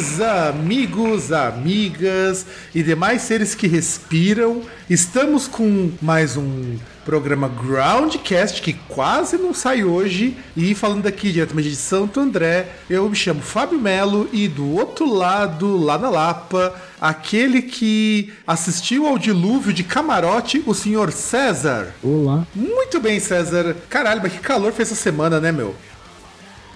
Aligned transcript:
Amigos, 0.00 1.30
amigas 1.30 2.46
e 2.74 2.82
demais 2.82 3.20
seres 3.20 3.54
que 3.54 3.66
respiram. 3.66 4.62
Estamos 4.88 5.46
com 5.46 5.90
mais 6.00 6.38
um 6.38 6.78
programa 7.04 7.48
Groundcast 7.48 8.62
que 8.62 8.72
quase 8.88 9.36
não 9.36 9.52
sai 9.52 9.84
hoje. 9.84 10.38
E 10.56 10.74
falando 10.74 11.06
aqui 11.06 11.30
diretamente 11.30 11.68
de 11.68 11.76
Santo 11.76 12.18
André, 12.18 12.70
eu 12.88 13.10
me 13.10 13.14
chamo 13.14 13.42
Fábio 13.42 13.78
Melo 13.78 14.26
e 14.32 14.48
do 14.48 14.74
outro 14.74 15.04
lado, 15.04 15.76
lá 15.76 15.98
na 15.98 16.08
Lapa, 16.08 16.74
aquele 16.98 17.60
que 17.60 18.32
assistiu 18.46 19.06
ao 19.06 19.18
dilúvio 19.18 19.70
de 19.70 19.84
camarote, 19.84 20.62
o 20.64 20.72
senhor 20.72 21.12
César. 21.12 21.94
Olá. 22.02 22.46
Muito 22.54 22.98
bem, 23.00 23.20
César. 23.20 23.76
Caralho, 23.90 24.22
mas 24.22 24.32
que 24.32 24.38
calor 24.38 24.72
foi 24.72 24.82
essa 24.82 24.94
semana, 24.94 25.38
né, 25.38 25.52
meu? 25.52 25.74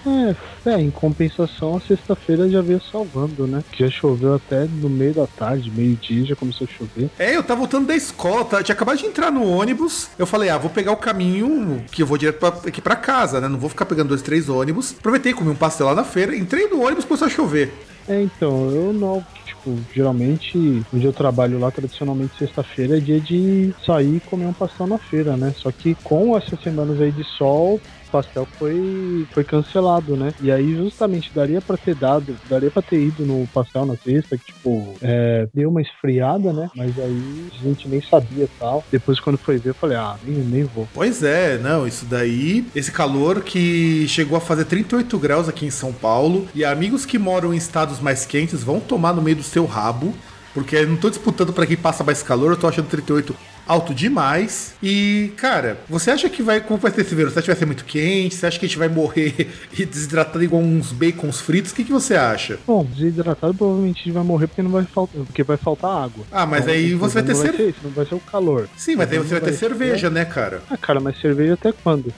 É, 0.05 0.35
é, 0.69 0.81
em 0.81 0.91
compensação, 0.91 1.77
a 1.77 1.81
sexta-feira 1.81 2.49
já 2.49 2.61
veio 2.61 2.81
salvando, 2.91 3.47
né? 3.47 3.63
Que 3.71 3.83
já 3.83 3.89
choveu 3.89 4.35
até 4.35 4.65
no 4.65 4.89
meio 4.89 5.13
da 5.13 5.27
tarde, 5.27 5.71
meio-dia, 5.71 6.25
já 6.25 6.35
começou 6.35 6.67
a 6.69 6.77
chover. 6.77 7.09
É, 7.17 7.35
eu 7.35 7.43
tava 7.43 7.59
voltando 7.59 7.87
da 7.87 7.95
escola, 7.95 8.45
tá? 8.45 8.63
tinha 8.63 8.75
acabado 8.75 8.97
de 8.97 9.05
entrar 9.05 9.31
no 9.31 9.45
ônibus. 9.47 10.09
Eu 10.17 10.25
falei, 10.25 10.49
ah, 10.49 10.57
vou 10.57 10.69
pegar 10.69 10.91
o 10.91 10.97
caminho 10.97 11.83
que 11.91 12.03
eu 12.03 12.07
vou 12.07 12.17
direto 12.17 12.39
pra, 12.39 12.49
aqui 12.49 12.81
pra 12.81 12.95
casa, 12.95 13.41
né? 13.41 13.47
Não 13.47 13.59
vou 13.59 13.69
ficar 13.69 13.85
pegando 13.85 14.09
dois, 14.09 14.21
três 14.21 14.47
ônibus. 14.49 14.95
Aproveitei, 14.97 15.33
comi 15.33 15.49
um 15.49 15.55
pastel 15.55 15.87
lá 15.87 15.95
na 15.95 16.03
feira, 16.03 16.35
entrei 16.35 16.67
no 16.67 16.83
ônibus 16.83 17.05
começou 17.05 17.27
a 17.27 17.29
chover. 17.29 17.73
É, 18.07 18.21
então, 18.21 18.69
eu 18.69 18.93
não, 18.93 19.25
tipo, 19.45 19.75
geralmente, 19.93 20.83
onde 20.93 21.05
eu 21.05 21.13
trabalho 21.13 21.59
lá, 21.59 21.71
tradicionalmente 21.71 22.37
sexta-feira 22.37 22.97
é 22.97 22.99
dia 22.99 23.19
de 23.19 23.73
sair 23.83 24.17
e 24.17 24.19
comer 24.19 24.45
um 24.45 24.53
pastel 24.53 24.85
na 24.85 24.99
feira, 24.99 25.35
né? 25.35 25.53
Só 25.57 25.71
que 25.71 25.95
com 26.03 26.37
essas 26.37 26.59
semanas 26.61 27.01
aí 27.01 27.11
de 27.11 27.23
sol, 27.23 27.81
pastel 28.15 28.47
foi, 28.57 29.27
foi 29.33 29.43
cancelado, 29.43 30.15
né? 30.15 30.33
E 30.41 30.49
aí 30.49 30.73
justamente 30.73 31.31
daria 31.35 31.59
pra 31.59 31.75
ter 31.75 31.95
dado, 31.95 32.37
daria 32.49 32.71
pra 32.71 32.81
ter 32.81 32.97
ido 32.97 33.25
no 33.25 33.45
pastel 33.47 33.85
na 33.85 33.97
sexta, 33.97 34.37
que 34.37 34.45
tipo, 34.45 34.95
é, 35.01 35.49
deu 35.53 35.69
uma 35.69 35.81
esfriada, 35.81 36.53
né? 36.53 36.69
Mas 36.73 36.97
aí 36.97 37.49
a 37.59 37.63
gente 37.63 37.89
nem 37.89 38.01
sabia 38.01 38.47
tal. 38.57 38.85
Depois 38.89 39.19
quando 39.19 39.37
foi 39.37 39.57
ver, 39.57 39.71
eu 39.71 39.73
falei, 39.73 39.97
ah, 39.97 40.15
nem, 40.23 40.37
nem 40.37 40.63
vou. 40.63 40.87
Pois 40.93 41.23
é, 41.23 41.57
não, 41.57 41.85
isso 41.85 42.05
daí, 42.05 42.65
esse 42.73 42.91
calor 42.91 43.41
que 43.41 44.07
chegou 44.07 44.37
a 44.37 44.41
fazer 44.41 44.63
38 44.63 45.19
graus 45.19 45.49
aqui 45.49 45.65
em 45.65 45.71
São 45.71 45.91
Paulo, 45.91 46.47
e 46.55 46.63
amigos 46.63 47.05
que 47.05 47.19
moram 47.19 47.53
em 47.53 47.57
estados 47.57 47.99
mais 47.99 48.25
quentes 48.25 48.63
vão 48.63 48.79
tomar 48.79 49.13
no 49.13 49.21
meio 49.21 49.35
do 49.35 49.43
seu 49.43 49.65
rabo, 49.65 50.13
porque 50.53 50.77
eu 50.77 50.87
não 50.87 50.95
tô 50.95 51.09
disputando 51.09 51.51
pra 51.51 51.65
quem 51.65 51.75
passa 51.75 52.01
mais 52.01 52.23
calor, 52.23 52.51
eu 52.51 52.57
tô 52.57 52.65
achando 52.65 52.87
38 52.87 53.35
alto 53.67 53.93
demais. 53.93 54.73
E, 54.81 55.31
cara, 55.37 55.77
você 55.89 56.11
acha 56.11 56.29
que 56.29 56.41
vai. 56.43 56.61
Como 56.61 56.79
vai 56.79 56.91
ser 56.91 57.01
esse 57.01 57.15
verão? 57.15 57.29
Você 57.31 57.39
acha 57.39 57.45
que 57.45 57.51
vai 57.51 57.59
ser 57.59 57.65
muito 57.65 57.85
quente? 57.85 58.35
Você 58.35 58.45
acha 58.45 58.59
que 58.59 58.65
a 58.65 58.69
gente 58.69 58.77
vai 58.77 58.87
morrer 58.87 59.49
e 59.77 59.85
desidratado 59.85 60.43
igual 60.43 60.61
uns 60.61 60.91
bacons 60.91 61.39
fritos? 61.41 61.71
O 61.71 61.75
que, 61.75 61.83
que 61.83 61.91
você 61.91 62.15
acha? 62.15 62.59
Bom, 62.65 62.85
desidratado 62.85 63.53
provavelmente 63.53 64.01
a 64.01 64.03
gente 64.05 64.13
vai 64.13 64.23
morrer 64.23 64.47
porque 64.47 64.61
não 64.61 64.71
vai 64.71 64.83
faltar, 64.85 65.23
porque 65.23 65.43
vai 65.43 65.57
faltar 65.57 65.91
água. 65.91 66.25
Ah, 66.31 66.45
mas 66.45 66.63
Então, 66.63 66.73
aí 66.73 66.85
tipo, 66.89 66.99
você 66.99 67.13
vai 67.15 67.23
ter 67.23 67.33
não 67.33 67.39
vai 67.41 67.47
cer- 67.51 67.57
ser 67.57 67.69
isso, 67.69 67.79
não 67.83 67.91
vai 67.91 68.05
ser 68.05 68.15
o 68.15 68.19
calor. 68.19 68.69
Sim, 68.77 68.95
mas 68.95 69.11
aí 69.11 69.17
você 69.17 69.39
vai 69.39 69.41
ter 69.41 69.53
cerveja, 69.53 70.09
né, 70.09 70.25
cara? 70.25 70.61
Ah, 70.69 70.77
cara, 70.77 70.99
mas 70.99 71.19
cerveja 71.19 71.53
até 71.53 71.71
quando? 71.71 72.13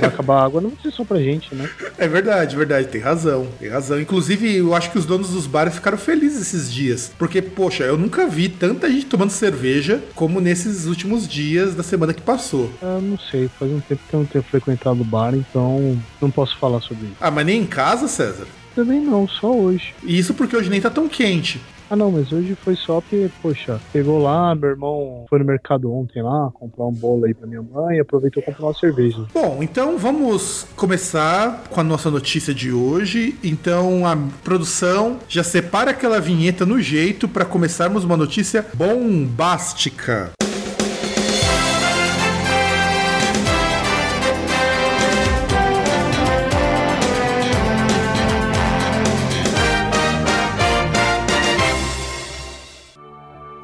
Vai 0.00 0.08
acabar 0.08 0.38
a 0.40 0.44
água, 0.44 0.60
não 0.60 0.70
vai 0.70 0.78
ser 0.82 0.90
só 0.92 1.04
pra 1.04 1.18
gente, 1.18 1.54
né? 1.54 1.68
É 1.96 2.08
verdade, 2.08 2.56
verdade, 2.56 2.88
tem 2.88 3.00
razão, 3.00 3.46
tem 3.58 3.68
razão. 3.68 4.00
Inclusive, 4.00 4.56
eu 4.56 4.74
acho 4.74 4.90
que 4.90 4.98
os 4.98 5.06
donos 5.06 5.30
dos 5.30 5.46
bares 5.46 5.74
ficaram 5.74 5.96
felizes 5.96 6.42
esses 6.42 6.70
dias. 6.72 7.10
Porque, 7.16 7.40
poxa, 7.40 7.84
eu 7.84 7.96
nunca 7.96 8.26
vi 8.26 8.48
tanta 8.48 8.90
gente 8.90 9.06
tomando 9.06 9.30
cerveja 9.30 10.02
como 10.14 10.40
nesses 10.40 10.83
últimos 10.86 11.28
dias 11.28 11.74
da 11.74 11.82
semana 11.82 12.14
que 12.14 12.22
passou. 12.22 12.70
Eu 12.80 13.00
não 13.00 13.18
sei, 13.18 13.48
faz 13.48 13.70
um 13.70 13.80
tempo 13.80 14.00
que 14.08 14.14
eu 14.14 14.20
não 14.20 14.26
tenho 14.26 14.44
frequentado 14.44 15.00
o 15.00 15.04
bar, 15.04 15.34
então 15.34 15.98
não 16.20 16.30
posso 16.30 16.56
falar 16.58 16.80
sobre 16.80 17.06
isso. 17.06 17.16
Ah, 17.20 17.30
mas 17.30 17.46
nem 17.46 17.62
em 17.62 17.66
casa, 17.66 18.08
César? 18.08 18.46
Também 18.74 19.00
não, 19.00 19.28
só 19.28 19.52
hoje. 19.52 19.94
E 20.02 20.18
isso 20.18 20.34
porque 20.34 20.56
hoje 20.56 20.68
nem 20.68 20.80
tá 20.80 20.90
tão 20.90 21.08
quente. 21.08 21.60
Ah 21.88 21.96
não, 21.96 22.10
mas 22.10 22.32
hoje 22.32 22.56
foi 22.56 22.74
só 22.74 23.00
porque, 23.00 23.30
poxa, 23.42 23.78
pegou 23.92 24.18
lá, 24.18 24.54
meu 24.54 24.70
irmão 24.70 25.26
foi 25.28 25.38
no 25.38 25.44
mercado 25.44 25.92
ontem 25.92 26.22
lá, 26.22 26.50
comprar 26.54 26.86
um 26.86 26.92
bolo 26.92 27.26
aí 27.26 27.34
pra 27.34 27.46
minha 27.46 27.62
mãe 27.62 27.98
e 27.98 28.00
aproveitou 28.00 28.42
comprou 28.42 28.68
uma 28.68 28.74
cerveja. 28.74 29.24
Bom, 29.32 29.58
então 29.62 29.98
vamos 29.98 30.66
começar 30.74 31.64
com 31.70 31.80
a 31.80 31.84
nossa 31.84 32.10
notícia 32.10 32.54
de 32.54 32.72
hoje. 32.72 33.38
Então 33.44 34.06
a 34.06 34.16
produção 34.42 35.18
já 35.28 35.44
separa 35.44 35.90
aquela 35.90 36.20
vinheta 36.20 36.64
no 36.64 36.80
jeito 36.80 37.28
para 37.28 37.44
começarmos 37.44 38.02
uma 38.02 38.16
notícia 38.16 38.66
bombástica. 38.74 40.32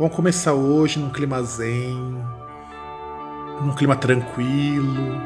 Vamos 0.00 0.16
começar 0.16 0.54
hoje 0.54 0.98
num 0.98 1.10
clima 1.10 1.42
zen, 1.42 1.94
num 3.60 3.74
clima 3.74 3.94
tranquilo. 3.94 5.20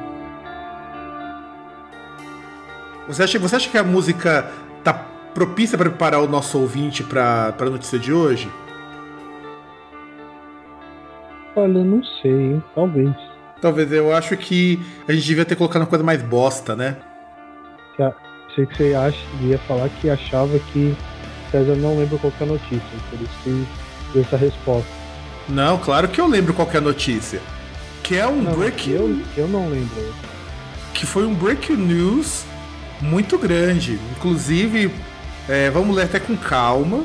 Você 3.07 3.23
acha, 3.23 3.39
você 3.39 3.55
acha 3.55 3.71
que 3.71 3.79
a 3.79 3.84
música 3.84 4.51
tá 4.83 4.93
propícia 5.33 5.79
para 5.79 5.89
preparar 5.89 6.21
o 6.21 6.27
nosso 6.27 6.59
ouvinte 6.59 7.05
para 7.05 7.55
a 7.57 7.65
notícia 7.67 8.01
de 8.01 8.13
hoje? 8.13 8.51
Olha, 11.55 11.84
não 11.84 12.03
sei? 12.21 12.61
Talvez. 12.75 13.15
Talvez 13.61 13.93
eu 13.93 14.13
acho 14.13 14.37
que 14.37 14.84
a 15.07 15.13
gente 15.13 15.25
devia 15.25 15.45
ter 15.45 15.55
colocado 15.55 15.83
uma 15.83 15.89
coisa 15.89 16.03
mais 16.03 16.21
bosta, 16.21 16.75
né? 16.75 16.97
Sei 18.57 18.67
que 18.67 18.77
você 18.77 18.93
acha, 18.93 19.25
ia 19.41 19.59
falar 19.69 19.89
que 19.89 20.11
achava 20.11 20.59
que 20.73 20.97
César 21.53 21.77
não 21.77 21.97
lembra 21.97 22.19
qual 22.19 22.33
que 22.33 22.43
é 22.43 22.47
notícia, 22.49 22.99
por 23.09 23.21
isso 23.21 23.39
que 23.45 23.84
deu 24.15 24.23
essa 24.23 24.37
resposta. 24.37 24.89
Não, 25.49 25.77
claro 25.79 26.09
que 26.09 26.21
eu 26.21 26.27
lembro 26.27 26.55
qual 26.55 26.67
que 26.67 26.77
é 26.77 26.81
a 26.81 26.83
notícia. 26.83 27.41
Que 28.03 28.17
é 28.17 28.27
um 28.27 28.41
Não, 28.43 28.53
break, 28.55 28.91
eu, 28.91 29.21
eu 29.37 29.49
não 29.49 29.69
lembro. 29.69 30.15
que 30.95 31.05
foi 31.05 31.27
um 31.27 31.35
break 31.35 31.73
news 31.75 32.45
muito 33.01 33.37
grande. 33.37 33.99
Inclusive, 34.17 34.91
é, 35.49 35.69
vamos 35.71 35.95
ler 35.97 36.05
até 36.05 36.19
com 36.21 36.37
calma. 36.37 37.05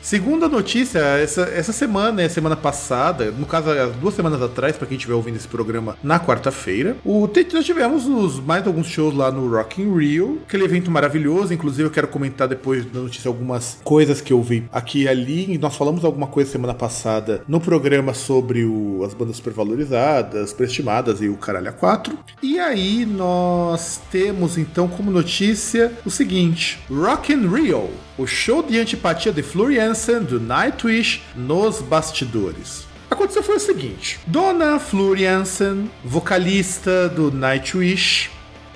Segunda 0.00 0.48
notícia, 0.48 0.98
essa, 1.00 1.42
essa 1.42 1.72
semana, 1.72 2.22
é 2.22 2.28
semana 2.28 2.56
passada, 2.56 3.30
no 3.30 3.44
caso, 3.44 3.68
duas 4.00 4.14
semanas 4.14 4.40
atrás, 4.40 4.76
para 4.76 4.86
quem 4.86 4.96
estiver 4.96 5.14
ouvindo 5.14 5.36
esse 5.36 5.48
programa 5.48 5.96
na 6.02 6.18
quarta-feira, 6.18 6.96
o, 7.04 7.28
nós 7.52 7.64
tivemos 7.64 8.06
os, 8.06 8.40
mais 8.40 8.66
alguns 8.66 8.86
shows 8.86 9.14
lá 9.14 9.30
no 9.30 9.48
Rock 9.50 9.82
in 9.82 9.94
Rio, 9.96 10.40
aquele 10.46 10.64
evento 10.64 10.90
maravilhoso. 10.90 11.52
Inclusive, 11.52 11.84
eu 11.84 11.90
quero 11.90 12.08
comentar 12.08 12.48
depois 12.48 12.84
da 12.86 13.00
notícia 13.00 13.28
algumas 13.28 13.78
coisas 13.84 14.20
que 14.20 14.32
eu 14.32 14.42
vi 14.42 14.64
aqui 14.72 15.02
e 15.02 15.08
ali. 15.08 15.52
E 15.54 15.58
nós 15.58 15.76
falamos 15.76 16.04
alguma 16.04 16.26
coisa 16.26 16.50
semana 16.50 16.74
passada 16.74 17.42
no 17.46 17.60
programa 17.60 18.14
sobre 18.14 18.64
o- 18.64 19.02
as 19.04 19.12
bandas 19.14 19.36
supervalorizadas, 19.36 20.50
superestimadas 20.50 21.20
e 21.20 21.28
o 21.28 21.36
Caralho 21.36 21.68
a 21.68 21.72
4. 21.72 22.16
E 22.42 22.58
aí, 22.58 23.04
nós 23.04 24.00
temos 24.10 24.56
então 24.56 24.88
como 24.88 25.10
notícia 25.10 25.92
o 26.04 26.10
seguinte: 26.10 26.78
Rock 26.90 27.32
in 27.32 27.46
Rio. 27.48 27.90
O 28.18 28.26
show 28.26 28.64
de 28.64 28.76
antipatia 28.80 29.30
de 29.30 29.44
Florian 29.44 29.94
Jansen 29.94 30.24
do 30.24 30.40
Nightwish 30.40 31.22
nos 31.36 31.80
bastidores. 31.80 32.84
Aconteceu 33.08 33.44
foi 33.44 33.54
o 33.54 33.60
seguinte: 33.60 34.18
Dona 34.26 34.80
Flor 34.80 35.16
Jansen, 35.16 35.88
vocalista 36.04 37.08
do 37.08 37.30
Nightwish, 37.30 38.28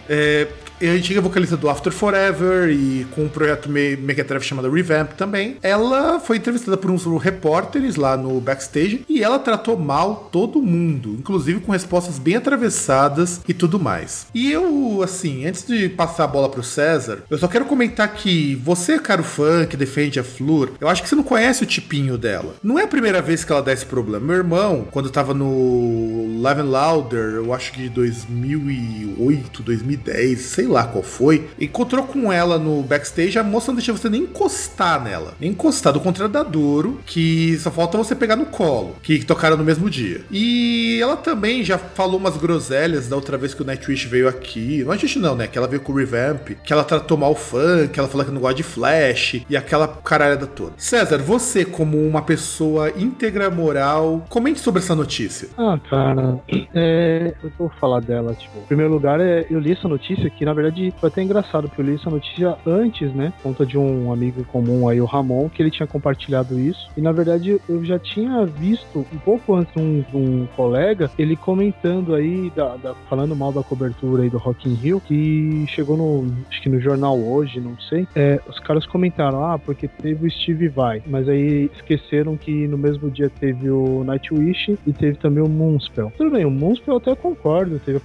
é, 0.08 0.46
é 0.86 0.90
a 0.90 0.94
antiga 0.94 1.20
vocalista 1.20 1.56
do 1.56 1.68
After 1.68 1.92
Forever 1.92 2.70
e 2.70 3.06
com 3.14 3.24
um 3.24 3.28
projeto 3.28 3.68
me- 3.70 3.96
mequetrefe 3.96 4.46
chamado 4.46 4.70
Revamp 4.70 5.12
também. 5.12 5.56
Ela 5.62 6.18
foi 6.20 6.36
entrevistada 6.38 6.76
por 6.76 6.90
uns 6.90 7.04
repórteres 7.22 7.96
lá 7.96 8.16
no 8.16 8.40
backstage 8.40 9.04
e 9.08 9.22
ela 9.22 9.38
tratou 9.38 9.78
mal 9.78 10.28
todo 10.32 10.60
mundo, 10.62 11.16
inclusive 11.18 11.60
com 11.60 11.72
respostas 11.72 12.18
bem 12.18 12.36
atravessadas 12.36 13.40
e 13.48 13.54
tudo 13.54 13.78
mais. 13.78 14.26
E 14.34 14.50
eu, 14.50 15.00
assim, 15.02 15.46
antes 15.46 15.66
de 15.66 15.88
passar 15.88 16.24
a 16.24 16.28
bola 16.28 16.48
pro 16.48 16.62
César, 16.62 17.22
eu 17.30 17.38
só 17.38 17.46
quero 17.48 17.64
comentar 17.64 18.12
que 18.14 18.54
você, 18.56 18.98
caro 18.98 19.22
fã 19.22 19.64
que 19.66 19.76
defende 19.76 20.18
a 20.18 20.24
Flor, 20.24 20.70
eu 20.80 20.88
acho 20.88 21.02
que 21.02 21.08
você 21.08 21.14
não 21.14 21.22
conhece 21.22 21.62
o 21.62 21.66
tipinho 21.66 22.18
dela. 22.18 22.54
Não 22.62 22.78
é 22.78 22.82
a 22.84 22.88
primeira 22.88 23.22
vez 23.22 23.44
que 23.44 23.52
ela 23.52 23.62
dá 23.62 23.72
esse 23.72 23.86
problema. 23.86 24.26
Meu 24.26 24.36
irmão, 24.36 24.86
quando 24.90 25.10
tava 25.10 25.32
no 25.34 26.40
Live 26.40 26.62
Louder, 26.62 27.34
eu 27.34 27.52
acho 27.54 27.72
que 27.72 27.82
de 27.82 27.88
2008, 27.88 29.62
2010, 29.62 30.40
sei 30.40 30.66
lá 30.66 30.71
qual 30.84 31.02
foi, 31.02 31.48
encontrou 31.60 32.04
com 32.04 32.32
ela 32.32 32.58
no 32.58 32.82
backstage, 32.82 33.38
a 33.38 33.42
moça 33.42 33.72
não 33.72 33.76
deixa 33.76 33.92
você 33.92 34.08
nem 34.08 34.22
encostar 34.22 35.02
nela. 35.02 35.34
Nem 35.40 35.50
encostar, 35.50 35.92
do 35.92 36.00
contrário 36.00 36.32
da 36.32 36.42
Doro, 36.42 37.00
que 37.06 37.58
só 37.58 37.70
falta 37.70 37.98
você 37.98 38.14
pegar 38.14 38.36
no 38.36 38.46
colo, 38.46 38.96
que 39.02 39.24
tocaram 39.24 39.56
no 39.56 39.64
mesmo 39.64 39.90
dia. 39.90 40.22
E 40.30 40.98
ela 41.00 41.16
também 41.16 41.64
já 41.64 41.78
falou 41.78 42.18
umas 42.18 42.36
groselhas 42.36 43.08
da 43.08 43.16
outra 43.16 43.36
vez 43.36 43.54
que 43.54 43.62
o 43.62 43.64
Nightwish 43.64 44.06
veio 44.06 44.28
aqui. 44.28 44.84
Nightwish 44.84 45.18
não, 45.18 45.34
né? 45.34 45.46
Que 45.46 45.58
ela 45.58 45.66
veio 45.66 45.82
com 45.82 45.92
o 45.92 45.96
Revamp, 45.96 46.50
que 46.64 46.72
ela 46.72 46.84
tratou 46.84 47.16
mal 47.16 47.32
o 47.32 47.36
fã, 47.36 47.86
que 47.86 47.98
ela 47.98 48.08
falou 48.08 48.24
que 48.24 48.32
não 48.32 48.40
gosta 48.40 48.56
de 48.56 48.62
Flash, 48.62 49.42
e 49.48 49.56
aquela 49.56 49.88
caralhada 49.88 50.46
toda. 50.46 50.72
César, 50.76 51.18
você 51.18 51.64
como 51.64 51.98
uma 51.98 52.22
pessoa 52.22 52.90
íntegra 52.96 53.50
moral, 53.50 54.24
comente 54.28 54.60
sobre 54.60 54.80
essa 54.80 54.94
notícia. 54.94 55.48
Ah, 55.56 55.78
cara, 55.88 56.38
é, 56.74 57.34
eu 57.42 57.50
vou 57.58 57.70
falar 57.80 58.00
dela, 58.00 58.34
tipo, 58.34 58.58
em 58.58 58.66
primeiro 58.66 58.92
lugar, 58.92 59.20
é, 59.20 59.46
eu 59.50 59.58
li 59.58 59.72
essa 59.72 59.88
notícia 59.88 60.28
que, 60.30 60.44
na 60.44 60.51
verdade, 60.52 60.92
foi 60.98 61.08
até 61.08 61.22
engraçado, 61.22 61.68
porque 61.68 61.80
eu 61.80 61.86
li 61.86 61.94
essa 61.94 62.10
notícia 62.10 62.56
antes, 62.66 63.12
né, 63.14 63.32
conta 63.42 63.64
de 63.64 63.78
um 63.78 64.12
amigo 64.12 64.44
comum 64.44 64.88
aí, 64.88 65.00
o 65.00 65.04
Ramon, 65.04 65.48
que 65.48 65.62
ele 65.62 65.70
tinha 65.70 65.86
compartilhado 65.86 66.58
isso, 66.58 66.88
e 66.96 67.00
na 67.00 67.12
verdade 67.12 67.60
eu 67.68 67.84
já 67.84 67.98
tinha 67.98 68.44
visto, 68.44 69.06
um 69.12 69.18
pouco 69.18 69.54
antes, 69.54 69.74
um, 69.76 70.04
um 70.14 70.46
colega, 70.56 71.10
ele 71.18 71.36
comentando 71.36 72.14
aí, 72.14 72.50
da, 72.54 72.76
da, 72.76 72.94
falando 73.08 73.34
mal 73.34 73.52
da 73.52 73.62
cobertura 73.62 74.22
aí 74.22 74.30
do 74.30 74.38
Rock 74.38 74.68
in 74.68 74.74
Rio, 74.74 75.00
que 75.00 75.64
chegou 75.68 75.96
no, 75.96 76.32
acho 76.48 76.60
que 76.62 76.68
no 76.68 76.80
jornal 76.80 77.18
hoje, 77.18 77.60
não 77.60 77.78
sei, 77.88 78.06
é, 78.14 78.40
os 78.48 78.58
caras 78.58 78.86
comentaram, 78.86 79.44
ah, 79.44 79.58
porque 79.58 79.88
teve 79.88 80.26
o 80.26 80.30
Steve 80.30 80.68
Vai, 80.68 81.02
mas 81.06 81.28
aí 81.28 81.70
esqueceram 81.74 82.36
que 82.36 82.66
no 82.68 82.78
mesmo 82.78 83.10
dia 83.10 83.30
teve 83.30 83.70
o 83.70 84.04
Nightwish 84.04 84.78
e 84.86 84.92
teve 84.92 85.16
também 85.18 85.42
o 85.42 85.48
Moonspell. 85.48 86.12
Tudo 86.16 86.30
bem, 86.30 86.44
o 86.44 86.50
Moonspell 86.50 86.94
eu 86.94 86.98
até 86.98 87.14
concordo, 87.14 87.78
teve 87.78 87.98
a 87.98 88.00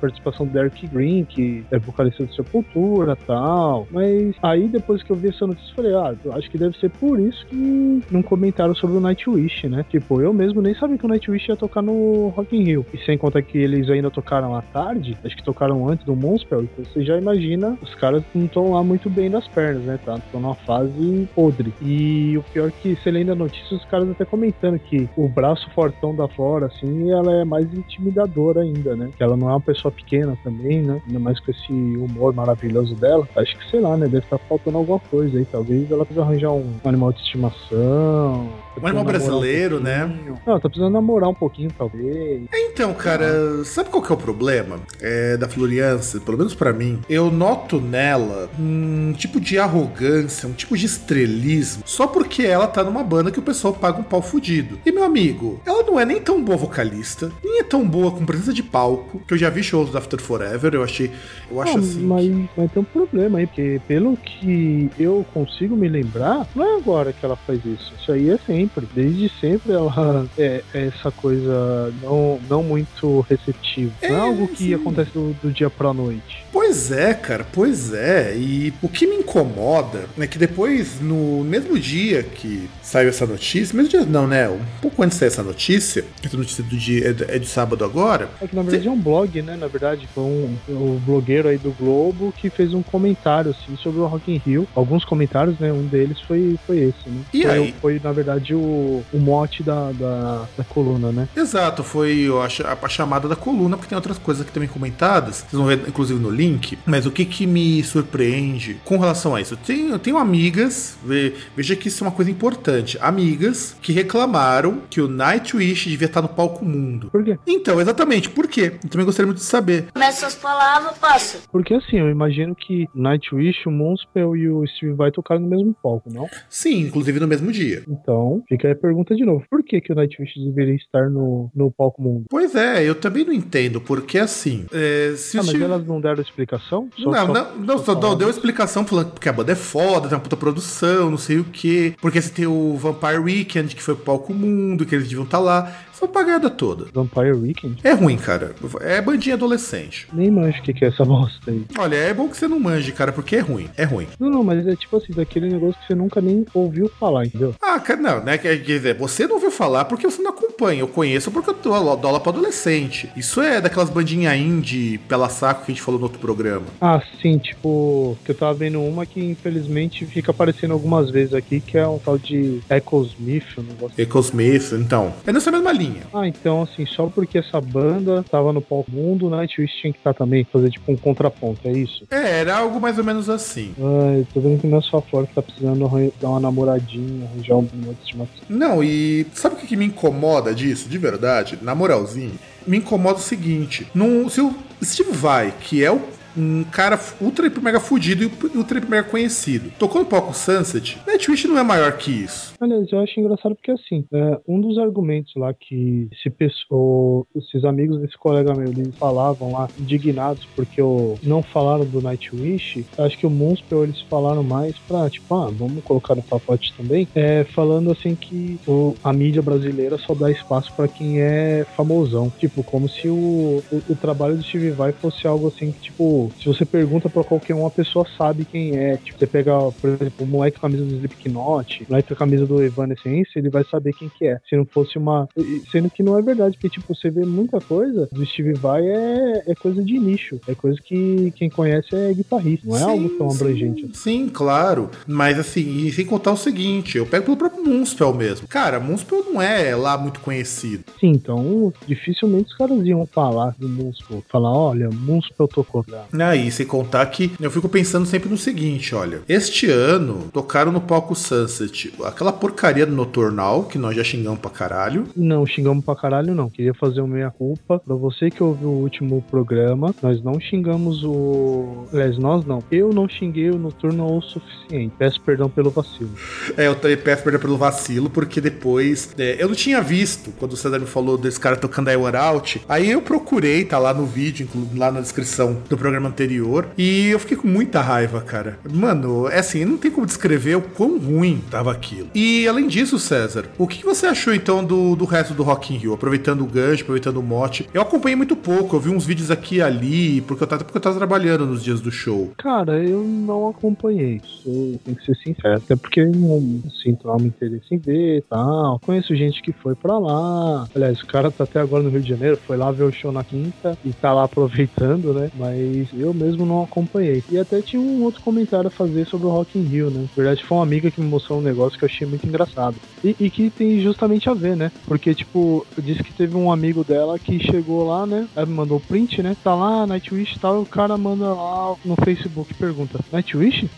participação 0.00 0.46
do 0.46 0.52
Derek 0.52 0.86
Green, 0.86 1.24
que 1.24 1.64
é 1.70 1.78
vocalista 1.82 2.24
do 2.24 2.34
Sepultura 2.34 3.16
tal, 3.26 3.86
mas 3.90 4.34
aí 4.42 4.68
depois 4.68 5.02
que 5.02 5.10
eu 5.10 5.16
vi 5.16 5.28
essa 5.28 5.46
notícia, 5.46 5.74
falei, 5.74 5.94
ah, 5.94 6.14
acho 6.34 6.50
que 6.50 6.58
deve 6.58 6.76
ser 6.78 6.90
por 6.90 7.18
isso 7.18 7.46
que 7.46 8.02
não 8.10 8.22
comentaram 8.22 8.74
sobre 8.74 8.96
o 8.96 9.00
Nightwish, 9.00 9.68
né? 9.68 9.84
Tipo, 9.90 10.20
eu 10.20 10.32
mesmo 10.32 10.62
nem 10.62 10.74
sabia 10.74 10.98
que 10.98 11.04
o 11.04 11.08
Nightwish 11.08 11.48
ia 11.48 11.56
tocar 11.56 11.82
no 11.82 12.28
Rock 12.28 12.56
in 12.56 12.64
Rio. 12.64 12.86
E 12.92 12.98
sem 12.98 13.18
contar 13.18 13.42
que 13.42 13.58
eles 13.58 13.88
ainda 13.90 14.10
tocaram 14.10 14.54
à 14.54 14.62
tarde, 14.62 15.16
acho 15.24 15.36
que 15.36 15.42
tocaram 15.42 15.88
antes 15.88 16.04
do 16.04 16.14
Moonspell, 16.14 16.62
então 16.62 16.84
você 16.84 17.04
já 17.04 17.18
imagina, 17.18 17.76
os 17.82 17.94
caras 17.94 18.22
não 18.34 18.46
estão 18.46 18.72
lá 18.72 18.82
muito 18.82 19.10
bem 19.10 19.30
das 19.30 19.46
pernas, 19.48 19.82
né? 19.82 19.98
Tá? 20.04 20.14
Estão 20.14 20.40
numa 20.40 20.54
fase 20.54 21.28
podre. 21.34 21.72
E 21.82 22.36
o 22.36 22.42
pior 22.42 22.68
é 22.68 22.70
que, 22.70 22.94
você 22.94 23.10
lendo 23.10 23.32
a 23.32 23.34
notícia, 23.34 23.76
os 23.76 23.84
caras 23.86 24.10
até 24.10 24.24
comentando 24.24 24.78
que 24.78 25.08
o 25.16 25.28
braço 25.28 25.68
fortão 25.70 26.14
da 26.14 26.28
Flora, 26.28 26.66
assim, 26.66 27.10
ela 27.10 27.40
é 27.40 27.44
mais 27.44 27.72
intimidadora 27.72 28.60
ainda, 28.60 28.96
né? 28.96 29.10
Que 29.16 29.22
ela 29.22 29.36
não 29.36 29.48
é 29.48 29.52
uma 29.52 29.60
pessoa 29.60 29.90
pequena 29.90 30.36
também, 30.42 30.82
né? 30.82 31.00
Ainda 31.06 31.18
mais 31.18 31.40
com 31.40 31.50
esse 31.50 31.71
humor 31.72 32.34
maravilhoso 32.34 32.94
dela. 32.94 33.28
Acho 33.36 33.58
que, 33.58 33.70
sei 33.70 33.80
lá, 33.80 33.96
né? 33.96 34.06
Deve 34.06 34.24
estar 34.24 34.38
faltando 34.38 34.78
alguma 34.78 34.98
coisa 34.98 35.38
aí. 35.38 35.44
Talvez 35.44 35.90
ela 35.90 36.04
precise 36.04 36.20
arranjar 36.20 36.52
um 36.52 36.74
animal 36.84 37.12
de 37.12 37.20
estimação. 37.20 38.48
Um 38.80 38.86
animal 38.86 39.04
brasileiro, 39.04 39.78
um 39.78 39.80
né? 39.80 40.06
Não, 40.46 40.58
tá 40.58 40.68
precisando 40.68 40.92
namorar 40.92 41.28
um 41.28 41.34
pouquinho, 41.34 41.70
talvez. 41.76 42.42
Então, 42.52 42.94
cara, 42.94 43.64
sabe 43.64 43.90
qual 43.90 44.02
que 44.02 44.10
é 44.10 44.14
o 44.14 44.18
problema 44.18 44.80
é, 45.00 45.36
da 45.36 45.48
Floriança? 45.48 46.20
Pelo 46.20 46.38
menos 46.38 46.54
para 46.54 46.72
mim. 46.72 47.00
Eu 47.08 47.30
noto 47.30 47.80
nela 47.80 48.50
um 48.58 49.12
tipo 49.12 49.40
de 49.40 49.58
arrogância, 49.58 50.48
um 50.48 50.52
tipo 50.52 50.76
de 50.76 50.86
estrelismo, 50.86 51.82
só 51.86 52.06
porque 52.06 52.42
ela 52.42 52.66
tá 52.66 52.82
numa 52.82 53.04
banda 53.04 53.30
que 53.30 53.38
o 53.38 53.42
pessoal 53.42 53.72
paga 53.74 54.00
um 54.00 54.04
pau 54.04 54.22
fudido. 54.22 54.78
E, 54.84 54.92
meu 54.92 55.04
amigo, 55.04 55.60
ela 55.66 55.82
não 55.82 55.98
é 55.98 56.04
nem 56.04 56.20
tão 56.20 56.42
boa 56.42 56.56
vocalista, 56.56 57.30
nem 57.44 57.60
é 57.60 57.64
tão 57.64 57.86
boa 57.86 58.10
com 58.10 58.24
presença 58.24 58.52
de 58.52 58.62
palco, 58.62 59.20
que 59.26 59.34
eu 59.34 59.38
já 59.38 59.50
vi 59.50 59.62
shows 59.62 59.90
do 59.90 59.98
After 59.98 60.20
Forever, 60.20 60.74
eu 60.74 60.82
achei. 60.82 61.10
Eu 61.50 61.60
acho 61.62 61.78
assim. 61.78 62.00
Mas, 62.02 62.30
mas 62.56 62.70
tem 62.72 62.82
um 62.82 62.84
problema 62.84 63.38
aí, 63.38 63.46
porque 63.46 63.80
pelo 63.88 64.16
que 64.16 64.90
eu 64.98 65.24
consigo 65.32 65.76
me 65.76 65.88
lembrar, 65.88 66.46
não 66.54 66.64
é 66.64 66.76
agora 66.76 67.12
que 67.12 67.24
ela 67.24 67.36
faz 67.36 67.60
isso. 67.64 67.92
Isso 68.00 68.12
aí 68.12 68.30
é 68.30 68.38
sempre. 68.38 68.86
Desde 68.94 69.28
sempre 69.40 69.72
ela 69.72 70.26
é, 70.38 70.62
é 70.74 70.86
essa 70.86 71.10
coisa 71.10 71.92
não, 72.02 72.38
não 72.48 72.62
muito 72.62 73.20
receptiva. 73.28 73.92
não 74.02 74.08
é 74.08 74.12
É, 74.12 74.16
algo 74.20 74.48
que 74.48 74.64
sim. 74.64 74.74
acontece 74.74 75.10
do, 75.12 75.34
do 75.42 75.50
dia 75.50 75.70
pra 75.70 75.92
noite. 75.92 76.44
Pois 76.52 76.90
é, 76.92 77.14
cara, 77.14 77.46
pois 77.50 77.92
é. 77.92 78.36
E 78.36 78.72
o 78.82 78.88
que 78.88 79.06
me 79.06 79.16
incomoda 79.16 80.04
é 80.18 80.26
que 80.26 80.38
depois, 80.38 81.00
no 81.00 81.42
mesmo 81.44 81.78
dia 81.78 82.22
que 82.22 82.68
saiu 82.82 83.08
essa 83.08 83.26
notícia, 83.26 83.74
mesmo 83.76 83.90
dia 83.90 84.04
não, 84.04 84.26
né? 84.26 84.48
Um 84.48 84.60
pouco 84.80 85.02
antes 85.02 85.16
de 85.16 85.20
sair 85.20 85.28
essa 85.28 85.42
notícia, 85.42 86.04
essa 86.22 86.36
notícia 86.36 86.62
do 86.62 86.76
dia 86.76 87.08
é, 87.08 87.12
de- 87.12 87.24
é 87.24 87.38
de 87.38 87.46
sábado 87.46 87.84
agora. 87.84 88.28
É 88.40 88.46
que 88.46 88.54
na 88.54 88.62
verdade 88.62 88.86
é 88.88 88.90
um 88.90 88.98
blog, 89.00 89.40
né? 89.42 89.56
Na 89.56 89.66
verdade, 89.66 90.06
foi 90.14 90.24
um, 90.24 90.56
um 90.68 90.96
blogueiro 91.04 91.48
aí 91.52 91.58
do 91.58 91.70
Globo 91.72 92.32
que 92.36 92.50
fez 92.50 92.74
um 92.74 92.82
comentário 92.82 93.50
assim 93.52 93.76
sobre 93.76 94.00
o 94.00 94.06
Rock 94.06 94.32
in 94.32 94.38
Rio. 94.44 94.66
Alguns 94.74 95.04
comentários, 95.04 95.58
né? 95.58 95.72
Um 95.72 95.86
deles 95.86 96.20
foi, 96.20 96.58
foi 96.66 96.78
esse, 96.78 97.08
né? 97.08 97.22
E 97.32 97.42
foi, 97.42 97.50
aí? 97.50 97.74
foi, 97.80 98.00
na 98.02 98.12
verdade, 98.12 98.54
o, 98.54 99.02
o 99.12 99.18
mote 99.18 99.62
da, 99.62 99.92
da, 99.92 100.44
da 100.58 100.64
coluna, 100.64 101.12
né? 101.12 101.28
Exato, 101.36 101.82
foi 101.82 102.26
a, 102.64 102.76
a 102.84 102.88
chamada 102.88 103.28
da 103.28 103.36
coluna, 103.36 103.76
porque 103.76 103.88
tem 103.88 103.96
outras 103.96 104.18
coisas 104.18 104.42
aqui 104.42 104.52
também 104.52 104.68
comentadas, 104.68 105.38
vocês 105.38 105.52
vão 105.52 105.64
ver 105.66 105.80
inclusive 105.86 106.18
no 106.20 106.30
link, 106.30 106.78
mas 106.86 107.06
o 107.06 107.10
que 107.10 107.24
que 107.24 107.46
me 107.46 107.82
surpreende 107.84 108.80
com 108.84 108.98
relação 108.98 109.34
a 109.34 109.40
isso? 109.40 109.54
Eu 109.54 109.58
tenho, 109.58 109.88
eu 109.90 109.98
tenho 109.98 110.16
amigas, 110.18 110.96
ve- 111.04 111.34
veja 111.56 111.76
que 111.76 111.88
isso 111.88 112.02
é 112.04 112.06
uma 112.06 112.12
coisa 112.12 112.30
importante, 112.30 112.98
amigas 113.00 113.76
que 113.82 113.92
reclamaram 113.92 114.82
que 114.90 115.00
o 115.00 115.08
Nightwish 115.08 115.88
devia 115.88 116.06
estar 116.06 116.22
no 116.22 116.28
palco 116.28 116.64
mundo. 116.64 117.08
Por 117.10 117.22
quê? 117.24 117.38
Então, 117.46 117.80
exatamente, 117.80 118.28
por 118.30 118.46
quê? 118.46 118.72
Eu 118.82 118.88
também 118.90 119.04
gostaria 119.06 119.26
muito 119.26 119.38
de 119.38 119.44
saber. 119.44 119.86
Começa 119.92 120.26
as 120.26 120.34
palavras, 120.34 120.96
passa. 120.98 121.38
Porque 121.50 121.74
assim, 121.74 121.98
eu 121.98 122.10
imagino 122.10 122.54
que 122.54 122.86
Nightwish, 122.94 123.66
o 123.66 123.70
Moonspell 123.70 124.36
e 124.36 124.48
o 124.48 124.66
Steve 124.66 124.92
Vai 124.92 125.10
tocaram 125.10 125.40
no 125.40 125.48
mesmo 125.48 125.74
palco, 125.82 126.10
não? 126.12 126.26
Sim, 126.48 126.80
inclusive 126.82 127.18
no 127.20 127.26
mesmo 127.28 127.50
dia. 127.52 127.82
Então, 127.88 128.42
fica 128.48 128.68
aí 128.68 128.72
a 128.72 128.76
pergunta 128.76 129.14
de 129.14 129.24
novo. 129.24 129.44
Por 129.50 129.62
que, 129.62 129.80
que 129.80 129.92
o 129.92 129.94
Nightwish 129.94 130.32
deveria 130.44 130.74
estar 130.74 131.08
no, 131.10 131.50
no 131.54 131.70
palco 131.70 132.00
mundo? 132.02 132.24
Pois 132.30 132.54
é, 132.54 132.84
eu 132.88 132.94
também 132.94 133.24
não 133.24 133.32
entendo, 133.32 133.80
porque 133.80 134.18
assim, 134.18 134.66
é, 134.72 135.14
se 135.16 135.36
Ah, 135.38 135.40
mas 135.42 135.48
Steve- 135.50 135.64
elas 135.64 135.86
não 135.86 136.00
deram 136.00 136.20
explicação? 136.22 136.88
Só- 136.96 137.10
não, 137.10 137.26
só- 137.26 137.32
não, 137.32 137.58
não, 137.58 137.78
só, 137.78 137.94
falaram. 137.94 138.16
deu 138.16 138.30
explicação 138.30 138.84
falando 138.86 139.18
que 139.18 139.28
a 139.28 139.32
banda 139.32 139.52
é 139.52 139.56
foda, 139.56 140.08
tem 140.08 140.16
uma 140.16 140.22
puta 140.22 140.36
produção, 140.36 141.10
não 141.10 141.18
sei 141.18 141.38
o 141.38 141.44
quê. 141.44 141.94
Porque 142.00 142.20
você 142.20 142.30
tem 142.32 142.46
o 142.46 142.76
Vampire 142.76 143.18
Weekend, 143.18 143.74
que 143.74 143.82
foi 143.82 143.94
pro 143.94 144.04
palco 144.04 144.32
mundo, 144.34 144.84
que 144.86 144.94
eles 144.94 145.08
deviam 145.08 145.24
estar 145.24 145.38
lá. 145.38 145.72
Essa 145.92 146.08
pagada 146.08 146.48
toda. 146.48 146.86
Vampire 146.92 147.32
Weekend? 147.32 147.78
É 147.84 147.92
ruim, 147.92 148.16
cara. 148.16 148.54
É 148.80 149.00
bandinha 149.00 149.34
adolescente. 149.34 150.08
Nem 150.12 150.30
manjo 150.30 150.58
o 150.58 150.62
que, 150.62 150.72
que 150.72 150.84
é 150.84 150.88
essa 150.88 151.04
bosta 151.04 151.50
aí. 151.50 151.64
Olha, 151.78 151.96
é 151.96 152.14
bom 152.14 152.28
que 152.28 152.36
você 152.36 152.48
não 152.48 152.58
manje, 152.58 152.92
cara, 152.92 153.12
porque 153.12 153.36
é 153.36 153.40
ruim. 153.40 153.68
É 153.76 153.84
ruim. 153.84 154.06
Não, 154.18 154.30
não, 154.30 154.44
mas 154.44 154.66
é 154.66 154.74
tipo 154.74 154.96
assim, 154.96 155.12
daquele 155.12 155.48
negócio 155.50 155.78
que 155.80 155.86
você 155.86 155.94
nunca 155.94 156.20
nem 156.20 156.46
ouviu 156.54 156.88
falar, 156.98 157.26
entendeu? 157.26 157.54
Ah, 157.60 157.78
cara, 157.78 158.00
não, 158.00 158.24
né? 158.24 158.38
Quer 158.38 158.56
dizer, 158.60 158.96
você 158.96 159.26
não 159.26 159.34
ouviu 159.34 159.50
falar 159.50 159.84
porque 159.84 160.08
você 160.08 160.22
não 160.22 160.30
acompanha. 160.30 160.80
Eu 160.80 160.88
conheço 160.88 161.30
porque 161.30 161.50
eu 161.50 161.54
dou 161.62 161.74
aula 161.74 162.20
pra 162.20 162.30
adolescente. 162.32 163.10
Isso 163.16 163.40
é 163.40 163.60
daquelas 163.60 163.90
bandinhas 163.90 164.34
indie 164.36 164.98
pela 165.08 165.28
saco 165.28 165.64
que 165.64 165.72
a 165.72 165.74
gente 165.74 165.82
falou 165.82 166.00
no 166.00 166.06
outro 166.06 166.18
programa. 166.18 166.66
Ah, 166.80 167.02
sim, 167.20 167.38
tipo, 167.38 168.16
que 168.24 168.30
eu 168.30 168.34
tava 168.34 168.54
vendo 168.54 168.80
uma 168.80 169.04
que 169.04 169.20
infelizmente 169.22 170.06
fica 170.06 170.30
aparecendo 170.30 170.72
algumas 170.72 171.10
vezes 171.10 171.34
aqui, 171.34 171.60
que 171.60 171.76
é 171.76 171.86
um 171.86 171.98
tal 171.98 172.16
de 172.16 172.60
Echo 172.70 173.02
Smith, 173.02 173.44
um 173.58 173.62
negócio. 173.62 173.94
Echo 173.98 174.18
Smith, 174.20 174.72
então. 174.72 175.12
É 175.26 175.32
nessa 175.32 175.50
mesma 175.50 175.72
linha. 175.72 175.81
Ah, 176.12 176.26
então 176.28 176.62
assim, 176.62 176.86
só 176.86 177.06
porque 177.06 177.38
essa 177.38 177.60
banda 177.60 178.24
tava 178.30 178.52
no 178.52 178.60
palco 178.60 178.90
mundo, 178.90 179.26
o 179.26 179.30
Nightwish 179.30 179.74
tinha 179.80 179.92
que 179.92 179.98
estar 179.98 180.14
também, 180.14 180.44
fazer 180.52 180.70
tipo 180.70 180.90
um 180.92 180.96
contraponto, 180.96 181.60
é 181.68 181.72
isso? 181.72 182.04
É, 182.10 182.40
era 182.40 182.56
algo 182.58 182.80
mais 182.80 182.98
ou 182.98 183.04
menos 183.04 183.28
assim. 183.28 183.74
Ai, 183.78 184.26
tô 184.32 184.40
vendo 184.40 184.60
que 184.60 184.66
não 184.66 184.78
é 184.78 184.80
só 184.82 184.98
a 184.98 185.02
Flora 185.02 185.26
que 185.26 185.34
tá 185.34 185.42
precisando 185.42 185.88
dar 186.20 186.28
uma 186.28 186.40
namoradinha, 186.40 187.26
arranjar 187.32 187.56
um 187.56 187.68
uma 187.72 187.92
estimação. 187.92 188.34
Não, 188.48 188.82
e 188.84 189.26
sabe 189.34 189.54
o 189.54 189.58
que, 189.58 189.66
que 189.66 189.76
me 189.76 189.86
incomoda 189.86 190.54
disso, 190.54 190.88
de 190.88 190.98
verdade? 190.98 191.58
Na 191.62 191.74
moralzinha, 191.74 192.32
me 192.66 192.78
incomoda 192.78 193.18
o 193.18 193.22
seguinte: 193.22 193.86
num, 193.94 194.28
se 194.28 194.40
o 194.40 194.54
Steve 194.82 195.12
Vai, 195.12 195.52
que 195.60 195.82
é 195.84 195.90
o- 195.90 196.00
um 196.36 196.64
cara 196.64 196.98
ultra 197.20 197.46
hiper 197.46 197.62
mega 197.62 197.80
fudido 197.80 198.24
e 198.24 198.56
ultra 198.56 198.78
hiper 198.78 198.90
mega 198.90 199.08
conhecido, 199.08 199.70
tocou 199.78 200.00
no 200.02 200.06
palco 200.06 200.34
Sunset, 200.34 200.98
Nightwish 201.06 201.46
não 201.48 201.58
é 201.58 201.62
maior 201.62 201.92
que 201.96 202.10
isso. 202.10 202.54
Aliás, 202.60 202.90
eu 202.92 203.00
acho 203.00 203.18
engraçado 203.20 203.54
porque 203.54 203.70
assim, 203.70 204.04
é, 204.12 204.40
um 204.46 204.60
dos 204.60 204.78
argumentos 204.78 205.32
lá 205.36 205.52
que 205.52 206.08
esse 206.12 206.30
pessoa, 206.30 207.26
esses 207.34 207.64
amigos 207.64 208.00
desse 208.00 208.16
colega 208.16 208.54
meu, 208.54 208.68
eles 208.70 208.94
falavam 208.96 209.52
lá, 209.52 209.68
indignados 209.78 210.46
porque 210.54 210.80
o, 210.80 211.16
não 211.22 211.42
falaram 211.42 211.84
do 211.84 212.00
Nightwish, 212.00 212.84
acho 212.98 213.18
que 213.18 213.26
o 213.26 213.30
Moonspell 213.30 213.84
eles 213.84 214.00
falaram 214.02 214.42
mais 214.42 214.76
pra, 214.88 215.08
tipo, 215.10 215.34
ah, 215.34 215.50
vamos 215.52 215.82
colocar 215.84 216.14
no 216.14 216.22
pacote 216.22 216.72
também, 216.76 217.06
é, 217.14 217.44
falando 217.44 217.90
assim 217.90 218.14
que 218.14 218.58
o- 218.66 218.94
a 219.02 219.12
mídia 219.12 219.42
brasileira 219.42 219.98
só 219.98 220.14
dá 220.14 220.30
espaço 220.30 220.72
pra 220.74 220.86
quem 220.88 221.20
é 221.20 221.66
famosão. 221.76 222.30
Tipo, 222.38 222.62
como 222.62 222.88
se 222.88 223.08
o, 223.08 223.62
o, 223.70 223.82
o 223.90 223.96
trabalho 223.96 224.36
do 224.36 224.42
Steve 224.42 224.70
Vai 224.70 224.92
fosse 224.92 225.26
algo 225.26 225.48
assim 225.48 225.72
que, 225.72 225.80
tipo, 225.80 226.21
tipo, 226.28 226.40
se 226.40 226.46
você 226.46 226.64
pergunta 226.64 227.08
pra 227.08 227.24
qualquer 227.24 227.54
um, 227.54 227.66
a 227.66 227.70
pessoa 227.70 228.06
sabe 228.16 228.44
quem 228.44 228.76
é. 228.76 228.96
Tipo, 228.96 229.18
você 229.18 229.26
pega, 229.26 229.52
por 229.80 229.90
exemplo, 229.90 230.24
o 230.24 230.26
moleque 230.26 230.58
com 230.58 230.66
a 230.66 230.70
camisa 230.70 230.84
do 230.84 230.94
Slipknot, 230.96 231.82
o 231.82 231.86
moleque 231.90 232.08
com 232.08 232.14
a 232.14 232.16
camisa 232.16 232.46
do 232.46 232.62
Evanescence, 232.62 233.30
ele 233.36 233.50
vai 233.50 233.64
saber 233.64 233.92
quem 233.92 234.08
que 234.08 234.26
é. 234.26 234.38
Se 234.48 234.56
não 234.56 234.64
fosse 234.64 234.98
uma. 234.98 235.28
Sendo 235.70 235.90
que 235.90 236.02
não 236.02 236.18
é 236.18 236.22
verdade, 236.22 236.56
porque, 236.56 236.68
tipo, 236.68 236.94
você 236.94 237.10
vê 237.10 237.24
muita 237.24 237.60
coisa 237.60 238.08
do 238.12 238.24
Steve 238.26 238.52
Vai 238.54 238.86
é, 238.86 239.44
é 239.48 239.54
coisa 239.54 239.82
de 239.82 239.98
nicho. 239.98 240.40
É 240.46 240.54
coisa 240.54 240.78
que 240.82 241.32
quem 241.36 241.48
conhece 241.48 241.94
é 241.94 242.12
guitarrista. 242.12 242.66
Não 242.66 242.76
é 242.76 242.78
Sim, 242.78 242.84
algo 242.84 243.08
tão 243.10 243.30
sim, 243.30 243.36
abrangente. 243.36 243.90
Sim, 243.94 244.28
claro. 244.28 244.90
Mas 245.06 245.38
assim, 245.38 245.86
e 245.86 245.92
sem 245.92 246.04
contar 246.04 246.32
o 246.32 246.36
seguinte, 246.36 246.98
eu 246.98 247.06
pego 247.06 247.24
pelo 247.24 247.36
próprio 247.36 247.64
Moonspell 247.64 248.12
mesmo. 248.12 248.46
Cara, 248.46 248.78
Moonspell 248.78 249.24
não 249.24 249.40
é 249.40 249.74
lá 249.74 249.96
muito 249.96 250.20
conhecido. 250.20 250.84
Sim, 251.00 251.10
então 251.10 251.72
dificilmente 251.86 252.50
os 252.50 252.56
caras 252.56 252.84
iam 252.84 253.06
falar 253.06 253.54
do 253.58 253.68
Moonspell. 253.68 254.22
Falar, 254.28 254.52
olha, 254.52 254.90
Moonspell 254.90 255.48
tocou. 255.48 255.84
Aí, 256.20 256.50
sem 256.50 256.66
contar 256.66 257.04
que 257.06 257.32
eu 257.40 257.50
fico 257.50 257.68
pensando 257.68 258.06
sempre 258.06 258.28
no 258.28 258.36
seguinte, 258.36 258.94
olha. 258.94 259.20
Este 259.28 259.68
ano 259.70 260.28
tocaram 260.32 260.72
no 260.72 260.80
palco 260.80 261.14
Sunset 261.14 261.92
aquela 262.04 262.32
porcaria 262.32 262.86
do 262.86 262.94
Noturnal, 262.94 263.64
que 263.64 263.78
nós 263.78 263.96
já 263.96 264.04
xingamos 264.04 264.40
pra 264.40 264.50
caralho. 264.50 265.04
Não, 265.16 265.46
xingamos 265.46 265.84
pra 265.84 265.96
caralho, 265.96 266.34
não. 266.34 266.48
Queria 266.50 266.74
fazer 266.74 267.00
uma 267.00 267.14
meia-culpa. 267.14 267.78
Pra 267.78 267.94
você 267.94 268.30
que 268.30 268.42
ouviu 268.42 268.68
o 268.68 268.80
último 268.82 269.22
programa, 269.30 269.94
nós 270.02 270.22
não 270.22 270.38
xingamos 270.40 271.02
o. 271.04 271.86
Aliás, 271.92 272.18
nós 272.18 272.44
não. 272.44 272.62
Eu 272.70 272.92
não 272.92 273.08
xinguei 273.08 273.50
o 273.50 273.58
Noturno 273.58 274.16
o 274.16 274.20
suficiente. 274.20 274.92
Peço 274.98 275.20
perdão 275.20 275.48
pelo 275.48 275.70
vacilo. 275.70 276.10
É, 276.56 276.66
eu 276.66 276.74
também 276.74 276.96
peço 276.96 277.22
perdão 277.22 277.40
pelo 277.40 277.56
vacilo, 277.56 278.10
porque 278.10 278.40
depois. 278.40 279.10
é, 279.18 279.36
eu 279.42 279.48
não 279.48 279.54
tinha 279.54 279.80
visto 279.80 280.32
quando 280.38 280.52
o 280.52 280.56
César 280.56 280.78
me 280.78 280.86
falou 280.86 281.16
desse 281.16 281.38
cara 281.38 281.56
tocando 281.56 281.88
a 281.88 281.96
Hour 281.96 282.16
Out. 282.16 282.62
Aí 282.68 282.90
eu 282.90 283.02
procurei, 283.02 283.64
tá 283.64 283.78
lá 283.78 283.94
no 283.94 284.06
vídeo, 284.06 284.48
lá 284.74 284.90
na 284.90 285.00
descrição 285.00 285.56
do 285.68 285.76
programa 285.76 286.01
anterior. 286.08 286.68
E 286.76 287.08
eu 287.08 287.18
fiquei 287.18 287.36
com 287.36 287.48
muita 287.48 287.80
raiva, 287.80 288.20
cara. 288.20 288.58
Mano, 288.70 289.28
é 289.28 289.38
assim, 289.38 289.64
não 289.64 289.76
tem 289.76 289.90
como 289.90 290.06
descrever 290.06 290.56
o 290.56 290.62
quão 290.62 290.98
ruim 290.98 291.42
tava 291.50 291.70
aquilo. 291.72 292.08
E 292.14 292.46
além 292.46 292.66
disso, 292.66 292.98
César, 292.98 293.46
o 293.58 293.66
que 293.66 293.84
você 293.84 294.06
achou 294.06 294.34
então 294.34 294.64
do, 294.64 294.94
do 294.96 295.04
resto 295.04 295.34
do 295.34 295.42
Rock 295.42 295.74
in 295.74 295.78
Rio? 295.78 295.94
Aproveitando 295.94 296.42
o 296.42 296.46
gancho, 296.46 296.82
aproveitando 296.82 297.18
o 297.18 297.22
mote. 297.22 297.68
Eu 297.72 297.82
acompanhei 297.82 298.16
muito 298.16 298.36
pouco, 298.36 298.76
eu 298.76 298.80
vi 298.80 298.90
uns 298.90 299.04
vídeos 299.04 299.30
aqui 299.30 299.56
e 299.56 299.62
ali, 299.62 300.20
porque 300.22 300.42
eu 300.42 300.46
tava, 300.46 300.64
porque 300.64 300.78
eu 300.78 300.82
tava 300.82 300.96
trabalhando 300.96 301.46
nos 301.46 301.62
dias 301.62 301.80
do 301.80 301.90
show. 301.90 302.32
Cara, 302.38 302.82
eu 302.82 303.02
não 303.02 303.48
acompanhei. 303.48 304.20
Isso 304.24 304.80
tem 304.84 304.94
que 304.94 305.04
ser 305.04 305.16
sincero. 305.16 305.56
Até 305.56 305.76
porque 305.76 306.00
eu 306.00 306.12
não 306.12 306.62
sinto 306.82 307.08
algo 307.08 307.26
interesse 307.26 307.74
em 307.74 307.78
ver 307.78 308.18
e 308.18 308.22
tal. 308.22 308.78
Conheço 308.80 309.14
gente 309.14 309.42
que 309.42 309.52
foi 309.52 309.74
pra 309.74 309.98
lá. 309.98 310.66
Aliás, 310.74 311.00
o 311.00 311.06
cara 311.06 311.30
tá 311.30 311.44
até 311.44 311.60
agora 311.60 311.82
no 311.82 311.90
Rio 311.90 312.00
de 312.00 312.08
Janeiro, 312.08 312.38
foi 312.46 312.56
lá 312.56 312.70
ver 312.70 312.84
o 312.84 312.92
show 312.92 313.12
na 313.12 313.24
quinta 313.24 313.76
e 313.84 313.92
tá 313.92 314.12
lá 314.12 314.24
aproveitando, 314.24 315.12
né? 315.12 315.30
Mas 315.36 315.91
eu 315.92 316.14
mesmo 316.14 316.46
não 316.46 316.62
acompanhei. 316.62 317.24
E 317.28 317.38
até 317.38 317.62
tinha 317.62 317.80
um 317.80 318.02
outro 318.02 318.20
comentário 318.20 318.68
a 318.68 318.70
fazer 318.76 319.06
sobre 319.06 319.26
o 319.26 319.30
Rock 319.30 319.58
in 319.58 319.64
Rio, 319.64 319.90
né? 319.90 320.02
Na 320.02 320.08
verdade, 320.16 320.44
foi 320.46 320.58
uma 320.58 320.64
amiga 320.64 320.90
que 320.90 321.00
me 321.00 321.08
mostrou 321.08 321.38
um 321.38 321.42
negócio 321.42 321.78
que 321.78 321.84
eu 321.84 321.88
achei 321.88 322.06
muito 322.06 322.26
engraçado. 322.26 322.80
E, 323.04 323.16
e 323.18 323.30
que 323.30 323.50
tem 323.50 323.80
justamente 323.80 324.28
a 324.28 324.34
ver, 324.34 324.56
né? 324.56 324.70
Porque, 324.86 325.14
tipo, 325.14 325.66
disse 325.82 326.02
que 326.02 326.12
teve 326.14 326.36
um 326.36 326.50
amigo 326.52 326.84
dela 326.84 327.18
que 327.18 327.38
chegou 327.40 327.84
lá, 327.84 328.06
né? 328.06 328.28
Me 328.36 328.46
mandou 328.46 328.78
o 328.78 328.80
print, 328.80 329.22
né? 329.22 329.36
Tá 329.42 329.54
lá, 329.54 329.86
Nightwish 329.86 330.34
e 330.36 330.40
tal. 330.40 330.60
E 330.60 330.62
o 330.62 330.66
cara 330.66 330.96
manda 330.96 331.32
lá 331.34 331.74
no 331.84 331.96
Facebook 332.04 332.52
e 332.52 332.56
pergunta: 332.56 332.98
Nightwish? 333.12 333.68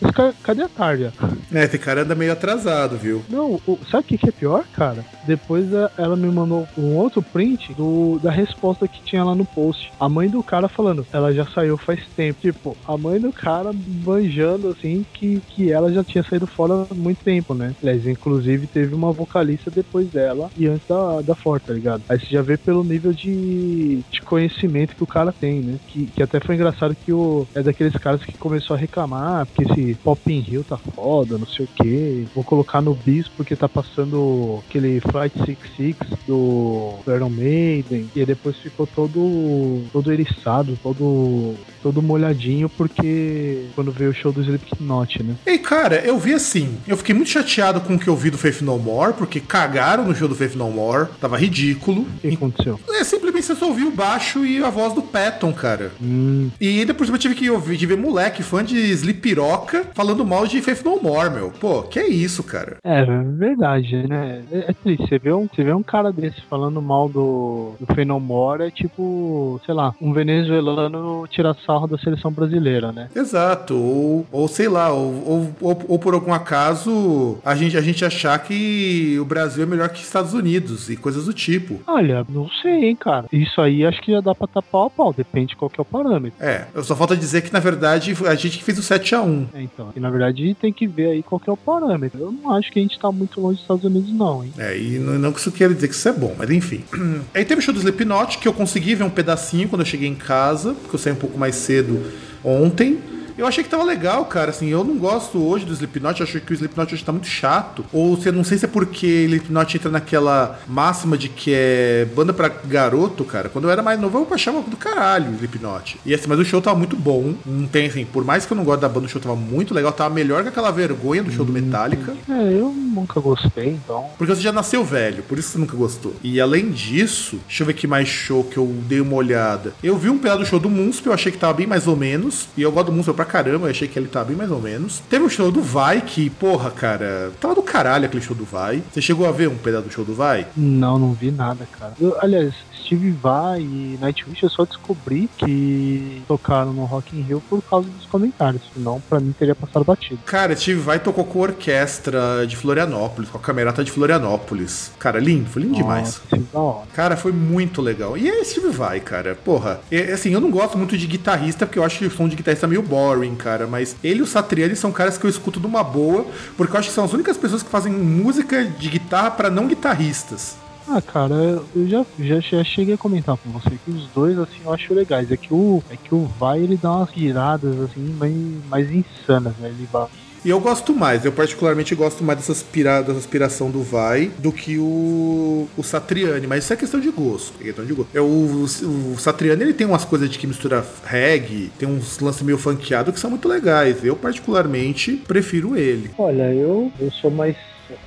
Cadê 0.43 0.63
a 0.63 0.69
Tarja? 0.69 1.13
É, 1.53 1.63
esse 1.63 1.77
cara 1.79 2.01
anda 2.03 2.15
meio 2.15 2.31
atrasado, 2.31 2.97
viu? 2.97 3.23
Não, 3.29 3.59
o- 3.65 3.79
sabe 3.89 4.03
o 4.03 4.07
que, 4.07 4.17
que 4.17 4.29
é 4.29 4.31
pior, 4.31 4.65
cara? 4.73 5.05
Depois 5.27 5.73
a- 5.73 5.91
ela 5.97 6.15
me 6.15 6.27
mandou 6.31 6.67
um 6.77 6.95
outro 6.95 7.21
print 7.21 7.73
do, 7.73 8.19
da 8.21 8.31
resposta 8.31 8.87
que 8.87 9.03
tinha 9.03 9.23
lá 9.23 9.33
no 9.35 9.45
post. 9.45 9.91
A 9.99 10.07
mãe 10.09 10.29
do 10.29 10.43
cara 10.43 10.67
falando, 10.67 11.05
ela 11.11 11.33
já 11.33 11.45
saiu 11.47 11.77
faz 11.77 11.99
tempo. 12.15 12.39
Tipo, 12.39 12.77
a 12.85 12.97
mãe 12.97 13.19
do 13.19 13.31
cara 13.31 13.71
banjando 13.73 14.69
assim 14.69 15.05
que, 15.13 15.41
que 15.49 15.71
ela 15.71 15.91
já 15.91 16.03
tinha 16.03 16.23
saído 16.23 16.45
fora 16.47 16.87
há 16.89 16.93
muito 16.93 17.23
tempo, 17.23 17.53
né? 17.53 17.73
Aliás, 17.81 18.05
inclusive 18.05 18.67
teve 18.67 18.93
uma 18.93 19.11
vocalista 19.15 19.71
depois 19.71 20.07
dela 20.09 20.49
e 20.57 20.67
antes 20.67 20.87
da, 20.87 21.21
da 21.21 21.35
Ford, 21.35 21.61
tá 21.61 21.73
ligado? 21.73 22.03
Aí 22.07 22.19
você 22.19 22.27
já 22.27 22.41
vê 22.41 22.57
pelo 22.57 22.83
nível 22.83 23.13
de, 23.13 24.01
de 24.09 24.21
conhecimento 24.21 24.95
que 24.95 25.03
o 25.03 25.07
cara 25.07 25.31
tem, 25.31 25.61
né? 25.61 25.79
Que, 25.87 26.07
que 26.07 26.23
até 26.23 26.39
foi 26.39 26.55
engraçado 26.55 26.95
que 26.95 27.11
o, 27.11 27.47
é 27.55 27.63
daqueles 27.63 27.95
caras 27.95 28.23
que 28.23 28.33
começou 28.33 28.75
a 28.75 28.79
reclamar 28.79 29.45
porque 29.47 29.63
esse 29.63 29.95
Pop 29.95 30.21
in 30.31 30.39
Rio 30.39 30.63
tá 30.63 30.77
foda, 30.77 31.37
não 31.37 31.47
sei 31.47 31.65
o 31.65 31.69
que. 31.69 32.27
Vou 32.33 32.43
colocar 32.43 32.81
no 32.81 32.93
bis 32.93 33.27
porque 33.29 33.55
tá 33.55 33.67
passando 33.67 34.59
aquele 34.67 34.99
Flight 34.99 35.37
66 35.37 35.95
do 36.27 36.99
Iron 37.07 37.29
Maiden. 37.29 38.09
E 38.15 38.25
depois 38.25 38.57
ficou 38.57 38.87
todo, 38.87 39.83
todo 39.91 40.11
eriçado, 40.11 40.77
todo, 40.81 41.55
todo 41.85 42.01
molhadinho 42.01 42.67
porque 42.67 43.67
quando 43.75 43.91
veio 43.91 44.09
o 44.09 44.13
show 44.13 44.31
do 44.31 44.41
Slipknot, 44.41 45.21
né? 45.21 45.35
Ei, 45.45 45.59
cara, 45.59 45.97
eu 45.97 46.17
vi 46.17 46.33
assim. 46.33 46.79
Eu 46.87 46.97
fiquei 46.97 47.13
muito 47.13 47.29
chateado 47.29 47.79
com 47.79 47.93
o 47.93 47.99
que 47.99 48.07
eu 48.07 48.15
vi 48.15 48.31
do 48.31 48.39
Faith 48.39 48.61
No 48.63 48.79
More, 48.79 49.13
porque 49.13 49.39
cagaram 49.39 50.03
no 50.03 50.15
show 50.15 50.27
do 50.27 50.33
Faith 50.33 50.55
No 50.55 50.71
More. 50.71 51.09
Tava 51.21 51.37
ridículo. 51.37 52.01
O 52.01 52.19
que 52.21 52.33
aconteceu? 52.33 52.79
É 52.89 53.03
simplesmente 53.03 53.45
você 53.45 53.53
só 53.55 53.67
ouviu 53.67 53.89
o 53.89 53.91
baixo 53.91 54.43
e 54.43 54.63
a 54.63 54.69
voz 54.71 54.93
do 54.93 55.03
Patton, 55.03 55.53
cara. 55.53 55.91
Hum, 56.01 56.49
E 56.59 56.83
depois 56.85 57.07
eu 57.07 57.17
tive 57.19 57.35
que 57.35 57.51
ouvir, 57.51 57.77
de 57.77 57.85
ver 57.85 57.97
moleque, 57.97 58.41
fã 58.41 58.63
de 58.63 58.77
Slipiroca, 58.79 59.85
falando 59.93 60.25
mal 60.25 60.47
de 60.47 60.59
Faith 60.63 60.83
No 60.83 60.99
More, 60.99 61.29
meu. 61.29 61.51
Pô, 61.51 61.83
que 61.83 61.99
é 61.99 62.07
isso, 62.07 62.41
cara? 62.41 62.77
é 62.83 63.05
verdade, 63.05 64.07
né? 64.07 64.41
É, 64.51 64.71
é 64.71 64.73
triste. 64.73 65.07
Você 65.07 65.19
vê, 65.19 65.31
um, 65.31 65.47
você 65.47 65.63
vê 65.63 65.71
um 65.71 65.83
cara 65.83 66.11
desse 66.11 66.41
falando 66.49 66.81
mal 66.81 67.07
do, 67.07 67.73
do 67.79 67.93
Fenomore, 67.93 68.63
é 68.63 68.71
tipo, 68.71 69.61
sei 69.67 69.75
lá, 69.75 69.93
um 70.01 70.11
venezuelano 70.13 71.27
tirar 71.29 71.53
sarro 71.75 71.87
da 71.87 71.97
seleção 71.97 72.31
brasileira, 72.31 72.91
né? 72.91 73.09
Exato. 73.15 73.75
Ou, 73.75 74.25
ou 74.31 74.47
sei 74.47 74.67
lá, 74.69 74.91
ou, 74.91 75.53
ou, 75.61 75.81
ou- 75.87 75.99
por 75.99 76.13
algum 76.13 76.33
acaso 76.33 77.37
a 77.43 77.55
gente, 77.55 77.77
a 77.77 77.81
gente 77.81 78.03
achar 78.05 78.37
que 78.39 79.17
o 79.19 79.25
Brasil 79.25 79.63
é 79.63 79.65
melhor 79.65 79.89
que 79.89 80.01
Estados 80.01 80.33
Unidos 80.33 80.89
e 80.89 80.95
coisas 80.95 81.25
do 81.25 81.33
tipo. 81.33 81.79
Olha, 81.87 82.25
não 82.29 82.49
sei, 82.61 82.85
hein, 82.85 82.95
cara. 82.95 83.25
Isso 83.31 83.59
aí 83.61 83.85
acho 83.85 84.01
que 84.01 84.11
já 84.11 84.21
dá 84.21 84.33
pra 84.35 84.47
tapar 84.47 84.87
a 84.87 84.89
pau, 84.89 85.13
depende 85.13 85.47
de 85.47 85.55
qual 85.55 85.69
que 85.69 85.79
é 85.79 85.81
o 85.81 85.85
parâmetro. 85.85 86.37
É, 86.43 86.65
só 86.83 86.95
falta 86.95 87.15
dizer 87.15 87.41
que 87.41 87.51
na 87.51 87.59
verdade 87.59 88.15
a 88.25 88.35
gente 88.35 88.57
que 88.57 88.63
fez 88.63 88.77
o 88.77 88.81
7x1. 88.81 89.47
É, 89.53 89.61
então, 89.61 89.91
e 89.95 89.99
na 89.99 90.09
verdade 90.09 90.55
tem 90.59 90.71
que 90.71 90.87
ver 90.87 91.07
aí 91.11 91.23
qual 91.23 91.39
que 91.39 91.49
é 91.49 91.53
o 91.53 91.57
parâmetro. 91.57 92.19
Eu 92.19 92.31
não 92.31 92.51
acho 92.55 92.71
que 92.71 92.79
a 92.79 92.81
gente 92.81 92.99
tá 92.99 93.11
muito 93.11 93.39
longe 93.41 93.55
dos 93.55 93.61
Estados 93.63 93.83
Unidos, 93.83 94.11
não, 94.13 94.43
hein? 94.43 94.53
É, 94.57 94.77
e 94.77 94.99
não, 94.99 95.13
não 95.19 95.31
que 95.33 95.39
isso 95.39 95.51
queira 95.51 95.73
dizer 95.73 95.87
que 95.87 95.95
isso 95.95 96.07
é 96.07 96.13
bom, 96.13 96.33
mas 96.37 96.49
enfim. 96.49 96.83
Aí 97.33 97.43
teve 97.43 97.59
o 97.59 97.63
show 97.63 97.73
do 97.73 97.79
Slipknot, 97.79 98.37
que 98.37 98.47
eu 98.47 98.53
consegui 98.53 98.95
ver 98.95 99.03
um 99.03 99.09
pedacinho 99.09 99.67
quando 99.67 99.81
eu 99.81 99.85
cheguei 99.85 100.07
em 100.07 100.15
casa, 100.15 100.73
porque 100.73 100.95
eu 100.95 100.99
saí 100.99 101.13
um 101.13 101.17
pouco 101.17 101.37
mais 101.37 101.55
cedo 101.65 101.99
ontem. 102.43 103.14
Eu 103.37 103.45
achei 103.45 103.63
que 103.63 103.69
tava 103.69 103.83
legal, 103.83 104.25
cara. 104.25 104.51
Assim, 104.51 104.67
eu 104.67 104.83
não 104.83 104.97
gosto 104.97 105.43
hoje 105.43 105.65
do 105.65 105.73
Slipknot, 105.73 106.23
acho 106.23 106.39
que 106.39 106.51
o 106.51 106.55
Slipknot 106.55 106.93
hoje 106.93 107.03
tá 107.03 107.11
muito 107.11 107.27
chato. 107.27 107.85
Ou 107.91 108.15
se 108.17 108.31
não 108.31 108.43
sei 108.43 108.57
se 108.57 108.65
é 108.65 108.67
porque 108.67 109.05
o 109.05 109.25
Slipknot 109.25 109.77
entra 109.77 109.91
naquela 109.91 110.59
máxima 110.67 111.17
de 111.17 111.29
que 111.29 111.51
é 111.53 112.07
banda 112.15 112.33
pra 112.33 112.49
garoto, 112.49 113.23
cara. 113.25 113.49
Quando 113.49 113.65
eu 113.65 113.71
era 113.71 113.81
mais 113.81 113.99
novo, 113.99 114.17
eu 114.17 114.33
achava 114.33 114.61
do 114.61 114.77
caralho 114.77 115.31
o 115.31 115.35
Slipknot. 115.35 115.99
E 116.05 116.13
assim, 116.13 116.27
mas 116.27 116.39
o 116.39 116.45
show 116.45 116.61
tava 116.61 116.77
muito 116.77 116.95
bom. 116.95 117.33
Não 117.45 117.67
tem 117.67 117.87
assim, 117.87 118.05
por 118.05 118.23
mais 118.23 118.45
que 118.45 118.53
eu 118.53 118.57
não 118.57 118.63
goste 118.63 118.81
da 118.81 118.89
banda, 118.89 119.05
o 119.05 119.09
show 119.09 119.21
tava 119.21 119.35
muito 119.35 119.73
legal. 119.73 119.91
Tava 119.91 120.13
melhor 120.13 120.43
que 120.43 120.49
aquela 120.49 120.71
vergonha 120.71 121.23
do 121.23 121.31
show 121.31 121.45
do 121.45 121.51
Metallica. 121.51 122.13
É, 122.29 122.53
eu 122.53 122.71
nunca 122.71 123.19
gostei, 123.19 123.69
então. 123.69 124.05
Porque 124.17 124.33
você 124.33 124.41
já 124.41 124.51
nasceu 124.51 124.83
velho, 124.83 125.23
por 125.23 125.37
isso 125.37 125.49
você 125.49 125.57
nunca 125.57 125.75
gostou. 125.75 126.13
E 126.23 126.39
além 126.39 126.69
disso, 126.71 127.39
deixa 127.47 127.63
eu 127.63 127.67
ver 127.67 127.73
que 127.73 127.87
mais 127.87 128.07
show 128.07 128.43
que 128.43 128.57
eu 128.57 128.65
dei 128.87 129.01
uma 129.01 129.15
olhada. 129.15 129.73
Eu 129.83 129.97
vi 129.97 130.09
um 130.09 130.17
pedaço 130.17 130.39
do 130.39 130.45
show 130.45 130.59
do 130.59 130.69
Munspel, 130.69 131.11
eu 131.11 131.13
achei 131.13 131.31
que 131.31 131.37
tava 131.37 131.53
bem 131.53 131.67
mais 131.67 131.87
ou 131.87 131.95
menos. 131.95 132.47
E 132.55 132.61
eu 132.61 132.71
gosto 132.71 132.87
do 132.87 132.93
Munspel 132.93 133.13
pra 133.13 133.24
caramba, 133.25 133.67
eu 133.67 133.71
achei 133.71 133.87
que 133.87 133.97
ele 133.97 134.07
tava 134.07 134.25
bem 134.25 134.35
mais 134.35 134.51
ou 134.51 134.61
menos. 134.61 135.01
Teve 135.09 135.23
um 135.25 135.29
show 135.29 135.51
do 135.51 135.61
Vai, 135.61 136.01
que, 136.01 136.29
porra, 136.29 136.71
cara, 136.71 137.31
tava 137.39 137.55
do 137.55 137.61
caralho 137.61 138.05
aquele 138.05 138.23
show 138.23 138.35
do 138.35 138.45
Vai. 138.45 138.81
Você 138.91 139.01
chegou 139.01 139.27
a 139.27 139.31
ver 139.31 139.49
um 139.49 139.57
pedaço 139.57 139.87
do 139.87 139.91
show 139.93 140.05
do 140.05 140.13
Vai? 140.13 140.47
Não, 140.55 140.97
não 140.97 141.13
vi 141.13 141.31
nada, 141.31 141.67
cara. 141.77 141.93
Eu, 141.99 142.17
aliás, 142.21 142.53
Steve 142.85 143.11
Vai 143.11 143.61
e 143.61 143.97
Nightwish 143.99 144.43
eu 144.43 144.49
só 144.49 144.65
descobri 144.65 145.29
que 145.37 146.21
tocaram 146.27 146.71
no 146.71 146.85
Rock 146.85 147.17
in 147.17 147.21
Rio 147.21 147.41
por 147.49 147.61
causa 147.61 147.89
dos 147.89 148.05
comentários. 148.05 148.61
Senão, 148.73 149.01
pra 149.09 149.19
mim, 149.19 149.33
teria 149.37 149.55
passado 149.55 149.83
batido. 149.83 150.19
Cara, 150.25 150.55
Steve 150.55 150.79
Vai 150.79 150.99
tocou 150.99 151.25
com 151.25 151.39
a 151.39 151.43
orquestra 151.43 152.45
de 152.47 152.55
Florianópolis, 152.55 153.29
com 153.29 153.37
a 153.37 153.41
camerata 153.41 153.83
de 153.83 153.91
Florianópolis. 153.91 154.91
Cara, 154.99 155.19
lindo, 155.19 155.49
foi 155.49 155.63
lindo 155.63 155.75
demais. 155.75 156.05
Nossa, 156.05 156.21
que 156.29 156.39
da 156.39 156.59
hora. 156.59 156.87
Cara, 156.93 157.17
foi 157.17 157.31
muito 157.31 157.81
legal. 157.81 158.17
E 158.17 158.29
é 158.29 158.43
Steve 158.43 158.69
Vai, 158.69 158.99
cara. 158.99 159.35
Porra, 159.35 159.79
é, 159.91 160.13
assim, 160.13 160.31
eu 160.33 160.41
não 160.41 160.51
gosto 160.51 160.77
muito 160.77 160.97
de 160.97 161.07
guitarrista, 161.07 161.65
porque 161.65 161.79
eu 161.79 161.83
acho 161.83 161.99
que 161.99 162.05
o 162.05 162.11
som 162.11 162.27
de 162.27 162.35
guitarrista 162.35 162.65
é 162.65 162.69
meio 162.69 162.81
boring, 162.81 163.35
cara. 163.35 163.65
Mas 163.67 163.95
ele 164.03 164.19
e 164.19 164.21
o 164.21 164.27
Satriani 164.27 164.75
são 164.75 164.91
caras 164.91 165.17
que 165.17 165.25
eu 165.25 165.29
escuto 165.29 165.59
numa 165.59 165.83
boa, 165.83 166.25
porque 166.55 166.75
eu 166.75 166.79
acho 166.79 166.89
que 166.89 166.95
são 166.95 167.05
as 167.05 167.13
únicas 167.13 167.37
pessoas 167.37 167.63
que 167.63 167.69
fazem 167.69 167.91
música 167.91 168.63
de 168.63 168.89
guitarra 168.89 169.31
pra 169.31 169.49
não 169.49 169.67
guitarristas. 169.67 170.64
Ah, 170.87 171.01
cara, 171.01 171.33
eu 171.75 171.87
já, 171.87 172.05
já, 172.19 172.39
já 172.39 172.63
cheguei 172.63 172.93
a 172.93 172.97
comentar 172.97 173.35
com 173.37 173.49
você 173.49 173.71
que 173.83 173.91
os 173.91 174.07
dois, 174.09 174.37
assim, 174.37 174.59
eu 174.63 174.71
acho 174.71 174.93
legais. 174.93 175.31
É 175.31 175.37
que 175.37 175.53
o, 175.53 175.83
é 175.89 175.95
que 175.95 176.13
o 176.13 176.25
Vai, 176.39 176.59
ele 176.59 176.77
dá 176.77 176.91
umas 176.91 177.11
viradas, 177.11 177.79
assim, 177.81 178.15
mais, 178.19 178.33
mais 178.69 178.91
insanas, 178.91 179.55
né? 179.57 179.69
Ele 179.69 179.87
vai 179.91 180.07
E 180.43 180.49
eu 180.49 180.59
gosto 180.59 180.93
mais, 180.93 181.25
eu 181.25 181.31
particularmente 181.31 181.95
gosto 181.95 182.23
mais 182.23 182.37
dessa, 182.37 182.51
aspira, 182.51 183.01
dessa 183.01 183.17
aspiração 183.17 183.71
do 183.71 183.81
Vai 183.81 184.31
do 184.37 184.51
que 184.51 184.77
o, 184.77 185.67
o 185.75 185.83
Satriani, 185.83 186.45
mas 186.45 186.63
isso 186.63 186.73
é 186.73 186.75
questão 186.75 186.99
de 186.99 187.09
gosto. 187.09 187.53
É 187.59 187.63
questão 187.63 187.83
de 187.83 187.93
gosto. 187.93 188.15
É, 188.15 188.21
o, 188.21 188.25
o, 188.25 189.13
o 189.13 189.17
Satriani 189.17 189.63
ele 189.63 189.73
tem 189.73 189.87
umas 189.87 190.05
coisas 190.05 190.29
de 190.29 190.37
que 190.37 190.45
mistura 190.45 190.85
reggae, 191.03 191.71
tem 191.79 191.89
uns 191.89 192.19
lances 192.19 192.43
meio 192.43 192.59
funkeados 192.59 193.11
que 193.11 193.19
são 193.19 193.31
muito 193.31 193.47
legais. 193.47 194.03
Eu, 194.03 194.15
particularmente, 194.15 195.13
prefiro 195.27 195.75
ele. 195.75 196.11
Olha, 196.17 196.53
eu, 196.53 196.91
eu 196.99 197.11
sou 197.11 197.31
mais 197.31 197.55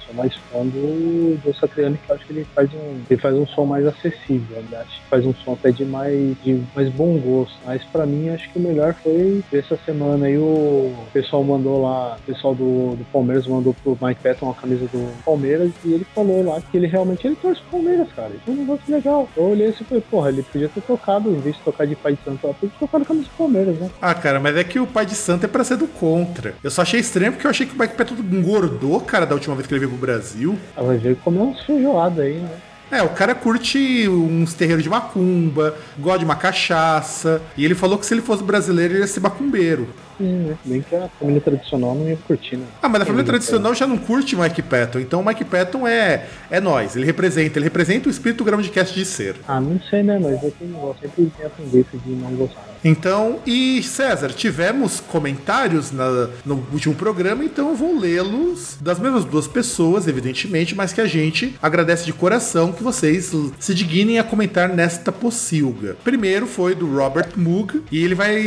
sou 0.09 0.15
mais 0.15 0.35
fã 0.35 0.65
do, 0.65 1.37
do 1.43 1.55
Satriani, 1.55 1.99
que 1.99 2.11
eu 2.11 2.17
acho 2.17 2.27
que 2.27 2.33
ele 2.33 2.47
faz 2.55 2.71
um, 2.73 3.01
ele 3.09 3.21
faz 3.21 3.35
um 3.35 3.47
som 3.47 3.65
mais 3.67 3.87
acessível. 3.87 4.57
Ele 4.57 4.75
acho 4.75 5.01
que 5.01 5.09
faz 5.09 5.25
um 5.25 5.35
som 5.35 5.53
até 5.53 5.71
de 5.71 5.85
mais, 5.85 6.37
de 6.43 6.63
mais 6.75 6.89
bom 6.91 7.19
gosto. 7.19 7.57
Mas 7.65 7.83
para 7.85 8.07
mim, 8.07 8.31
acho 8.31 8.51
que 8.51 8.59
o 8.59 8.63
melhor 8.63 8.95
foi 8.95 9.43
essa 9.53 9.79
semana 9.85 10.27
aí 10.27 10.39
o 10.39 10.95
pessoal 11.13 11.45
mandou 11.45 11.83
lá, 11.83 12.17
o 12.17 12.23
pessoal 12.23 12.55
do, 12.55 12.97
do 12.97 13.05
Palmeiras 13.13 13.47
mandou 13.47 13.75
pro 13.75 13.99
Mike 14.01 14.23
Patton 14.23 14.47
uma 14.47 14.55
camisa 14.55 14.87
do 14.87 15.25
Palmeiras 15.25 15.71
e 15.85 15.93
ele 15.93 16.07
falou 16.15 16.45
lá 16.45 16.61
que 16.61 16.77
ele 16.77 16.87
realmente 16.87 17.27
ele 17.27 17.37
torce 17.37 17.61
pro 17.63 17.73
Palmeiras, 17.73 18.09
cara. 18.15 18.31
Isso 18.31 18.43
é 18.49 18.51
um 18.51 18.57
negócio 18.57 18.83
legal. 18.89 19.29
Eu 19.37 19.45
olhei 19.45 19.69
assim 19.69 19.83
e 19.83 19.85
falei, 19.85 20.05
porra, 20.11 20.29
ele 20.31 20.43
podia 20.43 20.69
ter 20.69 20.81
tocado, 20.81 21.31
em 21.31 21.41
vez 21.41 21.57
de 21.57 21.63
tocar 21.63 21.87
de 21.87 21.97
pai 21.97 22.13
de 22.13 22.25
santo, 22.25 22.47
ele 22.47 22.55
podia 22.55 22.71
ter 22.71 22.79
tocado 22.79 23.05
a 23.05 23.07
camisa 23.07 23.27
do 23.27 23.37
Palmeiras, 23.37 23.77
né? 23.77 23.91
Ah, 24.01 24.15
cara, 24.15 24.41
mas 24.41 24.57
é 24.57 24.65
que 24.65 24.81
o 24.81 24.87
pai 24.87 25.05
de 25.05 25.15
santo 25.15 25.45
é 25.45 25.49
pra 25.49 25.65
ser 25.65 25.77
do 25.77 25.87
contra. 25.87 26.55
Eu 26.63 26.71
só 26.71 26.83
achei 26.83 27.01
estranho 27.01 27.33
porque 27.33 27.47
eu 27.47 27.51
achei 27.51 27.67
que 27.67 27.75
o 27.75 27.79
Mike 27.79 27.95
Patton 27.95 28.15
engordou, 28.33 29.01
cara, 29.01 29.27
da 29.27 29.35
última 29.35 29.55
vez 29.55 29.67
que 29.67 29.75
ele 29.75 29.87
veio 29.87 29.98
Brasil. 29.99 30.59
Ela 30.77 30.87
vai 30.87 30.97
ver 30.97 31.17
comer 31.17 31.41
uns 31.41 31.61
feijoada 31.63 32.23
aí, 32.23 32.39
né? 32.39 32.51
É, 32.91 33.03
o 33.03 33.11
cara 33.11 33.35
curte 33.35 34.09
uns 34.09 34.55
terreiros 34.55 34.83
de 34.83 34.89
macumba, 34.89 35.77
gosta 35.99 36.21
de 36.21 36.25
uma 36.25 36.37
cachaça. 36.37 37.43
E 37.57 37.65
ele 37.65 37.75
falou 37.75 37.99
que 37.99 38.07
se 38.07 38.15
ele 38.15 38.23
fosse 38.23 38.43
brasileiro, 38.43 38.95
ele 38.95 39.01
ia 39.01 39.07
ser 39.07 39.21
macumbeiro. 39.21 39.89
Sim, 40.19 40.33
né? 40.49 40.57
Bem 40.65 40.83
que 40.83 40.95
a 40.97 41.09
família 41.19 41.41
tradicional 41.41 41.95
não 41.95 42.09
ia 42.09 42.17
curtir, 42.27 42.57
né? 42.57 42.67
Ah, 42.83 42.89
mas 42.89 43.03
a 43.03 43.05
família 43.07 43.23
Ele 43.23 43.29
tradicional 43.31 43.75
já 43.75 43.87
não 43.87 43.97
curte 43.97 44.35
Mike 44.37 44.63
Patton. 44.63 44.99
Então 44.99 45.21
o 45.21 45.25
Mike 45.27 45.45
Patton 45.45 45.87
é, 45.87 46.27
é 46.51 46.61
nós. 46.61 46.97
Ele 46.97 47.07
representa. 47.07 47.59
Ele 47.59 47.65
representa 47.65 48.09
o 48.09 48.11
espírito 48.11 48.45
Groundcast 48.45 48.95
de 48.95 49.05
ser. 49.05 49.37
Ah, 49.47 49.61
não 49.61 49.81
sei, 49.89 50.03
né? 50.03 50.19
Mas 50.21 50.43
eu 50.43 50.51
tenho, 50.51 50.73
eu 50.77 50.97
sempre 51.01 51.31
tenho 51.37 51.47
a 51.47 51.51
tendência 51.51 51.99
de 52.05 52.11
não 52.11 52.31
gostar. 52.33 52.67
Então, 52.85 53.41
e 53.45 53.83
César, 53.83 54.29
tivemos 54.29 55.01
comentários 55.01 55.91
na- 55.91 56.29
no 56.47 56.65
último 56.73 56.95
programa, 56.95 57.45
então 57.45 57.71
eu 57.71 57.75
vou 57.75 57.99
lê-los 57.99 58.77
das 58.81 59.01
mesmas 59.01 59.25
duas 59.25 59.49
pessoas, 59.49 60.07
evidentemente, 60.07 60.77
mas 60.77 60.93
que 60.93 61.01
a 61.01 61.07
gente 61.07 61.57
agradece 61.61 62.05
de 62.07 62.13
coração 62.13 62.71
que 62.73 62.83
vocês 62.83 63.33
se 63.59 63.75
dignem 63.75 64.19
a 64.21 64.25
comentar 64.25 64.69
nesta 64.69 65.11
pocilga. 65.11 65.97
Primeiro 66.05 66.47
foi 66.47 66.75
do 66.77 66.87
Robert 66.87 67.31
Moog, 67.37 67.83
e 67.91 68.03
ele 68.05 68.15
vai 68.15 68.41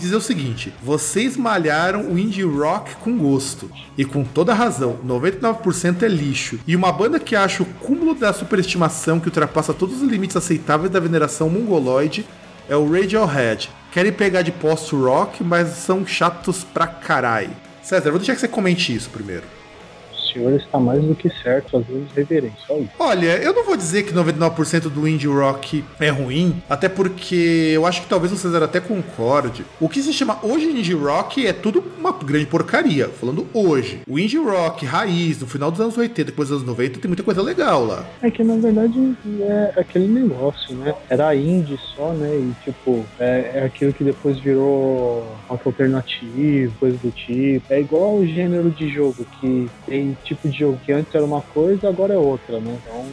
dizer 0.00 0.16
o 0.16 0.20
seguinte: 0.22 0.72
vocês 1.06 1.36
malharam 1.36 2.10
o 2.10 2.18
indie 2.18 2.42
rock 2.42 2.96
com 2.96 3.16
gosto. 3.16 3.70
E 3.96 4.04
com 4.04 4.24
toda 4.24 4.52
razão, 4.52 4.98
99% 5.06 6.02
é 6.02 6.08
lixo. 6.08 6.58
E 6.66 6.74
uma 6.74 6.90
banda 6.92 7.20
que 7.20 7.36
acha 7.36 7.62
o 7.62 7.66
cúmulo 7.66 8.12
da 8.12 8.32
superestimação 8.32 9.20
que 9.20 9.28
ultrapassa 9.28 9.72
todos 9.72 10.02
os 10.02 10.10
limites 10.10 10.36
aceitáveis 10.36 10.90
da 10.90 10.98
veneração 10.98 11.48
mongoloide 11.48 12.26
é 12.68 12.74
o 12.74 12.90
Radiohead. 12.90 13.70
Querem 13.92 14.12
pegar 14.12 14.42
de 14.42 14.50
post-rock, 14.50 15.44
mas 15.44 15.68
são 15.68 16.04
chatos 16.04 16.64
pra 16.64 16.88
carai. 16.88 17.50
César, 17.82 18.10
vou 18.10 18.18
deixar 18.18 18.34
que 18.34 18.40
você 18.40 18.48
comente 18.48 18.92
isso 18.92 19.08
primeiro. 19.08 19.55
Senhor 20.26 20.52
está 20.54 20.78
mais 20.78 21.02
do 21.02 21.14
que 21.14 21.30
certo, 21.42 21.70
fazendo 21.70 22.06
reverência. 22.14 22.74
Isso. 22.78 22.90
Olha, 22.98 23.36
eu 23.38 23.52
não 23.52 23.64
vou 23.64 23.76
dizer 23.76 24.02
que 24.04 24.12
99% 24.12 24.88
do 24.88 25.06
indie 25.06 25.26
rock 25.26 25.84
é 26.00 26.08
ruim, 26.08 26.62
até 26.68 26.88
porque 26.88 27.72
eu 27.74 27.86
acho 27.86 28.02
que 28.02 28.08
talvez 28.08 28.32
o 28.32 28.36
César 28.36 28.62
até 28.62 28.80
concorde. 28.80 29.64
O 29.80 29.88
que 29.88 30.02
se 30.02 30.12
chama 30.12 30.38
hoje 30.42 30.66
indie 30.66 30.94
rock 30.94 31.46
é 31.46 31.52
tudo 31.52 31.82
uma 31.98 32.12
grande 32.12 32.46
porcaria, 32.46 33.08
falando 33.08 33.46
hoje. 33.52 34.00
O 34.08 34.18
indie 34.18 34.38
rock 34.38 34.84
raiz, 34.84 35.40
no 35.40 35.46
final 35.46 35.70
dos 35.70 35.80
anos 35.80 35.96
80, 35.96 36.24
depois 36.24 36.48
dos 36.48 36.58
anos 36.58 36.68
90, 36.68 37.00
tem 37.00 37.08
muita 37.08 37.22
coisa 37.22 37.42
legal 37.42 37.84
lá. 37.84 38.04
É 38.22 38.30
que 38.30 38.42
na 38.42 38.56
verdade 38.56 39.16
é 39.40 39.80
aquele 39.80 40.08
negócio, 40.08 40.74
né? 40.74 40.94
Era 41.08 41.34
indie 41.34 41.78
só, 41.94 42.12
né? 42.12 42.28
E 42.34 42.52
tipo, 42.64 43.04
é, 43.18 43.52
é 43.54 43.64
aquilo 43.64 43.92
que 43.92 44.04
depois 44.04 44.38
virou 44.38 45.26
rock 45.48 45.66
alternativo, 45.66 46.72
coisa 46.78 46.96
do 46.98 47.10
tipo. 47.10 47.64
É 47.70 47.80
igual 47.80 48.16
o 48.16 48.26
gênero 48.26 48.70
de 48.70 48.88
jogo, 48.88 49.26
que 49.40 49.68
tem 49.86 50.15
tipo 50.24 50.48
de 50.48 50.58
jogo 50.58 50.80
que 50.84 50.92
antes 50.92 51.14
era 51.14 51.24
uma 51.24 51.40
coisa, 51.40 51.88
agora 51.88 52.14
é 52.14 52.18
outra, 52.18 52.60
né? 52.60 52.78
Então, 52.82 53.04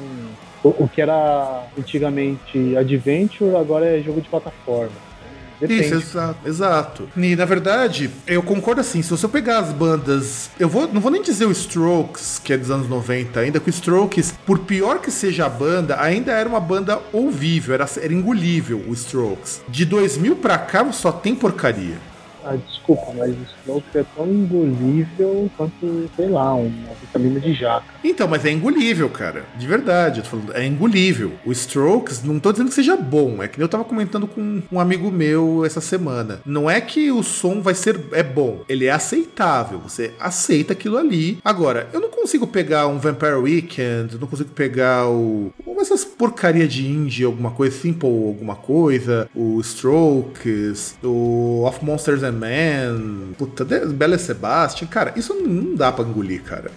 o, 0.63 0.83
o 0.83 0.89
que 0.89 1.01
era 1.01 1.63
antigamente 1.77 2.75
Adventure, 2.77 3.55
agora 3.55 3.85
é 3.85 4.01
jogo 4.01 4.21
de 4.21 4.29
plataforma. 4.29 5.13
Depende. 5.59 5.85
Isso, 5.85 5.95
exato, 5.95 6.47
exato. 6.47 7.09
E 7.15 7.35
na 7.35 7.45
verdade, 7.45 8.09
eu 8.27 8.43
concordo 8.43 8.81
assim, 8.81 9.01
se 9.01 9.09
você 9.09 9.27
pegar 9.27 9.59
as 9.59 9.71
bandas, 9.71 10.49
eu 10.59 10.67
vou, 10.67 10.91
não 10.91 10.99
vou 10.99 11.11
nem 11.11 11.21
dizer 11.21 11.45
o 11.45 11.51
Strokes, 11.51 12.39
que 12.43 12.51
é 12.51 12.57
dos 12.57 12.69
anos 12.69 12.89
90 12.89 13.39
ainda, 13.39 13.59
que 13.59 13.69
o 13.69 13.71
Strokes, 13.71 14.33
por 14.45 14.59
pior 14.59 14.99
que 14.99 15.09
seja 15.09 15.45
a 15.45 15.49
banda, 15.49 16.01
ainda 16.01 16.33
era 16.33 16.49
uma 16.49 16.59
banda 16.59 17.01
ouvível, 17.13 17.75
era, 17.75 17.87
era 18.01 18.13
engolível 18.13 18.83
o 18.87 18.93
Strokes. 18.93 19.61
De 19.69 19.85
2000 19.85 20.35
pra 20.35 20.57
cá 20.57 20.91
só 20.91 21.11
tem 21.11 21.33
porcaria. 21.33 22.12
Ah, 22.45 22.55
desculpa, 22.55 23.13
mas 23.17 23.31
o 23.31 23.45
Stroke 23.45 23.97
é 23.97 24.05
tão 24.15 24.27
engolível 24.27 25.49
quanto, 25.55 26.09
sei 26.15 26.27
lá, 26.27 26.53
uma 26.53 26.93
vitamina 26.99 27.39
de 27.39 27.53
jaca. 27.53 27.85
Então, 28.03 28.27
mas 28.27 28.43
é 28.45 28.51
engolível, 28.51 29.09
cara. 29.09 29.45
De 29.57 29.65
verdade, 29.65 30.19
eu 30.19 30.23
tô 30.23 30.29
falando, 30.31 30.55
é 30.55 30.65
engolível. 30.65 31.31
O 31.45 31.51
Strokes, 31.51 32.23
não 32.23 32.39
tô 32.39 32.51
dizendo 32.51 32.67
que 32.67 32.75
seja 32.75 32.97
bom, 32.97 33.41
é 33.41 33.47
que 33.47 33.61
eu 33.61 33.69
tava 33.69 33.85
comentando 33.85 34.27
com 34.27 34.61
um 34.71 34.79
amigo 34.79 35.09
meu 35.09 35.63
essa 35.65 35.79
semana. 35.79 36.41
Não 36.45 36.69
é 36.69 36.81
que 36.81 37.11
o 37.11 37.23
som 37.23 37.61
vai 37.61 37.73
ser 37.73 37.99
é 38.11 38.23
bom, 38.23 38.61
ele 38.67 38.85
é 38.85 38.91
aceitável. 38.91 39.79
Você 39.79 40.13
aceita 40.19 40.73
aquilo 40.73 40.97
ali. 40.97 41.39
Agora, 41.43 41.87
eu 41.93 42.01
não 42.01 42.09
consigo 42.09 42.45
pegar 42.45 42.87
um 42.87 42.99
Vampire 42.99 43.35
Weekend, 43.35 44.17
não 44.19 44.27
consigo 44.27 44.49
pegar 44.49 45.07
o 45.07 45.53
essas 45.83 46.05
porcaria 46.05 46.67
de 46.67 46.87
indie, 46.87 47.25
alguma 47.25 47.51
coisa, 47.51 47.75
Simple 47.75 48.07
alguma 48.07 48.55
coisa, 48.55 49.29
o 49.35 49.59
Strokes, 49.59 50.97
o 51.03 51.63
Of 51.67 51.83
Monsters 51.83 52.23
and 52.23 52.32
Men, 52.33 53.33
puta, 53.37 53.63
Bela 53.63 54.17
Sebastian, 54.17 54.87
cara, 54.87 55.13
isso 55.15 55.33
não 55.35 55.75
dá 55.75 55.91
pra 55.91 56.03
engolir, 56.05 56.41
cara. 56.43 56.71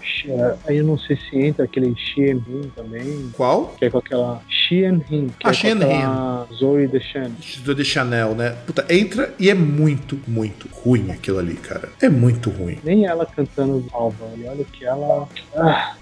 Aí 0.66 0.76
eu 0.78 0.84
não 0.84 0.98
sei 0.98 1.16
se 1.16 1.36
entra 1.36 1.64
aquele 1.64 1.94
She 1.96 2.30
and 2.30 2.42
Him 2.48 2.70
também, 2.74 3.30
Qual? 3.32 3.74
que 3.78 3.84
é 3.86 3.90
com 3.90 3.98
aquela 3.98 4.42
She 4.48 4.84
and 4.84 5.00
Him, 5.10 5.30
Ah, 5.42 5.50
é 5.50 5.52
She 5.52 5.68
com 5.68 5.82
and 5.82 5.84
aquela 5.86 6.48
Zoe 6.54 6.86
Deschanel. 6.86 7.30
do 7.64 7.74
The 7.74 7.84
Chanel, 7.84 8.34
né? 8.34 8.50
Puta, 8.66 8.84
entra 8.88 9.34
e 9.38 9.50
é 9.50 9.54
muito, 9.54 10.18
muito 10.26 10.68
ruim 10.72 11.10
aquilo 11.10 11.38
ali, 11.38 11.54
cara. 11.54 11.88
É 12.00 12.08
muito 12.08 12.50
ruim. 12.50 12.78
Nem 12.84 13.06
ela 13.06 13.24
cantando 13.26 13.84
Alva, 13.92 14.26
e 14.36 14.44
olha 14.46 14.64
que 14.64 14.84
ela. 14.84 15.28
Ah, 15.56 15.94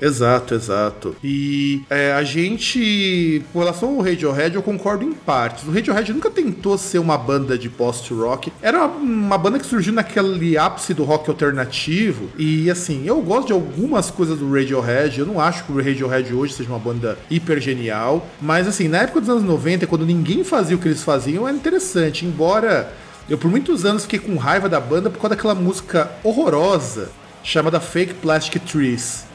Exato, 0.00 0.54
exato. 0.54 1.16
E 1.22 1.82
é, 1.90 2.12
a 2.12 2.22
gente, 2.22 3.42
com 3.52 3.58
relação 3.58 3.90
ao 3.90 4.00
Radiohead, 4.00 4.54
eu 4.54 4.62
concordo 4.62 5.04
em 5.04 5.12
partes. 5.12 5.64
O 5.64 5.72
Radiohead 5.72 6.12
nunca 6.12 6.30
tentou 6.30 6.78
ser 6.78 6.98
uma 6.98 7.18
banda 7.18 7.58
de 7.58 7.68
post-rock. 7.68 8.52
Era 8.62 8.86
uma 8.86 9.36
banda 9.36 9.58
que 9.58 9.66
surgiu 9.66 9.92
naquele 9.92 10.56
ápice 10.56 10.94
do 10.94 11.04
rock 11.04 11.28
alternativo. 11.28 12.28
E 12.38 12.70
assim, 12.70 13.04
eu 13.04 13.20
gosto 13.22 13.48
de 13.48 13.52
algumas 13.52 14.10
coisas 14.10 14.38
do 14.38 14.52
Radiohead. 14.52 15.18
Eu 15.18 15.26
não 15.26 15.40
acho 15.40 15.64
que 15.64 15.72
o 15.72 15.76
Radiohead 15.76 16.32
hoje 16.32 16.54
seja 16.54 16.68
uma 16.68 16.78
banda 16.78 17.18
hiper 17.30 17.60
genial. 17.60 18.26
Mas 18.40 18.68
assim, 18.68 18.88
na 18.88 18.98
época 18.98 19.20
dos 19.20 19.28
anos 19.28 19.42
90, 19.42 19.86
quando 19.86 20.06
ninguém 20.06 20.44
fazia 20.44 20.76
o 20.76 20.78
que 20.78 20.88
eles 20.88 21.02
faziam, 21.02 21.46
era 21.48 21.56
interessante. 21.56 22.24
Embora 22.24 22.92
eu 23.28 23.38
por 23.38 23.50
muitos 23.50 23.84
anos 23.84 24.02
fiquei 24.02 24.18
com 24.18 24.36
raiva 24.36 24.68
da 24.68 24.78
banda 24.78 25.08
por 25.08 25.18
causa 25.18 25.34
daquela 25.34 25.54
música 25.54 26.10
horrorosa 26.22 27.10
chamada 27.44 27.78
Fake 27.78 28.14
Plastic 28.14 28.60
Trees. 28.64 29.26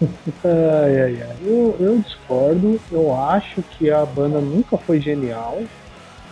Ai, 0.44 1.00
ai, 1.00 1.22
ai. 1.22 1.36
Eu, 1.44 1.76
eu 1.78 1.98
discordo. 2.00 2.80
Eu 2.90 3.14
acho 3.16 3.62
que 3.62 3.88
a 3.90 4.04
banda 4.04 4.40
nunca 4.40 4.76
foi 4.76 5.00
genial. 5.00 5.62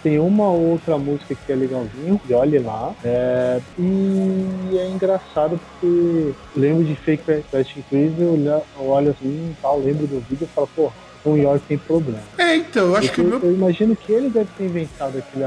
Tem 0.03 0.19
uma 0.19 0.49
ou 0.49 0.71
outra 0.73 0.97
música 0.99 1.35
que 1.35 1.53
é 1.53 1.55
legalzinho, 1.55 2.19
e 2.29 2.33
olhe 2.33 2.59
lá. 2.59 2.93
É, 3.05 3.61
e 3.79 4.77
é 4.79 4.89
engraçado 4.89 5.61
porque 5.81 6.33
lembro 6.57 6.83
de 6.85 6.97
Fake 6.97 7.23
Plastic 7.51 7.85
Trees, 7.91 8.13
eu 8.19 8.33
olho- 8.33 8.63
eu 8.81 8.87
olho 8.89 9.11
assim, 9.11 9.55
tal, 9.61 9.79
lembro 9.79 10.07
do 10.07 10.19
vídeo 10.29 10.49
e 10.51 10.55
falo, 10.55 10.69
pô, 10.75 10.91
Tom 11.23 11.37
York 11.37 11.63
tem 11.69 11.77
problema. 11.79 12.23
É, 12.39 12.57
então, 12.57 12.87
eu 12.87 12.97
acho 12.97 13.13
que 13.13 13.21
o 13.21 13.25
eu, 13.25 13.29
meu. 13.29 13.41
eu 13.41 13.53
imagino 13.55 13.95
que 13.95 14.11
ele 14.11 14.31
deve 14.31 14.49
ter 14.57 14.65
inventado 14.65 15.19
aquele, 15.19 15.45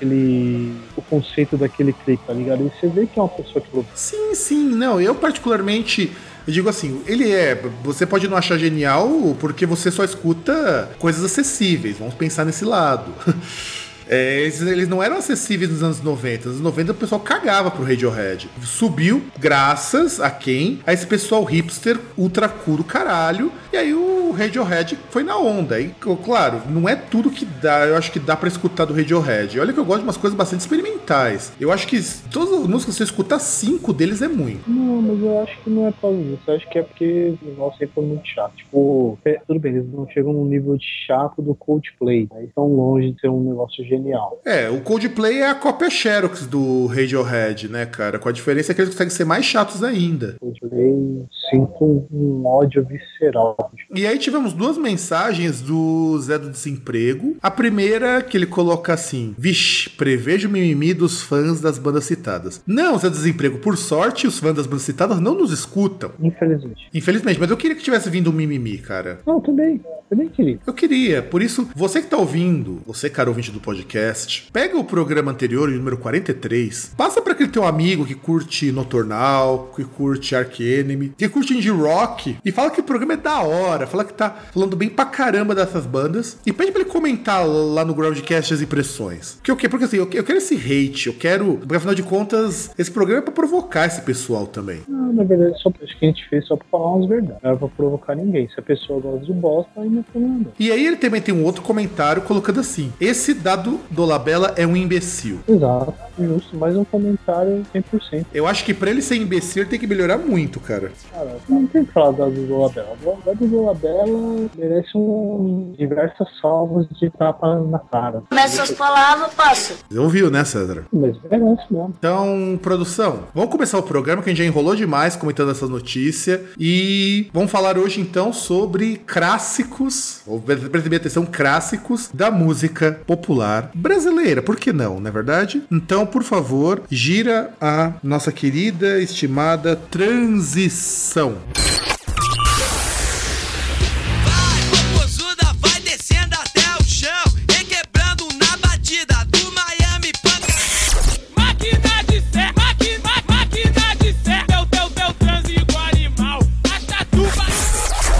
aquele 0.00 0.74
o 0.96 1.02
conceito 1.02 1.56
daquele 1.56 1.92
clipe, 1.92 2.22
tá 2.26 2.32
ligado? 2.32 2.66
E 2.66 2.80
você 2.80 2.88
vê 2.88 3.06
que 3.06 3.18
é 3.18 3.22
uma 3.22 3.28
pessoa 3.28 3.62
que. 3.62 3.84
Sim, 3.94 4.34
sim, 4.34 4.64
não. 4.70 5.00
Eu, 5.00 5.14
particularmente, 5.14 6.10
eu 6.46 6.52
digo 6.52 6.68
assim, 6.68 7.02
ele 7.06 7.30
é. 7.30 7.54
Você 7.84 8.06
pode 8.06 8.26
não 8.26 8.36
achar 8.36 8.58
genial 8.58 9.36
porque 9.38 9.66
você 9.66 9.90
só 9.90 10.02
escuta 10.02 10.90
coisas 10.98 11.22
acessíveis. 11.22 11.98
Vamos 11.98 12.14
pensar 12.14 12.44
nesse 12.44 12.64
lado. 12.64 13.12
É, 14.12 14.40
eles, 14.40 14.60
eles 14.60 14.88
não 14.88 15.00
eram 15.00 15.18
acessíveis 15.18 15.70
nos 15.70 15.84
anos 15.84 16.02
90. 16.02 16.48
Nos 16.48 16.56
anos 16.56 16.60
90 16.62 16.90
o 16.90 16.94
pessoal 16.96 17.20
cagava 17.20 17.70
pro 17.70 17.84
Radiohead. 17.84 18.50
Subiu 18.60 19.22
graças 19.38 20.18
a 20.18 20.28
quem? 20.28 20.80
A 20.84 20.92
esse 20.92 21.06
pessoal 21.06 21.44
hipster 21.44 21.96
ultra 22.18 22.48
cool 22.48 22.78
do 22.78 22.82
caralho. 22.82 23.52
E 23.72 23.76
aí 23.76 23.94
o 23.94 24.32
Radiohead 24.32 24.98
foi 25.10 25.22
na 25.22 25.38
onda. 25.38 25.80
E, 25.80 25.90
claro, 26.24 26.62
não 26.68 26.88
é 26.88 26.96
tudo 26.96 27.30
que 27.30 27.44
dá, 27.44 27.86
eu 27.86 27.96
acho 27.96 28.10
que 28.10 28.18
dá 28.18 28.36
para 28.36 28.48
escutar 28.48 28.84
do 28.84 28.94
Radiohead. 28.94 29.60
Olha 29.60 29.72
que 29.72 29.78
eu 29.78 29.84
gosto 29.84 30.00
de 30.00 30.06
umas 30.06 30.16
coisas 30.16 30.36
bastante 30.36 30.60
experimentais. 30.60 31.52
Eu 31.60 31.70
acho 31.70 31.86
que 31.86 32.00
todas 32.32 32.52
as 32.52 32.66
músicas 32.66 32.94
que 32.94 32.98
você 32.98 33.04
escutar, 33.04 33.38
cinco 33.38 33.92
deles 33.92 34.22
é 34.22 34.28
muito. 34.28 34.68
Não, 34.68 35.00
mas 35.02 35.22
eu 35.22 35.40
acho 35.40 35.56
que 35.62 35.70
não 35.70 35.86
é 35.86 35.92
por 35.92 36.12
isso. 36.12 36.42
Eu 36.48 36.54
acho 36.54 36.68
que 36.68 36.78
é 36.78 36.82
porque 36.82 37.34
o 37.42 37.58
nosso 37.58 37.78
sempre 37.78 37.94
foi 37.94 38.04
muito 38.04 38.26
chato. 38.26 38.56
Tipo, 38.56 39.18
é, 39.24 39.40
tudo 39.46 39.60
bem, 39.60 39.72
eles 39.72 39.92
não 39.92 40.08
chegam 40.08 40.32
no 40.32 40.44
nível 40.44 40.76
de 40.76 40.86
chato 41.06 41.40
do 41.40 41.54
Coldplay. 41.54 42.28
Aí 42.32 42.46
estão 42.46 42.66
longe 42.66 43.12
de 43.12 43.20
ser 43.20 43.28
um 43.28 43.40
negócio 43.40 43.84
genial. 43.84 44.40
É, 44.44 44.68
o 44.68 44.80
Coldplay 44.80 45.42
é 45.42 45.48
a 45.48 45.54
cópia 45.54 45.88
Xerox 45.90 46.46
do 46.46 46.86
Radiohead, 46.86 47.68
né, 47.68 47.86
cara? 47.86 48.18
Com 48.18 48.28
a 48.28 48.32
diferença 48.32 48.72
é 48.72 48.74
que 48.74 48.80
eles 48.80 48.92
conseguem 48.92 49.10
ser 49.10 49.24
mais 49.24 49.44
chatos 49.44 49.84
ainda. 49.84 50.36
Coldplay, 50.40 51.24
sinto 51.50 52.06
um 52.12 52.42
ódio 52.46 52.84
visceral. 52.84 53.59
E 53.94 54.06
aí 54.06 54.18
tivemos 54.18 54.52
duas 54.52 54.78
mensagens 54.78 55.60
do 55.60 56.18
Zé 56.20 56.38
do 56.38 56.50
Desemprego. 56.50 57.36
A 57.42 57.50
primeira 57.50 58.22
que 58.22 58.36
ele 58.36 58.46
coloca 58.46 58.92
assim: 58.92 59.34
Vixe, 59.38 59.90
prevejo 59.90 60.48
o 60.48 60.52
mimimi 60.52 60.94
dos 60.94 61.22
fãs 61.22 61.60
das 61.60 61.78
bandas 61.78 62.04
citadas. 62.04 62.62
Não, 62.66 62.98
Zé 62.98 63.08
do 63.08 63.16
Desemprego, 63.16 63.58
por 63.58 63.76
sorte, 63.76 64.26
os 64.26 64.38
fãs 64.38 64.54
das 64.54 64.66
bandas 64.66 64.82
citadas 64.82 65.20
não 65.20 65.34
nos 65.34 65.52
escutam. 65.52 66.12
Infelizmente. 66.20 66.88
Infelizmente, 66.92 67.40
mas 67.40 67.50
eu 67.50 67.56
queria 67.56 67.76
que 67.76 67.82
tivesse 67.82 68.10
vindo 68.10 68.30
um 68.30 68.32
mimimi, 68.32 68.78
cara. 68.78 69.20
Não, 69.26 69.40
também. 69.40 69.80
Também 70.10 70.28
queria. 70.28 70.58
Eu 70.66 70.74
queria. 70.74 71.22
Por 71.22 71.40
isso, 71.40 71.68
você 71.74 72.02
que 72.02 72.08
tá 72.08 72.16
ouvindo, 72.16 72.82
você, 72.84 73.08
cara 73.08 73.30
ouvinte 73.30 73.52
do 73.52 73.60
podcast, 73.60 74.48
pega 74.52 74.76
o 74.76 74.82
programa 74.82 75.30
anterior, 75.30 75.68
o 75.68 75.72
número 75.72 75.96
43, 75.98 76.94
passa 76.96 77.22
para 77.22 77.32
aquele 77.32 77.48
teu 77.48 77.64
amigo 77.64 78.04
que 78.04 78.16
curte 78.16 78.72
Nocturnal, 78.72 79.72
que 79.74 79.84
curte 79.84 80.34
Ark 80.34 80.60
Enemy, 80.60 81.12
que 81.16 81.28
curte 81.28 81.54
indie 81.54 81.70
rock, 81.70 82.36
e 82.44 82.50
fala 82.50 82.70
que 82.70 82.80
o 82.80 82.84
programa 82.84 83.12
é 83.12 83.16
da 83.16 83.40
hora, 83.40 83.49
fala 83.86 84.04
que 84.04 84.12
tá 84.12 84.30
falando 84.52 84.76
bem 84.76 84.88
pra 84.88 85.04
caramba 85.04 85.54
dessas 85.54 85.86
bandas, 85.86 86.38
e 86.46 86.52
pede 86.52 86.72
pra 86.72 86.80
ele 86.80 86.90
comentar 86.90 87.46
lá 87.46 87.84
no 87.84 87.94
Groundcast 87.94 88.54
as 88.54 88.62
impressões. 88.62 89.38
Que 89.42 89.52
o 89.52 89.56
quê? 89.56 89.68
Porque 89.68 89.84
assim, 89.84 89.96
eu, 89.96 90.08
eu 90.12 90.24
quero 90.24 90.38
esse 90.38 90.54
hate, 90.54 91.08
eu 91.08 91.14
quero. 91.14 91.58
Porque 91.58 91.76
afinal 91.76 91.94
de 91.94 92.02
contas, 92.02 92.70
esse 92.78 92.90
programa 92.90 93.20
é 93.20 93.24
pra 93.24 93.32
provocar 93.32 93.86
esse 93.86 94.02
pessoal 94.02 94.46
também. 94.46 94.80
Não, 94.88 95.12
na 95.12 95.24
verdade, 95.24 95.60
só, 95.60 95.72
acho 95.82 95.98
que 95.98 96.04
a 96.04 96.08
gente 96.08 96.28
fez 96.28 96.46
só 96.46 96.56
pra 96.56 96.66
falar 96.70 96.96
umas 96.96 97.08
verdades. 97.08 97.42
Não 97.42 97.50
era 97.50 97.58
pra 97.58 97.68
provocar 97.68 98.14
ninguém. 98.14 98.48
Se 98.48 98.58
a 98.58 98.62
pessoa 98.62 99.00
gosta 99.00 99.24
de 99.24 99.32
bosta, 99.32 99.70
aí 99.80 99.88
não 99.88 100.02
tem 100.02 100.22
nada. 100.22 100.50
E 100.58 100.70
aí 100.70 100.86
ele 100.86 100.96
também 100.96 101.20
tem 101.20 101.34
um 101.34 101.44
outro 101.44 101.62
comentário 101.62 102.22
colocando 102.22 102.60
assim: 102.60 102.92
esse 103.00 103.34
dado 103.34 103.80
do 103.90 104.04
Labella 104.04 104.54
é 104.56 104.66
um 104.66 104.76
imbecil. 104.76 105.40
Exato, 105.48 105.94
justo. 106.18 106.56
Mais 106.56 106.76
um 106.76 106.84
comentário 106.84 107.62
100%. 107.74 108.26
Eu 108.32 108.46
acho 108.46 108.64
que 108.64 108.74
pra 108.74 108.90
ele 108.90 109.02
ser 109.02 109.16
imbecil, 109.16 109.62
ele 109.62 109.70
tem 109.70 109.78
que 109.78 109.86
melhorar 109.86 110.18
muito, 110.18 110.60
cara. 110.60 110.92
Cara, 111.12 111.36
não 111.48 111.66
tem 111.66 111.84
que 111.84 111.92
falar 111.92 112.12
da 112.12 112.28
do 112.28 112.46
Dolabella. 112.46 112.96
A 113.26 113.34
do 113.40 113.48
Dolabella 113.48 114.48
merece 114.56 114.90
um, 114.96 115.74
diversas 115.76 116.28
salvas 116.40 116.86
de 117.00 117.10
tapa 117.10 117.58
na 117.60 117.78
cara. 117.78 118.22
Começa 118.28 118.62
as 118.62 118.70
palavras, 118.70 119.34
passa. 119.34 119.74
Você 119.88 119.98
ouviu, 119.98 120.30
né, 120.30 120.44
César? 120.44 120.84
Mas 120.92 121.16
merece 121.30 121.64
mesmo. 121.70 121.94
Então, 121.98 122.58
produção, 122.62 123.24
vamos 123.34 123.50
começar 123.50 123.78
o 123.78 123.82
programa 123.82 124.22
que 124.22 124.30
a 124.30 124.32
gente 124.32 124.42
já 124.42 124.48
enrolou 124.48 124.76
demais 124.76 125.16
comentando 125.16 125.50
essa 125.50 125.66
notícia. 125.66 126.44
E 126.58 127.30
vamos 127.32 127.50
falar 127.50 127.78
hoje 127.78 128.00
então 128.00 128.32
sobre 128.32 128.98
clássicos, 128.98 130.22
ou 130.26 130.40
prestar 130.40 130.96
atenção, 130.96 131.26
clássicos 131.26 132.10
da 132.12 132.30
música 132.30 133.00
popular 133.06 133.70
brasileira. 133.74 134.42
Por 134.42 134.56
que 134.56 134.72
não, 134.72 135.00
não 135.00 135.08
é 135.08 135.12
verdade? 135.12 135.62
Então, 135.70 136.06
por 136.06 136.22
favor, 136.22 136.82
gira 136.90 137.50
a 137.60 137.92
nossa 138.02 138.30
querida, 138.30 139.00
estimada 139.00 139.76
transição. 139.76 141.36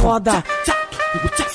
Foda. 0.00 0.44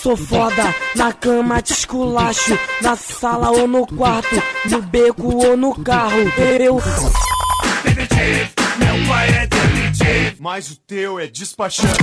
Sou 0.02 0.16
foda, 0.16 0.76
na 0.96 1.12
cama 1.14 1.62
te 1.62 1.74
esculacho, 1.74 2.58
na 2.82 2.96
sala 2.96 3.50
ou 3.52 3.68
no 3.68 3.88
quarto, 3.88 4.42
no 4.70 4.82
beco 4.82 5.36
ou 5.36 5.58
no 5.58 5.74
carro. 5.84 6.20
Eu 6.60 6.76
Meu 8.78 9.08
pai 9.08 9.30
é 9.30 9.48
detetive, 9.48 10.38
mas 10.40 10.70
o 10.70 10.76
teu 10.76 11.20
é 11.20 11.28
despachante. 11.28 11.98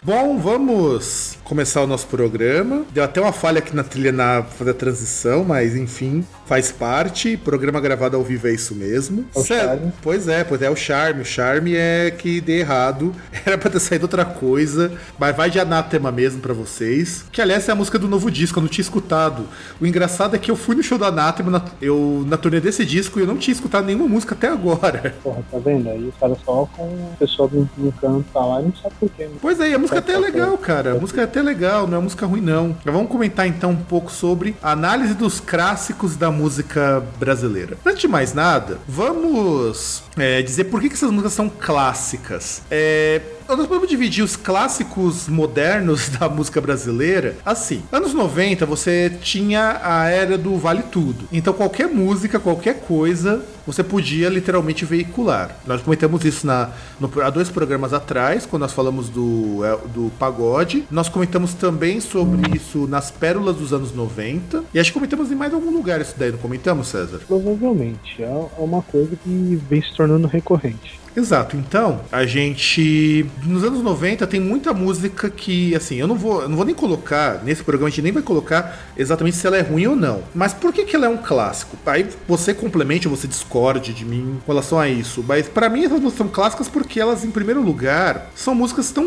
Bom, 0.00 0.38
vamos 0.38 1.36
começar 1.42 1.82
o 1.82 1.86
nosso 1.86 2.06
programa. 2.06 2.84
Deu 2.92 3.02
até 3.02 3.20
uma 3.20 3.32
falha 3.32 3.58
aqui 3.58 3.74
na 3.74 3.82
trilha 3.82 4.12
na 4.12 4.44
fazer 4.44 4.70
a 4.70 4.74
transição, 4.74 5.42
mas 5.44 5.74
enfim, 5.74 6.24
faz 6.46 6.70
parte. 6.70 7.36
Programa 7.36 7.80
gravado 7.80 8.16
ao 8.16 8.22
vivo 8.22 8.46
é 8.46 8.52
isso 8.52 8.76
mesmo. 8.76 9.24
É 9.34 9.38
o 9.38 9.42
Cê- 9.42 9.58
charme. 9.58 9.92
Pois 10.00 10.28
é, 10.28 10.44
pois 10.44 10.62
é 10.62 10.70
o 10.70 10.76
charme. 10.76 11.22
O 11.22 11.24
charme 11.24 11.74
é 11.74 12.12
que 12.16 12.40
dê 12.40 12.60
errado. 12.60 13.12
Era 13.44 13.58
pra 13.58 13.68
ter 13.68 13.80
saído 13.80 14.04
outra 14.04 14.24
coisa, 14.24 14.92
mas 15.18 15.36
vai 15.36 15.50
de 15.50 15.58
anátema 15.58 16.12
mesmo 16.12 16.40
pra 16.40 16.54
vocês. 16.54 17.24
Que 17.32 17.42
aliás 17.42 17.68
é 17.68 17.72
a 17.72 17.74
música 17.74 17.98
do 17.98 18.06
novo 18.06 18.30
disco, 18.30 18.60
eu 18.60 18.62
não 18.62 18.68
tinha 18.68 18.82
escutado. 18.84 19.46
O 19.80 19.86
engraçado 19.86 20.36
é 20.36 20.38
que 20.38 20.48
eu 20.50 20.56
fui 20.56 20.76
no 20.76 20.82
show 20.82 20.96
do 20.96 21.04
Anátema 21.06 21.50
na, 21.50 21.64
eu, 21.82 22.24
na 22.26 22.36
turnê 22.36 22.60
desse 22.60 22.84
disco 22.84 23.18
e 23.18 23.22
eu 23.22 23.26
não 23.26 23.36
tinha 23.36 23.52
escutado 23.52 23.84
nenhuma 23.86 24.06
música 24.06 24.34
até 24.36 24.46
agora. 24.48 25.16
Porra, 25.24 25.42
tá 25.50 25.58
vendo? 25.58 25.88
Aí 25.90 26.06
o 26.06 26.12
cara 26.20 26.36
só 26.44 26.68
com 26.76 26.84
o 26.84 27.16
pessoal 27.18 27.48
do, 27.48 27.68
do 27.76 27.92
canto 28.00 28.24
tá 28.32 28.44
lá 28.44 28.60
e 28.60 28.64
não 28.66 28.74
sabe 28.80 28.94
por 29.00 29.10
quê. 29.10 29.24
né? 29.24 29.32
Pois 29.42 29.58
é, 29.58 29.74
a 29.74 29.78
música 29.78 29.87
até 29.96 30.14
é 30.14 30.18
legal, 30.18 30.58
cara. 30.58 30.92
A 30.92 30.94
música 30.94 31.20
é 31.20 31.24
até 31.24 31.40
legal, 31.40 31.86
não 31.86 31.98
é 31.98 32.00
música 32.00 32.26
ruim, 32.26 32.40
não. 32.40 32.76
Vamos 32.84 33.10
comentar 33.10 33.46
então 33.46 33.70
um 33.70 33.76
pouco 33.76 34.10
sobre 34.10 34.54
a 34.62 34.72
análise 34.72 35.14
dos 35.14 35.40
clássicos 35.40 36.16
da 36.16 36.30
música 36.30 37.02
brasileira. 37.18 37.76
Antes 37.84 38.02
de 38.02 38.08
mais 38.08 38.34
nada, 38.34 38.78
vamos 38.86 40.02
é, 40.16 40.42
dizer 40.42 40.64
por 40.64 40.80
que, 40.80 40.88
que 40.88 40.94
essas 40.94 41.10
músicas 41.10 41.32
são 41.32 41.48
clássicas. 41.48 42.62
É, 42.70 43.20
nós 43.56 43.66
podemos 43.66 43.88
dividir 43.88 44.22
os 44.22 44.36
clássicos 44.36 45.28
modernos 45.28 46.08
da 46.18 46.28
música 46.28 46.60
brasileira 46.60 47.36
assim. 47.44 47.82
Anos 47.90 48.12
90 48.12 48.66
você 48.66 49.10
tinha 49.22 49.80
a 49.82 50.08
era 50.08 50.36
do 50.36 50.56
vale 50.56 50.82
tudo. 50.82 51.26
Então 51.32 51.52
qualquer 51.54 51.86
música, 51.88 52.38
qualquer 52.38 52.80
coisa, 52.80 53.42
você 53.66 53.82
podia 53.82 54.28
literalmente 54.28 54.84
veicular. 54.84 55.56
Nós 55.66 55.82
comentamos 55.82 56.24
isso 56.24 56.46
na, 56.46 56.70
no- 57.00 57.10
há 57.22 57.30
dois 57.30 57.48
programas 57.48 57.92
atrás, 57.92 58.46
quando 58.46 58.62
nós 58.62 58.72
falamos 58.72 59.08
do, 59.08 59.64
é, 59.64 59.76
do 59.94 60.10
pagode. 60.18 60.84
Nós 60.90 61.08
comentamos 61.08 61.54
também 61.54 62.00
sobre 62.00 62.56
isso 62.56 62.86
nas 62.86 63.10
pérolas 63.10 63.56
dos 63.56 63.72
anos 63.72 63.94
90. 63.94 64.64
E 64.72 64.78
acho 64.78 64.90
que 64.90 64.94
comentamos 64.94 65.30
em 65.30 65.34
mais 65.34 65.52
algum 65.54 65.70
lugar 65.70 66.00
isso 66.00 66.14
daí, 66.16 66.30
não 66.32 66.38
comentamos, 66.38 66.88
César? 66.88 67.20
Provavelmente. 67.26 68.22
É 68.22 68.28
é 68.58 68.60
uma 68.62 68.82
coisa 68.82 69.16
que 69.16 69.58
vem 69.68 69.80
se 69.82 69.94
tornando 69.96 70.26
recorrente. 70.26 70.97
Exato, 71.18 71.56
então 71.56 72.02
a 72.12 72.24
gente 72.24 73.26
nos 73.44 73.64
anos 73.64 73.82
90 73.82 74.24
tem 74.28 74.38
muita 74.38 74.72
música 74.72 75.28
que 75.28 75.74
assim, 75.74 75.96
eu 75.96 76.06
não 76.06 76.14
vou, 76.14 76.42
eu 76.42 76.48
não 76.48 76.54
vou 76.54 76.64
nem 76.64 76.76
colocar 76.76 77.42
nesse 77.42 77.64
programa, 77.64 77.88
a 77.88 77.90
gente 77.90 78.02
nem 78.02 78.12
vai 78.12 78.22
colocar 78.22 78.78
exatamente 78.96 79.36
se 79.36 79.44
ela 79.44 79.56
é 79.56 79.60
ruim 79.60 79.88
ou 79.88 79.96
não. 79.96 80.22
Mas 80.32 80.54
por 80.54 80.72
que, 80.72 80.84
que 80.84 80.94
ela 80.94 81.06
é 81.06 81.08
um 81.08 81.16
clássico? 81.16 81.76
Aí 81.84 82.06
você 82.28 82.54
complemente 82.54 83.08
ou 83.08 83.16
você 83.16 83.26
discorde 83.26 83.92
de 83.92 84.04
mim 84.04 84.38
com 84.46 84.52
relação 84.52 84.78
a 84.78 84.88
isso. 84.88 85.24
Mas 85.26 85.48
pra 85.48 85.68
mim 85.68 85.84
essas 85.84 85.98
músicas 85.98 86.18
são 86.18 86.28
clássicas 86.28 86.68
porque 86.68 87.00
elas 87.00 87.24
em 87.24 87.32
primeiro 87.32 87.62
lugar 87.62 88.30
são 88.36 88.54
músicas 88.54 88.92
tão 88.92 89.04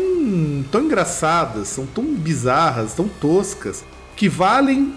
tão 0.70 0.82
engraçadas, 0.82 1.68
são 1.68 1.86
tão 1.86 2.04
bizarras, 2.04 2.92
tão 2.92 3.08
toscas 3.08 3.82
que 4.14 4.28
valem 4.28 4.94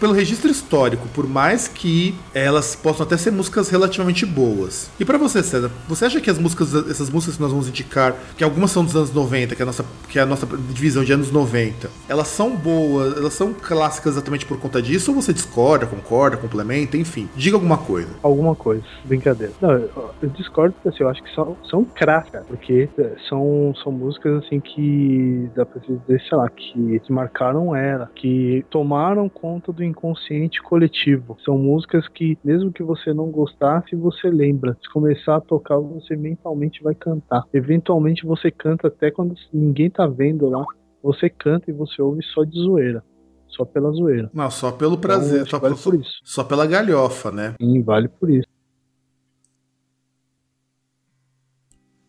pelo 0.00 0.12
registro 0.12 0.50
histórico, 0.50 1.06
por 1.08 1.26
mais 1.26 1.68
que 1.68 2.14
elas 2.32 2.74
possam 2.76 3.04
até 3.04 3.16
ser 3.16 3.30
músicas 3.30 3.68
relativamente 3.68 4.24
boas. 4.24 4.90
E 4.98 5.04
pra 5.04 5.18
você, 5.18 5.42
César, 5.42 5.70
você 5.88 6.04
acha 6.04 6.20
que 6.20 6.30
as 6.30 6.38
músicas, 6.38 6.74
essas 6.88 7.10
músicas 7.10 7.36
que 7.36 7.42
nós 7.42 7.50
vamos 7.50 7.68
indicar, 7.68 8.14
que 8.36 8.44
algumas 8.44 8.70
são 8.70 8.84
dos 8.84 8.94
anos 8.96 9.12
90, 9.12 9.54
que 9.54 9.62
é 9.62 9.64
a 9.64 9.66
nossa, 9.66 9.84
que 10.08 10.18
é 10.18 10.22
a 10.22 10.26
nossa 10.26 10.46
divisão 10.46 11.04
de 11.04 11.12
anos 11.12 11.30
90, 11.30 11.90
elas 12.08 12.28
são 12.28 12.54
boas, 12.56 13.16
elas 13.16 13.32
são 13.32 13.52
clássicas 13.52 14.14
exatamente 14.14 14.46
por 14.46 14.58
conta 14.58 14.80
disso, 14.80 15.10
ou 15.10 15.20
você 15.20 15.32
discorda, 15.32 15.86
concorda, 15.86 16.36
complementa, 16.36 16.96
enfim, 16.96 17.28
diga 17.36 17.56
alguma 17.56 17.78
coisa. 17.78 18.08
Alguma 18.22 18.54
coisa. 18.54 18.84
Brincadeira. 19.04 19.52
Não, 19.60 19.72
eu, 19.72 20.10
eu 20.22 20.28
discordo 20.30 20.74
porque 20.74 20.88
assim, 20.88 21.02
eu 21.02 21.08
acho 21.08 21.22
que 21.22 21.34
são, 21.34 21.56
são 21.68 21.84
cracks, 21.84 22.30
cara, 22.30 22.44
porque 22.44 22.88
é, 22.98 23.12
são, 23.28 23.74
são 23.82 23.92
músicas 23.92 24.44
assim 24.44 24.60
que 24.60 25.48
dá 25.54 25.66
pra 25.66 25.80
dizer, 25.80 26.22
sei 26.28 26.38
lá, 26.38 26.48
que, 26.48 27.00
que 27.00 27.12
marcaram 27.12 27.74
era, 27.74 28.10
que 28.14 28.64
tomaram 28.70 29.28
conta 29.28 29.63
do 29.72 29.82
inconsciente 29.84 30.62
coletivo. 30.62 31.36
São 31.44 31.56
músicas 31.58 32.06
que, 32.08 32.36
mesmo 32.44 32.72
que 32.72 32.82
você 32.82 33.12
não 33.12 33.30
gostasse, 33.30 33.94
você 33.96 34.28
lembra. 34.28 34.76
Se 34.82 34.90
começar 34.92 35.36
a 35.36 35.40
tocar, 35.40 35.78
você 35.78 36.16
mentalmente 36.16 36.82
vai 36.82 36.94
cantar. 36.94 37.44
Eventualmente 37.52 38.24
você 38.26 38.50
canta 38.50 38.88
até 38.88 39.10
quando 39.10 39.34
ninguém 39.52 39.90
tá 39.90 40.06
vendo 40.06 40.48
lá. 40.48 40.64
Você 41.02 41.28
canta 41.28 41.70
e 41.70 41.74
você 41.74 42.00
ouve 42.00 42.22
só 42.22 42.44
de 42.44 42.58
zoeira. 42.58 43.02
só 43.46 43.64
pela 43.64 43.90
zoeira. 43.92 44.28
Não, 44.34 44.50
só 44.50 44.72
pelo 44.72 44.98
prazer, 44.98 45.42
Então, 45.42 45.46
só, 45.50 45.58
vale 45.60 45.76
por 45.76 45.94
isso. 45.94 46.20
só 46.24 46.42
pela 46.42 46.66
galhofa, 46.66 47.30
né? 47.30 47.54
Sim, 47.60 47.82
vale 47.82 48.08
por 48.08 48.28
isso. 48.30 48.48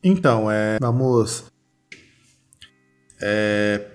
Então, 0.03 0.49
é. 0.51 0.77
Vamos. 0.81 1.51
É, 3.21 3.87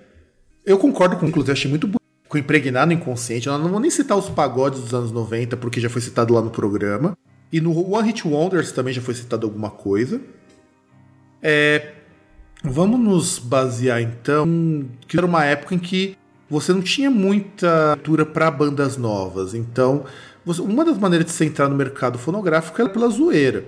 eu 0.65 0.77
concordo 0.77 1.15
com 1.17 1.25
o 1.25 1.29
inclusive, 1.29 1.51
achei 1.53 1.69
muito 1.69 1.87
bonito. 1.87 2.00
Com 2.31 2.37
Impregnar 2.37 2.87
no 2.87 2.93
Inconsciente. 2.93 3.47
Eu 3.47 3.57
não 3.57 3.67
vou 3.67 3.79
nem 3.81 3.91
citar 3.91 4.17
os 4.17 4.29
pagodes 4.29 4.79
dos 4.79 4.93
anos 4.93 5.11
90, 5.11 5.57
porque 5.57 5.81
já 5.81 5.89
foi 5.89 6.01
citado 6.01 6.33
lá 6.33 6.41
no 6.41 6.49
programa. 6.49 7.17
E 7.51 7.59
no 7.59 7.77
One 7.93 8.07
Hit 8.07 8.25
Wonders 8.25 8.71
também 8.71 8.93
já 8.93 9.01
foi 9.01 9.13
citado 9.13 9.45
alguma 9.45 9.69
coisa. 9.69 10.21
É, 11.43 11.91
vamos 12.63 12.97
nos 13.01 13.37
basear 13.37 14.01
então. 14.01 14.85
Que 15.09 15.17
era 15.17 15.25
uma 15.25 15.43
época 15.43 15.75
em 15.75 15.77
que 15.77 16.15
você 16.49 16.71
não 16.71 16.81
tinha 16.81 17.11
muita 17.11 17.95
cultura 17.95 18.25
para 18.25 18.49
bandas 18.49 18.95
novas. 18.95 19.53
Então, 19.53 20.05
você- 20.45 20.61
uma 20.61 20.85
das 20.85 20.97
maneiras 20.97 21.27
de 21.27 21.33
você 21.33 21.43
entrar 21.43 21.67
no 21.67 21.75
mercado 21.75 22.17
fonográfico 22.17 22.79
era 22.81 22.89
pela 22.89 23.09
zoeira. 23.09 23.65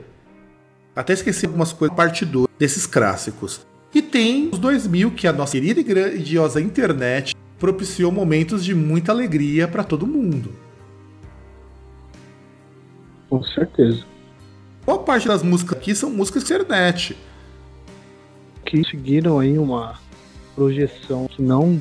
Até 0.96 1.12
esqueci 1.12 1.46
algumas 1.46 1.74
coisas, 1.74 1.98
parte 1.98 2.24
2 2.24 2.48
desses 2.58 2.86
clássicos. 2.88 3.60
E 3.94 4.02
tem 4.02 4.48
os 4.54 4.58
2000, 4.58 5.12
que 5.12 5.28
a 5.28 5.34
nossa 5.34 5.52
querida 5.52 5.82
e 5.82 5.84
grandiosa 5.84 6.62
internet 6.62 7.36
propiciou 7.68 8.12
momentos 8.12 8.62
de 8.66 8.76
muita 8.76 9.14
alegria 9.14 9.70
para 9.70 9.86
todo 9.86 10.06
mundo. 10.06 10.54
Com 13.30 13.42
certeza. 13.42 14.04
Boa 14.86 15.00
parte 15.00 15.30
das 15.30 15.42
músicas 15.42 15.78
aqui 15.78 15.96
são 15.96 16.10
músicas 16.10 16.44
internet. 16.44 17.18
Que 18.66 18.84
seguiram 18.84 19.40
aí 19.40 19.58
uma 19.58 19.98
projeção 20.54 21.26
que 21.26 21.42
não. 21.42 21.80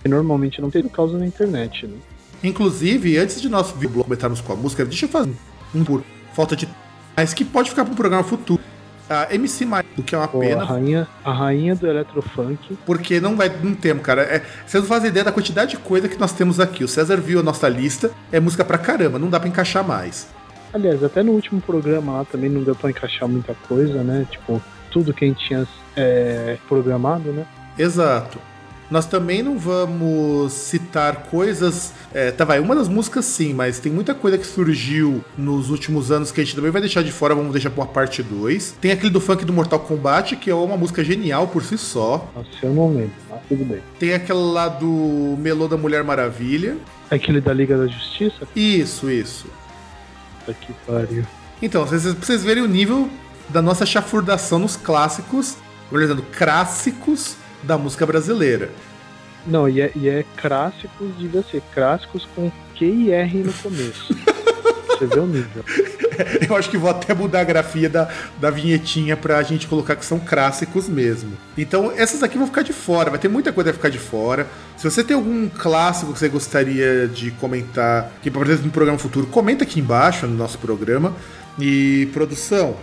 que 0.00 0.08
normalmente 0.08 0.60
não 0.60 0.70
tem 0.70 0.86
causa 0.86 1.18
na 1.18 1.26
internet, 1.26 1.84
né? 1.88 1.98
Inclusive, 2.44 3.18
antes 3.18 3.40
de 3.40 3.48
nós 3.48 3.72
vir- 3.72 3.90
comentarmos 3.90 4.40
com 4.40 4.52
a 4.52 4.56
música, 4.56 4.84
deixa 4.84 5.06
eu 5.06 5.08
fazer 5.08 5.34
um 5.74 5.82
por 5.82 6.04
falta 6.32 6.54
de. 6.54 6.68
Mas 7.16 7.34
que 7.34 7.44
pode 7.44 7.70
ficar 7.70 7.84
para 7.84 7.92
um 7.92 7.96
programa 7.96 8.22
futuro. 8.22 8.62
A 9.08 9.34
MC 9.34 9.66
Mais, 9.66 9.84
o 9.98 10.02
que 10.02 10.14
é 10.14 10.18
uma 10.18 10.28
Pô, 10.28 10.38
a, 10.38 10.40
pena, 10.40 10.64
rainha, 10.64 11.08
a 11.24 11.32
rainha 11.32 11.74
do 11.74 11.86
Eletrofunk. 11.86 12.78
porque 12.86 13.20
não 13.20 13.36
vai. 13.36 13.50
Não 13.62 13.74
temos, 13.74 14.02
cara. 14.02 14.22
É, 14.22 14.42
vocês 14.66 14.82
não 14.82 14.88
fazem 14.88 15.10
ideia 15.10 15.24
da 15.24 15.32
quantidade 15.32 15.72
de 15.72 15.76
coisa 15.76 16.08
que 16.08 16.18
nós 16.18 16.32
temos 16.32 16.58
aqui. 16.58 16.82
O 16.82 16.88
César 16.88 17.16
viu 17.16 17.40
a 17.40 17.42
nossa 17.42 17.68
lista, 17.68 18.10
é 18.32 18.40
música 18.40 18.64
pra 18.64 18.78
caramba, 18.78 19.18
não 19.18 19.28
dá 19.28 19.38
pra 19.38 19.48
encaixar 19.48 19.86
mais. 19.86 20.28
Aliás, 20.72 21.04
até 21.04 21.22
no 21.22 21.32
último 21.32 21.60
programa 21.60 22.18
lá 22.18 22.24
também 22.24 22.50
não 22.50 22.62
deu 22.62 22.74
pra 22.74 22.90
encaixar 22.90 23.28
muita 23.28 23.54
coisa, 23.68 24.02
né? 24.02 24.26
Tipo, 24.30 24.60
tudo 24.90 25.12
que 25.12 25.24
a 25.24 25.28
gente 25.28 25.46
tinha 25.46 25.66
é, 25.96 26.56
programado, 26.68 27.30
né? 27.30 27.46
Exato. 27.78 28.38
Nós 28.90 29.06
também 29.06 29.42
não 29.42 29.58
vamos 29.58 30.52
citar 30.52 31.24
coisas. 31.24 31.92
É, 32.12 32.30
tá, 32.30 32.44
vai, 32.44 32.60
uma 32.60 32.74
das 32.74 32.88
músicas 32.88 33.24
sim, 33.24 33.54
mas 33.54 33.78
tem 33.78 33.90
muita 33.90 34.14
coisa 34.14 34.36
que 34.36 34.46
surgiu 34.46 35.24
nos 35.36 35.70
últimos 35.70 36.12
anos 36.12 36.30
que 36.30 36.40
a 36.40 36.44
gente 36.44 36.54
também 36.54 36.70
vai 36.70 36.80
deixar 36.80 37.02
de 37.02 37.10
fora, 37.10 37.34
vamos 37.34 37.52
deixar 37.52 37.70
pra 37.70 37.86
parte 37.86 38.22
2. 38.22 38.76
Tem 38.80 38.92
aquele 38.92 39.10
do 39.10 39.20
funk 39.20 39.44
do 39.44 39.52
Mortal 39.52 39.80
Kombat, 39.80 40.36
que 40.36 40.50
é 40.50 40.54
uma 40.54 40.76
música 40.76 41.02
genial 41.02 41.48
por 41.48 41.62
si 41.62 41.78
só. 41.78 42.30
Nossa, 42.34 42.48
eu 42.62 42.74
não 42.74 42.94
lembro, 42.94 43.14
mas 43.30 43.40
tudo 43.48 43.64
bem. 43.64 43.80
Tem 43.98 44.14
aquela 44.14 44.52
lá 44.52 44.68
do 44.68 45.36
Melô 45.38 45.66
da 45.66 45.76
Mulher 45.76 46.04
Maravilha. 46.04 46.76
É 47.10 47.16
aquele 47.16 47.40
da 47.40 47.52
Liga 47.52 47.76
da 47.78 47.86
Justiça? 47.86 48.46
Isso, 48.54 49.10
isso. 49.10 49.46
Puta 50.40 50.54
que 50.54 50.72
pariu. 50.86 51.24
Então, 51.62 51.86
vocês, 51.86 52.02
pra 52.02 52.26
vocês 52.26 52.44
verem 52.44 52.62
o 52.62 52.68
nível 52.68 53.08
da 53.48 53.62
nossa 53.62 53.86
chafurdação 53.86 54.58
nos 54.58 54.76
clássicos, 54.76 55.56
organizando 55.90 56.22
clássicos 56.36 57.36
da 57.66 57.76
música 57.78 58.06
brasileira. 58.06 58.70
Não, 59.46 59.68
e 59.68 59.80
é, 59.80 59.92
e 59.94 60.08
é 60.08 60.24
clássicos, 60.36 61.16
devia 61.18 61.42
ser 61.42 61.62
clássicos 61.72 62.26
com 62.34 62.50
Q 62.76 62.84
e 62.86 63.12
R 63.12 63.38
no 63.38 63.52
começo. 63.52 64.14
Você 64.88 65.06
vê 65.06 65.18
o 65.18 65.26
nível. 65.26 65.64
Eu 66.48 66.56
acho 66.56 66.70
que 66.70 66.76
vou 66.76 66.88
até 66.88 67.12
mudar 67.12 67.40
a 67.40 67.44
grafia 67.44 67.88
da, 67.88 68.08
da 68.40 68.48
vinhetinha 68.48 69.16
pra 69.16 69.42
gente 69.42 69.66
colocar 69.66 69.96
que 69.96 70.04
são 70.04 70.20
clássicos 70.20 70.88
mesmo. 70.88 71.32
Então, 71.58 71.92
essas 71.96 72.22
aqui 72.22 72.38
vão 72.38 72.46
ficar 72.46 72.62
de 72.62 72.72
fora, 72.72 73.10
vai 73.10 73.18
ter 73.18 73.28
muita 73.28 73.52
coisa 73.52 73.70
que 73.70 73.76
ficar 73.76 73.88
de 73.88 73.98
fora. 73.98 74.46
Se 74.76 74.88
você 74.88 75.02
tem 75.02 75.16
algum 75.16 75.48
clássico 75.48 76.12
que 76.12 76.18
você 76.18 76.28
gostaria 76.28 77.08
de 77.08 77.32
comentar, 77.32 78.12
que 78.22 78.28
exemplo 78.28 78.66
no 78.66 78.70
programa 78.70 78.98
futuro, 78.98 79.26
comenta 79.26 79.64
aqui 79.64 79.80
embaixo 79.80 80.26
no 80.26 80.36
nosso 80.36 80.58
programa. 80.58 81.12
E 81.58 82.08
produção, 82.12 82.76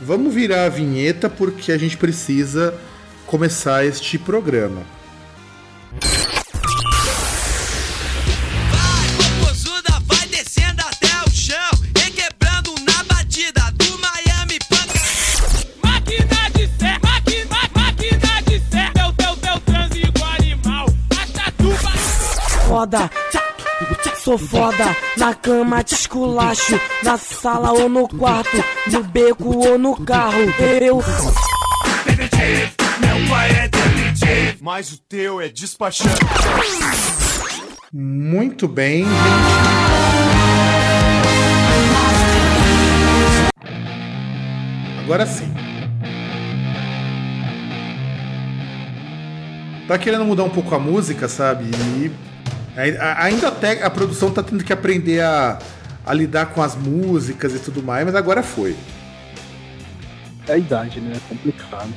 vamos 0.00 0.34
virar 0.34 0.64
a 0.64 0.68
vinheta 0.68 1.28
porque 1.28 1.70
a 1.72 1.78
gente 1.78 1.96
precisa 1.96 2.74
começar 3.26 3.84
este 3.84 4.18
programa. 4.18 4.82
Vai, 8.70 9.08
popozuda, 9.16 10.00
vai 10.06 10.26
descendo 10.28 10.82
até 10.82 11.12
o 11.26 11.30
chão, 11.30 11.70
requebrando 11.96 12.74
na 12.84 13.04
batida 13.04 13.62
do 13.72 13.98
Miami 13.98 14.58
Punk. 14.68 14.92
Máquina 15.82 16.50
de 16.54 16.66
ser, 16.78 16.98
máquina, 17.02 17.56
máquina 17.74 18.42
de 18.42 18.58
ser. 18.70 18.92
Teu, 18.92 19.12
teu, 19.12 19.36
teu 19.36 19.60
transe 19.60 19.98
igual 20.00 20.32
animal. 20.32 20.86
Astatuba. 21.10 21.90
Foda, 22.68 23.10
sou 24.24 24.38
foda, 24.38 24.96
na 25.18 25.34
cama 25.34 25.82
te 25.82 25.94
esculacho, 25.94 26.80
na 27.02 27.18
sala 27.18 27.72
ou 27.72 27.88
no 27.88 28.08
quarto, 28.08 28.64
no 28.90 29.02
beco 29.02 29.56
ou 29.56 29.78
no 29.78 29.96
carro. 30.04 30.40
Eu 30.80 31.02
Meu 33.00 33.28
pai 33.28 33.50
é 33.50 33.68
detetive, 33.68 34.58
mas 34.60 34.92
o 34.92 34.98
teu 34.98 35.40
é 35.40 35.48
despachante. 35.48 36.20
Muito 37.92 38.66
bem, 38.66 39.04
gente. 39.04 39.84
Agora 45.04 45.26
sim. 45.26 45.52
Tá 49.86 49.98
querendo 49.98 50.24
mudar 50.24 50.44
um 50.44 50.50
pouco 50.50 50.74
a 50.74 50.78
música, 50.78 51.28
sabe? 51.28 51.64
E 51.66 52.10
ainda 53.18 53.48
até 53.48 53.82
a 53.82 53.90
produção 53.90 54.30
tá 54.30 54.42
tendo 54.42 54.64
que 54.64 54.72
aprender 54.72 55.20
a, 55.20 55.58
a 56.06 56.14
lidar 56.14 56.46
com 56.46 56.62
as 56.62 56.74
músicas 56.74 57.54
e 57.54 57.58
tudo 57.58 57.82
mais, 57.82 58.04
mas 58.06 58.14
agora 58.14 58.42
foi. 58.42 58.74
É 60.48 60.54
a 60.54 60.58
idade, 60.58 61.00
né? 61.00 61.12
É 61.16 61.28
complicado. 61.28 61.92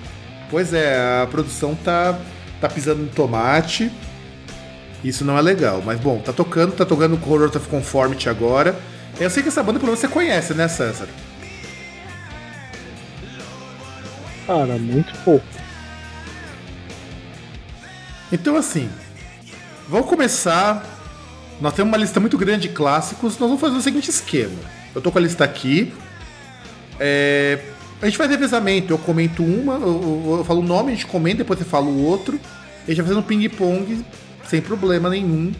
Pois 0.49 0.73
é, 0.73 1.21
a 1.21 1.27
produção 1.27 1.75
tá, 1.75 2.17
tá 2.61 2.69
pisando 2.69 3.03
no 3.03 3.09
tomate. 3.09 3.91
Isso 5.03 5.23
não 5.23 5.37
é 5.37 5.41
legal, 5.41 5.81
mas 5.85 5.99
bom, 5.99 6.19
tá 6.19 6.33
tocando, 6.33 6.73
tá 6.73 6.85
tocando 6.85 7.15
o 7.15 7.31
Horror 7.31 7.47
of 7.55 7.67
Conformity 7.67 8.29
agora. 8.29 8.75
Eu 9.19 9.29
sei 9.29 9.43
que 9.43 9.49
essa 9.49 9.61
banda 9.61 9.79
pelo 9.79 9.87
menos 9.87 9.99
você 9.99 10.07
conhece, 10.07 10.53
né, 10.53 10.67
César? 10.67 11.07
Cara, 14.45 14.77
muito 14.77 15.13
pouco. 15.23 15.45
Então 18.31 18.55
assim, 18.55 18.89
vamos 19.87 20.07
começar. 20.07 20.85
Nós 21.59 21.73
temos 21.73 21.91
uma 21.91 21.97
lista 21.97 22.19
muito 22.19 22.37
grande 22.37 22.67
de 22.67 22.73
clássicos. 22.73 23.37
Nós 23.39 23.49
vamos 23.49 23.59
fazer 23.59 23.75
o 23.75 23.81
seguinte 23.81 24.09
esquema. 24.09 24.59
Eu 24.93 25.01
tô 25.01 25.11
com 25.11 25.17
a 25.17 25.21
lista 25.21 25.43
aqui. 25.43 25.93
É, 26.99 27.59
a 28.01 28.05
gente 28.05 28.17
faz 28.17 28.29
revezamento. 28.29 28.93
Eu 28.93 28.97
comento 28.97 29.43
uma, 29.43 29.73
eu, 29.75 30.23
eu- 30.27 30.35
eu 30.39 30.45
falo 30.45 30.59
o 30.61 30.63
nome, 30.63 30.91
a 30.91 30.95
gente 30.95 31.07
comenta, 31.07 31.37
depois 31.39 31.59
você 31.59 31.65
fala 31.65 31.85
o 31.85 32.03
outro. 32.03 32.39
A 32.85 32.91
gente 32.91 32.97
vai 33.01 33.07
fazendo 33.07 33.23
ping-pong 33.23 34.05
sem 34.47 34.61
problema 34.61 35.09
nenhum. 35.09 35.51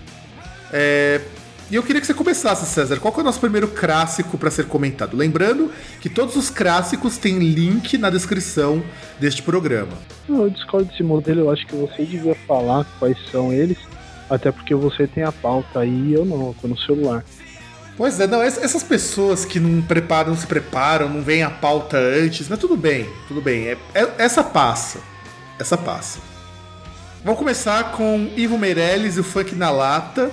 É, 0.71 1.21
e 1.69 1.75
eu 1.75 1.83
queria 1.83 1.99
que 1.99 2.07
você 2.07 2.13
começasse, 2.13 2.65
César. 2.65 2.97
Qual 2.97 3.13
é 3.17 3.19
o 3.19 3.23
nosso 3.23 3.39
primeiro 3.41 3.67
clássico 3.67 4.37
para 4.37 4.49
ser 4.49 4.65
comentado? 4.67 5.17
Lembrando 5.17 5.69
que 5.99 6.09
todos 6.09 6.35
os 6.37 6.49
clássicos 6.49 7.17
têm 7.17 7.39
link 7.39 7.97
na 7.97 8.09
descrição 8.09 8.81
deste 9.19 9.41
programa. 9.41 9.91
Eu 10.29 10.49
discordo 10.49 10.87
desse 10.89 11.03
modelo, 11.03 11.41
eu 11.41 11.51
acho 11.51 11.65
que 11.67 11.75
você 11.75 12.05
devia 12.05 12.35
falar 12.47 12.85
quais 12.99 13.17
são 13.29 13.51
eles, 13.51 13.77
até 14.29 14.49
porque 14.51 14.73
você 14.73 15.07
tem 15.07 15.23
a 15.23 15.31
pauta 15.31 15.81
aí 15.81 16.09
e 16.09 16.13
eu 16.13 16.23
não, 16.25 16.47
eu 16.47 16.55
tô 16.61 16.67
no 16.69 16.77
celular. 16.79 17.25
Pois 17.97 18.19
é, 18.19 18.27
não, 18.27 18.43
ess- 18.43 18.59
essas 18.61 18.83
pessoas 18.83 19.43
que 19.43 19.59
não 19.59 19.81
preparam, 19.81 20.29
não 20.29 20.37
se 20.37 20.45
preparam, 20.45 21.09
não 21.09 21.21
veem 21.23 21.41
a 21.43 21.49
pauta 21.49 21.97
antes, 21.97 22.47
mas 22.47 22.59
tudo 22.59 22.77
bem, 22.77 23.09
tudo 23.27 23.41
bem. 23.41 23.67
É- 23.69 23.77
é- 23.95 24.13
essa 24.19 24.43
passa. 24.43 24.99
Essa 25.59 25.75
passa. 25.75 26.19
Vamos 27.23 27.39
começar 27.39 27.91
com 27.93 28.29
Ivo 28.37 28.57
Meirelles 28.57 29.17
e 29.17 29.19
o 29.19 29.23
Funk 29.23 29.55
na 29.55 29.71
Lata, 29.71 30.29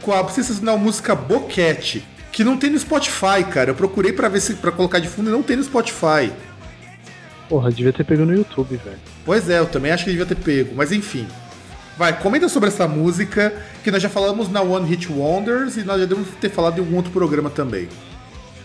com 0.00 0.12
a 0.12 0.26
sensacional 0.30 0.78
música 0.78 1.14
Boquete, 1.14 2.02
que 2.32 2.42
não 2.42 2.56
tem 2.56 2.70
no 2.70 2.78
Spotify, 2.78 3.44
cara. 3.50 3.70
Eu 3.70 3.74
procurei 3.74 4.12
pra 4.12 4.28
ver 4.28 4.40
se 4.40 4.54
para 4.54 4.72
colocar 4.72 4.98
de 4.98 5.08
fundo 5.08 5.28
e 5.28 5.32
não 5.32 5.42
tem 5.42 5.56
no 5.56 5.62
Spotify. 5.64 6.32
Porra, 7.50 7.70
devia 7.70 7.92
ter 7.92 8.04
pego 8.04 8.24
no 8.24 8.34
YouTube, 8.34 8.76
velho. 8.82 8.96
Pois 9.26 9.48
é, 9.50 9.58
eu 9.58 9.66
também 9.66 9.92
acho 9.92 10.04
que 10.04 10.10
devia 10.10 10.24
ter 10.26 10.34
pego, 10.36 10.74
mas 10.74 10.90
enfim. 10.90 11.28
Vai, 11.96 12.18
comenta 12.20 12.48
sobre 12.48 12.68
essa 12.68 12.88
música, 12.88 13.54
que 13.84 13.90
nós 13.90 14.02
já 14.02 14.08
falamos 14.08 14.48
na 14.48 14.60
One 14.60 14.88
Hit 14.88 15.12
Wonders 15.12 15.76
e 15.76 15.84
nós 15.84 16.00
já 16.00 16.06
devemos 16.06 16.28
ter 16.40 16.50
falado 16.50 16.78
em 16.78 16.80
algum 16.80 16.96
outro 16.96 17.12
programa 17.12 17.48
também. 17.48 17.88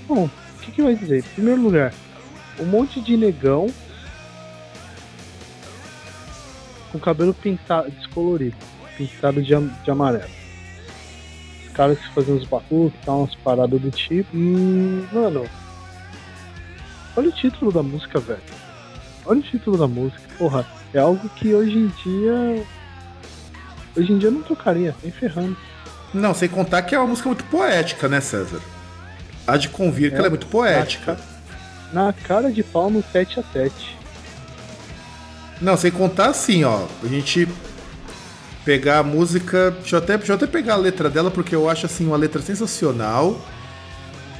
Bom, 0.07 0.25
o 0.25 0.59
que, 0.61 0.71
que 0.71 0.81
vai 0.81 0.95
dizer? 0.95 1.19
Em 1.19 1.33
primeiro 1.33 1.61
lugar, 1.61 1.93
um 2.59 2.65
monte 2.65 2.99
de 2.99 3.15
negão 3.15 3.71
com 6.91 6.99
cabelo 6.99 7.33
pintado, 7.33 7.91
descolorido, 7.91 8.57
pintado 8.97 9.43
de, 9.43 9.53
de 9.83 9.91
amarelo. 9.91 10.29
caras 11.73 11.99
que 11.99 12.09
faziam 12.09 12.35
os 12.35 12.45
batuques 12.45 12.99
tal, 13.05 13.19
umas 13.19 13.35
paradas 13.35 13.79
do 13.79 13.91
tipo. 13.91 14.35
E, 14.35 15.07
mano, 15.13 15.45
olha 17.15 17.29
o 17.29 17.31
título 17.31 17.71
da 17.71 17.83
música, 17.83 18.19
velho. 18.19 18.41
Olha 19.23 19.39
o 19.39 19.43
título 19.43 19.77
da 19.77 19.87
música. 19.87 20.21
Porra, 20.39 20.65
é 20.95 20.99
algo 20.99 21.29
que 21.29 21.53
hoje 21.53 21.77
em 21.77 21.87
dia. 22.03 22.65
Hoje 23.99 24.13
em 24.13 24.17
dia 24.17 24.29
eu 24.29 24.33
não 24.33 24.41
tocaria, 24.41 24.95
nem 25.03 25.11
ferrando. 25.11 25.57
Não, 26.13 26.33
sem 26.33 26.47
contar 26.49 26.81
que 26.83 26.95
é 26.95 26.99
uma 26.99 27.07
música 27.07 27.27
muito 27.27 27.43
poética, 27.45 28.07
né, 28.07 28.21
César? 28.21 28.61
Há 29.45 29.57
de 29.57 29.69
convir 29.69 30.09
que 30.11 30.15
É. 30.15 30.19
ela 30.19 30.27
é 30.27 30.29
muito 30.29 30.47
poética. 30.47 31.17
Na 31.91 32.13
cara 32.13 32.51
de 32.51 32.63
pau 32.63 32.89
no 32.89 33.01
tete 33.03 33.39
a 33.39 33.43
tete. 33.43 33.97
Não, 35.59 35.75
sem 35.75 35.91
contar 35.91 36.27
assim, 36.27 36.63
ó. 36.63 36.85
A 37.03 37.07
gente 37.07 37.47
pegar 38.63 38.99
a 38.99 39.03
música. 39.03 39.71
Deixa 39.71 39.95
eu, 39.95 39.99
até, 39.99 40.17
deixa 40.17 40.31
eu 40.31 40.35
até 40.37 40.47
pegar 40.47 40.75
a 40.75 40.77
letra 40.77 41.09
dela, 41.09 41.29
porque 41.29 41.53
eu 41.53 41.69
acho 41.69 41.85
assim 41.85 42.07
uma 42.07 42.15
letra 42.15 42.41
sensacional. 42.41 43.39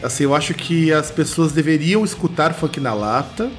Assim, 0.02 0.24
eu 0.24 0.34
acho 0.34 0.54
que 0.54 0.94
as 0.94 1.12
pessoas 1.12 1.52
deveriam 1.52 2.06
escutar 2.06 2.54
funk 2.54 2.80
na 2.80 2.94
lata. 2.94 3.50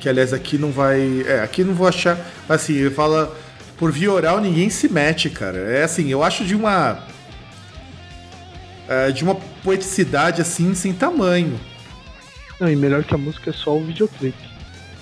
Que 0.00 0.08
aliás 0.08 0.32
aqui 0.34 0.58
não 0.58 0.70
vai. 0.70 1.24
É, 1.26 1.40
aqui 1.40 1.64
não 1.64 1.72
vou 1.74 1.88
achar. 1.88 2.18
Mas 2.46 2.62
assim, 2.62 2.74
ele 2.74 2.90
fala. 2.90 3.34
Por 3.78 3.92
via 3.92 4.12
oral 4.12 4.40
ninguém 4.40 4.68
se 4.68 4.88
mete, 4.88 5.30
cara. 5.30 5.58
É 5.58 5.84
assim, 5.84 6.08
eu 6.08 6.22
acho 6.22 6.44
de 6.44 6.54
uma. 6.54 7.04
é, 8.88 9.12
de 9.12 9.22
uma 9.22 9.36
poeticidade 9.62 10.42
assim 10.42 10.74
sem 10.74 10.92
tamanho. 10.92 11.58
Não, 12.60 12.68
e 12.68 12.74
melhor 12.74 13.04
que 13.04 13.14
a 13.14 13.18
música 13.18 13.50
é 13.50 13.52
só 13.52 13.76
o 13.76 13.84
videoclipe. 13.84 14.48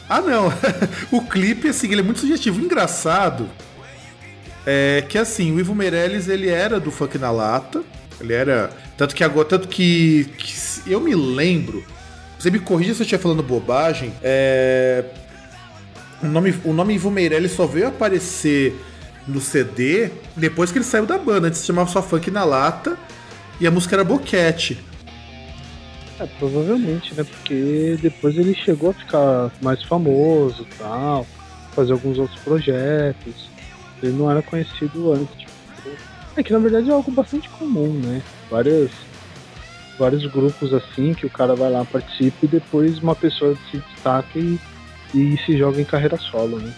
Ah, 0.08 0.20
não. 0.20 0.52
o 1.10 1.22
clipe, 1.22 1.68
assim, 1.68 1.90
ele 1.90 2.00
é 2.00 2.04
muito 2.04 2.20
sugestivo. 2.20 2.60
Engraçado 2.60 3.48
é 4.66 5.04
que, 5.08 5.16
assim, 5.16 5.52
o 5.52 5.60
Ivo 5.60 5.74
Meirelles, 5.74 6.28
ele 6.28 6.48
era 6.48 6.78
do 6.78 6.90
Funk 6.90 7.16
na 7.18 7.30
Lata. 7.30 7.82
Ele 8.20 8.32
era... 8.32 8.70
Tanto 8.96 9.14
que 9.14 9.24
agora... 9.24 9.46
Tanto 9.46 9.68
que, 9.68 10.24
que 10.36 10.90
eu 10.90 11.00
me 11.00 11.14
lembro... 11.14 11.84
Você 12.38 12.50
me 12.50 12.58
corrija 12.58 12.92
se 12.92 13.00
eu 13.00 13.04
estiver 13.04 13.22
falando 13.22 13.42
bobagem. 13.42 14.12
É... 14.22 15.04
O 16.22 16.26
nome, 16.26 16.54
o 16.64 16.72
nome 16.72 16.94
Ivo 16.94 17.10
Meirelles 17.10 17.52
só 17.52 17.66
veio 17.66 17.88
aparecer 17.88 18.74
no 19.26 19.40
CD 19.40 20.10
depois 20.36 20.70
que 20.70 20.78
ele 20.78 20.84
saiu 20.84 21.06
da 21.06 21.18
banda. 21.18 21.48
Antes 21.48 21.60
se 21.60 21.66
chamava 21.66 21.90
só 21.90 22.02
Funk 22.02 22.30
na 22.30 22.44
Lata. 22.44 22.96
E 23.60 23.66
a 23.66 23.70
música 23.70 23.96
era 23.96 24.04
Boquete. 24.04 24.78
É, 26.18 26.26
provavelmente, 26.38 27.14
né? 27.14 27.24
Porque 27.24 27.98
depois 28.00 28.36
ele 28.36 28.54
chegou 28.54 28.90
a 28.90 28.94
ficar 28.94 29.50
mais 29.60 29.82
famoso 29.82 30.62
e 30.62 30.74
tal, 30.78 31.26
fazer 31.74 31.92
alguns 31.92 32.18
outros 32.18 32.38
projetos. 32.40 33.50
Ele 34.02 34.12
não 34.12 34.30
era 34.30 34.42
conhecido 34.42 35.12
antes. 35.12 35.36
Tipo, 35.36 35.52
é 36.36 36.42
que 36.42 36.52
na 36.52 36.58
verdade 36.58 36.90
é 36.90 36.92
algo 36.92 37.10
bastante 37.10 37.48
comum, 37.50 37.92
né? 37.92 38.22
Várias, 38.50 38.90
vários 39.98 40.26
grupos 40.26 40.72
assim 40.72 41.14
que 41.14 41.26
o 41.26 41.30
cara 41.30 41.54
vai 41.54 41.70
lá, 41.70 41.84
participa 41.84 42.44
e 42.44 42.48
depois 42.48 42.98
uma 42.98 43.14
pessoa 43.14 43.56
se 43.70 43.78
destaca 43.78 44.38
e, 44.38 44.58
e 45.14 45.36
se 45.44 45.56
joga 45.56 45.80
em 45.80 45.84
carreira 45.84 46.16
solo, 46.18 46.58
né? 46.58 46.72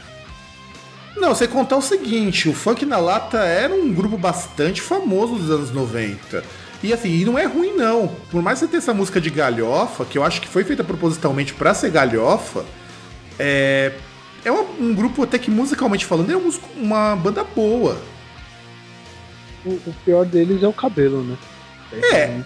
Não, 1.17 1.35
você 1.35 1.49
contar 1.49 1.77
o 1.77 1.83
seguinte, 1.83 2.49
o 2.49 2.53
Funk 2.55 2.85
na 2.87 2.99
Lata 2.99 3.38
era 3.38 3.75
um 3.75 3.93
grupo 3.93 4.17
bastante 4.17 4.81
famoso 4.81 5.35
dos 5.35 5.51
anos 5.51 5.71
90. 5.73 6.45
E 6.83 6.93
assim, 6.93 7.09
e 7.11 7.25
não 7.25 7.37
é 7.37 7.45
ruim 7.45 7.73
não. 7.75 8.07
Por 8.31 8.41
mais 8.41 8.59
que 8.61 8.67
você 8.67 8.71
tenha 8.71 8.79
essa 8.79 8.95
música 8.95 9.21
de 9.21 9.31
galhofa, 9.31 10.05
que 10.05 10.17
eu 10.17 10.23
acho 10.25 10.41
que 10.41 10.47
foi 10.47 10.62
feita 10.62 10.85
propositalmente 10.85 11.53
pra 11.55 11.75
ser 11.75 11.91
galhofa, 11.91 12.64
é, 13.37 13.93
é 14.45 14.51
uma- 14.53 14.62
um 14.79 14.95
grupo 14.95 15.25
até 15.25 15.38
que 15.38 15.51
musicalmente 15.51 16.07
falando 16.07 16.31
é 16.31 16.37
um 16.37 16.53
uma 16.77 17.17
banda 17.17 17.43
boa. 17.43 18.01
O, 19.67 19.71
o 19.71 19.95
pior 20.05 20.25
deles 20.25 20.62
é 20.62 20.69
o 20.69 20.73
cabelo, 20.73 21.25
né? 21.25 21.37
É. 22.12 22.17
É, 22.17 22.41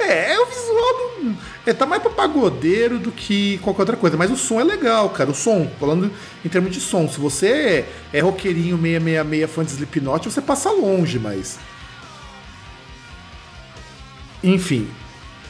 é 0.00 0.38
o 0.38 0.46
visual 0.46 0.94
do. 0.94 1.36
É, 1.66 1.72
tá 1.72 1.86
mais 1.86 2.02
pra 2.02 2.10
pagodeiro 2.10 2.98
do 2.98 3.12
que 3.12 3.58
qualquer 3.58 3.82
outra 3.82 3.96
coisa. 3.96 4.16
Mas 4.16 4.30
o 4.30 4.36
som 4.36 4.60
é 4.60 4.64
legal, 4.64 5.10
cara. 5.10 5.30
O 5.30 5.34
som, 5.34 5.70
falando 5.78 6.10
em 6.44 6.48
termos 6.48 6.72
de 6.72 6.80
som. 6.80 7.08
Se 7.08 7.18
você 7.18 7.46
é, 8.12 8.18
é 8.18 8.20
roqueirinho 8.20 8.76
666 8.76 9.50
fã 9.50 9.64
de 9.64 9.70
Slipknot, 9.70 10.30
você 10.30 10.40
passa 10.40 10.70
longe, 10.70 11.18
mas. 11.18 11.58
Enfim. 14.42 14.88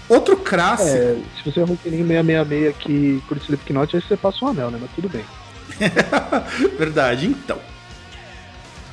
Outro 0.08 0.36
clássico. 0.36 0.90
É, 0.90 1.16
se 1.36 1.50
você 1.50 1.60
é 1.60 1.64
roqueirinho 1.64 2.06
666 2.06 2.76
que 2.76 3.22
curte 3.28 3.44
Slipknot, 3.44 3.96
aí 3.96 4.02
você 4.02 4.16
passa 4.16 4.44
um 4.44 4.48
anel, 4.48 4.70
né? 4.70 4.78
Mas 4.80 4.90
tudo 4.94 5.08
bem. 5.08 5.24
Verdade, 6.78 7.26
então. 7.26 7.71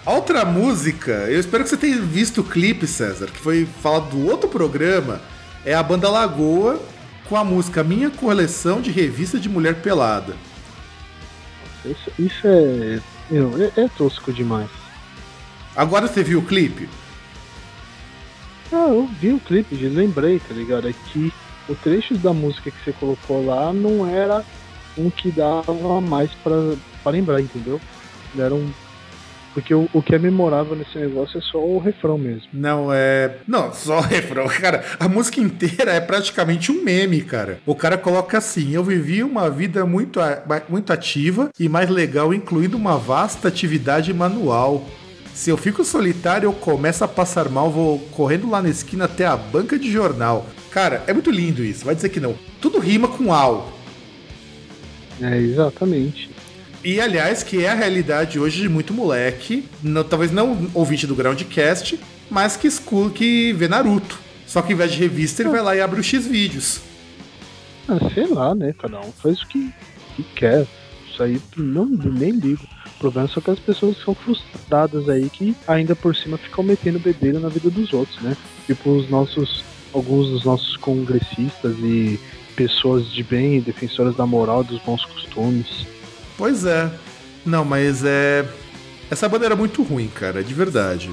A 0.05 0.13
outra 0.13 0.45
música, 0.45 1.11
eu 1.11 1.39
espero 1.39 1.63
que 1.63 1.69
você 1.69 1.77
tenha 1.77 1.99
visto 1.99 2.41
o 2.41 2.43
clipe, 2.43 2.87
César, 2.87 3.27
que 3.27 3.39
foi 3.39 3.65
falado 3.65 4.09
do 4.09 4.27
outro 4.27 4.49
programa, 4.49 5.21
é 5.65 5.73
a 5.73 5.83
banda 5.83 6.09
Lagoa 6.09 6.81
com 7.27 7.35
a 7.35 7.43
música 7.43 7.83
Minha 7.83 8.09
Coleção 8.09 8.81
de 8.81 8.91
Revista 8.91 9.39
de 9.39 9.49
Mulher 9.49 9.81
Pelada. 9.81 10.35
Isso, 11.85 12.11
isso 12.17 12.47
é, 12.47 12.99
é. 13.31 13.81
é 13.81 13.87
tosco 13.97 14.33
demais. 14.33 14.69
Agora 15.75 16.07
você 16.07 16.23
viu 16.23 16.39
o 16.39 16.45
clipe? 16.45 16.89
Ah, 18.71 18.87
eu 18.89 19.07
vi 19.19 19.31
o 19.31 19.39
clipe, 19.39 19.75
lembrei, 19.75 20.39
tá 20.39 20.53
ligado? 20.53 20.87
É 20.87 20.93
que 20.93 21.31
o 21.67 21.75
trecho 21.75 22.17
da 22.17 22.33
música 22.33 22.71
que 22.71 22.83
você 22.83 22.91
colocou 22.93 23.45
lá 23.45 23.71
não 23.71 24.07
era 24.07 24.43
um 24.97 25.09
que 25.09 25.31
dava 25.31 26.01
mais 26.01 26.31
pra 26.43 27.11
lembrar, 27.11 27.41
entendeu? 27.41 27.79
Era 28.37 28.53
um. 28.53 28.71
Porque 29.59 29.73
o, 29.73 29.89
o 29.93 30.01
que 30.01 30.15
é 30.15 30.19
memorável 30.19 30.75
nesse 30.75 30.97
negócio 30.97 31.37
é 31.37 31.41
só 31.41 31.57
o 31.57 31.79
refrão 31.79 32.17
mesmo. 32.17 32.47
Não, 32.53 32.89
é. 32.93 33.37
Não, 33.47 33.73
só 33.73 33.99
o 33.99 34.01
refrão. 34.01 34.47
Cara, 34.59 34.83
a 34.99 35.07
música 35.07 35.39
inteira 35.41 35.91
é 35.91 35.99
praticamente 35.99 36.71
um 36.71 36.83
meme, 36.83 37.21
cara. 37.21 37.59
O 37.65 37.75
cara 37.75 37.97
coloca 37.97 38.37
assim: 38.37 38.73
Eu 38.73 38.83
vivi 38.83 39.23
uma 39.23 39.49
vida 39.49 39.85
muito, 39.85 40.19
a- 40.19 40.41
muito 40.69 40.93
ativa 40.93 41.49
e 41.59 41.67
mais 41.67 41.89
legal, 41.89 42.33
incluindo 42.33 42.77
uma 42.77 42.97
vasta 42.97 43.47
atividade 43.47 44.13
manual. 44.13 44.85
Se 45.33 45.49
eu 45.49 45.57
fico 45.57 45.83
solitário, 45.85 46.47
eu 46.47 46.53
começo 46.53 47.03
a 47.03 47.07
passar 47.07 47.47
mal, 47.49 47.69
vou 47.71 47.99
correndo 48.11 48.49
lá 48.49 48.61
na 48.61 48.69
esquina 48.69 49.05
até 49.05 49.25
a 49.25 49.37
banca 49.37 49.77
de 49.79 49.89
jornal. 49.91 50.45
Cara, 50.71 51.03
é 51.07 51.13
muito 51.13 51.31
lindo 51.31 51.63
isso, 51.63 51.85
vai 51.85 51.95
dizer 51.95 52.09
que 52.09 52.19
não. 52.19 52.35
Tudo 52.59 52.77
rima 52.79 53.07
com 53.07 53.33
au. 53.33 53.71
É, 55.21 55.37
exatamente. 55.37 56.29
E 56.83 56.99
aliás, 57.01 57.43
que 57.43 57.63
é 57.65 57.69
a 57.69 57.73
realidade 57.75 58.39
hoje 58.39 58.61
de 58.61 58.69
muito 58.69 58.93
moleque, 58.93 59.65
não- 59.83 60.03
talvez 60.03 60.31
não 60.31 60.69
ouvinte 60.73 61.05
do 61.05 61.15
Groundcast, 61.15 61.99
mas 62.29 62.55
que 62.55 62.67
escuta, 62.67 63.15
que 63.15 63.51
vê 63.53 63.67
Naruto. 63.67 64.17
Só 64.47 64.61
que 64.61 64.67
ao 64.67 64.73
invés 64.73 64.91
de 64.91 64.97
revista, 64.99 65.41
ele 65.41 65.49
vai 65.49 65.61
lá 65.61 65.75
e 65.75 65.81
abre 65.81 65.99
o 65.99 66.03
X 66.03 66.25
vídeos. 66.25 66.79
Ah, 67.87 67.97
sei 68.13 68.27
lá, 68.27 68.55
né? 68.55 68.73
Cada 68.79 68.99
um 68.99 69.11
faz 69.11 69.41
o 69.41 69.47
que, 69.47 69.71
que 70.15 70.23
quer. 70.35 70.65
Isso 71.11 71.21
aí 71.21 71.39
não, 71.57 71.85
nem 71.85 72.31
ligo. 72.31 72.63
O 72.95 72.99
problema 72.99 73.27
é 73.27 73.31
só 73.31 73.41
que 73.41 73.51
as 73.51 73.59
pessoas 73.59 73.97
são 74.03 74.15
frustradas 74.15 75.07
aí 75.09 75.29
que 75.29 75.55
ainda 75.67 75.95
por 75.95 76.15
cima 76.15 76.37
ficam 76.37 76.63
metendo 76.63 76.99
bedelho 76.99 77.39
na 77.39 77.49
vida 77.49 77.69
dos 77.69 77.93
outros, 77.93 78.19
né? 78.21 78.35
Tipo 78.65 78.91
os 78.91 79.09
nossos. 79.09 79.63
Alguns 79.91 80.29
dos 80.29 80.45
nossos 80.45 80.77
congressistas 80.77 81.75
e 81.79 82.19
pessoas 82.55 83.11
de 83.11 83.23
bem, 83.23 83.59
defensoras 83.59 84.15
da 84.15 84.23
moral, 84.25 84.63
dos 84.63 84.79
bons 84.83 85.03
costumes. 85.05 85.87
Pois 86.39 86.65
é. 86.65 86.89
Não, 87.45 87.63
mas 87.63 88.03
é. 88.03 88.43
Essa 89.11 89.27
banda 89.29 89.45
era 89.45 89.55
muito 89.55 89.83
ruim, 89.83 90.07
cara, 90.07 90.41
de 90.43 90.53
verdade. 90.53 91.11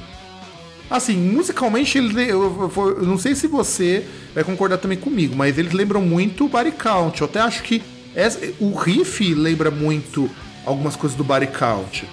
Assim, 0.88 1.16
musicalmente, 1.16 1.98
ele, 1.98 2.22
eu, 2.30 2.70
eu- 2.76 2.88
eu 3.00 3.02
não 3.02 3.18
sei 3.18 3.34
se 3.34 3.48
você 3.48 4.06
vai 4.34 4.44
concordar 4.44 4.78
também 4.78 4.96
comigo, 4.96 5.34
mas 5.34 5.58
eles 5.58 5.72
lembram 5.72 6.00
muito 6.00 6.44
o 6.44 6.48
Body 6.48 6.70
Count. 6.72 7.20
Eu 7.20 7.26
até 7.26 7.40
acho 7.40 7.62
que 7.64 7.82
essa- 8.14 8.38
o 8.60 8.72
riff 8.74 9.34
lembra 9.34 9.68
muito 9.70 10.30
algumas 10.64 10.94
coisas 10.94 11.18
do 11.18 11.24
Body 11.24 11.48
Count. 11.48 12.06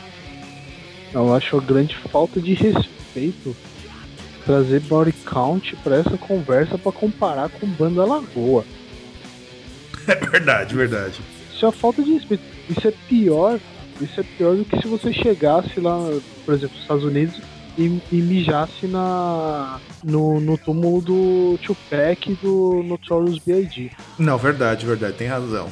Eu 1.13 1.35
acho 1.35 1.55
a 1.57 1.61
grande 1.61 1.95
falta 2.11 2.41
de 2.41 2.55
respeito 2.55 3.55
trazer 4.45 4.79
body 4.81 5.13
count 5.23 5.73
pra 5.83 5.97
essa 5.97 6.17
conversa 6.17 6.77
pra 6.77 6.91
comparar 6.91 7.49
com 7.49 7.67
banda 7.67 8.03
Lagoa. 8.03 8.65
É 10.07 10.15
verdade, 10.15 10.75
verdade. 10.75 11.21
Isso 11.63 11.67
é 11.67 11.69
a 11.69 11.71
falta 11.71 12.03
de 12.03 12.11
respeito. 12.13 12.43
Isso 12.69 12.85
é 12.85 12.91
pior. 13.07 13.57
Isso 14.01 14.19
é 14.19 14.23
pior 14.37 14.53
do 14.55 14.65
que 14.65 14.81
se 14.81 14.87
você 14.87 15.13
chegasse 15.13 15.79
lá, 15.79 15.97
por 16.45 16.53
exemplo, 16.53 16.73
nos 16.75 16.81
Estados 16.81 17.03
Unidos 17.05 17.39
e, 17.77 18.01
e 18.11 18.15
mijasse 18.17 18.85
na, 18.85 19.79
no, 20.03 20.41
no 20.41 20.57
túmulo 20.57 20.99
do 20.99 21.57
Tupac 21.63 22.29
e 22.29 22.33
do 22.35 22.83
Notorious 22.83 23.39
B.I.G. 23.39 23.91
Não, 24.19 24.37
verdade, 24.37 24.85
verdade, 24.85 25.15
tem 25.15 25.27
razão. 25.27 25.69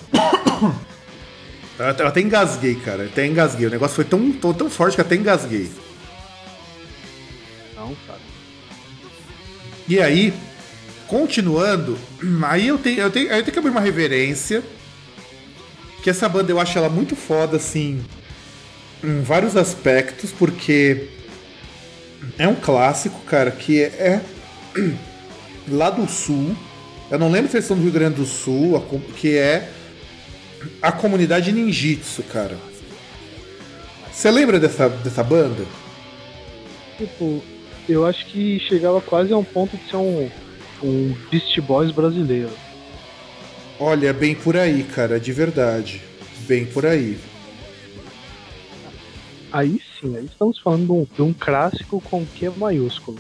Eu 1.77 1.88
até- 1.89 2.04
eu 2.04 2.08
até 2.08 2.21
engasguei, 2.21 2.75
cara. 2.75 3.04
Até 3.06 3.27
engasguei. 3.27 3.67
O 3.67 3.71
negócio 3.71 3.95
foi 3.95 4.06
tão, 4.06 4.32
tão, 4.32 4.54
tão 4.54 4.69
forte 4.69 4.95
que 4.95 5.01
até 5.01 5.15
engasguei. 5.15 5.69
Não, 7.75 7.93
cara. 8.08 8.19
E 9.89 9.99
aí, 9.99 10.34
continuando, 11.08 11.97
aí 12.47 12.68
eu 12.68 12.78
tenho, 12.78 13.01
eu 13.01 13.09
tenho, 13.11 13.30
aí 13.34 13.39
eu 13.39 13.43
tenho 13.43 13.51
que 13.51 13.59
abrir 13.59 13.72
uma 13.72 13.82
reverência. 13.82 14.63
Que 16.04 16.10
essa 16.10 16.28
banda 16.28 16.52
eu 16.52 16.60
acho 16.60 16.78
ela 16.78 16.89
muito 16.89 17.16
foda, 17.16 17.58
assim, 17.58 18.04
em 19.04 19.22
vários 19.22 19.56
aspectos, 19.56 20.32
porque 20.32 21.08
é 22.38 22.47
um 22.47 22.56
clássico, 22.56 23.20
cara, 23.22 23.52
que 23.52 23.82
é 23.82 24.22
lá 25.68 25.89
do 25.89 26.10
sul. 26.10 26.56
Eu 27.10 27.20
não 27.20 27.30
lembro 27.30 27.49
se 27.52 27.58
eles 27.58 27.66
são 27.66 27.78
do 27.78 27.84
Rio 27.84 27.91
Grande 27.91 28.16
do 28.16 28.26
Sul, 28.26 28.78
a 28.78 29.14
que 29.14 29.38
é 29.38 29.70
a 30.82 30.91
comunidade 30.91 31.52
ninjitsu, 31.52 32.24
cara. 32.24 32.58
Você 34.12 34.30
lembra 34.30 34.60
dessa, 34.60 34.88
dessa 34.88 35.24
banda? 35.24 35.66
Tipo, 36.97 37.41
eu 37.89 38.06
acho 38.06 38.26
que 38.28 38.60
chegava 38.60 39.02
quase 39.02 39.34
a 39.34 39.38
um 39.38 39.43
ponto 39.43 39.76
de 39.76 39.89
ser 39.89 39.97
um, 39.97 40.30
um 40.84 41.16
Beast 41.30 41.60
Boys 41.62 41.91
brasileiro. 41.91 42.52
Olha, 43.84 44.13
bem 44.13 44.36
por 44.36 44.55
aí, 44.55 44.84
cara, 44.84 45.19
de 45.19 45.32
verdade. 45.32 46.03
Bem 46.41 46.67
por 46.67 46.86
aí. 46.86 47.17
Aí 49.51 49.82
sim, 49.99 50.15
aí 50.15 50.25
estamos 50.25 50.59
falando 50.59 50.86
de 50.86 50.91
um, 50.91 51.07
de 51.15 51.21
um 51.23 51.34
clássico 51.34 51.99
com 51.99 52.23
Q 52.23 52.51
maiúsculo. 52.57 53.17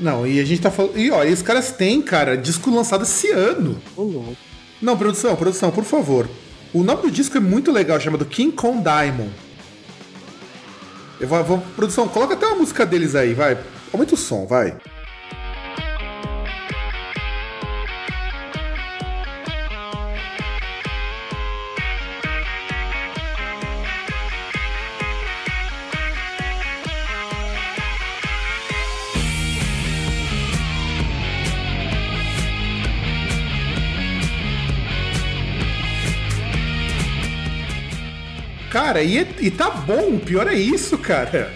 Não, 0.00 0.26
e 0.26 0.40
a 0.40 0.44
gente 0.44 0.62
tá 0.62 0.70
falando. 0.70 0.96
E 0.98 1.10
olha, 1.10 1.30
os 1.30 1.42
caras 1.42 1.70
têm, 1.70 2.00
cara, 2.00 2.34
disco 2.34 2.70
lançado 2.70 3.02
esse 3.02 3.30
ano. 3.30 3.78
Não, 4.80 4.96
produção, 4.96 5.36
produção, 5.36 5.70
por 5.70 5.84
favor. 5.84 6.30
O 6.72 6.82
nome 6.82 7.02
do 7.02 7.10
disco 7.10 7.36
é 7.36 7.40
muito 7.40 7.70
legal, 7.70 8.00
chamado 8.00 8.24
King 8.24 8.52
Kong 8.52 8.82
Diamond. 8.82 9.30
Eu 11.20 11.28
vou, 11.28 11.44
vou- 11.44 11.58
produção, 11.76 12.08
coloca 12.08 12.32
até 12.32 12.46
uma 12.46 12.56
música 12.56 12.86
deles 12.86 13.14
aí, 13.14 13.34
vai. 13.34 13.58
Aumenta 13.92 14.14
o 14.14 14.18
som, 14.18 14.46
vai. 14.46 14.76
Cara, 38.84 39.02
e, 39.02 39.16
é- 39.16 39.26
e 39.40 39.50
tá 39.50 39.70
bom, 39.70 40.16
o 40.16 40.20
pior 40.20 40.46
é 40.46 40.52
isso, 40.52 40.98
cara. 40.98 41.50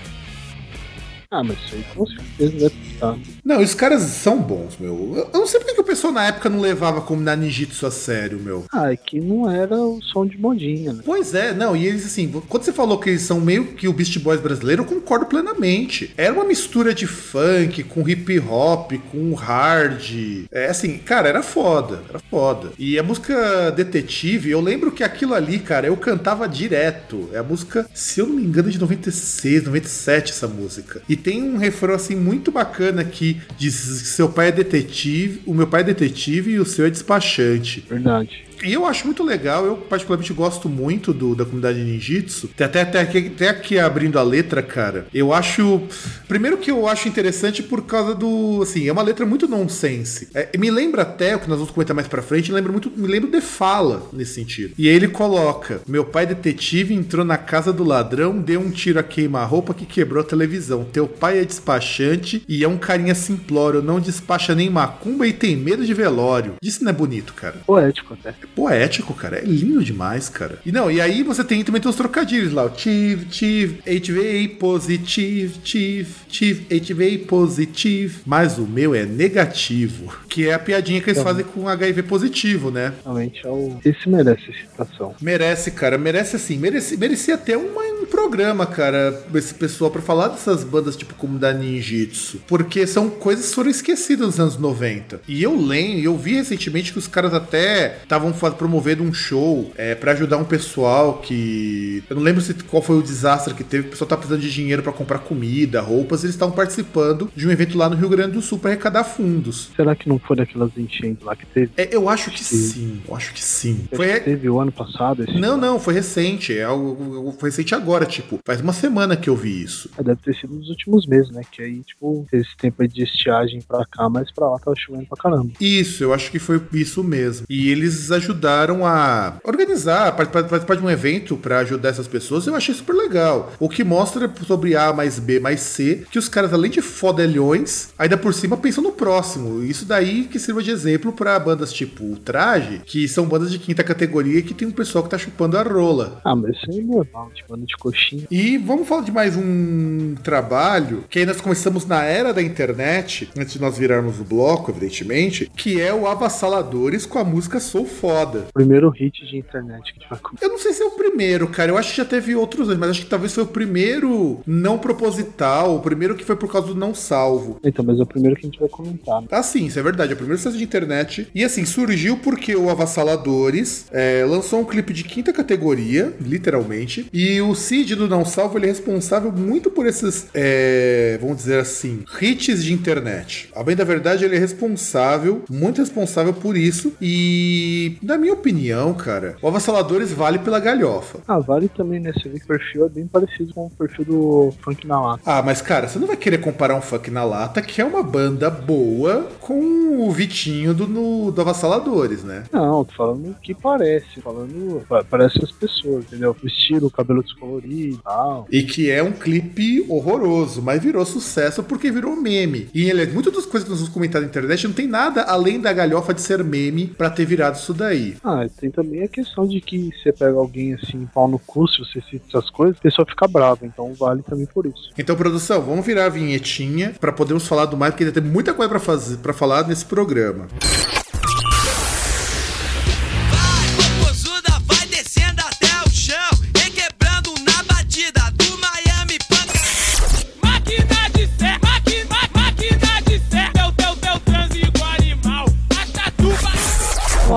Ah, 1.31 1.45
mas 1.45 1.59
isso 1.59 1.75
aí 1.75 1.85
com 1.95 2.07
certeza 2.07 2.53
deve 2.53 2.75
estar. 2.95 3.19
Não, 3.45 3.61
os 3.61 3.75
caras 3.75 4.03
são 4.03 4.41
bons, 4.41 4.79
meu. 4.79 5.15
Eu 5.15 5.29
eu 5.33 5.41
não 5.41 5.47
sei 5.47 5.61
porque 5.61 5.75
que 5.75 5.81
o 5.81 5.85
pessoal 5.85 6.13
na 6.13 6.27
época 6.27 6.49
não 6.49 6.59
levava 6.59 7.03
como 7.03 7.21
na 7.23 7.37
ninjitsu 7.37 7.87
a 7.87 7.91
sério, 7.91 8.41
meu. 8.41 8.65
Ah, 8.73 8.93
é 8.93 8.97
que 8.97 9.21
não 9.21 9.49
era 9.51 9.77
o 9.77 10.01
som 10.03 10.27
de 10.27 10.39
modinha, 10.39 10.93
né? 10.93 11.03
Pois 11.05 11.35
é, 11.35 11.53
não, 11.53 11.77
e 11.77 11.87
eles 11.87 12.07
assim, 12.07 12.29
quando 12.49 12.65
você 12.65 12.73
falou 12.73 12.99
que 12.99 13.11
eles 13.11 13.23
são 13.23 13.41
meio 13.41 13.67
que 13.75 13.87
o 13.87 13.93
Beast 13.93 14.19
Boys 14.19 14.41
brasileiro, 14.41 14.83
eu 14.83 14.87
concordo 14.87 15.27
plenamente. 15.27 16.13
Era 16.17 16.33
uma 16.33 16.45
mistura 16.45 16.95
de 16.95 17.07
funk 17.07 17.85
com 17.85 18.09
hip 18.09 18.41
hop, 18.41 18.93
com 19.13 19.35
hard. 19.35 20.47
É 20.51 20.69
assim, 20.69 20.97
cara, 20.99 21.29
era 21.29 21.43
foda, 21.43 22.03
era 22.09 22.19
foda. 22.19 22.73
E 22.79 22.99
a 22.99 23.03
música 23.03 23.71
Detetive, 23.71 24.51
eu 24.51 24.61
lembro 24.61 24.91
que 24.91 25.05
aquilo 25.05 25.35
ali, 25.35 25.59
cara, 25.59 25.87
eu 25.87 25.97
cantava 25.97 26.49
direto. 26.49 27.29
É 27.33 27.39
a 27.39 27.43
música, 27.43 27.89
se 27.93 28.19
eu 28.19 28.27
não 28.27 28.37
me 28.37 28.43
engano, 28.43 28.71
de 28.71 28.81
96, 28.81 29.65
97 29.65 30.33
essa 30.33 30.49
música. 30.49 31.03
E 31.09 31.18
tem 31.23 31.43
um 31.43 31.57
refrão 31.57 31.95
assim 31.95 32.17
muito 32.17 32.51
bacana 32.51 33.05
que 33.05 33.41
diz 33.57 33.75
seu 33.75 34.29
pai 34.29 34.49
é 34.49 34.53
detetive, 34.53 35.43
o 35.47 35.55
meu 35.55 35.67
pai 35.67 35.83
é 35.83 35.85
detetive 35.85 36.53
e 36.53 36.59
o 36.59 36.65
seu 36.65 36.87
é 36.87 36.91
despachante. 36.91 37.85
Verdade. 37.89 38.48
E 38.63 38.73
eu 38.73 38.87
acho 38.87 39.05
muito 39.07 39.23
legal, 39.23 39.65
eu 39.65 39.77
particularmente 39.77 40.33
gosto 40.33 40.69
muito 40.69 41.13
do, 41.13 41.35
da 41.35 41.45
comunidade 41.45 41.79
ninjitsu. 41.79 42.51
Até, 42.59 42.83
até, 42.83 43.01
aqui, 43.01 43.31
até 43.35 43.49
aqui 43.49 43.79
abrindo 43.79 44.19
a 44.19 44.23
letra, 44.23 44.63
cara. 44.63 45.07
Eu 45.13 45.33
acho. 45.33 45.83
Primeiro 46.27 46.59
que 46.59 46.71
eu 46.71 46.87
acho 46.89 47.09
interessante 47.09 47.63
por 47.63 47.83
causa 47.83 48.15
do. 48.15 48.61
Assim, 48.63 48.89
é 48.89 48.93
uma 48.93 49.03
letra 49.03 49.25
muito 49.25 49.49
nonsense. 49.49 50.29
É, 50.35 50.57
me 50.59 50.71
lembra 50.71 51.03
até, 51.03 51.37
o 51.37 51.41
que 51.41 51.49
nós 51.49 51.59
vamos 51.59 51.73
comentar 51.73 51.95
mais 51.95 52.09
pra 52.09 52.23
frente, 52.23 52.53
lembra 52.53 52.73
muito, 52.73 52.91
me 52.91 53.07
lembra 53.07 53.31
de 53.31 53.41
fala 53.41 54.09
nesse 54.13 54.35
sentido. 54.35 54.75
E 54.79 54.89
aí 54.89 54.95
ele 54.95 55.09
coloca: 55.09 55.81
Meu 55.87 56.05
pai 56.05 56.27
detetive 56.27 56.95
entrou 56.95 57.25
na 57.25 57.37
casa 57.37 57.73
do 57.73 57.85
ladrão, 57.85 58.39
deu 58.39 58.61
um 58.61 58.71
tiro 58.71 58.99
a 58.99 59.03
queima-roupa 59.03 59.75
que 59.75 59.87
quebrou 59.87 60.23
a 60.23 60.27
televisão. 60.27 60.85
Teu 60.85 61.07
pai 61.07 61.39
é 61.39 61.45
despachante 61.45 62.43
e 62.49 62.65
é 62.65 62.69
um 62.69 62.79
carinha 62.79 63.15
simplório, 63.15 63.83
não 63.83 64.01
despacha 64.01 64.55
nem 64.55 64.71
macumba 64.71 65.27
e 65.27 65.33
tem 65.33 65.57
medo 65.57 65.85
de 65.85 65.95
velório. 65.95 66.55
Isso 66.63 66.83
não 66.83 66.91
é 66.91 66.95
bonito, 66.95 67.33
cara 67.35 67.59
Poético 67.67 68.15
até. 68.15 68.35
Poético, 68.55 69.15
cara. 69.15 69.39
É 69.39 69.45
lindo 69.45 69.83
demais, 69.85 70.29
cara. 70.29 70.59
E 70.65 70.73
não, 70.73 70.91
e 70.91 71.01
aí 71.01 71.23
você 71.23 71.43
tem 71.45 71.63
também 71.65 71.81
tem 71.81 71.89
os 71.91 71.97
trocadilhos 71.97 72.53
lá. 72.53 72.65
O 72.65 72.71
tive, 72.71 73.25
tive, 73.27 73.81
HVA 73.87 74.57
positive, 74.59 75.59
tive, 75.63 76.15
tive, 76.29 76.65
HVA 76.81 77.27
positive. 77.27 78.21
Mas 78.27 78.59
o 78.59 78.67
meu 78.67 78.95
é 78.95 79.05
negativo. 79.05 80.13
Que 80.29 80.49
é 80.49 80.55
a 80.55 80.59
piadinha 80.59 81.01
que 81.01 81.11
eles 81.11 81.23
fazem 81.23 81.45
com 81.45 81.69
HIV 81.69 82.03
positivo, 82.05 82.71
né? 82.71 82.93
Realmente 83.05 83.41
é. 83.47 83.89
Esse 83.89 84.09
merece 84.09 84.43
citação. 84.53 85.15
Merece, 85.21 85.71
cara. 85.71 85.97
Merece 85.99 86.37
assim. 86.37 86.59
Merece, 86.59 86.97
merecia 86.97 87.35
até 87.35 87.57
uma- 87.57 87.83
um 87.88 87.88
programa, 88.09 88.67
cara, 88.67 89.23
esse 89.35 89.55
pessoal 89.55 89.91
pra 89.91 90.03
falar 90.03 90.29
dessas 90.29 90.65
bandas 90.65 90.97
tipo 90.97 91.15
como 91.15 91.39
da 91.39 91.53
Ninjitsu. 91.53 92.41
Porque 92.47 92.87
são 92.87 93.09
coisas 93.09 93.49
que 93.49 93.55
foram 93.55 93.71
esquecidas 93.71 94.27
nos 94.27 94.41
anos 94.41 94.59
90. 94.59 95.21
E 95.29 95.43
eu 95.43 95.57
lembro, 95.57 96.01
eu 96.01 96.17
vi 96.17 96.35
recentemente 96.35 96.93
que 96.93 96.99
os 96.99 97.07
caras 97.07 97.35
até 97.35 97.99
estavam 98.03 98.33
promovendo 98.33 99.03
um 99.03 99.13
show 99.13 99.73
é, 99.77 99.95
para 99.95 100.13
ajudar 100.13 100.37
um 100.39 100.45
pessoal 100.45 101.19
que. 101.19 102.03
Eu 102.09 102.17
não 102.17 102.23
lembro 102.23 102.41
se, 102.41 102.55
qual 102.55 102.83
foi 102.83 102.99
o 102.99 103.03
desastre 103.03 103.55
que 103.55 103.65
teve. 103.65 103.89
O 103.89 103.91
pessoal 103.91 104.09
tá 104.09 104.17
precisando 104.17 104.41
de 104.41 104.53
dinheiro 104.53 104.83
pra 104.83 104.93
comprar 104.93 105.19
comida, 105.21 105.81
roupas. 105.81 106.25
Eles 106.25 106.35
estavam 106.35 106.55
participando 106.55 107.31
de 107.35 107.47
um 107.47 107.51
evento 107.51 107.77
lá 107.77 107.89
no 107.89 107.97
Rio 107.97 108.09
Grande 108.09 108.33
do 108.33 108.43
Sul 108.43 108.59
pra 108.59 108.71
arrecadar 108.71 109.05
fundos. 109.05 109.71
Será 109.77 109.95
que 109.95 110.09
não 110.09 110.19
foi 110.19 110.37
daquelas 110.37 110.71
enchentes 110.77 111.25
lá 111.25 111.35
que 111.37 111.47
teve? 111.47 111.71
É, 111.77 111.89
eu 111.95 112.09
acho 112.09 112.31
que 112.31 112.43
sim. 112.43 113.01
Eu 113.09 113.17
acho 113.17 113.33
que 113.33 113.43
sim. 113.43 113.87
Foi, 113.95 114.15
que 114.15 114.21
teve 114.21 114.49
o 114.49 114.61
ano 114.61 114.73
passado? 114.73 115.25
Não, 115.35 115.57
não, 115.57 115.79
foi 115.79 115.95
recente. 115.95 116.57
É 116.57 116.65
algo 116.65 117.35
foi 117.39 117.51
recente 117.51 117.75
agora, 117.75 117.98
tipo, 118.07 118.39
faz 118.45 118.61
uma 118.61 118.73
semana 118.73 119.17
que 119.17 119.29
eu 119.29 119.37
vi 119.37 119.63
isso. 119.63 119.91
É, 119.99 120.03
deve 120.03 120.21
ter 120.23 120.35
sido 120.35 120.55
nos 120.55 120.69
últimos 120.69 121.07
meses, 121.07 121.31
né? 121.31 121.43
Que 121.51 121.63
aí, 121.63 121.81
tipo, 121.81 122.27
esse 122.33 122.57
tempo 122.57 122.83
aí 122.83 122.89
de 122.89 123.03
estiagem 123.03 123.61
pra 123.61 123.85
cá, 123.87 124.09
mas 124.09 124.31
pra 124.31 124.49
lá 124.49 124.59
tava 124.59 124.77
chovendo 124.77 125.07
pra 125.07 125.17
caramba. 125.17 125.53
Isso, 125.61 126.03
eu 126.03 126.13
acho 126.13 126.31
que 126.31 126.39
foi 126.39 126.61
isso 126.73 127.03
mesmo. 127.03 127.47
E 127.49 127.71
eles 127.71 128.11
ajudaram 128.11 128.87
a 128.87 129.39
organizar, 129.45 130.15
participar, 130.17 130.45
participar 130.45 130.77
de 130.77 130.85
um 130.85 130.91
evento 130.91 131.37
pra 131.37 131.59
ajudar 131.61 131.91
essas 131.91 132.09
pessoas. 132.09 132.47
Eu 132.47 132.55
achei 132.55 132.75
super 132.75 132.95
legal. 132.95 133.53
O 133.59 133.69
que 133.69 133.85
mostra 133.85 134.31
sobre 134.47 134.77
A 134.77 134.93
mais 134.93 135.19
B 135.19 135.41
mais 135.41 135.61
C 135.61 136.05
que 136.11 136.19
os 136.19 136.29
caras, 136.29 136.53
além 136.53 136.71
de 136.71 136.83
fodelhões, 136.83 137.91
ainda 137.99 138.17
por 138.17 138.35
cima 138.35 138.57
pensam 138.57 138.83
no 138.83 138.93
próximo. 138.93 139.63
Isso 139.63 139.85
daí 139.85 140.25
que 140.25 140.39
sirva 140.39 140.63
de 140.63 140.71
exemplo 140.71 141.13
pra 141.13 141.39
bandas 141.39 141.73
tipo 141.73 142.05
o 142.05 142.17
Traje, 142.17 142.83
que 142.85 143.07
são 143.09 143.27
bandas 143.27 143.51
de 143.51 143.59
quinta 143.59 143.83
categoria 143.85 144.43
que 144.43 144.55
tem 144.55 144.69
um 144.69 144.73
pessoal 144.73 145.05
que 145.05 145.11
tá 145.11 145.19
chupando 145.19 145.57
a 145.57 145.63
rola. 145.63 146.21
Ah, 146.25 146.35
mas 146.35 146.57
isso 146.57 146.71
aí 146.71 146.81
é 146.81 146.83
normal, 146.83 147.31
tipo, 147.35 147.55
ano 147.55 147.67
de 147.67 147.77
coxinha. 147.89 148.27
E 148.31 148.59
vamos 148.59 148.87
falar 148.87 149.03
de 149.03 149.13
mais 149.13 149.37
um 149.37 150.15
trabalho 150.23 151.05
que 151.09 151.19
aí 151.19 151.27
nós 151.27 151.41
começamos 151.41 151.87
na 151.87 152.05
era 152.05 152.33
da 152.33 152.43
internet, 152.43 153.31
antes 153.37 153.55
de 153.55 153.61
nós 153.61 153.79
virarmos 153.79 154.21
o 154.21 154.25
bloco, 154.25 154.71
evidentemente, 154.71 155.51
que 155.57 155.81
é 155.81 155.93
o 155.93 156.07
Avassaladores 156.07 157.07
com 157.07 157.19
a 157.19 157.25
música 157.25 157.61
Sou 157.61 157.87
Foda. 157.87 158.47
Primeiro 158.53 158.91
hit 158.91 159.25
de 159.27 159.39
internet 159.39 159.93
que 159.93 160.01
a 160.01 160.03
gente 160.03 160.11
vai. 160.11 160.19
Eu 160.43 160.49
não 160.51 160.59
sei 160.59 160.73
se 160.73 160.83
é 160.83 160.87
o 160.87 160.91
primeiro, 160.91 161.49
cara. 161.49 161.71
Eu 161.71 161.79
acho 161.79 161.91
que 161.91 161.97
já 161.97 162.05
teve 162.05 162.35
outros 162.35 162.69
mas 162.77 162.91
acho 162.91 163.03
que 163.03 163.07
talvez 163.07 163.33
foi 163.33 163.45
o 163.45 163.47
primeiro 163.47 164.41
não 164.47 164.79
proposital, 164.79 165.77
o 165.77 165.81
primeiro 165.81 166.15
que 166.15 166.25
foi 166.25 166.37
por 166.37 166.51
causa 166.51 166.69
do 166.69 166.75
não 166.75 166.95
salvo. 166.95 167.59
Então, 167.65 167.85
mas 167.85 167.99
é 167.99 168.03
o 168.03 168.07
primeiro 168.07 168.37
que 168.37 168.47
a 168.47 168.49
gente 168.49 168.59
vai 168.59 168.69
comentar, 168.69 169.23
né? 169.23 169.29
Ah, 169.31 169.43
sim, 169.43 169.67
isso 169.67 169.79
é 169.79 169.83
verdade. 169.83 170.13
É 170.13 170.15
o 170.15 170.17
primeiro 170.17 170.39
sucesso 170.39 170.59
de 170.59 170.65
internet. 170.65 171.29
E 171.35 171.45
assim, 171.45 171.65
surgiu 171.65 172.19
porque 172.19 172.55
o 172.55 172.69
Avassaladores 172.69 173.87
é, 173.91 174.25
lançou 174.27 174.61
um 174.61 174.65
clipe 174.65 174.93
de 174.93 175.05
quinta 175.05 175.33
categoria, 175.33 176.13
literalmente. 176.21 177.09
E 177.13 177.41
o 177.41 177.55
Cid 177.79 177.95
do 177.95 178.09
Não 178.09 178.25
Salvo 178.25 178.59
ele 178.59 178.67
é 178.67 178.71
responsável 178.71 179.31
muito 179.31 179.71
por 179.71 179.87
esses, 179.87 180.27
é, 180.35 181.17
vamos 181.21 181.37
dizer 181.37 181.61
assim, 181.61 182.03
hits 182.21 182.65
de 182.65 182.73
internet. 182.73 183.51
A 183.55 183.63
bem 183.63 183.77
da 183.77 183.85
verdade, 183.85 184.25
ele 184.25 184.35
é 184.35 184.39
responsável, 184.39 185.43
muito 185.49 185.81
responsável 185.81 186.33
por 186.35 186.57
isso. 186.57 186.93
E, 187.01 187.97
na 188.03 188.19
minha 188.19 188.33
opinião, 188.33 188.93
cara, 188.95 189.37
o 189.41 189.47
Avassaladores 189.47 190.13
vale 190.13 190.41
pela 190.41 190.59
galhofa. 190.59 191.21
Ah, 191.29 191.39
vale 191.39 191.69
também, 191.69 192.01
né? 192.01 192.13
Você 192.13 192.29
vê 192.29 192.39
que 192.41 192.45
o 192.47 192.49
perfil 192.49 192.87
é 192.87 192.89
bem 192.89 193.07
parecido 193.07 193.55
com 193.55 193.67
o 193.67 193.71
perfil 193.71 194.05
do 194.05 194.55
Funk 194.61 194.85
na 194.85 195.01
Lata. 195.01 195.23
Ah, 195.25 195.41
mas 195.41 195.63
cara, 195.63 195.87
você 195.87 196.01
não 196.01 196.09
vai 196.09 196.17
querer 196.17 196.39
comparar 196.39 196.75
um 196.75 196.83
Funk 196.83 197.13
na 197.13 197.23
Lata, 197.25 197.63
que 197.63 197.81
é 197.81 197.85
uma 197.85 198.03
banda 198.03 198.51
boa, 198.51 199.29
com 199.39 200.01
o 200.05 200.11
Vitinho 200.11 200.75
do, 200.75 200.89
no, 200.89 201.31
do 201.31 201.41
Avassaladores, 201.41 202.25
né? 202.25 202.43
Não, 202.53 202.85
tô 202.85 202.93
falando 202.95 203.31
o 203.31 203.35
que 203.35 203.55
parece, 203.55 204.21
falando. 204.21 204.85
pa- 204.89 205.05
Parece 205.09 205.39
as 205.45 205.53
pessoas, 205.53 206.05
entendeu? 206.07 206.35
O 206.43 206.47
estilo, 206.47 206.89
o 206.89 206.91
cabelo 206.91 207.23
descolorido. 207.23 207.68
Ali 207.69 207.91
e 207.91 207.99
tal. 207.99 208.47
E 208.51 208.63
que 208.63 208.91
é 208.91 209.03
um 209.03 209.13
clipe 209.13 209.85
horroroso, 209.89 210.63
mas 210.63 210.83
virou 210.83 211.05
sucesso 211.05 211.63
porque 211.63 211.91
virou 211.91 212.17
meme. 212.17 212.69
E 212.75 212.89
ele, 212.89 213.07
muitas 213.07 213.33
das 213.33 213.45
coisas 213.45 213.65
que 213.65 213.71
nós 213.71 213.81
vamos 213.81 213.93
comentar 213.93 214.23
na 214.23 214.29
internet 214.29 214.67
não 214.67 214.75
tem 214.75 214.87
nada 214.87 215.23
além 215.23 215.61
da 215.61 215.73
galhofa 215.73 216.15
de 216.15 216.23
ser 216.23 216.43
meme 216.43 216.87
pra 216.87 217.11
ter 217.11 217.27
virado 217.27 217.57
isso 217.57 217.75
daí. 217.75 218.17
Ah, 218.25 218.47
tem 218.59 218.71
também 218.71 219.03
a 219.03 219.09
questão 219.09 219.47
de 219.47 219.61
que 219.61 219.91
você 219.93 220.13
pega 220.13 220.39
alguém 220.39 220.75
assim, 220.75 221.07
pau 221.13 221.29
no 221.29 221.39
cu, 221.39 221.69
se 221.69 221.79
você 221.79 222.01
cita 222.11 222.25
essas 222.29 222.51
coisas, 222.51 222.79
a 222.79 222.83
pessoa 222.83 223.07
fica 223.07 223.29
brava, 223.29 223.67
então 223.67 223.93
vale 223.95 224.23
também 224.23 224.47
por 224.47 224.67
isso. 224.67 224.91
Então, 224.99 225.17
produção, 225.17 225.61
vamos 225.61 225.85
virar 225.85 226.07
a 226.07 226.09
vinhetinha 226.09 226.95
pra 226.99 227.13
podermos 227.13 227.47
falar 227.47 227.67
do 227.67 227.77
mais, 227.77 227.93
porque 227.93 228.05
ainda 228.05 228.21
tem 228.21 228.31
muita 228.31 228.55
coisa 228.55 228.69
pra 228.69 228.81
fazer, 228.81 229.19
para 229.19 229.33
falar 229.33 229.67
nesse 229.67 229.85
programa. 229.85 230.47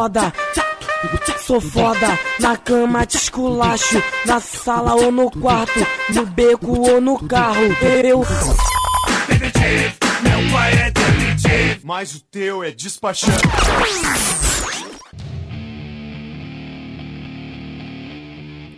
Foda, 0.01 0.33
sou 1.45 1.61
foda. 1.61 2.19
Na 2.39 2.57
cama 2.57 3.05
te 3.05 3.17
esculacho. 3.17 4.01
Na 4.25 4.39
sala 4.39 4.95
ou 4.95 5.11
no 5.11 5.29
quarto. 5.29 5.85
No 6.09 6.25
beco 6.25 6.89
ou 6.89 6.99
no 6.99 7.19
carro. 7.27 7.61
Eu. 8.03 8.25
Meu 10.23 10.51
pai 10.51 10.73
é 10.73 10.89
detetive, 10.89 11.81
mas 11.83 12.15
o 12.15 12.19
teu 12.19 12.63
é 12.63 12.71
despachante. 12.71 13.43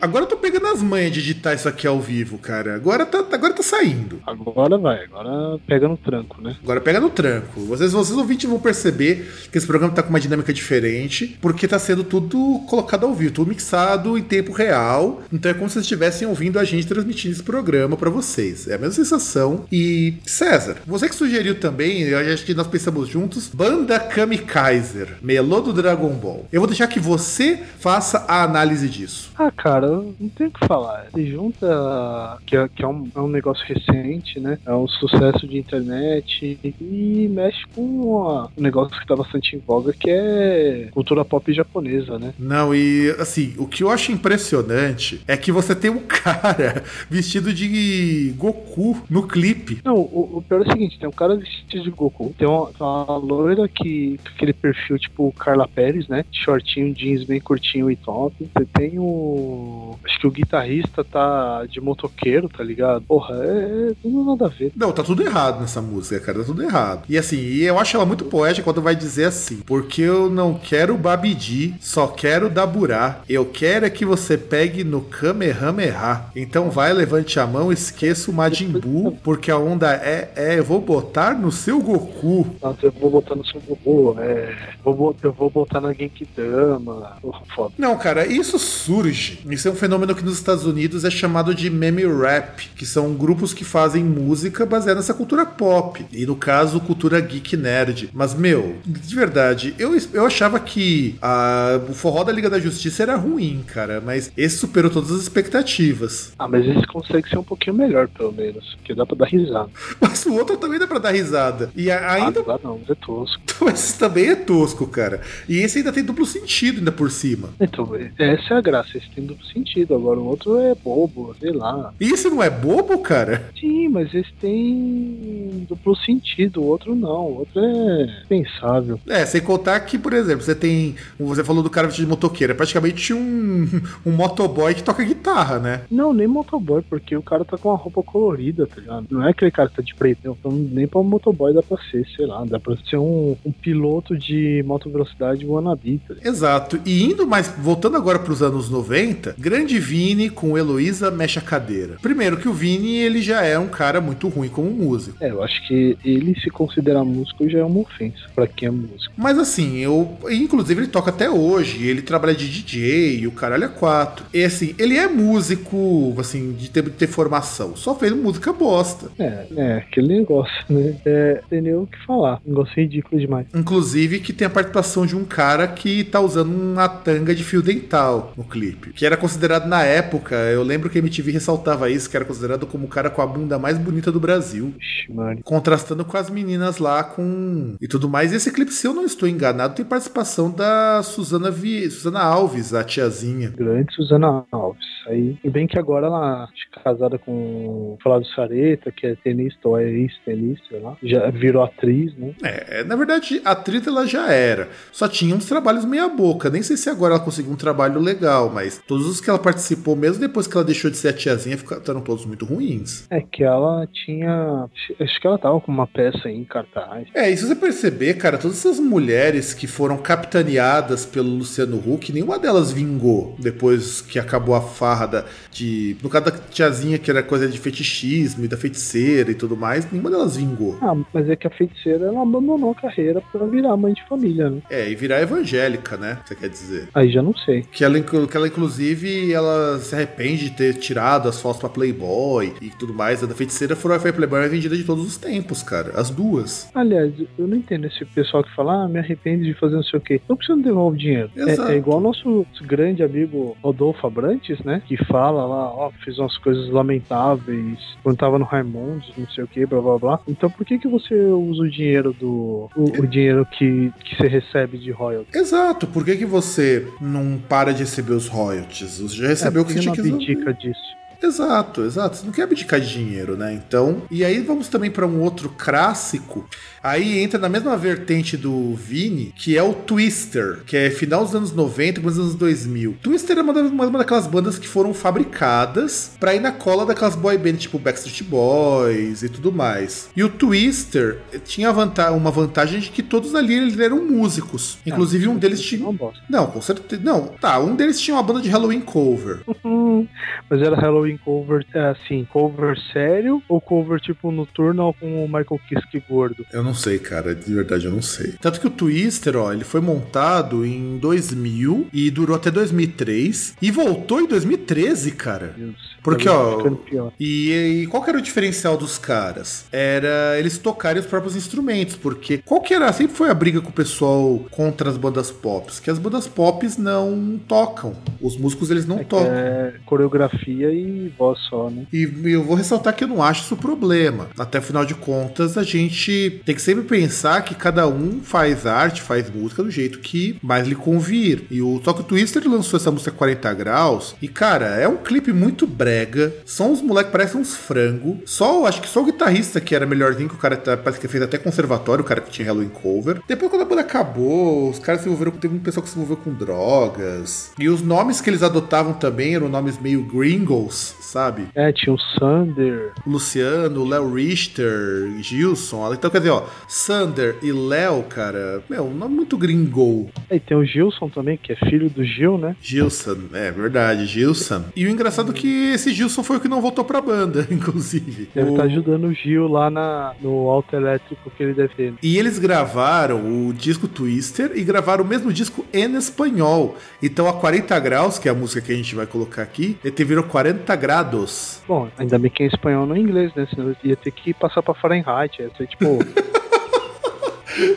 Agora 0.03 0.25
eu 0.25 0.27
tô 0.27 0.35
pegando 0.35 0.67
as 0.67 0.81
manhas 0.81 1.13
de 1.13 1.21
editar 1.21 1.53
isso 1.53 1.69
aqui 1.69 1.87
ao 1.87 1.97
vivo, 1.97 2.37
cara. 2.37 2.75
Agora 2.75 3.05
tá, 3.05 3.19
agora 3.19 3.53
tá 3.53 3.63
saindo. 3.63 4.19
Agora 4.27 4.77
vai, 4.77 5.05
agora 5.05 5.57
pega 5.65 5.87
no 5.87 5.95
tranco, 5.95 6.41
né? 6.41 6.57
Agora 6.61 6.81
pega 6.81 6.99
no 6.99 7.09
tranco. 7.09 7.61
Vocês, 7.61 7.93
vocês 7.93 8.17
ouvintes 8.17 8.49
vão 8.49 8.59
perceber 8.59 9.31
que 9.49 9.57
esse 9.57 9.65
programa 9.65 9.93
tá 9.93 10.03
com 10.03 10.09
uma 10.09 10.19
dinâmica 10.19 10.51
diferente, 10.51 11.37
porque 11.39 11.69
tá 11.69 11.79
sendo 11.79 12.03
tudo 12.03 12.59
colocado 12.67 13.05
ao 13.05 13.13
vivo, 13.13 13.31
tudo 13.31 13.47
mixado 13.47 14.17
em 14.17 14.21
tempo 14.21 14.51
real. 14.51 15.21
Então 15.31 15.49
é 15.49 15.53
como 15.53 15.69
se 15.69 15.75
vocês 15.75 15.85
estivessem 15.85 16.27
ouvindo 16.27 16.59
a 16.59 16.65
gente 16.65 16.85
transmitindo 16.85 17.35
esse 17.35 17.43
programa 17.43 17.95
pra 17.95 18.09
vocês. 18.09 18.67
É 18.67 18.75
a 18.75 18.77
mesma 18.77 18.95
sensação. 18.95 19.63
E 19.71 20.15
César, 20.25 20.79
você 20.85 21.07
que 21.07 21.15
sugeriu 21.15 21.57
também, 21.57 22.01
eu 22.01 22.33
acho 22.33 22.43
que 22.43 22.53
nós 22.53 22.67
pensamos 22.67 23.07
juntos, 23.07 23.47
Banda 23.47 23.97
Kamikaiser, 24.01 25.15
melô 25.21 25.61
do 25.61 25.71
Dragon 25.71 26.09
Ball. 26.09 26.45
Eu 26.51 26.59
vou 26.59 26.67
deixar 26.67 26.87
que 26.87 26.99
você 26.99 27.57
faça 27.79 28.25
a 28.27 28.43
análise 28.43 28.89
disso. 28.89 29.31
Ah, 29.37 29.49
cara, 29.49 29.92
não 30.19 30.29
tem 30.29 30.47
o 30.47 30.51
que 30.51 30.65
falar. 30.65 31.07
Se 31.13 31.25
junta, 31.27 32.37
que, 32.45 32.55
é, 32.55 32.67
que 32.67 32.83
é, 32.83 32.87
um, 32.87 33.07
é 33.15 33.19
um 33.19 33.27
negócio 33.27 33.65
recente, 33.65 34.39
né? 34.39 34.57
É 34.65 34.73
um 34.73 34.87
sucesso 34.87 35.47
de 35.47 35.57
internet 35.57 36.57
e 36.63 37.27
mexe 37.31 37.63
com 37.75 38.27
a- 38.27 38.49
um 38.57 38.61
negócio 38.61 38.99
que 38.99 39.05
tá 39.07 39.15
bastante 39.15 39.55
em 39.55 39.59
voga, 39.59 39.93
que 39.93 40.09
é 40.09 40.87
cultura 40.91 41.23
pop 41.25 41.51
japonesa, 41.53 42.17
né? 42.19 42.33
Não, 42.39 42.73
e 42.73 43.09
assim, 43.19 43.53
o 43.57 43.67
que 43.67 43.83
eu 43.83 43.89
acho 43.89 44.11
impressionante 44.11 45.21
é 45.27 45.35
que 45.37 45.51
você 45.51 45.75
tem 45.75 45.89
um 45.91 45.99
cara 46.07 46.83
vestido 47.09 47.53
de 47.53 48.33
Goku 48.37 48.97
no 49.09 49.27
clipe. 49.27 49.79
Não, 49.83 49.95
o, 49.95 50.37
o 50.37 50.41
pior 50.41 50.61
é 50.61 50.67
o 50.67 50.71
seguinte, 50.71 50.99
tem 50.99 51.07
um 51.07 51.11
cara 51.11 51.35
vestido 51.35 51.83
de 51.83 51.89
Goku, 51.89 52.33
tem 52.37 52.47
uma, 52.47 52.69
uma 52.79 53.17
loira 53.17 53.67
que 53.67 54.17
com 54.23 54.29
aquele 54.35 54.53
perfil 54.53 54.97
tipo 54.99 55.31
Carla 55.37 55.67
Pérez, 55.67 56.07
né? 56.07 56.25
Shortinho, 56.31 56.93
jeans 56.93 57.23
bem 57.23 57.39
curtinho 57.39 57.89
e 57.89 57.95
top. 57.95 58.35
Você 58.39 58.65
tem 58.73 58.99
o. 58.99 59.82
Acho 60.03 60.19
que 60.19 60.27
o 60.27 60.31
guitarrista 60.31 61.03
tá 61.03 61.65
de 61.65 61.79
motoqueiro, 61.79 62.49
tá 62.49 62.63
ligado? 62.63 63.03
Porra, 63.03 63.35
é, 63.43 63.91
é 63.91 63.93
tudo 64.01 64.23
nada 64.23 64.45
a 64.45 64.49
ver. 64.49 64.71
Não, 64.75 64.91
tá 64.91 65.03
tudo 65.03 65.23
errado 65.23 65.61
nessa 65.61 65.81
música, 65.81 66.19
cara, 66.19 66.39
tá 66.39 66.45
tudo 66.45 66.63
errado. 66.63 67.03
E 67.09 67.17
assim, 67.17 67.37
eu 67.37 67.77
acho 67.79 67.95
ela 67.95 68.05
muito 68.05 68.25
poética 68.25 68.63
quando 68.63 68.81
vai 68.81 68.95
dizer 68.95 69.25
assim: 69.25 69.57
Porque 69.65 70.01
eu 70.01 70.29
não 70.29 70.53
quero 70.53 70.97
Babidi, 70.97 71.75
só 71.79 72.07
quero 72.07 72.49
Daburá. 72.49 73.21
Eu 73.27 73.45
quero 73.45 73.85
é 73.85 73.89
que 73.89 74.05
você 74.05 74.37
pegue 74.37 74.83
no 74.83 75.01
Kamehameha. 75.01 76.25
Então 76.35 76.69
vai, 76.69 76.93
levante 76.93 77.39
a 77.39 77.47
mão, 77.47 77.71
esqueça 77.71 78.31
o 78.31 78.33
Majin 78.33 78.71
Buu, 78.79 79.17
porque 79.23 79.51
a 79.51 79.57
onda 79.57 79.93
é, 79.93 80.31
é, 80.35 80.59
eu 80.59 80.63
vou 80.63 80.81
botar 80.81 81.33
no 81.33 81.51
seu 81.51 81.81
Goku. 81.81 82.47
Nossa, 82.61 82.85
eu 82.85 82.91
vou 82.91 83.09
botar 83.09 83.35
no 83.35 83.45
seu 83.45 83.61
Goku, 83.61 84.15
é. 84.19 84.55
Vou, 84.83 85.15
eu 85.21 85.31
vou 85.31 85.49
botar 85.49 85.81
na 85.81 85.93
Genkidama. 85.93 87.17
Porra, 87.21 87.41
foda. 87.55 87.73
Não, 87.77 87.97
cara, 87.97 88.25
isso 88.25 88.59
surge. 88.59 89.39
Isso 89.49 89.62
é 89.67 89.71
um 89.71 89.75
fenômeno 89.75 90.13
que 90.15 90.23
nos 90.23 90.35
Estados 90.35 90.65
Unidos 90.65 91.03
é 91.03 91.09
chamado 91.09 91.53
de 91.53 91.69
meme 91.69 92.03
rap, 92.05 92.69
que 92.75 92.85
são 92.85 93.13
grupos 93.13 93.53
que 93.53 93.63
fazem 93.63 94.03
música 94.03 94.65
baseada 94.65 94.99
nessa 94.99 95.13
cultura 95.13 95.45
pop. 95.45 96.05
E 96.11 96.25
no 96.25 96.35
caso, 96.35 96.79
cultura 96.79 97.19
geek 97.19 97.55
nerd. 97.57 98.09
Mas, 98.13 98.33
meu, 98.33 98.75
de 98.85 99.15
verdade, 99.15 99.73
eu, 99.77 99.95
eu 100.13 100.25
achava 100.25 100.59
que 100.59 101.15
a- 101.21 101.79
o 101.89 101.93
forró 101.93 102.23
da 102.23 102.31
Liga 102.31 102.49
da 102.49 102.59
Justiça 102.59 103.03
era 103.03 103.15
ruim, 103.15 103.63
cara. 103.67 104.01
Mas 104.03 104.31
esse 104.37 104.57
superou 104.57 104.89
todas 104.91 105.11
as 105.11 105.21
expectativas. 105.21 106.33
Ah, 106.37 106.47
mas 106.47 106.65
esse 106.67 106.85
consegue 106.87 107.29
ser 107.29 107.37
um 107.37 107.43
pouquinho 107.43 107.75
melhor, 107.75 108.07
pelo 108.07 108.31
menos. 108.31 108.75
Porque 108.75 108.93
dá 108.93 109.05
pra 109.05 109.15
dar 109.15 109.25
risada. 109.27 109.69
Mas 110.01 110.25
o 110.25 110.33
outro 110.33 110.57
também 110.57 110.77
dá 110.79 110.85
pra 110.87 110.99
dar 110.99 111.11
risada. 111.11 111.71
E 111.75 111.89
a- 111.89 112.11
ainda. 112.13 112.39
Ah, 112.41 112.43
não 112.45 112.57
dá 112.57 112.59
não, 112.63 112.79
mas 112.79 112.89
é 112.89 112.95
tosco. 112.95 113.41
Mas 113.61 113.73
esse 113.83 113.99
também 113.99 114.27
é 114.29 114.35
tosco, 114.35 114.85
cara. 114.87 115.21
E 115.47 115.57
esse 115.57 115.77
ainda 115.77 115.91
tem 115.91 116.03
duplo 116.03 116.25
sentido, 116.25 116.79
ainda 116.79 116.91
por 116.91 117.09
cima. 117.09 117.49
Então, 117.59 117.89
essa 118.17 118.53
é 118.53 118.57
a 118.57 118.61
graça, 118.61 118.97
esse 118.97 119.09
tem 119.11 119.25
duplo 119.25 119.43
sentido. 119.45 119.52
Agora 119.93 120.19
o 120.19 120.25
outro 120.25 120.57
é 120.59 120.75
bobo, 120.75 121.35
sei 121.39 121.51
lá. 121.51 121.93
Esse 121.99 122.29
não 122.29 122.41
é 122.41 122.49
bobo, 122.49 122.97
cara? 122.99 123.49
Sim, 123.59 123.89
mas 123.89 124.13
esse 124.13 124.31
tem 124.33 125.65
duplo 125.67 125.95
sentido, 125.95 126.61
o 126.61 126.65
outro 126.65 126.95
não. 126.95 127.25
O 127.25 127.39
outro 127.39 127.59
é 127.59 128.23
pensável. 128.27 128.99
É, 129.07 129.25
sem 129.25 129.41
contar 129.41 129.79
que, 129.81 129.97
por 129.97 130.13
exemplo, 130.13 130.43
você 130.43 130.55
tem. 130.55 130.95
Você 131.19 131.43
falou 131.43 131.63
do 131.63 131.69
cara 131.69 131.87
vestido 131.87 132.05
de 132.05 132.09
motoqueiro, 132.09 132.53
é 132.53 132.55
praticamente 132.55 133.13
um, 133.13 133.67
um 134.05 134.11
motoboy 134.11 134.73
que 134.73 134.83
toca 134.83 135.03
guitarra, 135.03 135.59
né? 135.59 135.81
Não, 135.89 136.13
nem 136.13 136.27
motoboy, 136.27 136.81
porque 136.89 137.15
o 137.15 137.21
cara 137.21 137.45
tá 137.45 137.57
com 137.57 137.69
uma 137.69 137.77
roupa 137.77 138.03
colorida, 138.03 138.67
tá 138.67 138.79
ligado? 138.79 139.07
Não 139.09 139.25
é 139.25 139.31
aquele 139.31 139.51
cara 139.51 139.69
que 139.69 139.75
tá 139.75 139.81
de 139.81 139.95
preto. 139.95 140.37
Então, 140.39 140.51
nem 140.51 140.87
pra 140.87 140.99
um 140.99 141.03
motoboy 141.03 141.53
dá 141.53 141.61
pra 141.61 141.77
ser, 141.89 142.05
sei 142.15 142.25
lá, 142.25 142.43
dá 142.45 142.59
pra 142.59 142.75
ser 142.89 142.97
um, 142.97 143.35
um 143.45 143.51
piloto 143.51 144.17
de 144.17 144.63
moto 144.65 144.89
velocidade 144.89 145.45
wannabe, 145.45 146.01
tá? 146.07 146.15
Exato. 146.23 146.79
E 146.85 147.03
indo 147.03 147.25
mais, 147.25 147.53
voltando 147.57 147.97
agora 147.97 148.19
pros 148.19 148.41
anos 148.41 148.69
90, 148.69 149.35
Grande 149.43 149.77
Vini 149.77 150.29
com 150.29 150.57
Heloísa 150.57 151.11
mexe 151.11 151.37
a 151.37 151.41
cadeira. 151.41 151.97
Primeiro 152.01 152.37
que 152.37 152.47
o 152.47 152.53
Vini, 152.53 152.95
ele 152.99 153.21
já 153.21 153.43
é 153.43 153.59
um 153.59 153.67
cara 153.67 153.99
muito 153.99 154.29
ruim 154.29 154.47
como 154.47 154.71
músico. 154.71 155.17
É, 155.19 155.31
eu 155.31 155.43
acho 155.43 155.67
que 155.67 155.97
ele 156.05 156.33
se 156.39 156.49
considerar 156.49 157.03
músico 157.03 157.49
já 157.49 157.59
é 157.59 157.63
uma 157.65 157.81
ofensa 157.81 158.19
pra 158.33 158.47
quem 158.47 158.69
é 158.69 158.71
músico. 158.71 159.13
Mas 159.17 159.37
assim, 159.37 159.79
eu. 159.79 160.17
Inclusive, 160.31 160.83
ele 160.83 160.87
toca 160.87 161.09
até 161.09 161.29
hoje. 161.29 161.85
Ele 161.85 162.01
trabalha 162.01 162.33
de 162.33 162.49
DJ 162.49 163.27
o 163.27 163.33
caralho 163.33 163.65
é 163.65 163.67
quatro. 163.67 164.25
E 164.33 164.45
assim, 164.45 164.73
ele 164.79 164.95
é 164.95 165.09
músico, 165.09 166.15
assim, 166.17 166.53
de 166.53 166.69
ter, 166.69 166.83
de 166.83 166.91
ter 166.91 167.07
formação. 167.07 167.75
Só 167.75 167.93
fez 167.95 168.13
música 168.13 168.53
bosta. 168.53 169.11
É, 169.19 169.45
é, 169.57 169.73
aquele 169.73 170.19
negócio, 170.19 170.53
né? 170.69 170.95
É, 171.05 171.41
tem 171.49 171.61
nem 171.61 171.75
o 171.75 171.85
que 171.85 171.97
falar. 172.05 172.39
Negócio 172.45 172.73
ridículo 172.77 173.19
demais. 173.19 173.45
Inclusive 173.53 174.21
que 174.21 174.31
tem 174.31 174.47
a 174.47 174.49
participação 174.49 175.05
de 175.05 175.17
um 175.17 175.25
cara 175.25 175.67
que 175.67 176.05
tá 176.05 176.21
usando 176.21 176.49
uma 176.55 176.87
tanga 176.87 177.35
de 177.35 177.43
fio 177.43 177.61
dental 177.61 178.31
no 178.37 178.45
clipe. 178.45 178.93
Que 178.93 179.05
era 179.05 179.17
considerado 179.17 179.32
na 179.65 179.83
época, 179.83 180.35
eu 180.35 180.63
lembro 180.63 180.89
que 180.89 180.97
a 180.97 181.01
MTV 181.01 181.31
ressaltava 181.31 181.89
isso, 181.89 182.09
que 182.09 182.15
era 182.15 182.25
considerado 182.25 182.65
como 182.65 182.85
o 182.85 182.89
cara 182.89 183.09
com 183.09 183.21
a 183.21 183.27
bunda 183.27 183.59
mais 183.59 183.77
bonita 183.77 184.11
do 184.11 184.19
Brasil. 184.19 184.73
Ixi. 184.79 185.43
Contrastando 185.43 186.05
com 186.05 186.17
as 186.17 186.29
meninas 186.29 186.77
lá 186.77 187.03
com. 187.03 187.75
e 187.81 187.87
tudo 187.87 188.09
mais. 188.09 188.31
E 188.31 188.35
esse 188.35 188.51
clipe, 188.51 188.71
se 188.71 188.87
eu 188.87 188.93
não 188.93 189.05
estou 189.05 189.27
enganado, 189.27 189.75
tem 189.75 189.85
participação 189.85 190.51
da 190.51 191.01
Suzana, 191.03 191.51
Vi... 191.51 191.89
Suzana 191.89 192.21
Alves, 192.21 192.73
a 192.73 192.83
tiazinha. 192.83 193.49
Grande 193.49 193.93
Suzana 193.93 194.45
Alves. 194.51 194.85
Aí, 195.07 195.37
e 195.43 195.49
bem 195.49 195.67
que 195.67 195.77
agora 195.77 196.07
ela 196.07 196.47
casada 196.83 197.17
com 197.17 197.31
o 197.31 197.97
Flávio 198.01 198.27
Sareta, 198.35 198.91
que 198.91 199.07
é 199.07 199.15
tenista 199.15 199.67
ou 199.67 199.77
é 199.77 199.89
ex-tenista, 199.89 200.77
lá. 200.79 200.97
Já 201.03 201.29
virou 201.29 201.63
atriz, 201.63 202.15
né? 202.17 202.33
É, 202.43 202.83
na 202.83 202.95
verdade, 202.95 203.41
atriz 203.43 203.85
ela 203.85 204.05
já 204.05 204.31
era. 204.31 204.69
Só 204.91 205.07
tinha 205.07 205.35
uns 205.35 205.45
trabalhos 205.45 205.85
meia 205.85 206.07
boca. 206.07 206.49
Nem 206.49 206.63
sei 206.63 206.77
se 206.77 206.89
agora 206.89 207.15
ela 207.15 207.23
conseguiu 207.23 207.51
um 207.51 207.57
trabalho 207.57 207.99
legal, 207.99 208.49
mas 208.49 208.81
todos 208.87 209.07
os 209.07 209.21
que 209.23 209.29
ela 209.29 209.39
participou, 209.39 209.95
mesmo 209.95 210.19
depois 210.19 210.47
que 210.47 210.55
ela 210.55 210.65
deixou 210.65 210.89
de 210.89 210.97
ser 210.97 211.09
a 211.09 211.13
tiazinha, 211.13 211.57
ficaram 211.57 212.01
todos 212.01 212.25
muito 212.25 212.45
ruins. 212.45 213.05
É 213.09 213.21
que 213.21 213.43
ela 213.43 213.87
tinha. 213.87 214.69
Acho 214.99 215.21
que 215.21 215.27
ela 215.27 215.37
tava 215.37 215.59
com 215.59 215.71
uma 215.71 215.87
peça 215.87 216.27
aí 216.27 216.35
em 216.35 216.43
cartaz. 216.43 217.07
É, 217.13 217.29
e 217.29 217.37
se 217.37 217.45
você 217.45 217.55
perceber, 217.55 218.15
cara, 218.15 218.37
todas 218.37 218.57
essas 218.57 218.79
mulheres 218.79 219.53
que 219.53 219.67
foram 219.67 219.97
capitaneadas 219.97 221.05
pelo 221.05 221.29
Luciano 221.29 221.77
Huck, 221.77 222.11
nenhuma 222.11 222.37
delas 222.37 222.71
vingou 222.71 223.35
depois 223.39 224.01
que 224.01 224.19
acabou 224.19 224.55
a 224.55 224.61
farra 224.61 225.05
da, 225.05 225.25
de. 225.51 225.95
No 226.01 226.09
caso 226.09 226.25
da 226.25 226.31
tiazinha, 226.31 226.97
que 226.97 227.09
era 227.09 227.23
coisa 227.23 227.47
de 227.47 227.59
fetichismo 227.59 228.45
e 228.45 228.47
da 228.47 228.57
feiticeira 228.57 229.31
e 229.31 229.35
tudo 229.35 229.55
mais, 229.55 229.89
nenhuma 229.91 230.09
delas 230.09 230.37
vingou. 230.37 230.77
Ah, 230.81 230.95
mas 231.13 231.29
é 231.29 231.35
que 231.35 231.47
a 231.47 231.51
feiticeira 231.51 232.05
ela 232.05 232.21
abandonou 232.21 232.71
a 232.71 232.75
carreira 232.75 233.21
pra 233.31 233.45
virar 233.45 233.75
mãe 233.77 233.93
de 233.93 234.03
família, 234.07 234.49
né? 234.49 234.61
É, 234.69 234.89
e 234.89 234.95
virar 234.95 235.21
evangélica, 235.21 235.97
né? 235.97 236.19
Você 236.25 236.35
quer 236.35 236.49
dizer? 236.49 236.87
Aí 236.93 237.09
já 237.11 237.21
não 237.21 237.35
sei. 237.35 237.61
Que 237.71 237.83
ela, 237.83 237.99
que 237.99 238.37
ela, 238.37 238.47
inclusive, 238.47 239.12
ela 239.33 239.79
se 239.79 239.95
arrepende 239.95 240.49
de 240.49 240.51
ter 240.51 240.73
tirado 240.75 241.27
as 241.29 241.41
fotos 241.41 241.59
pra 241.59 241.69
Playboy 241.69 242.53
e 242.61 242.69
tudo 242.69 242.93
mais. 242.93 243.23
A 243.23 243.27
da 243.27 243.35
feiticeira 243.35 243.75
foi 243.75 243.95
a 243.95 243.99
Playboy 243.99 244.39
mais 244.39 244.51
vendida 244.51 244.75
de 244.75 244.83
todos 244.83 245.05
os 245.05 245.17
tempos, 245.17 245.61
cara. 245.63 245.91
As 245.99 246.09
duas. 246.09 246.69
Aliás, 246.73 247.13
eu 247.37 247.47
não 247.47 247.57
entendo 247.57 247.87
esse 247.87 248.03
pessoal 248.05 248.43
que 248.43 248.53
fala, 248.55 248.83
ah, 248.83 248.87
me 248.87 248.99
arrependo 248.99 249.43
de 249.43 249.53
fazer 249.53 249.75
não 249.75 249.83
sei 249.83 249.99
o 249.99 250.01
quê. 250.01 250.21
Não 250.27 250.35
precisa 250.35 250.57
devolver 250.61 250.93
o 250.93 250.97
dinheiro. 250.97 251.31
É, 251.35 251.73
é 251.73 251.77
igual 251.77 251.99
nosso 251.99 252.45
grande 252.61 253.03
amigo 253.03 253.55
Rodolfo 253.61 254.05
Abrantes, 254.05 254.59
né? 254.63 254.81
Que 254.85 254.97
fala 255.05 255.45
lá, 255.45 255.71
ó, 255.71 255.91
fiz 256.03 256.17
umas 256.17 256.37
coisas 256.37 256.69
lamentáveis 256.69 257.79
quando 258.03 258.17
tava 258.17 258.37
no 258.37 258.45
Raimundos, 258.45 259.11
não 259.17 259.27
sei 259.29 259.43
o 259.43 259.47
que, 259.47 259.65
blá 259.65 259.81
blá 259.81 259.97
blá. 259.97 260.19
Então 260.27 260.49
por 260.49 260.65
que 260.65 260.77
que 260.77 260.87
você 260.87 261.15
usa 261.15 261.63
o 261.63 261.69
dinheiro 261.69 262.13
do. 262.13 262.69
o, 262.75 262.83
o 262.99 263.07
dinheiro 263.07 263.45
que, 263.45 263.91
que 264.03 264.15
você 264.15 264.27
recebe 264.27 264.77
de 264.77 264.91
royalties? 264.91 265.33
Exato. 265.35 265.87
Por 265.87 266.03
que, 266.03 266.17
que 266.17 266.25
você 266.25 266.87
não 266.99 267.37
para 267.37 267.73
de 267.73 267.79
receber 267.79 268.13
os 268.13 268.27
royalties? 268.27 268.99
Você 269.07 269.15
já 269.17 269.27
recebeu 269.27 269.61
o 269.61 269.65
é, 269.65 269.67
que 269.67 269.73
você 269.73 269.79
tinha 269.79 269.93
que 269.93 270.01
abdica 270.01 270.53
disso? 270.53 271.03
Exato, 271.21 271.85
exato. 271.85 272.17
Você 272.17 272.25
não 272.25 272.33
quer 272.33 272.43
abdicar 272.43 272.81
de 272.81 272.89
dinheiro, 272.89 273.37
né? 273.37 273.53
Então. 273.53 274.01
E 274.11 274.25
aí 274.25 274.41
vamos 274.41 274.67
também 274.67 274.91
para 274.91 275.07
um 275.07 275.21
outro 275.21 275.49
clássico. 275.57 276.45
Aí 276.83 277.19
entra 277.19 277.39
na 277.39 277.47
mesma 277.47 277.77
vertente 277.77 278.35
do 278.35 278.75
Vini, 278.75 279.33
que 279.37 279.57
é 279.57 279.63
o 279.63 279.73
Twister, 279.73 280.59
que 280.65 280.75
é 280.75 280.89
final 280.89 281.23
dos 281.23 281.33
anos 281.33 281.53
90, 281.53 282.01
começo 282.01 282.17
dos 282.17 282.25
anos 282.27 282.35
2000. 282.37 282.97
Twister 283.01 283.37
é 283.37 283.41
uma, 283.41 283.53
das- 283.53 283.71
uma 283.71 283.89
daquelas 283.97 284.27
bandas 284.27 284.59
que 284.59 284.67
foram 284.67 284.93
fabricadas 284.93 286.11
pra 286.19 286.35
ir 286.35 286.39
na 286.39 286.51
cola 286.51 286.85
daquelas 286.85 287.15
boy 287.15 287.37
bands 287.37 287.61
tipo 287.61 287.79
Backstreet 287.79 288.23
Boys 288.23 289.23
e 289.23 289.29
tudo 289.29 289.51
mais. 289.51 290.09
E 290.15 290.23
o 290.23 290.29
Twister 290.29 291.19
tinha 291.45 291.71
uma 291.71 292.31
vantagem 292.31 292.79
de 292.79 292.89
que 292.91 293.01
todos 293.01 293.33
ali 293.35 293.53
eles 293.53 293.79
eram 293.79 294.05
músicos. 294.05 294.77
Inclusive 294.85 295.27
um 295.27 295.37
deles 295.37 295.61
tinha. 295.61 295.83
Não, 296.29 296.47
com 296.47 296.61
certeza. 296.61 297.01
Não, 297.03 297.27
tá. 297.27 297.59
Um 297.59 297.75
deles 297.75 297.99
tinha 297.99 298.15
uma 298.15 298.23
banda 298.23 298.41
de 298.41 298.49
Halloween 298.49 298.81
cover. 298.81 299.39
Mas 300.49 300.61
era 300.61 300.75
Halloween 300.75 301.17
cover, 301.17 301.65
é, 301.73 301.89
assim, 301.89 302.25
cover 302.31 302.77
sério 302.91 303.41
ou 303.47 303.61
cover 303.61 303.99
tipo 303.99 304.31
noturno 304.31 304.93
com 304.99 305.23
o 305.23 305.27
Michael 305.27 305.59
Kiske 305.67 306.03
gordo? 306.09 306.45
Eu 306.51 306.63
não 306.63 306.72
sei, 306.73 306.99
cara, 306.99 307.33
de 307.35 307.53
verdade 307.53 307.85
eu 307.85 307.91
não 307.91 308.01
sei. 308.01 308.33
Tanto 308.41 308.59
que 308.59 308.67
o 308.67 308.69
Twister, 308.69 309.35
ó, 309.37 309.51
ele 309.53 309.63
foi 309.63 309.81
montado 309.81 310.65
em 310.65 310.97
2000 310.97 311.87
e 311.93 312.09
durou 312.11 312.35
até 312.35 312.49
2003 312.51 313.55
e 313.61 313.71
voltou 313.71 314.21
em 314.21 314.27
2013, 314.27 315.11
cara. 315.11 315.53
Deus, 315.57 315.75
Porque, 316.01 316.25
tá 316.25 316.33
ó. 316.37 317.11
E, 317.19 317.81
e 317.83 317.87
qual 317.87 318.03
que 318.03 318.09
era 318.09 318.19
o 318.19 318.21
diferencial 318.21 318.77
dos 318.77 318.97
caras? 318.97 319.65
Era 319.71 320.37
eles 320.39 320.57
tocarem 320.57 320.99
os 321.01 321.07
próprios 321.07 321.35
instrumentos, 321.35 321.95
porque 321.95 322.39
qual 322.39 322.61
que 322.61 322.73
era? 322.73 322.91
Sempre 322.93 323.15
foi 323.15 323.29
a 323.29 323.33
briga 323.33 323.61
com 323.61 323.69
o 323.69 323.73
pessoal 323.73 324.39
contra 324.51 324.89
as 324.89 324.97
bandas 324.97 325.31
pop, 325.31 325.71
que 325.81 325.89
as 325.89 325.97
bandas 325.99 326.27
pop 326.27 326.67
não 326.77 327.39
tocam. 327.47 327.95
Os 328.21 328.37
músicos 328.37 328.69
eles 328.69 328.85
não 328.85 328.99
É, 328.99 329.03
tocam. 329.03 329.27
é 329.33 329.73
coreografia 329.85 330.71
e 330.71 331.11
voz 331.17 331.39
só, 331.49 331.69
né? 331.69 331.85
E 331.91 332.09
eu 332.25 332.43
vou 332.43 332.55
ressaltar 332.55 332.95
que 332.95 333.03
eu 333.03 333.07
não 333.07 333.21
acho 333.23 333.43
isso 333.43 333.55
problema. 333.57 334.27
Até 334.37 334.57
afinal 334.57 334.85
de 334.85 334.93
contas, 334.95 335.57
a 335.57 335.63
gente 335.63 336.41
tem 336.45 336.55
que 336.55 336.61
sempre 336.63 336.83
pensar 336.83 337.41
que 337.43 337.55
cada 337.55 337.87
um 337.87 338.21
faz 338.21 338.65
arte, 338.65 339.01
faz 339.01 339.29
música 339.29 339.63
do 339.63 339.69
jeito 339.71 339.99
que 339.99 340.37
mais 340.41 340.67
lhe 340.67 340.75
convir. 340.75 341.43
E 341.51 341.61
o 341.61 341.79
Toque 341.79 342.03
Twister 342.03 342.43
lançou 342.49 342.77
essa 342.79 342.91
música 342.91 343.11
40 343.11 343.53
graus. 343.53 344.15
E, 344.21 344.27
cara, 344.27 344.65
é 344.67 344.87
um 344.87 344.97
clipe 344.97 345.31
muito 345.33 345.67
brega. 345.67 346.33
São 346.45 346.71
uns 346.71 346.81
moleques, 346.81 347.11
parecem 347.11 347.39
uns 347.41 347.55
frango. 347.55 348.19
Só, 348.25 348.65
acho 348.65 348.81
que 348.81 348.87
só 348.87 349.01
o 349.01 349.05
guitarrista 349.05 349.59
que 349.61 349.75
era 349.75 349.85
melhorzinho, 349.85 350.29
que 350.29 350.35
o 350.35 350.37
cara 350.39 350.55
tá- 350.57 350.77
parece 350.77 350.99
que 350.99 351.07
fez 351.07 351.23
até 351.23 351.37
conservatório, 351.37 352.03
o 352.03 352.07
cara 352.07 352.21
que 352.21 352.31
tinha 352.31 352.45
Halloween 352.47 352.69
cover. 352.69 353.21
Depois, 353.27 353.49
quando 353.51 353.61
a 353.63 353.65
banda 353.65 353.81
acabou, 353.81 354.69
os 354.69 354.79
caras 354.79 355.01
se 355.01 355.07
envolveram, 355.07 355.31
teve 355.31 355.55
um 355.55 355.59
pessoal 355.59 355.83
que 355.83 355.89
se 355.89 355.95
envolveu 355.95 356.17
com 356.17 356.33
drogas. 356.33 357.51
E 357.59 357.67
os 357.69 357.81
nomes 357.81 358.21
que 358.21 358.29
eles 358.29 358.43
adotavam 358.43 358.93
também 358.93 359.35
eram 359.35 359.49
nomes 359.49 359.79
meio 359.79 360.03
gringos, 360.03 360.95
sabe? 361.01 361.47
É, 361.55 361.71
tinha 361.71 361.93
o 361.93 361.99
Sander. 362.19 362.91
Luciano, 363.05 363.85
Léo 363.87 364.13
Richter, 364.13 365.11
Gilson. 365.21 365.93
Então, 365.93 366.09
quer 366.09 366.19
dizer, 366.19 366.31
ó, 366.31 366.43
Sander 366.67 367.37
e 367.41 367.51
Léo, 367.51 368.03
cara, 368.03 368.61
meu, 368.69 368.85
um 368.85 368.93
nome 368.93 369.15
muito 369.15 369.37
gringo. 369.37 370.09
É, 370.29 370.35
e 370.35 370.39
tem 370.39 370.57
o 370.57 370.65
Gilson 370.65 371.09
também, 371.09 371.37
que 371.37 371.51
é 371.53 371.55
filho 371.55 371.89
do 371.89 372.03
Gil, 372.03 372.37
né? 372.37 372.55
Gilson, 372.61 373.17
é 373.33 373.51
verdade, 373.51 374.05
Gilson. 374.05 374.63
E 374.75 374.85
o 374.85 374.89
engraçado 374.89 375.31
é 375.31 375.35
que 375.35 375.71
esse 375.73 375.93
Gilson 375.93 376.23
foi 376.23 376.37
o 376.37 376.39
que 376.39 376.47
não 376.47 376.61
voltou 376.61 376.83
pra 376.83 376.99
banda, 377.01 377.47
inclusive. 377.51 378.29
Deve 378.33 378.49
O- 378.49 378.51
estar 378.53 378.63
ajudando 378.63 379.05
o 379.05 379.13
Gil 379.13 379.47
lá 379.47 379.69
na, 379.69 380.13
no 380.21 380.49
alto 380.49 380.75
elétrico 380.75 381.29
que 381.35 381.43
ele 381.43 381.53
deve 381.53 381.73
ter. 381.75 381.93
E 382.01 382.17
eles 382.17 382.39
gravaram 382.39 383.47
o 383.47 383.53
disco 383.53 383.87
Twister 383.87 384.51
e 384.55 384.63
gravaram 384.63 385.03
o 385.03 385.07
mesmo 385.07 385.31
disco 385.31 385.65
em 385.73 385.95
espanhol. 385.95 386.75
Então 387.01 387.27
a 387.27 387.33
40 387.33 387.79
graus, 387.79 388.17
que 388.17 388.27
é 388.27 388.31
a 388.31 388.35
música 388.35 388.61
que 388.61 388.71
a 388.71 388.75
gente 388.75 388.95
vai 388.95 389.05
colocar 389.05 389.41
aqui, 389.41 389.77
ele 389.83 390.03
virou 390.03 390.23
40 390.23 390.75
grados. 390.75 391.61
Bom, 391.67 391.87
ainda 391.97 392.17
bem 392.17 392.31
que 392.31 392.43
é 392.43 392.47
espanhol 392.47 392.85
não 392.85 392.95
é 392.95 392.99
inglês, 392.99 393.31
né? 393.35 393.47
Senão 393.49 393.69
eu 393.69 393.75
ia 393.83 393.95
ter 393.95 394.11
que 394.11 394.33
passar 394.33 394.61
pra 394.61 394.73
Fahrenheit. 394.73 395.41
Ia 395.41 395.49
ser 395.57 395.67
tipo. 395.67 395.85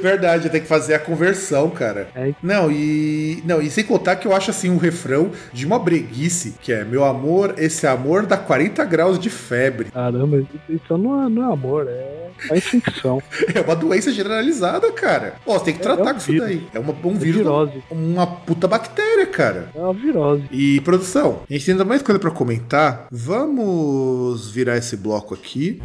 Verdade, 0.01 0.51
tem 0.51 0.61
que 0.61 0.67
fazer 0.67 0.95
a 0.95 0.99
conversão, 0.99 1.71
cara. 1.71 2.09
É. 2.15 2.33
Não, 2.43 2.71
e. 2.71 3.43
Não, 3.45 3.61
e 3.61 3.71
sem 3.71 3.85
contar 3.85 4.17
que 4.17 4.27
eu 4.27 4.35
acho 4.35 4.51
assim 4.51 4.71
um 4.71 4.77
refrão 4.79 5.31
de 5.53 5.67
uma 5.67 5.79
breguice, 5.79 6.55
que 6.61 6.73
é 6.73 6.85
meu 6.85 7.05
amor, 7.05 7.55
esse 7.59 7.87
amor 7.87 8.27
dá 8.27 8.37
40 8.37 8.85
graus 8.85 9.19
de 9.19 9.31
febre. 9.31 9.91
caramba, 9.91 10.43
então 10.69 10.99
não 10.99 11.25
é, 11.25 11.29
não 11.29 11.51
é 11.51 11.53
amor, 11.53 11.87
é 11.89 12.29
a 12.51 12.57
infecção. 12.57 13.23
É 13.55 13.61
uma 13.61 13.77
doença 13.77 14.13
generalizada, 14.13 14.91
cara. 14.93 15.35
Ó, 15.47 15.59
você 15.59 15.67
tem 15.67 15.75
que 15.75 15.81
É, 15.81 15.83
é 15.83 15.95
tratar 15.95 16.11
um 16.11 16.15
com 16.15 16.19
isso 16.19 16.37
daí. 16.39 16.67
É 16.75 16.79
uma, 16.79 16.93
um 17.05 17.11
É 17.13 17.19
vírus. 17.19 17.37
virose. 17.39 17.83
Uma 17.91 18.27
puta 18.27 18.67
bactéria, 18.69 19.25
cara. 19.27 19.69
É 19.75 19.79
uma 19.79 19.93
virose. 19.95 20.45
E 20.51 20.81
produção, 20.81 21.41
a 21.49 21.53
gente 21.53 21.65
tem 21.65 21.73
ainda 21.73 21.85
mais 21.85 22.03
coisa 22.03 22.19
pra 22.19 22.31
comentar. 22.31 23.07
Vamos 23.11 24.51
virar 24.51 24.77
esse 24.77 24.97
bloco 24.97 25.35
aqui. 25.35 25.81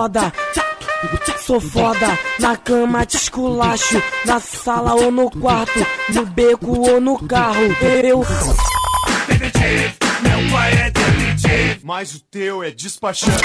Foda, 0.00 0.32
sou 1.40 1.60
foda. 1.60 2.18
Na 2.38 2.56
cama 2.56 3.04
te 3.04 3.18
esculacho. 3.18 4.02
Na 4.24 4.40
sala 4.40 4.94
ou 4.94 5.10
no 5.10 5.30
quarto. 5.30 5.86
No 6.08 6.24
beco 6.24 6.88
ou 6.90 6.98
no 7.02 7.18
carro. 7.28 7.66
Eu. 8.02 8.20
Meu 10.22 10.50
pai 10.50 10.72
é 10.72 10.90
detetive, 10.90 11.80
mas 11.84 12.14
o 12.14 12.20
teu 12.20 12.64
é 12.64 12.70
despachante. 12.70 13.42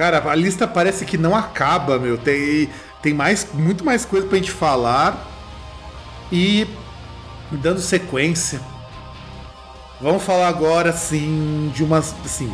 Cara, 0.00 0.30
a 0.30 0.34
lista 0.34 0.66
parece 0.66 1.04
que 1.04 1.18
não 1.18 1.36
acaba, 1.36 1.98
meu. 1.98 2.16
Tem, 2.16 2.70
tem 3.02 3.12
mais, 3.12 3.46
muito 3.52 3.84
mais 3.84 4.02
coisa 4.02 4.26
pra 4.26 4.38
gente 4.38 4.50
falar. 4.50 5.28
E 6.32 6.66
dando 7.50 7.82
sequência. 7.82 8.62
Vamos 10.00 10.22
falar 10.22 10.48
agora, 10.48 10.88
assim, 10.88 11.70
de 11.74 11.84
umas. 11.84 12.14
Assim, 12.24 12.50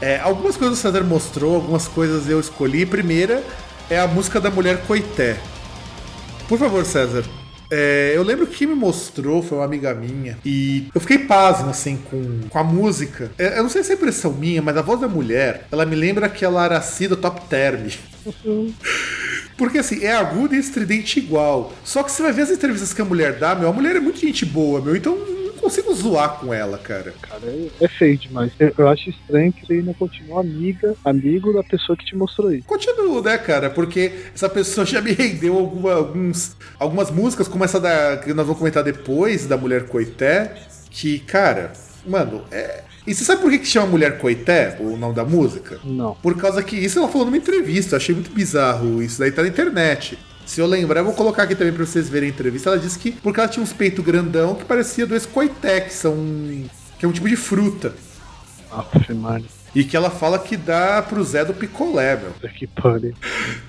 é, 0.00 0.18
algumas 0.18 0.56
coisas 0.56 0.78
o 0.78 0.80
César 0.80 1.04
mostrou, 1.04 1.56
algumas 1.56 1.86
coisas 1.86 2.26
eu 2.26 2.40
escolhi. 2.40 2.86
Primeira 2.86 3.44
é 3.90 4.00
a 4.00 4.06
música 4.06 4.40
da 4.40 4.50
mulher 4.50 4.86
Coité. 4.86 5.38
Por 6.48 6.58
favor, 6.58 6.86
César. 6.86 7.22
É, 7.76 8.12
eu 8.14 8.22
lembro 8.22 8.46
que 8.46 8.68
me 8.68 8.74
mostrou 8.76 9.42
foi 9.42 9.58
uma 9.58 9.64
amiga 9.64 9.92
minha. 9.92 10.38
E 10.44 10.86
eu 10.94 11.00
fiquei 11.00 11.18
pasmo, 11.18 11.70
assim, 11.70 11.98
com, 12.08 12.42
com 12.48 12.58
a 12.58 12.62
música. 12.62 13.32
É, 13.36 13.58
eu 13.58 13.64
não 13.64 13.68
sei 13.68 13.82
se 13.82 13.90
é 13.90 13.96
impressão 13.96 14.32
minha, 14.32 14.62
mas 14.62 14.76
a 14.76 14.82
voz 14.82 15.00
da 15.00 15.08
mulher, 15.08 15.66
ela 15.72 15.84
me 15.84 15.96
lembra 15.96 16.26
aquela 16.26 16.62
Araci 16.62 17.08
do 17.08 17.16
Top 17.16 17.48
Term. 17.48 17.88
Porque 19.58 19.78
assim, 19.78 20.04
é 20.04 20.14
agudo 20.14 20.54
e 20.54 20.58
estridente 20.58 21.18
igual. 21.18 21.72
Só 21.82 22.04
que 22.04 22.12
você 22.12 22.22
vai 22.22 22.32
ver 22.32 22.42
as 22.42 22.50
entrevistas 22.50 22.94
que 22.94 23.02
a 23.02 23.04
mulher 23.04 23.38
dá, 23.40 23.56
meu, 23.56 23.68
a 23.68 23.72
mulher 23.72 23.96
é 23.96 24.00
muito 24.00 24.20
gente 24.20 24.46
boa, 24.46 24.80
meu. 24.80 24.94
Então 24.94 25.18
não 25.54 25.62
consigo 25.62 25.94
zoar 25.94 26.38
com 26.38 26.52
ela, 26.52 26.78
cara. 26.78 27.14
Cara, 27.20 27.40
é, 27.46 27.68
é 27.80 27.88
feio 27.88 28.16
demais. 28.18 28.52
Eu, 28.58 28.72
eu 28.76 28.88
acho 28.88 29.10
estranho 29.10 29.52
que 29.52 29.66
você 29.66 29.74
ainda 29.74 29.94
continua 29.94 30.40
amiga, 30.40 30.94
amigo 31.04 31.52
da 31.52 31.62
pessoa 31.62 31.96
que 31.96 32.04
te 32.04 32.16
mostrou 32.16 32.52
isso. 32.52 32.66
Continuo, 32.66 33.22
né, 33.22 33.38
cara? 33.38 33.70
Porque 33.70 34.12
essa 34.34 34.48
pessoa 34.48 34.84
já 34.86 35.00
me 35.00 35.12
rendeu 35.12 35.56
alguma- 35.56 35.94
alguns, 35.94 36.56
algumas 36.78 37.10
músicas, 37.10 37.48
como 37.48 37.64
essa 37.64 37.80
da, 37.80 38.16
que 38.18 38.32
nós 38.34 38.46
vamos 38.46 38.58
comentar 38.58 38.82
depois, 38.82 39.46
da 39.46 39.56
Mulher 39.56 39.86
Coité, 39.86 40.54
que, 40.90 41.18
cara, 41.20 41.72
mano, 42.06 42.42
é. 42.50 42.82
E 43.06 43.14
você 43.14 43.22
sabe 43.22 43.42
por 43.42 43.50
que, 43.50 43.58
que 43.58 43.66
chama 43.66 43.86
Mulher 43.88 44.16
Coité, 44.18 44.78
o 44.80 44.96
nome 44.96 45.14
da 45.14 45.24
música? 45.26 45.78
Não. 45.84 46.14
Por 46.22 46.36
causa 46.38 46.62
que 46.62 46.74
isso 46.74 46.98
ela 46.98 47.06
falou 47.08 47.26
numa 47.26 47.36
entrevista, 47.36 47.94
eu 47.94 47.96
achei 47.98 48.14
muito 48.14 48.30
bizarro. 48.32 49.02
Isso 49.02 49.18
daí 49.18 49.30
tá 49.30 49.42
na 49.42 49.48
internet. 49.48 50.18
Se 50.46 50.60
eu 50.60 50.66
lembrar, 50.66 51.00
eu 51.00 51.04
vou 51.04 51.14
colocar 51.14 51.44
aqui 51.44 51.54
também 51.54 51.72
pra 51.72 51.84
vocês 51.84 52.08
verem 52.08 52.28
a 52.28 52.32
entrevista. 52.32 52.70
Ela 52.70 52.78
disse 52.78 52.98
que 52.98 53.10
porque 53.10 53.40
ela 53.40 53.48
tinha 53.48 53.62
uns 53.62 53.72
peitos 53.72 54.04
grandão 54.04 54.54
que 54.54 54.64
parecia 54.64 55.06
dois 55.06 55.26
coité, 55.26 55.80
que 55.80 55.92
são. 55.92 56.14
que 56.98 57.04
é 57.04 57.08
um 57.08 57.12
tipo 57.12 57.28
de 57.28 57.36
fruta. 57.36 57.94
Aff. 58.70 58.98
E 59.74 59.82
que 59.82 59.96
ela 59.96 60.08
fala 60.08 60.38
que 60.38 60.56
dá 60.56 61.02
pro 61.02 61.22
Zé 61.24 61.44
do 61.44 61.52
picolé, 61.52 62.16
meu. 62.16 62.50
Que 62.50 62.66
pariu. 62.66 63.12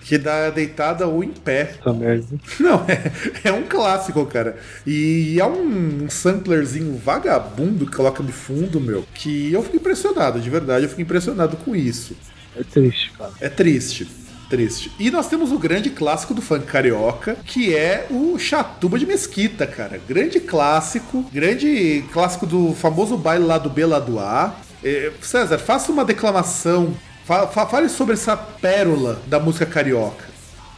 Que 0.02 0.20
dá 0.20 0.52
deitada 0.52 1.08
ou 1.08 1.24
em 1.24 1.32
pé. 1.32 1.76
Essa 1.80 1.92
merda. 1.92 2.28
Não, 2.60 2.86
é, 2.88 3.12
é 3.46 3.52
um 3.52 3.64
clássico, 3.64 4.24
cara. 4.28 4.58
E 4.86 5.40
é 5.40 5.46
um, 5.46 6.04
um 6.04 6.10
samplerzinho 6.10 6.96
vagabundo 6.98 7.88
que 7.88 7.96
coloca 7.96 8.22
de 8.22 8.32
fundo, 8.32 8.80
meu. 8.80 9.04
Que 9.16 9.52
eu 9.52 9.64
fico 9.64 9.78
impressionado, 9.78 10.40
de 10.40 10.50
verdade, 10.50 10.86
eu 10.86 10.90
fico 10.90 11.02
impressionado 11.02 11.58
com 11.58 11.76
isso. 11.76 12.16
É 12.56 12.64
triste, 12.64 13.12
cara. 13.18 13.32
É 13.42 13.50
triste. 13.50 14.08
Triste. 14.56 14.92
E 14.98 15.12
nós 15.12 15.28
temos 15.28 15.52
o 15.52 15.60
grande 15.60 15.90
clássico 15.90 16.34
do 16.34 16.42
funk 16.42 16.66
carioca, 16.66 17.36
que 17.46 17.76
é 17.76 18.08
o 18.10 18.38
Chatuba 18.40 18.98
de 18.98 19.06
Mesquita, 19.06 19.68
cara. 19.68 20.00
Grande 20.08 20.40
clássico, 20.40 21.26
grande 21.32 22.04
clássico 22.14 22.46
do 22.46 22.74
famoso 22.74 23.18
baile 23.18 23.44
lá 23.46 23.58
do 23.58 23.70
B 23.70 23.86
lá 23.86 24.00
do 24.00 24.18
A. 24.20 24.56
Eh, 24.84 25.12
César, 25.22 25.58
faça 25.58 25.92
uma 25.92 26.06
declamação. 26.06 26.94
Fa- 27.26 27.48
fa- 27.48 27.66
fale 27.66 27.90
sobre 27.90 28.14
essa 28.14 28.38
pérola 28.38 29.20
da 29.28 29.40
música 29.40 29.66
carioca. 29.66 30.26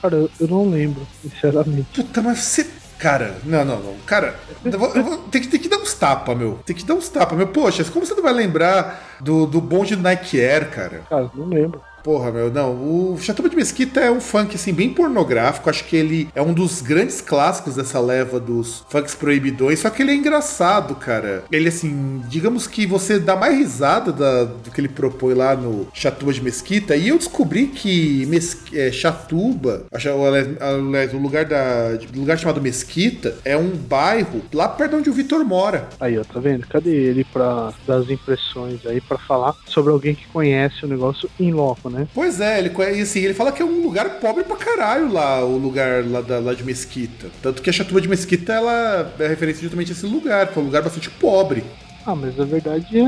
Cara, 0.01 0.15
eu, 0.15 0.30
eu 0.39 0.47
não 0.47 0.69
lembro, 0.69 1.05
sinceramente. 1.21 1.88
Puta, 1.93 2.21
mas 2.21 2.39
você. 2.39 2.65
Cara, 2.97 3.38
não, 3.43 3.63
não, 3.63 3.80
não. 3.80 3.93
Cara, 4.07 4.36
eu 4.65 4.80
vou, 4.80 4.89
eu 4.95 5.03
vou- 5.03 5.17
tem, 5.30 5.39
que, 5.41 5.47
tem 5.49 5.59
que 5.59 5.69
dar 5.69 5.78
uns 5.78 5.93
tapas, 5.93 6.36
meu. 6.36 6.59
Tem 6.65 6.75
que 6.75 6.84
dar 6.84 6.95
uns 6.95 7.09
tapas, 7.09 7.38
meu. 7.38 7.47
Poxa, 7.47 7.84
como 7.86 8.03
você 8.05 8.15
não 8.15 8.23
vai 8.23 8.34
lembrar 8.34 9.17
do, 9.21 9.45
do 9.45 9.61
bonde 9.61 9.95
do 9.95 10.01
Nike 10.01 10.41
Air, 10.41 10.69
cara? 10.71 11.03
Cara, 11.09 11.30
não 11.36 11.45
lembro. 11.47 11.80
Porra, 12.08 12.32
meu, 12.32 12.49
não. 12.49 12.72
O 12.72 13.18
Chatuba 13.20 13.49
de 13.49 13.58
Mesquita 13.58 13.99
é 13.99 14.10
um 14.10 14.22
funk, 14.22 14.55
assim, 14.55 14.72
bem 14.74 14.93
pornográfico. 14.93 15.70
Acho 15.70 15.84
que 15.84 15.97
ele 15.97 16.30
é 16.34 16.41
um 16.41 16.53
dos 16.53 16.82
grandes 16.82 17.20
clássicos 17.20 17.76
dessa 17.76 17.99
leva 17.99 18.39
dos 18.39 18.86
funks 18.88 19.14
proibidões. 19.14 19.80
Só 19.80 19.89
que 19.89 20.01
ele 20.01 20.12
é 20.12 20.16
engraçado, 20.16 20.95
cara. 20.95 21.43
Ele, 21.51 21.68
assim, 21.68 22.22
digamos 22.30 22.66
que 22.66 22.86
você 22.86 23.20
dá 23.20 23.36
mais 23.36 23.58
risada 23.58 24.14
da- 24.14 24.45
do 24.45 24.72
que 24.72 24.80
ele 24.80 24.88
propõe 24.88 25.34
lá 25.34 25.53
no 25.53 25.86
Chatuba 25.93 26.32
de 26.32 26.41
Mesquita. 26.41 26.95
E 26.95 27.10
eu 27.10 27.18
descobri 27.18 27.68
que 27.68 28.26
Mes, 28.28 28.58
é, 28.74 28.89
Chatuba, 28.89 29.84
acho- 29.91 30.08
aliás, 30.08 31.14
o 31.14 31.18
lugar, 31.18 31.43
da, 31.43 31.89
lugar 32.16 32.39
chamado 32.39 32.62
Mesquita, 32.62 33.36
é 33.43 33.58
um 33.58 33.72
bairro 33.72 34.41
lá 34.53 34.70
perto 34.70 34.91
de 34.91 34.95
onde 34.99 35.10
o 35.10 35.14
Vitor 35.14 35.43
mora. 35.43 35.89
Aí, 35.99 36.18
ó, 36.18 36.24
tá 36.24 36.39
vendo? 36.39 36.66
Cadê 36.68 36.89
ele 36.95 37.26
pra 37.26 37.74
dar 37.86 37.97
as 37.97 38.10
impressões 38.10 38.86
aí, 38.86 39.01
pra 39.01 39.18
falar 39.18 39.53
sobre 39.66 39.91
alguém 39.91 40.16
que 40.16 40.26
conhece 40.28 40.86
o 40.86 40.88
negócio 40.88 41.30
em 41.38 41.51
loco, 41.51 41.89
né? 41.89 41.97
Pois 42.14 42.39
é, 42.41 42.60
ele, 42.60 42.70
conhe- 42.70 43.02
assim, 43.02 43.20
ele 43.20 43.34
fala 43.34 43.52
que 43.52 43.62
é 43.62 43.66
um 43.66 43.82
lugar 43.82 44.20
pobre 44.20 44.43
pra 44.43 44.56
caralho 44.56 45.12
lá, 45.12 45.43
o 45.43 45.58
lugar 45.58 46.06
lá, 46.06 46.22
da, 46.22 46.39
lá 46.39 46.54
de 46.54 46.64
Mesquita. 46.64 47.28
Tanto 47.41 47.62
que 47.62 47.70
a 47.70 47.74
Chatuba 47.74 48.02
de 48.02 48.08
Mesquita, 48.08 48.54
ela 48.54 49.14
é 49.20 49.28
referência 49.28 49.62
justamente 49.62 49.91
a 49.91 49.95
esse 49.95 50.06
lugar, 50.06 50.48
que 50.48 50.60
é 50.60 50.62
um 50.62 50.66
lugar 50.66 50.82
bastante 50.84 51.10
pobre. 51.10 51.64
Ah, 52.06 52.16
mas 52.16 52.39
a 52.39 52.45
verdade 52.45 53.00
é, 53.00 53.02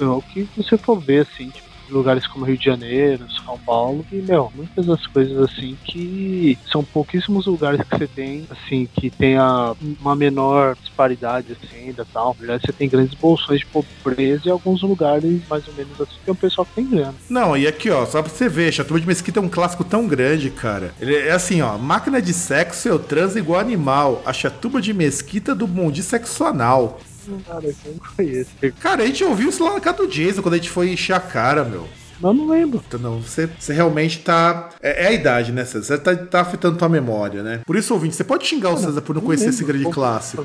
é 0.00 0.04
o 0.06 0.22
que 0.22 0.48
você 0.56 0.76
for 0.76 1.00
ver, 1.00 1.22
assim, 1.22 1.48
tipo, 1.50 1.69
lugares 1.90 2.26
como 2.26 2.44
Rio 2.44 2.56
de 2.56 2.64
Janeiro, 2.64 3.24
São 3.44 3.58
Paulo, 3.58 4.04
e, 4.12 4.16
meu, 4.16 4.52
muitas 4.54 4.86
das 4.86 5.06
coisas, 5.06 5.36
assim, 5.38 5.76
que 5.84 6.58
são 6.70 6.82
pouquíssimos 6.82 7.46
lugares 7.46 7.80
que 7.82 7.98
você 7.98 8.06
tem, 8.06 8.46
assim, 8.50 8.88
que 8.94 9.10
tenha 9.10 9.74
uma 10.00 10.16
menor 10.16 10.76
disparidade, 10.76 11.52
assim, 11.52 11.88
ainda 11.88 12.06
tal. 12.12 12.34
Na 12.34 12.46
verdade, 12.46 12.66
você 12.66 12.72
tem 12.72 12.88
grandes 12.88 13.14
bolsões 13.14 13.60
de 13.60 13.66
pobreza 13.66 14.42
e 14.46 14.50
alguns 14.50 14.82
lugares, 14.82 15.40
mais 15.48 15.66
ou 15.66 15.74
menos 15.74 16.00
assim, 16.00 16.16
tem 16.24 16.32
um 16.32 16.36
pessoal 16.36 16.64
que 16.64 16.74
tem 16.74 16.86
grana. 16.86 17.14
Não, 17.28 17.56
e 17.56 17.66
aqui, 17.66 17.90
ó, 17.90 18.04
só 18.06 18.22
pra 18.22 18.30
você 18.30 18.48
ver, 18.48 18.72
Chatuba 18.72 19.00
de 19.00 19.06
Mesquita 19.06 19.40
é 19.40 19.42
um 19.42 19.48
clássico 19.48 19.84
tão 19.84 20.06
grande, 20.06 20.50
cara. 20.50 20.94
Ele 21.00 21.14
é 21.14 21.32
assim, 21.32 21.62
ó, 21.62 21.76
máquina 21.76 22.20
de 22.20 22.32
sexo, 22.32 22.88
eu 22.88 22.98
transo 22.98 23.38
igual 23.38 23.60
animal. 23.60 24.22
A 24.24 24.32
Chatuba 24.32 24.80
de 24.80 24.92
Mesquita 24.92 25.54
do 25.54 25.66
Mundi 25.66 26.02
Sexo 26.02 26.44
Anal. 26.44 27.00
Cara, 27.46 27.66
eu 27.66 27.74
não 27.92 28.14
conheço. 28.16 28.50
Cara, 28.80 29.02
a 29.02 29.06
gente 29.06 29.24
ouviu 29.24 29.48
isso 29.48 29.64
lá 29.64 29.74
na 29.74 29.80
casa 29.80 29.98
do 29.98 30.06
Jason, 30.08 30.42
quando 30.42 30.54
a 30.54 30.56
gente 30.56 30.70
foi 30.70 30.92
encher 30.92 31.14
a 31.14 31.20
cara, 31.20 31.64
meu. 31.64 31.88
Mas 32.20 32.22
eu 32.22 32.34
não 32.34 32.48
lembro. 32.48 32.82
Então, 32.86 33.00
Não, 33.00 33.20
você, 33.20 33.48
você 33.58 33.72
realmente 33.72 34.18
tá. 34.18 34.70
É, 34.82 35.04
é 35.04 35.08
a 35.08 35.12
idade, 35.12 35.52
né, 35.52 35.64
César? 35.64 35.96
Você 35.96 35.98
tá, 35.98 36.16
tá 36.16 36.40
afetando 36.40 36.76
tua 36.76 36.88
memória, 36.88 37.42
né? 37.42 37.60
Por 37.66 37.76
isso, 37.76 37.94
ouvinte, 37.94 38.14
você 38.14 38.24
pode 38.24 38.46
xingar 38.46 38.70
o 38.70 38.76
César 38.76 39.00
por 39.00 39.14
não 39.14 39.22
conhecer 39.22 39.48
esse 39.48 39.64
grande 39.64 39.88
clássico. 39.90 40.44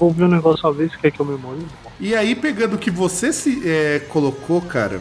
Ouvi 0.00 0.24
um 0.24 0.28
negócio 0.28 0.66
uma 0.66 0.74
vez, 0.74 0.94
quer 0.96 1.10
que 1.10 1.20
eu 1.20 1.26
memorize? 1.26 1.66
E 2.00 2.14
aí, 2.14 2.34
pegando 2.34 2.74
o 2.74 2.78
que 2.78 2.90
você 2.90 3.32
se 3.32 3.62
é, 3.64 4.00
colocou, 4.08 4.60
cara. 4.60 5.00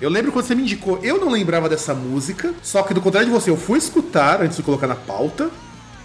Eu 0.00 0.08
lembro 0.08 0.32
quando 0.32 0.46
você 0.46 0.54
me 0.54 0.62
indicou, 0.62 0.98
eu 1.02 1.20
não 1.20 1.30
lembrava 1.30 1.68
dessa 1.68 1.94
música, 1.94 2.54
só 2.62 2.82
que 2.82 2.94
do 2.94 3.00
contrário 3.00 3.28
de 3.28 3.34
você, 3.34 3.50
eu 3.50 3.56
fui 3.56 3.78
escutar 3.78 4.40
antes 4.40 4.56
de 4.56 4.62
colocar 4.62 4.86
na 4.86 4.94
pauta. 4.94 5.50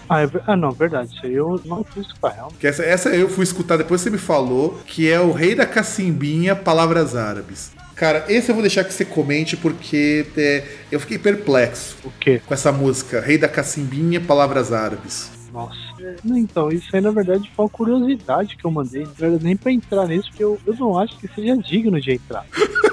Ah, 0.10 0.24
é 0.24 0.30
ah, 0.46 0.56
não, 0.56 0.72
verdade. 0.72 1.14
Isso 1.14 1.26
aí 1.26 1.34
eu 1.34 1.60
não 1.66 1.84
fiz 1.84 2.06
escutar, 2.06 2.30
realmente. 2.30 2.58
Que 2.60 2.68
essa, 2.68 2.84
essa 2.84 3.10
eu 3.10 3.30
fui 3.30 3.44
escutar 3.44 3.78
depois 3.78 4.02
você 4.02 4.10
me 4.10 4.18
falou, 4.18 4.80
que 4.86 5.10
é 5.10 5.20
o 5.20 5.32
Rei 5.32 5.56
da 5.56 5.66
Cacimbinha, 5.66 6.56
Palavras 6.56 7.16
Árabes. 7.16 7.72
Cara, 7.96 8.26
esse 8.30 8.50
eu 8.50 8.56
vou 8.56 8.62
deixar 8.62 8.84
que 8.84 8.94
você 8.94 9.04
comente 9.04 9.58
porque 9.58 10.28
é, 10.38 10.64
eu 10.92 11.00
fiquei 11.00 11.18
perplexo 11.18 11.98
O 12.04 12.12
quê? 12.20 12.40
com 12.46 12.54
essa 12.54 12.72
música, 12.72 13.20
Rei 13.20 13.40
da 13.40 13.50
Cacimbinha, 13.50 14.22
Palavras 14.22 14.72
Árabes. 14.72 15.32
Nossa. 15.52 15.87
Então, 16.26 16.72
isso 16.72 16.96
aí 16.96 17.02
na 17.02 17.12
verdade 17.12 17.50
foi 17.56 17.66
uma 17.66 17.70
curiosidade 17.70 18.56
que 18.56 18.66
eu 18.66 18.72
mandei. 18.72 19.08
Não 19.20 19.28
era 19.28 19.40
nem 19.40 19.56
pra 19.56 19.72
entrar 19.72 20.08
nisso, 20.08 20.30
porque 20.30 20.44
eu, 20.44 20.60
eu 20.66 20.76
não 20.76 20.98
acho 20.98 21.18
que 21.18 21.28
seja 21.28 21.58
digno 21.58 22.00
de 22.00 22.12
entrar. 22.12 22.46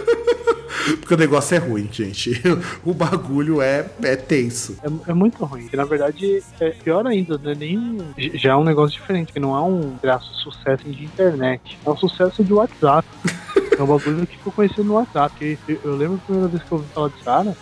Porque 1.01 1.15
o 1.15 1.17
negócio 1.17 1.55
é 1.55 1.59
ruim, 1.59 1.89
gente. 1.91 2.43
O 2.85 2.93
bagulho 2.93 3.63
é, 3.63 3.87
é 4.03 4.17
tenso. 4.17 4.77
É, 4.83 5.11
é 5.11 5.15
muito 5.15 5.43
ruim. 5.45 5.69
E, 5.73 5.77
na 5.77 5.85
verdade, 5.85 6.43
é 6.61 6.71
pior 6.71 7.07
ainda, 7.07 7.39
não 7.43 7.51
é 7.51 7.55
nem. 7.55 7.99
Já 8.35 8.53
é 8.53 8.57
um 8.57 8.65
negócio 8.65 9.01
diferente, 9.01 9.33
que 9.33 9.41
não 9.41 9.57
é 9.57 9.61
um 9.61 9.97
graço 10.03 10.31
sucesso 10.35 10.85
de 10.85 11.05
internet. 11.05 11.79
É 11.85 11.91
um 11.91 11.97
sucesso 11.97 12.45
de 12.45 12.53
WhatsApp. 12.53 13.09
é 13.79 13.83
um 13.83 13.87
bagulho 13.87 14.27
que 14.27 14.37
ficou 14.37 14.53
conhecido 14.53 14.85
no 14.85 14.95
WhatsApp. 14.95 15.35
Que 15.37 15.59
eu, 15.67 15.81
eu 15.85 15.97
lembro 15.97 16.17
a 16.17 16.27
primeira 16.27 16.49
vez 16.49 16.63
que 16.63 16.73
eu 16.73 16.79
ouvi 16.79 16.89
falar 16.93 17.09
de 17.09 17.23
Sara, 17.23 17.57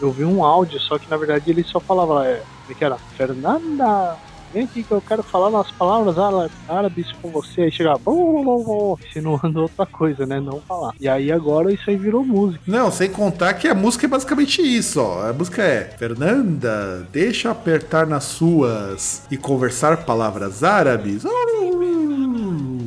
eu 0.00 0.10
vi 0.10 0.24
um 0.24 0.44
áudio, 0.44 0.80
só 0.80 0.98
que 0.98 1.08
na 1.08 1.16
verdade 1.16 1.50
ele 1.50 1.62
só 1.62 1.78
falava 1.78 2.14
lá, 2.14 2.26
é, 2.26 2.42
é 2.68 2.74
que 2.74 2.84
era? 2.84 2.96
Fernanda! 3.16 4.16
Vem 4.54 4.62
aqui 4.64 4.84
que 4.84 4.92
eu 4.92 5.00
quero 5.00 5.22
falar 5.24 5.48
umas 5.48 5.68
palavras 5.72 6.16
ára- 6.16 6.48
árabes 6.68 7.10
com 7.20 7.28
você. 7.28 7.62
Aí 7.62 7.72
chegava, 7.72 7.98
bom, 7.98 8.96
insinuando 9.04 9.62
outra 9.62 9.84
coisa, 9.84 10.24
né? 10.24 10.38
Não 10.38 10.60
falar. 10.60 10.92
E 11.00 11.08
aí 11.08 11.32
agora 11.32 11.72
isso 11.72 11.90
aí 11.90 11.96
virou 11.96 12.24
música. 12.24 12.62
Não, 12.66 12.88
sem 12.90 13.10
contar 13.10 13.52
que 13.54 13.66
a 13.66 13.74
música 13.74 14.06
é 14.06 14.08
basicamente 14.08 14.62
isso, 14.62 15.00
ó. 15.02 15.28
A 15.28 15.32
música 15.32 15.60
é 15.62 15.92
Fernanda, 15.98 17.06
deixa 17.10 17.50
apertar 17.50 18.06
nas 18.06 18.22
suas 18.24 19.24
e 19.30 19.36
conversar 19.36 20.04
palavras 20.04 20.62
árabes. 20.62 21.24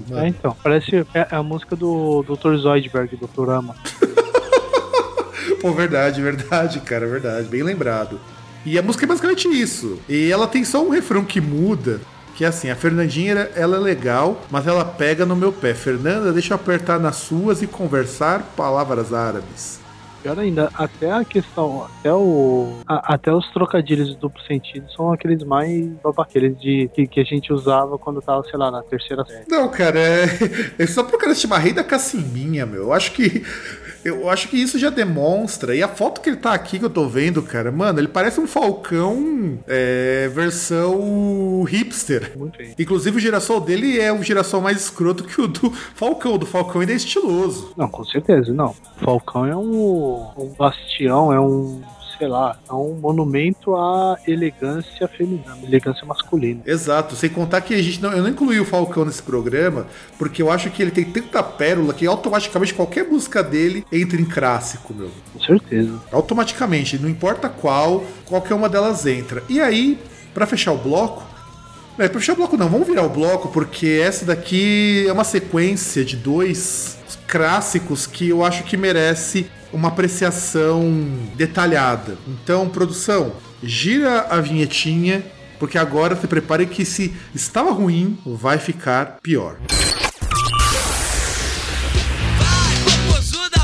É, 0.09 0.27
então, 0.29 0.55
parece 0.63 0.95
é, 0.95 1.05
é 1.13 1.27
a 1.35 1.43
música 1.43 1.75
do 1.75 2.23
Dr. 2.23 2.55
Zoidberg, 2.55 3.17
Dr. 3.17 3.49
Ama. 3.49 3.75
Pô, 5.61 5.71
verdade, 5.73 6.21
verdade, 6.21 6.79
cara, 6.79 7.05
verdade. 7.07 7.47
Bem 7.49 7.61
lembrado. 7.63 8.19
E 8.69 8.77
a 8.77 8.81
música 8.81 9.05
é 9.05 9.07
basicamente 9.07 9.47
isso. 9.47 9.97
E 10.09 10.29
ela 10.31 10.45
tem 10.47 10.65
só 10.65 10.83
um 10.83 10.89
refrão 10.89 11.23
que 11.23 11.39
muda. 11.39 12.01
Que 12.35 12.43
é 12.43 12.47
assim, 12.49 12.69
a 12.69 12.75
Fernandinha, 12.75 13.31
ela- 13.31 13.49
ela 13.55 13.77
é 13.77 13.79
legal, 13.79 14.41
mas 14.51 14.67
ela 14.67 14.83
pega 14.85 15.25
no 15.25 15.35
meu 15.35 15.51
pé. 15.53 15.73
Fernanda, 15.73 16.31
deixa 16.33 16.53
eu 16.53 16.55
apertar 16.55 16.99
nas 16.99 17.15
suas 17.15 17.61
e 17.61 17.67
conversar 17.67 18.43
palavras 18.55 19.13
árabes. 19.13 19.79
Pior 20.21 20.37
ainda, 20.37 20.69
até 20.73 21.11
a 21.11 21.23
questão, 21.23 21.85
até 21.99 22.11
o. 22.11 22.73
a- 22.87 23.13
até 23.13 23.31
os 23.33 23.47
trocadilhos 23.53 24.09
de 24.09 24.17
duplo 24.17 24.41
sentido 24.43 24.91
são 24.91 25.13
aqueles 25.13 25.43
mais 25.43 25.89
aqueles 26.17 26.59
de 26.59 26.89
que, 26.93 27.07
que 27.07 27.19
a 27.19 27.23
gente 27.23 27.53
usava 27.53 27.97
quando 27.97 28.21
tava, 28.21 28.43
sei 28.43 28.59
lá, 28.59 28.69
na 28.69 28.81
terceira 28.83 29.23
série. 29.25 29.45
Não, 29.47 29.69
cara, 29.69 29.97
é, 29.99 30.25
é 30.77 30.87
só 30.87 31.03
pro 31.03 31.17
cara 31.17 31.33
chamar 31.33 31.59
Rei 31.59 31.71
da 31.71 31.83
Cacimbinha, 31.83 32.65
meu. 32.65 32.81
Eu 32.83 32.93
acho 32.93 33.13
que. 33.13 33.43
Eu 34.07 34.29
acho 34.29 34.47
que 34.47 34.55
isso 34.55 34.79
já 34.79 34.89
demonstra. 34.89 35.75
E 35.75 35.83
a 35.83 35.87
foto 35.87 36.21
que 36.21 36.29
ele 36.29 36.37
tá 36.37 36.53
aqui 36.53 36.79
que 36.79 36.85
eu 36.85 36.89
tô 36.89 37.07
vendo, 37.07 37.43
cara, 37.43 37.71
mano, 37.71 37.99
ele 37.99 38.07
parece 38.07 38.39
um 38.39 38.47
Falcão 38.47 39.59
é, 39.67 40.29
versão 40.33 41.63
hipster. 41.63 42.31
Muito 42.37 42.57
bem. 42.57 42.73
Inclusive 42.79 43.17
o 43.17 43.19
girassol 43.19 43.59
dele 43.59 43.99
é 43.99 44.13
um 44.13 44.23
girassol 44.23 44.61
mais 44.61 44.77
escroto 44.77 45.25
que 45.25 45.41
o 45.41 45.47
do 45.47 45.71
Falcão. 45.71 46.35
O 46.35 46.37
do 46.37 46.45
Falcão 46.45 46.79
ainda 46.79 46.93
é 46.93 46.95
estiloso. 46.95 47.73
Não, 47.75 47.89
com 47.89 48.05
certeza, 48.05 48.53
não. 48.53 48.73
Falcão 48.97 49.45
é 49.45 49.55
um, 49.55 50.31
um 50.37 50.53
bastião, 50.57 51.33
é 51.33 51.39
um 51.39 51.81
sei 52.17 52.27
lá, 52.27 52.57
é 52.67 52.73
um 52.73 52.93
monumento 52.95 53.75
à 53.75 54.17
elegância 54.27 55.07
feminina, 55.07 55.57
elegância 55.63 56.05
masculina. 56.05 56.61
Exato, 56.65 57.15
sem 57.15 57.29
contar 57.29 57.61
que 57.61 57.73
a 57.73 57.81
gente 57.81 58.01
não, 58.01 58.11
eu 58.11 58.23
não 58.23 58.29
incluí 58.29 58.59
o 58.59 58.65
Falcão 58.65 59.05
nesse 59.05 59.21
programa, 59.21 59.87
porque 60.17 60.41
eu 60.41 60.51
acho 60.51 60.69
que 60.69 60.81
ele 60.81 60.91
tem 60.91 61.05
tanta 61.05 61.43
pérola 61.43 61.93
que 61.93 62.05
automaticamente 62.05 62.73
qualquer 62.73 63.05
música 63.05 63.43
dele 63.43 63.85
entra 63.91 64.19
em 64.19 64.25
clássico, 64.25 64.93
meu. 64.93 65.11
Com 65.33 65.39
certeza. 65.39 65.99
Automaticamente, 66.11 66.97
não 66.97 67.09
importa 67.09 67.49
qual, 67.49 68.03
qualquer 68.25 68.53
uma 68.53 68.69
delas 68.69 69.05
entra. 69.05 69.43
E 69.47 69.59
aí, 69.59 69.99
pra 70.33 70.45
fechar 70.45 70.71
o 70.71 70.77
bloco, 70.77 71.23
é, 71.97 72.07
pra 72.07 72.19
fechar 72.19 72.33
o 72.33 72.35
bloco 72.35 72.55
não, 72.57 72.69
vamos 72.69 72.87
virar 72.87 73.03
o 73.03 73.09
bloco, 73.09 73.49
porque 73.49 74.01
essa 74.03 74.25
daqui 74.25 75.05
é 75.07 75.11
uma 75.11 75.23
sequência 75.23 76.05
de 76.05 76.15
dois 76.15 76.97
clássicos 77.27 78.07
que 78.07 78.29
eu 78.29 78.43
acho 78.43 78.63
que 78.63 78.77
merece 78.77 79.47
uma 79.71 79.89
apreciação 79.89 80.83
detalhada. 81.35 82.17
Então, 82.27 82.69
produção, 82.69 83.33
gira 83.61 84.21
a 84.29 84.39
vinhetinha, 84.39 85.23
porque 85.59 85.77
agora 85.77 86.15
se 86.15 86.27
prepare 86.27 86.65
que 86.65 86.85
se 86.85 87.13
estava 87.33 87.71
ruim, 87.71 88.17
vai 88.25 88.57
ficar 88.57 89.17
pior. 89.21 89.57
Vai, 92.39 92.75
popozuda, 92.85 93.57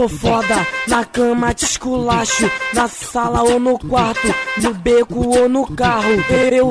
sou 0.00 0.08
foda. 0.08 0.66
Na 0.86 1.04
cama 1.04 1.52
te 1.52 1.64
esculacho. 1.64 2.50
Na 2.72 2.88
sala 2.88 3.42
ou 3.42 3.60
no 3.60 3.78
quarto. 3.78 4.34
No 4.58 4.74
beco 4.74 5.28
ou 5.28 5.48
no 5.48 5.66
carro. 5.74 6.14
Eu. 6.50 6.68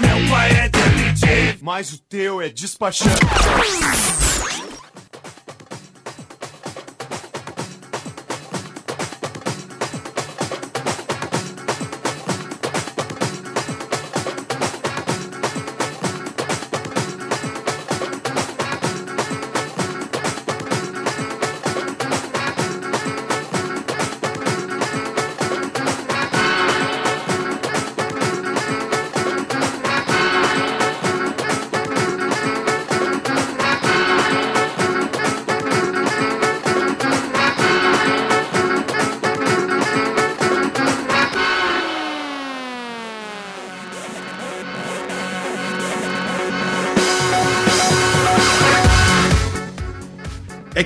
Meu 0.00 0.28
pai 0.28 0.50
é 0.50 0.68
detetive, 0.68 1.58
mas 1.62 1.92
o 1.92 1.98
teu 1.98 2.40
é 2.40 2.48
despachante. 2.48 3.20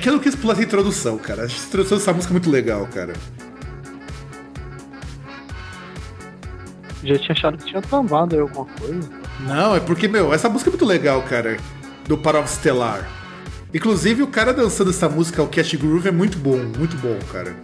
Que 0.05 0.09
eu 0.09 0.13
não 0.13 0.19
quis 0.19 0.35
pular 0.35 0.53
essa 0.53 0.61
introdução, 0.61 1.17
cara. 1.17 1.45
A 1.45 1.45
introdução 1.47 1.97
dessa 1.97 2.13
música 2.13 2.31
é 2.31 2.35
muito 2.35 2.51
legal, 2.51 2.85
cara. 2.93 3.13
Já 7.03 7.17
tinha 7.17 7.31
achado 7.31 7.57
que 7.57 7.65
tinha 7.65 7.81
travado 7.81 8.35
aí 8.35 8.41
alguma 8.41 8.65
coisa. 8.65 9.09
Não, 9.39 9.75
é 9.75 9.79
porque, 9.79 10.07
meu, 10.07 10.31
essa 10.31 10.47
música 10.47 10.69
é 10.69 10.73
muito 10.73 10.85
legal, 10.85 11.23
cara. 11.23 11.57
Do 12.07 12.19
Parov 12.19 12.45
Stellar. 12.45 13.09
Inclusive, 13.73 14.21
o 14.21 14.27
cara 14.27 14.53
dançando 14.53 14.91
essa 14.91 15.09
música, 15.09 15.41
o 15.41 15.47
Cat 15.47 15.75
Groove, 15.75 16.09
é 16.09 16.11
muito 16.11 16.37
bom, 16.37 16.57
muito 16.77 16.95
bom, 16.97 17.17
cara. 17.31 17.55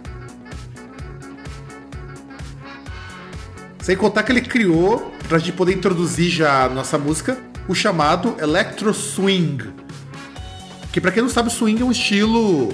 Sem 3.80 3.96
contar 3.96 4.24
que 4.24 4.32
ele 4.32 4.40
criou, 4.40 5.12
pra 5.28 5.38
gente 5.38 5.52
poder 5.52 5.74
introduzir 5.74 6.28
já 6.28 6.64
a 6.64 6.68
nossa 6.68 6.98
música, 6.98 7.38
o 7.68 7.74
chamado 7.74 8.34
Electro 8.40 8.92
Swing. 8.92 9.81
Que 10.92 11.00
pra 11.00 11.10
quem 11.10 11.22
não 11.22 11.30
sabe, 11.30 11.50
swing 11.50 11.80
é 11.80 11.84
um 11.84 11.90
estilo 11.90 12.72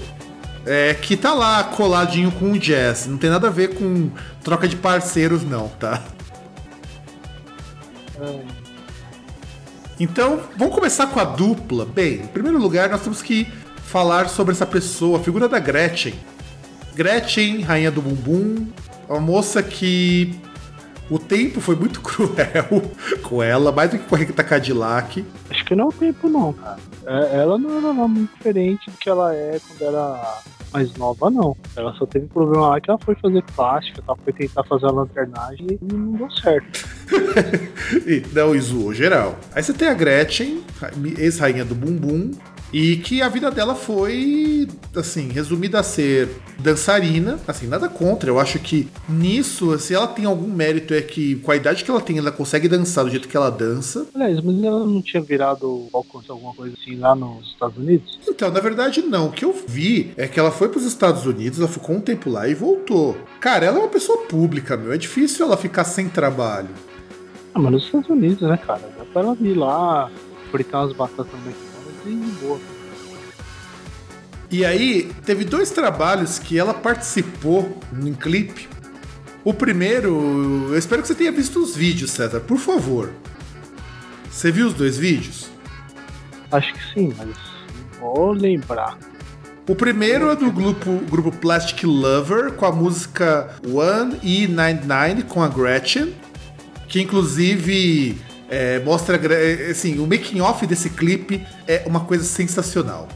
é, 0.66 0.92
que 0.94 1.16
tá 1.16 1.32
lá 1.32 1.64
coladinho 1.64 2.30
com 2.32 2.52
o 2.52 2.58
jazz. 2.58 3.06
Não 3.06 3.16
tem 3.16 3.30
nada 3.30 3.46
a 3.46 3.50
ver 3.50 3.74
com 3.74 4.10
troca 4.42 4.66
de 4.66 4.76
parceiros, 4.76 5.42
não, 5.42 5.68
tá? 5.68 6.02
Então, 10.00 10.40
vamos 10.56 10.74
começar 10.74 11.06
com 11.06 11.20
a 11.20 11.24
dupla. 11.24 11.86
Bem, 11.86 12.16
em 12.16 12.26
primeiro 12.26 12.58
lugar, 12.58 12.88
nós 12.90 13.02
temos 13.02 13.22
que 13.22 13.46
falar 13.84 14.28
sobre 14.28 14.52
essa 14.52 14.66
pessoa, 14.66 15.18
a 15.18 15.22
figura 15.22 15.48
da 15.48 15.58
Gretchen. 15.58 16.14
Gretchen, 16.94 17.62
rainha 17.62 17.90
do 17.90 18.02
bumbum, 18.02 18.66
uma 19.08 19.20
moça 19.20 19.62
que 19.62 20.38
o 21.08 21.18
tempo 21.18 21.60
foi 21.60 21.74
muito 21.74 22.00
cruel 22.02 22.82
com 23.22 23.42
ela, 23.42 23.72
mais 23.72 23.90
do 23.90 23.98
que 23.98 24.04
com 24.04 24.14
a 24.14 24.18
Rita 24.18 24.44
Cadillac. 24.44 25.24
Acho 25.50 25.64
que 25.64 25.74
não 25.74 25.86
é 25.86 25.88
o 25.88 25.92
tempo 25.92 26.28
não, 26.28 26.52
cara. 26.52 26.78
É, 27.06 27.40
ela 27.40 27.58
não 27.58 27.78
era 27.78 27.92
muito 27.92 28.34
diferente 28.34 28.90
do 28.90 28.96
que 28.96 29.08
ela 29.08 29.34
é 29.34 29.60
quando 29.66 29.82
era 29.82 30.40
mais 30.72 30.94
nova, 30.94 31.30
não. 31.30 31.56
Ela 31.76 31.94
só 31.94 32.06
teve 32.06 32.26
problema 32.26 32.68
lá 32.68 32.80
que 32.80 32.90
ela 32.90 32.98
foi 32.98 33.14
fazer 33.14 33.42
plástica, 33.54 34.02
ela 34.06 34.16
foi 34.22 34.32
tentar 34.32 34.64
fazer 34.64 34.86
a 34.86 34.90
lanternagem 34.90 35.66
e 35.70 35.78
não 35.94 36.12
deu 36.12 36.30
certo. 36.30 36.88
e 38.06 38.22
não, 38.32 38.58
zoou 38.60 38.92
geral. 38.92 39.36
Aí 39.54 39.62
você 39.62 39.72
tem 39.72 39.88
a 39.88 39.94
Gretchen, 39.94 40.62
ex-rainha 41.16 41.64
do 41.64 41.74
bumbum, 41.74 42.32
e 42.72 42.96
que 42.96 43.22
a 43.22 43.28
vida 43.28 43.50
dela 43.50 43.74
foi, 43.74 44.68
assim, 44.94 45.28
resumida 45.28 45.80
a 45.80 45.82
ser 45.82 46.28
dançarina, 46.58 47.38
assim, 47.46 47.66
nada 47.66 47.88
contra. 47.88 48.28
Eu 48.28 48.38
acho 48.38 48.58
que 48.58 48.88
nisso, 49.08 49.78
se 49.78 49.94
ela 49.94 50.06
tem 50.06 50.24
algum 50.24 50.48
mérito, 50.48 50.92
é 50.92 51.00
que 51.00 51.36
com 51.36 51.50
a 51.50 51.56
idade 51.56 51.84
que 51.84 51.90
ela 51.90 52.00
tem, 52.00 52.18
ela 52.18 52.30
consegue 52.30 52.68
dançar 52.68 53.04
do 53.04 53.10
jeito 53.10 53.28
que 53.28 53.36
ela 53.36 53.50
dança. 53.50 54.06
Aliás, 54.14 54.40
mas 54.42 54.62
ela 54.62 54.84
não 54.84 55.00
tinha 55.00 55.22
virado 55.22 55.88
alcance 55.92 56.30
alguma 56.30 56.54
coisa 56.54 56.76
assim 56.80 56.96
lá 56.96 57.14
nos 57.14 57.48
Estados 57.48 57.76
Unidos? 57.78 58.18
Então, 58.28 58.50
na 58.50 58.60
verdade, 58.60 59.00
não. 59.02 59.26
O 59.28 59.32
que 59.32 59.44
eu 59.44 59.54
vi 59.66 60.12
é 60.16 60.26
que 60.28 60.38
ela 60.38 60.50
foi 60.50 60.68
para 60.68 60.78
os 60.78 60.84
Estados 60.84 61.24
Unidos, 61.24 61.58
ela 61.58 61.68
ficou 61.68 61.96
um 61.96 62.00
tempo 62.00 62.28
lá 62.28 62.48
e 62.48 62.54
voltou. 62.54 63.16
Cara, 63.40 63.66
ela 63.66 63.78
é 63.78 63.80
uma 63.80 63.88
pessoa 63.88 64.18
pública, 64.26 64.76
meu. 64.76 64.92
É 64.92 64.98
difícil 64.98 65.46
ela 65.46 65.56
ficar 65.56 65.84
sem 65.84 66.08
trabalho. 66.08 66.68
Ah, 67.54 67.58
mas 67.58 67.72
nos 67.72 67.84
Estados 67.84 68.08
Unidos, 68.10 68.42
né, 68.42 68.56
cara? 68.58 68.82
Dá 68.98 69.04
pra 69.04 69.22
ela 69.22 69.34
vir 69.34 69.56
lá, 69.56 70.10
fritar 70.50 70.82
umas 70.82 70.94
batatas 70.94 71.32
no 71.44 71.67
boa. 72.40 72.60
E 74.50 74.64
aí, 74.64 75.12
teve 75.26 75.44
dois 75.44 75.70
trabalhos 75.70 76.38
que 76.38 76.58
ela 76.58 76.72
participou 76.72 77.78
em 77.92 78.14
clipe. 78.14 78.68
O 79.44 79.52
primeiro, 79.52 80.68
eu 80.70 80.78
espero 80.78 81.02
que 81.02 81.08
você 81.08 81.14
tenha 81.14 81.30
visto 81.30 81.62
os 81.62 81.76
vídeos, 81.76 82.10
César, 82.10 82.40
por 82.40 82.58
favor. 82.58 83.10
Você 84.30 84.50
viu 84.50 84.66
os 84.66 84.74
dois 84.74 84.96
vídeos? 84.96 85.48
Acho 86.50 86.72
que 86.72 86.94
sim, 86.94 87.14
mas 87.16 87.36
vou 88.00 88.32
lembrar. 88.32 88.98
O 89.68 89.74
primeiro 89.74 90.30
é 90.30 90.36
do 90.36 90.50
grupo, 90.50 90.98
grupo 91.10 91.30
Plastic 91.30 91.84
Lover, 91.84 92.52
com 92.52 92.64
a 92.64 92.72
música 92.72 93.50
One 93.66 94.16
E99 94.20 95.24
com 95.24 95.42
a 95.42 95.48
Gretchen, 95.48 96.14
que 96.88 97.02
inclusive 97.02 98.16
é, 98.48 98.78
mostra 98.80 99.18
assim, 99.70 99.98
o 99.98 100.06
making 100.06 100.40
off 100.40 100.66
desse 100.66 100.90
clipe 100.90 101.46
é 101.66 101.82
uma 101.86 102.00
coisa 102.00 102.24
sensacional. 102.24 103.08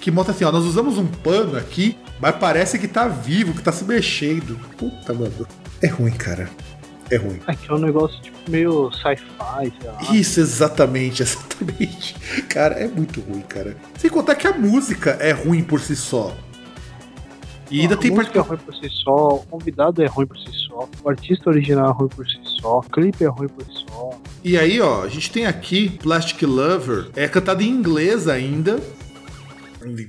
Que 0.00 0.10
mostra 0.10 0.34
assim, 0.34 0.44
ó, 0.44 0.52
nós 0.52 0.64
usamos 0.64 0.98
um 0.98 1.06
pano 1.06 1.56
aqui, 1.56 1.96
mas 2.20 2.36
parece 2.36 2.78
que 2.78 2.86
tá 2.86 3.08
vivo, 3.08 3.54
que 3.54 3.62
tá 3.62 3.72
se 3.72 3.84
mexendo. 3.84 4.58
Puta, 4.76 5.14
mano. 5.14 5.46
É 5.80 5.86
ruim, 5.86 6.12
cara. 6.12 6.48
É 7.10 7.16
ruim. 7.16 7.40
Aqui 7.46 7.70
é 7.70 7.74
um 7.74 7.78
negócio 7.78 8.20
tipo 8.20 8.36
meio 8.50 8.90
sci-fi, 8.92 9.72
sei 9.80 9.90
lá. 9.90 9.98
Isso, 10.12 10.40
exatamente, 10.40 11.22
exatamente. 11.24 12.14
Cara, 12.48 12.74
é 12.74 12.86
muito 12.86 13.20
ruim, 13.20 13.42
cara. 13.42 13.76
Sem 13.98 14.10
contar 14.10 14.34
que 14.34 14.46
a 14.46 14.52
música 14.52 15.12
é 15.20 15.32
ruim 15.32 15.62
por 15.62 15.80
si 15.80 15.96
só. 15.96 16.34
E 17.70 17.80
ainda 17.80 17.94
a 17.94 17.98
tem 17.98 18.10
música 18.10 18.38
é 18.38 18.42
ruim 18.42 18.58
por 18.58 18.74
si 18.74 18.88
só, 18.90 19.36
o 19.36 19.46
convidado 19.46 20.02
é 20.02 20.06
ruim 20.06 20.26
por 20.26 20.36
si 20.38 20.50
só, 20.52 20.88
o 21.02 21.08
artista 21.08 21.48
original 21.48 21.90
é 21.90 21.92
ruim 21.92 22.08
por 22.08 22.26
si 22.26 22.38
só, 22.60 22.78
o 22.78 22.82
clipe 22.82 23.24
é 23.24 23.28
ruim 23.28 23.48
por 23.48 23.64
si 23.64 23.84
só. 23.88 24.10
E 24.44 24.58
aí, 24.58 24.78
ó, 24.78 25.02
a 25.02 25.08
gente 25.08 25.30
tem 25.30 25.46
aqui 25.46 25.88
Plastic 25.88 26.42
Lover, 26.42 27.08
é 27.16 27.26
cantado 27.26 27.62
em 27.62 27.68
inglês 27.68 28.28
ainda. 28.28 28.78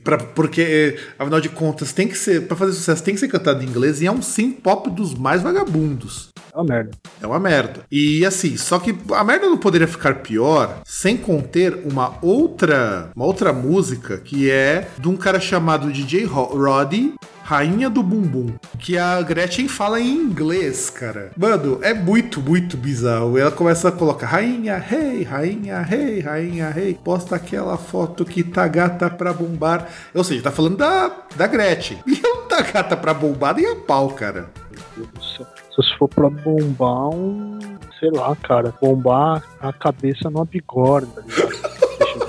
Pra, 0.04 0.18
porque, 0.18 1.00
afinal 1.18 1.40
de 1.40 1.48
contas, 1.48 1.94
tem 1.94 2.06
que 2.06 2.18
ser. 2.18 2.46
Pra 2.46 2.58
fazer 2.58 2.74
sucesso, 2.74 3.02
tem 3.02 3.14
que 3.14 3.20
ser 3.22 3.30
cantado 3.30 3.64
em 3.64 3.68
inglês 3.68 4.02
e 4.02 4.06
é 4.06 4.12
um 4.12 4.22
sim 4.22 4.52
pop 4.52 4.90
dos 4.90 5.14
mais 5.14 5.42
vagabundos. 5.42 6.35
É 6.56 6.58
uma 6.58 6.64
merda. 6.64 6.92
É 7.22 7.28
uma 7.28 7.40
merda. 7.40 7.82
E 7.92 8.26
assim, 8.26 8.56
só 8.56 8.80
que 8.80 8.96
a 9.14 9.24
merda 9.26 9.48
não 9.50 9.58
poderia 9.58 9.88
ficar 9.88 10.16
pior 10.22 10.82
sem 10.86 11.18
conter 11.18 11.82
uma 11.86 12.14
outra, 12.22 13.10
uma 13.14 13.26
outra 13.26 13.52
música 13.52 14.18
que 14.18 14.50
é 14.50 14.88
de 14.98 15.10
um 15.10 15.18
cara 15.18 15.40
chamado 15.40 15.92
DJ 15.92 16.24
Ro- 16.26 16.56
Roddy. 16.58 17.14
Rainha 17.48 17.92
do 17.92 18.02
Bumbum, 18.02 18.56
que 18.80 18.98
a 18.98 19.22
Gretchen 19.22 19.68
fala 19.68 20.02
em 20.02 20.16
inglês, 20.16 20.90
cara. 20.90 21.30
Mano, 21.38 21.78
é 21.84 21.94
muito, 21.94 22.42
muito 22.42 22.76
bizarro. 22.76 23.38
Ela 23.38 23.52
começa 23.52 23.90
a 23.90 23.92
colocar 23.92 24.26
rainha, 24.26 24.78
rei, 24.80 25.22
rainha, 25.22 25.80
rei, 25.84 26.22
rainha, 26.22 26.72
rei. 26.72 26.96
Posta 27.04 27.36
aquela 27.36 27.78
foto 27.78 28.26
que 28.26 28.44
tá 28.44 28.68
gata 28.68 29.12
pra 29.12 29.32
bombar. 29.32 29.88
Ou 30.12 30.24
seja, 30.24 30.42
tá 30.42 30.50
falando 30.52 30.78
da, 30.78 31.12
da 31.36 31.46
Gretchen. 31.46 32.00
E 32.08 32.20
ela 32.20 32.36
não 32.36 32.48
tá 32.48 32.62
gata 32.64 32.98
pra 32.98 33.14
bombar 33.14 33.54
nem 33.56 33.68
a 33.68 33.76
pau, 33.76 34.10
cara. 34.10 34.50
Meu 34.72 34.82
Deus 34.98 35.10
do 35.14 35.24
céu. 35.24 35.48
Só 35.76 35.82
se 35.82 35.94
for 35.98 36.08
pra 36.08 36.30
bombar 36.30 37.10
um. 37.10 37.60
Sei 38.00 38.10
lá, 38.10 38.34
cara. 38.36 38.74
Bombar 38.82 39.44
a 39.60 39.74
cabeça 39.74 40.30
numa 40.30 40.46
bigorna, 40.46 41.08
tá 41.08 41.24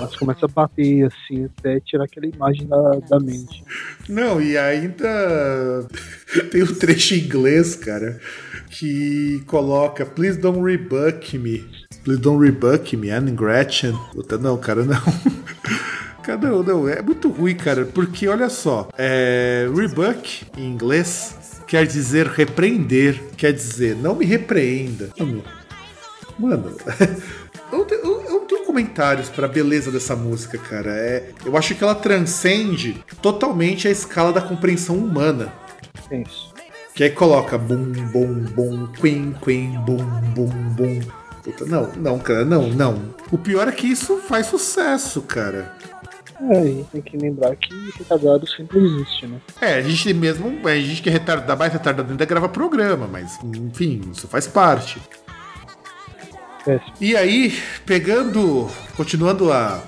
Mas 0.00 0.16
começa 0.16 0.46
a 0.46 0.48
bater 0.48 1.06
assim, 1.06 1.44
até 1.44 1.78
tirar 1.80 2.04
aquela 2.04 2.26
imagem 2.26 2.66
da, 2.66 2.98
da 3.08 3.20
mente. 3.20 3.64
Não, 4.08 4.42
e 4.42 4.58
ainda 4.58 5.86
tem 6.50 6.64
um 6.64 6.74
trecho 6.74 7.14
em 7.14 7.18
inglês, 7.18 7.76
cara, 7.76 8.20
que 8.68 9.42
coloca 9.46 10.04
Please 10.04 10.38
don't 10.38 10.60
rebuck 10.60 11.38
me. 11.38 11.64
Please 12.04 12.20
don't 12.20 12.44
rebuck 12.44 12.96
me, 12.96 13.10
Anne 13.10 13.30
Gretchen. 13.30 13.96
Puta, 14.12 14.36
não, 14.36 14.56
cara, 14.58 14.84
não. 14.84 15.00
Cara, 16.22 16.38
não, 16.38 16.60
não, 16.60 16.88
é 16.88 17.00
muito 17.00 17.28
ruim, 17.28 17.54
cara, 17.54 17.84
porque 17.84 18.26
olha 18.26 18.48
só, 18.48 18.88
é, 18.98 19.70
rebuck 19.72 20.44
em 20.58 20.66
inglês 20.72 21.36
quer 21.66 21.86
dizer 21.86 22.26
repreender, 22.28 23.20
quer 23.36 23.52
dizer 23.52 23.96
não 23.96 24.14
me 24.14 24.24
repreenda. 24.24 25.10
Mano, 25.18 25.42
mano 26.38 26.76
eu, 27.72 27.78
não 27.78 27.84
tenho- 27.84 28.00
eu- 28.02 28.22
eu 28.22 28.30
não 28.40 28.46
tenho 28.46 28.64
comentários 28.64 29.28
pra 29.28 29.48
beleza 29.48 29.90
dessa 29.90 30.14
música, 30.14 30.58
cara. 30.58 30.90
É, 30.92 31.30
eu 31.44 31.56
acho 31.56 31.74
que 31.74 31.82
ela 31.82 31.94
transcende 31.94 33.02
totalmente 33.22 33.88
a 33.88 33.90
escala 33.90 34.32
da 34.32 34.40
compreensão 34.40 34.96
humana. 34.96 35.52
É 36.10 36.22
isso. 36.22 36.54
Que 36.94 37.04
aí 37.04 37.10
coloca 37.10 37.58
bum, 37.58 37.92
bum, 37.92 38.34
bum, 38.54 38.86
queen, 38.98 39.34
queen, 39.44 39.78
bum, 39.84 40.04
bum, 40.34 40.48
bum. 40.48 41.00
Puta, 41.42 41.64
não, 41.64 41.92
não, 41.96 42.18
cara, 42.18 42.44
não, 42.44 42.68
não. 42.68 43.14
O 43.30 43.38
pior 43.38 43.68
é 43.68 43.72
que 43.72 43.86
isso 43.86 44.16
faz 44.18 44.46
sucesso, 44.46 45.20
cara. 45.22 45.75
É, 46.40 46.84
tem 46.92 47.00
que 47.00 47.16
lembrar 47.16 47.56
que 47.56 47.72
retardado 47.98 48.46
sempre 48.46 48.78
existe, 48.78 49.26
né? 49.26 49.40
É, 49.60 49.74
a 49.74 49.82
gente 49.82 50.12
mesmo, 50.12 50.66
a 50.68 50.74
gente 50.76 51.02
que 51.02 51.08
é 51.08 51.12
retardado, 51.12 51.58
mais 51.58 51.72
retardado 51.72 52.10
ainda 52.10 52.24
grava 52.24 52.48
programa, 52.48 53.06
mas 53.06 53.38
enfim, 53.42 54.02
isso 54.12 54.28
faz 54.28 54.46
parte. 54.46 55.00
Péssimo. 56.64 56.92
E 57.00 57.16
aí, 57.16 57.58
pegando, 57.86 58.68
continuando 58.96 59.50
a 59.50 59.82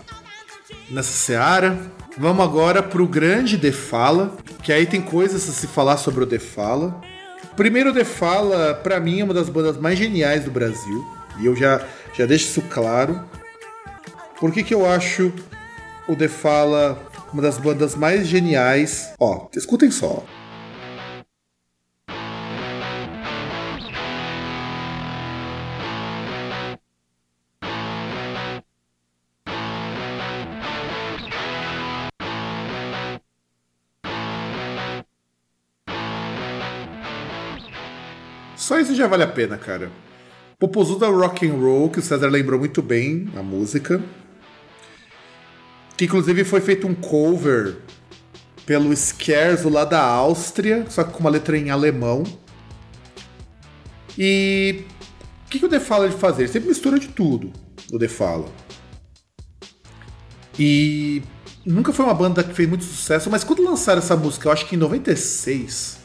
nessa 0.91 1.13
seara, 1.13 1.79
vamos 2.17 2.43
agora 2.43 2.83
pro 2.83 3.07
grande 3.07 3.59
The 3.59 3.73
Fala, 3.73 4.37
que 4.63 4.73
aí 4.73 4.87
tem 4.87 5.03
coisas 5.03 5.49
a 5.49 5.53
se 5.53 5.67
falar 5.67 5.99
sobre 5.99 6.25
o 6.25 6.27
The 6.27 6.39
Fala. 6.39 7.01
Primeiro, 7.57 7.91
o 7.91 7.93
The 7.93 8.05
Fala, 8.05 8.75
pra 8.75 8.99
mim, 9.01 9.21
é 9.21 9.25
uma 9.25 9.35
das 9.35 9.51
bandas 9.51 9.77
mais 9.77 9.99
geniais 9.99 10.45
do 10.45 10.51
Brasil, 10.51 11.05
e 11.41 11.47
eu 11.47 11.55
já, 11.55 11.85
já 12.15 12.25
deixo 12.25 12.47
isso 12.47 12.63
claro. 12.71 13.23
Por 14.41 14.53
que, 14.53 14.63
que 14.63 14.73
eu 14.73 14.89
acho 14.89 15.33
o 16.09 16.17
The 16.17 16.27
Fala 16.27 16.99
uma 17.33 17.43
das 17.43 17.59
bandas 17.59 17.95
mais 17.95 18.27
geniais? 18.27 19.13
Ó, 19.21 19.49
escutem 19.55 19.91
só. 19.91 20.25
Só 38.57 38.79
isso 38.79 38.95
já 38.95 39.07
vale 39.07 39.23
a 39.23 39.29
pena, 39.29 39.57
cara. 39.57 39.91
Popozuda 40.59 41.07
Rock 41.07 41.49
and 41.49 41.55
Roll, 41.55 41.89
que 41.91 42.01
o 42.01 42.03
César 42.03 42.29
lembrou 42.29 42.59
muito 42.59 42.83
bem 42.83 43.31
a 43.37 43.43
música. 43.43 44.03
Que 45.99 46.07
inclusive 46.07 46.45
foi 46.45 46.63
feito 46.63 46.87
um 46.87 46.95
cover 46.95 47.77
pelo 48.65 48.95
Scherzo 48.97 49.69
lá 49.69 49.85
da 49.85 50.01
Áustria, 50.01 50.87
só 50.89 51.03
que 51.03 51.13
com 51.13 51.19
uma 51.19 51.29
letra 51.29 51.59
em 51.59 51.71
alemão. 51.71 52.23
E 54.17 54.85
o 55.47 55.51
que, 55.51 55.59
que 55.59 55.67
o 55.67 55.69
The 55.69 55.81
Fala 55.81 56.09
de 56.09 56.17
fazer? 56.17 56.43
Ele 56.43 56.53
sempre 56.53 56.69
mistura 56.69 56.99
de 56.99 57.09
tudo, 57.09 57.53
o 57.93 57.99
The 57.99 58.09
Fala. 58.09 58.47
E 60.59 61.23
nunca 61.65 61.93
foi 61.93 62.05
uma 62.05 62.15
banda 62.15 62.45
que 62.45 62.55
fez 62.55 62.69
muito 62.69 62.85
sucesso, 62.85 63.29
mas 63.31 63.43
quando 63.43 63.65
lançaram 63.65 64.01
essa 64.01 64.17
música, 64.17 64.49
eu 64.49 64.53
acho 64.53 64.67
que 64.67 64.77
em 64.77 64.79
96, 64.79 65.99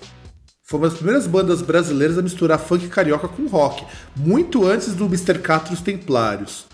foi 0.63 0.79
uma 0.79 0.87
das 0.87 0.97
primeiras 0.97 1.27
bandas 1.27 1.61
brasileiras 1.61 2.17
a 2.17 2.21
misturar 2.21 2.57
funk 2.57 2.87
carioca 2.87 3.27
com 3.27 3.45
rock, 3.45 3.85
muito 4.15 4.65
antes 4.65 4.95
do 4.95 5.05
Mr. 5.05 5.37
Catra 5.39 5.71
e 5.71 5.75
os 5.75 5.81
Templários. 5.81 6.65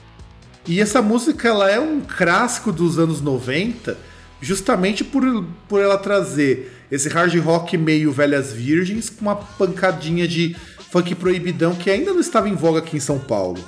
E 0.70 0.80
essa 0.80 1.02
música 1.02 1.48
ela 1.48 1.68
é 1.68 1.80
um 1.80 2.00
clássico 2.00 2.72
dos 2.72 3.00
anos 3.00 3.22
90, 3.22 3.98
justamente 4.40 5.04
por, 5.04 5.24
por 5.68 5.82
ela 5.82 5.98
trazer 5.98 6.72
esse 6.92 7.10
hard 7.10 7.36
rock 7.40 7.76
meio 7.76 8.12
velhas 8.12 8.54
virgens 8.54 9.10
com 9.10 9.22
uma 9.22 9.36
pancadinha 9.36 10.28
de 10.28 10.56
funk 10.92 11.16
proibidão 11.16 11.74
que 11.74 11.90
ainda 11.90 12.14
não 12.14 12.20
estava 12.20 12.48
em 12.48 12.54
voga 12.54 12.78
aqui 12.78 12.98
em 12.98 13.00
São 13.00 13.18
Paulo. 13.18 13.60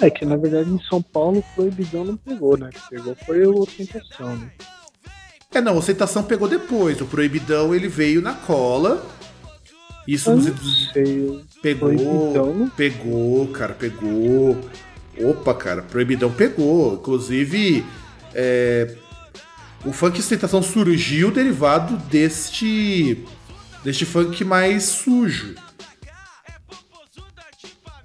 É 0.00 0.08
que 0.08 0.24
na 0.24 0.36
verdade 0.38 0.70
em 0.70 0.80
São 0.88 1.02
Paulo 1.02 1.40
o 1.40 1.54
proibidão 1.54 2.06
não 2.06 2.16
pegou, 2.16 2.56
né? 2.56 2.70
Que 2.72 2.96
pegou 2.96 3.14
foi 3.26 3.46
o 3.46 3.66
Tentação, 3.66 4.34
né? 4.34 4.50
É, 5.52 5.60
não, 5.60 5.76
a 5.76 5.78
aceitação 5.78 6.22
pegou 6.22 6.48
depois. 6.48 7.02
O 7.02 7.06
proibidão 7.06 7.74
ele 7.74 7.86
veio 7.86 8.22
na 8.22 8.32
cola. 8.32 9.04
Isso 10.06 10.34
nos 10.34 10.48
pegou, 11.60 12.70
pegou, 12.74 13.48
cara, 13.48 13.74
pegou. 13.74 14.56
Opa, 15.20 15.54
cara, 15.54 15.82
proibidão 15.82 16.30
pegou. 16.32 16.94
Inclusive, 16.94 17.84
é, 18.34 18.94
o 19.84 19.92
funk 19.92 20.18
ostentação 20.18 20.62
surgiu 20.62 21.30
derivado 21.30 21.96
deste 22.08 23.24
deste 23.84 24.04
funk 24.04 24.44
mais 24.44 24.84
sujo. 24.84 25.54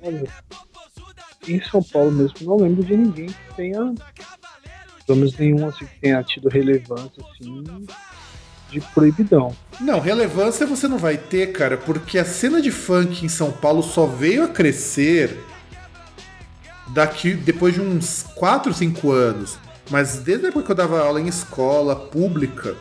Olha, 0.01 0.23
em 1.47 1.61
São 1.63 1.81
Paulo 1.81 2.11
mesmo 2.11 2.35
não 2.41 2.57
lembro 2.57 2.83
de 2.83 2.95
ninguém 2.95 3.27
que 3.27 3.55
tenha. 3.55 3.93
Pelo 5.05 5.19
menos 5.19 5.37
nenhum 5.37 5.67
assim 5.67 5.85
que 5.85 5.99
tenha 5.99 6.23
tido 6.23 6.47
relevância 6.47 7.23
assim 7.31 7.63
de 8.69 8.81
proibidão. 8.93 9.55
Não, 9.79 9.99
relevância 9.99 10.65
você 10.65 10.87
não 10.87 10.97
vai 10.97 11.17
ter, 11.17 11.51
cara, 11.51 11.77
porque 11.77 12.17
a 12.17 12.25
cena 12.25 12.61
de 12.61 12.71
funk 12.71 13.25
em 13.25 13.29
São 13.29 13.51
Paulo 13.51 13.83
só 13.83 14.05
veio 14.05 14.43
a 14.43 14.47
crescer 14.47 15.37
daqui 16.93 17.33
depois 17.33 17.73
de 17.73 17.81
uns 17.81 18.23
4, 18.35 18.73
5 18.73 19.11
anos. 19.11 19.57
Mas 19.89 20.19
desde 20.19 20.45
a 20.45 20.49
época 20.49 20.65
que 20.65 20.71
eu 20.71 20.75
dava 20.75 20.99
aula 20.99 21.19
em 21.19 21.27
escola 21.27 21.95
pública, 21.95 22.75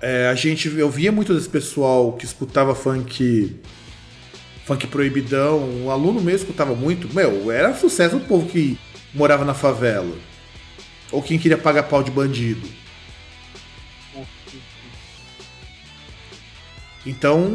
é, 0.00 0.28
a 0.28 0.34
gente 0.34 0.68
eu 0.76 0.90
via 0.90 1.10
muito 1.10 1.34
desse 1.34 1.48
pessoal 1.48 2.12
que 2.12 2.24
escutava 2.24 2.74
funk 2.74 3.58
funk 4.64 4.86
proibidão, 4.88 5.60
um 5.60 5.90
aluno 5.90 6.20
mesmo 6.20 6.46
escutava 6.46 6.74
muito. 6.74 7.12
Meu, 7.14 7.50
era 7.50 7.74
sucesso 7.74 8.18
do 8.18 8.26
povo 8.26 8.46
que 8.46 8.78
morava 9.14 9.44
na 9.44 9.54
favela. 9.54 10.14
Ou 11.10 11.22
quem 11.22 11.38
queria 11.38 11.56
pagar 11.56 11.84
pau 11.84 12.02
de 12.02 12.10
bandido. 12.10 12.68
Então, 17.06 17.50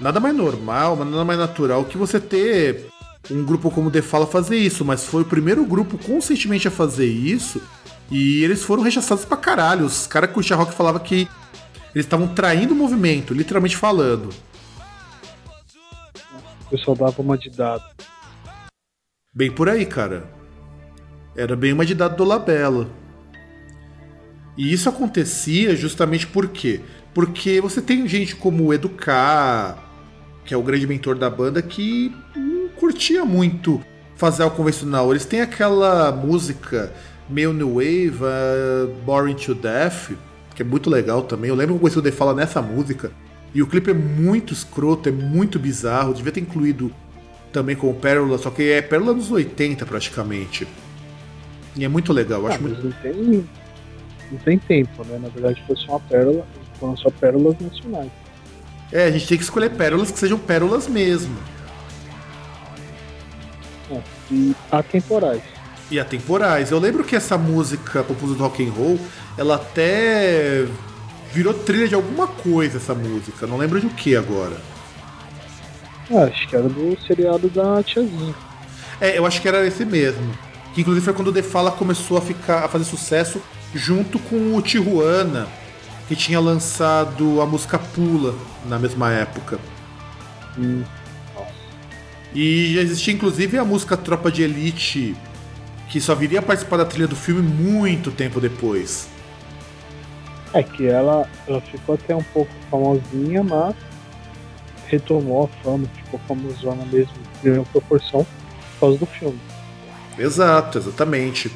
nada 0.00 0.18
mais 0.18 0.34
normal, 0.34 0.96
nada 0.96 1.24
mais 1.26 1.38
natural 1.38 1.84
que 1.84 1.98
você 1.98 2.18
ter 2.18 2.86
um 3.30 3.44
grupo 3.44 3.70
como 3.70 3.88
o 3.88 3.90
The 3.90 4.02
Fala 4.02 4.26
fazer 4.26 4.56
isso, 4.56 4.84
mas 4.84 5.04
foi 5.04 5.22
o 5.22 5.26
primeiro 5.26 5.64
grupo 5.64 5.98
conscientemente 5.98 6.68
a 6.68 6.70
fazer 6.70 7.06
isso 7.06 7.60
e 8.10 8.42
eles 8.42 8.62
foram 8.62 8.82
rechaçados 8.82 9.24
pra 9.24 9.36
caralho. 9.36 9.84
Os 9.84 10.06
caras 10.06 10.28
que 10.28 10.34
curtiam 10.34 10.58
rock 10.58 10.72
falavam 10.72 11.00
que 11.00 11.28
eles 11.94 12.06
estavam 12.06 12.28
traindo 12.28 12.74
o 12.74 12.76
movimento, 12.76 13.34
literalmente 13.34 13.76
falando. 13.76 14.30
O 16.66 16.70
pessoal 16.70 16.96
dava 16.96 17.20
uma 17.22 17.36
de 17.36 17.50
dado. 17.50 17.84
Bem 19.34 19.50
por 19.50 19.68
aí, 19.68 19.84
cara. 19.86 20.30
Era 21.36 21.54
bem 21.54 21.72
uma 21.72 21.86
de 21.86 21.94
dado 21.94 22.16
do 22.16 22.24
Labela. 22.24 22.88
E 24.56 24.72
isso 24.72 24.88
acontecia 24.88 25.76
justamente 25.76 26.26
por 26.26 26.48
quê? 26.48 26.80
Porque 27.14 27.60
você 27.60 27.80
tem 27.80 28.08
gente 28.08 28.34
como 28.34 28.64
o 28.64 28.74
Educar, 28.74 29.78
que 30.44 30.52
é 30.52 30.56
o 30.56 30.62
grande 30.62 30.86
mentor 30.86 31.16
da 31.16 31.30
banda, 31.30 31.62
que 31.62 32.12
curtia 32.78 33.24
muito 33.24 33.80
fazer 34.16 34.42
algo 34.42 34.56
convencional. 34.56 35.10
Eles 35.10 35.24
têm 35.24 35.40
aquela 35.40 36.10
música 36.12 36.92
meio 37.28 37.52
new 37.52 37.74
wave, 37.74 38.18
uh, 38.22 38.88
Boring 39.04 39.34
to 39.34 39.54
Death, 39.54 40.10
que 40.54 40.62
é 40.62 40.64
muito 40.64 40.88
legal 40.90 41.22
também. 41.22 41.48
Eu 41.50 41.54
lembro 41.54 41.74
que 41.74 41.78
eu 41.78 41.80
conheci 41.80 41.98
o 41.98 42.02
The 42.02 42.10
Fala 42.12 42.34
nessa 42.34 42.60
música. 42.62 43.10
E 43.54 43.62
o 43.62 43.66
clipe 43.66 43.90
é 43.90 43.94
muito 43.94 44.52
escroto, 44.52 45.08
é 45.08 45.12
muito 45.12 45.58
bizarro. 45.58 46.12
Devia 46.12 46.32
ter 46.32 46.40
incluído 46.40 46.92
também 47.52 47.74
com 47.76 47.92
Pérola, 47.94 48.36
só 48.38 48.50
que 48.50 48.70
é 48.70 48.82
Pérola 48.82 49.14
nos 49.14 49.30
80 49.30 49.86
praticamente. 49.86 50.66
E 51.76 51.84
é 51.84 51.88
muito 51.88 52.12
legal, 52.12 52.46
Ah, 52.46 52.50
acho 52.50 52.62
muito. 52.62 52.82
não 52.84 52.92
tem, 52.92 53.48
não 54.32 54.38
tem 54.38 54.58
tempo, 54.58 55.04
né? 55.04 55.18
Na 55.22 55.28
verdade 55.28 55.62
foi 55.66 55.76
só 55.76 55.92
uma 55.92 56.00
pérola, 56.00 56.46
foram 56.78 56.96
só 56.96 57.10
pérolas 57.10 57.56
nacionais. 57.60 58.10
É, 58.92 59.04
a 59.04 59.10
gente 59.10 59.26
tem 59.28 59.38
que 59.38 59.44
escolher 59.44 59.70
pérolas 59.70 60.10
que 60.10 60.18
sejam 60.18 60.38
pérolas 60.38 60.88
mesmo. 60.88 61.36
E 64.30 64.54
atemporais. 64.70 65.42
E 65.90 65.98
atemporais. 65.98 66.70
Eu 66.70 66.78
lembro 66.78 67.04
que 67.04 67.16
essa 67.16 67.38
música 67.38 68.02
composta 68.02 68.34
do 68.34 68.42
rock 68.42 68.66
and 68.66 68.72
roll, 68.72 68.98
ela 69.36 69.56
até 69.56 70.66
virou 71.32 71.54
trilha 71.54 71.88
de 71.88 71.94
alguma 71.94 72.26
coisa 72.26 72.78
essa 72.78 72.94
música. 72.94 73.46
Não 73.46 73.56
lembro 73.56 73.80
de 73.80 73.86
o 73.86 73.90
que 73.90 74.16
agora. 74.16 74.56
Ah, 76.10 76.24
acho 76.24 76.48
que 76.48 76.56
era 76.56 76.68
do 76.68 76.98
seriado 77.06 77.48
da 77.48 77.82
tiazinha. 77.82 78.34
É, 79.00 79.18
eu 79.18 79.26
acho 79.26 79.40
que 79.40 79.48
era 79.48 79.66
esse 79.66 79.84
mesmo. 79.84 80.32
Que 80.74 80.80
inclusive 80.80 81.04
foi 81.04 81.14
quando 81.14 81.28
o 81.28 81.32
The 81.32 81.42
Fala 81.42 81.70
começou 81.70 82.16
a 82.16 82.20
ficar 82.20 82.64
a 82.64 82.68
fazer 82.68 82.84
sucesso 82.84 83.40
junto 83.74 84.18
com 84.18 84.56
o 84.56 84.62
Tijuana, 84.62 85.46
que 86.06 86.16
tinha 86.16 86.40
lançado 86.40 87.40
a 87.40 87.46
música 87.46 87.78
Pula 87.78 88.34
na 88.66 88.78
mesma 88.78 89.12
época. 89.12 89.58
Hum, 90.58 90.82
E 92.40 92.72
já 92.72 92.82
existia 92.82 93.12
inclusive 93.12 93.58
a 93.58 93.64
música 93.64 93.96
Tropa 93.96 94.30
de 94.30 94.44
Elite, 94.44 95.16
que 95.88 96.00
só 96.00 96.14
viria 96.14 96.38
a 96.38 96.42
participar 96.42 96.76
da 96.76 96.84
trilha 96.84 97.08
do 97.08 97.16
filme 97.16 97.42
muito 97.42 98.12
tempo 98.12 98.40
depois. 98.40 99.08
É 100.54 100.62
que 100.62 100.86
ela, 100.86 101.28
ela 101.48 101.60
ficou 101.60 101.96
até 101.96 102.14
um 102.14 102.22
pouco 102.22 102.52
famosinha, 102.70 103.42
mas 103.42 103.74
retomou 104.86 105.46
a 105.46 105.64
fama, 105.64 105.88
ficou 105.96 106.20
famosona 106.28 106.84
mesmo, 106.84 107.12
ganhou 107.42 107.64
proporção 107.72 108.24
por 108.24 108.80
causa 108.82 108.98
do 108.98 109.06
filme. 109.06 109.40
Exato, 110.16 110.78
exatamente. 110.78 111.50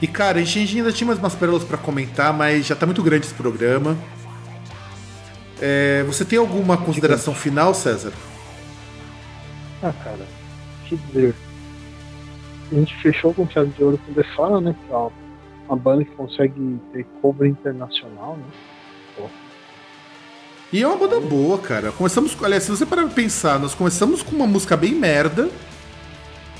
E 0.00 0.06
cara, 0.06 0.38
a 0.38 0.44
gente 0.44 0.78
ainda 0.78 0.92
tinha 0.92 1.08
mais 1.08 1.18
umas 1.18 1.34
pérolas 1.34 1.64
pra 1.64 1.76
comentar, 1.76 2.32
mas 2.32 2.64
já 2.64 2.76
tá 2.76 2.86
muito 2.86 3.02
grande 3.02 3.26
esse 3.26 3.34
programa. 3.34 3.98
É, 5.60 6.04
você 6.06 6.24
tem 6.24 6.38
alguma 6.38 6.76
consideração 6.76 7.34
final, 7.34 7.74
César? 7.74 8.12
Ah, 9.82 9.92
cara, 10.04 10.26
que 10.88 10.96
dizer. 10.96 11.34
A 12.70 12.74
gente 12.74 12.94
fechou 13.02 13.34
com 13.34 13.48
chave 13.48 13.70
de 13.70 13.82
ouro 13.82 13.98
com 14.06 14.12
The 14.12 14.22
Fala, 14.36 14.60
né? 14.60 14.74
Que 14.86 14.92
é 14.92 14.96
uma, 14.96 15.10
uma 15.68 15.76
banda 15.76 16.04
que 16.04 16.10
consegue 16.12 16.78
ter 16.92 17.04
cover 17.20 17.48
internacional, 17.48 18.36
né? 18.36 18.44
E 20.72 20.82
é 20.82 20.86
uma 20.86 20.96
banda 20.96 21.18
boa, 21.18 21.58
cara. 21.58 21.90
Começamos, 21.90 22.32
com- 22.34 22.44
aliás, 22.44 22.62
se 22.62 22.70
você 22.70 22.86
parar 22.86 23.02
pra 23.04 23.12
pensar, 23.12 23.58
nós 23.58 23.74
começamos 23.74 24.22
com 24.22 24.36
uma 24.36 24.46
música 24.46 24.76
bem 24.76 24.94
merda 24.94 25.48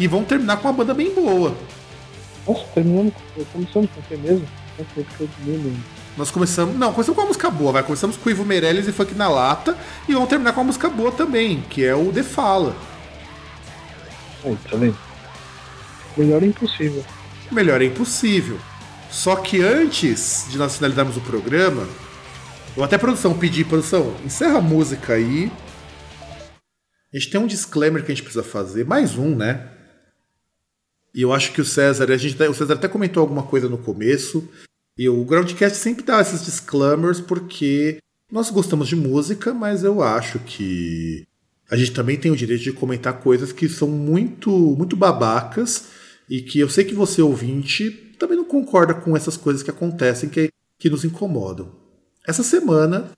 e 0.00 0.06
vamos 0.08 0.26
terminar 0.26 0.56
com 0.56 0.66
uma 0.66 0.74
banda 0.74 0.92
bem 0.92 1.14
boa. 1.14 1.54
Nossa, 2.46 2.64
terminamos, 2.74 3.12
com- 3.36 3.44
começamos 3.52 3.88
com 3.90 4.00
o 4.00 4.02
que 4.02 4.16
mesmo? 4.16 4.46
Nós 6.16 6.30
começamos. 6.32 6.74
Não, 6.76 6.92
começamos 6.92 7.14
com 7.16 7.20
uma 7.22 7.28
música 7.28 7.50
boa, 7.50 7.70
vai. 7.70 7.82
Começamos 7.84 8.16
com 8.16 8.28
o 8.28 8.32
Ivo 8.32 8.44
Meirelles 8.44 8.88
e 8.88 8.92
Funk 8.92 9.14
na 9.14 9.28
Lata. 9.28 9.76
E 10.08 10.12
vamos 10.12 10.28
terminar 10.28 10.54
com 10.54 10.60
uma 10.60 10.66
música 10.66 10.88
boa 10.88 11.12
também, 11.12 11.60
que 11.70 11.84
é 11.84 11.94
o 11.94 12.10
The 12.12 12.24
Fala. 12.24 12.74
Aí, 14.44 14.56
tá 14.68 14.76
vendo? 14.76 14.96
Melhor 16.16 16.42
é 16.42 16.46
impossível. 16.46 17.04
Melhor 17.50 17.82
é 17.82 17.84
impossível. 17.84 18.58
Só 19.10 19.36
que 19.36 19.60
antes 19.60 20.46
de 20.50 20.56
nós 20.56 20.76
finalizarmos 20.76 21.16
o 21.16 21.20
programa, 21.20 21.86
eu 22.76 22.84
até 22.84 22.96
produção 22.96 23.36
pedi, 23.36 23.64
produção, 23.64 24.14
encerra 24.24 24.58
a 24.58 24.62
música 24.62 25.14
aí. 25.14 25.50
A 27.12 27.18
gente 27.18 27.30
tem 27.30 27.40
um 27.40 27.46
disclaimer 27.46 28.04
que 28.04 28.12
a 28.12 28.14
gente 28.14 28.22
precisa 28.22 28.44
fazer, 28.44 28.86
mais 28.86 29.16
um, 29.18 29.34
né? 29.34 29.68
E 31.12 31.22
eu 31.22 31.32
acho 31.32 31.52
que 31.52 31.60
o 31.60 31.64
César, 31.64 32.10
a 32.10 32.16
gente, 32.16 32.40
o 32.40 32.54
César 32.54 32.74
até 32.74 32.86
comentou 32.86 33.20
alguma 33.20 33.42
coisa 33.42 33.68
no 33.68 33.76
começo. 33.76 34.48
E 34.96 35.08
o 35.08 35.24
Groundcast 35.24 35.76
sempre 35.76 36.04
dá 36.04 36.20
esses 36.20 36.44
disclaimers 36.44 37.20
porque 37.20 37.98
nós 38.30 38.48
gostamos 38.50 38.86
de 38.86 38.94
música, 38.94 39.52
mas 39.52 39.82
eu 39.82 40.02
acho 40.02 40.38
que 40.38 41.26
a 41.70 41.76
gente 41.76 41.92
também 41.92 42.16
tem 42.18 42.30
o 42.30 42.36
direito 42.36 42.62
de 42.64 42.72
comentar 42.72 43.20
coisas 43.20 43.52
que 43.52 43.68
são 43.68 43.88
muito, 43.88 44.50
muito 44.50 44.96
babacas 44.96 45.88
e 46.28 46.42
que 46.42 46.58
eu 46.58 46.68
sei 46.68 46.84
que 46.84 46.94
você, 46.94 47.22
ouvinte, 47.22 47.90
também 48.18 48.36
não 48.36 48.44
concorda 48.44 48.92
com 48.94 49.16
essas 49.16 49.36
coisas 49.36 49.62
que 49.62 49.70
acontecem 49.70 50.28
que, 50.28 50.50
que 50.78 50.90
nos 50.90 51.04
incomodam. 51.04 51.70
Essa 52.26 52.42
semana 52.42 53.10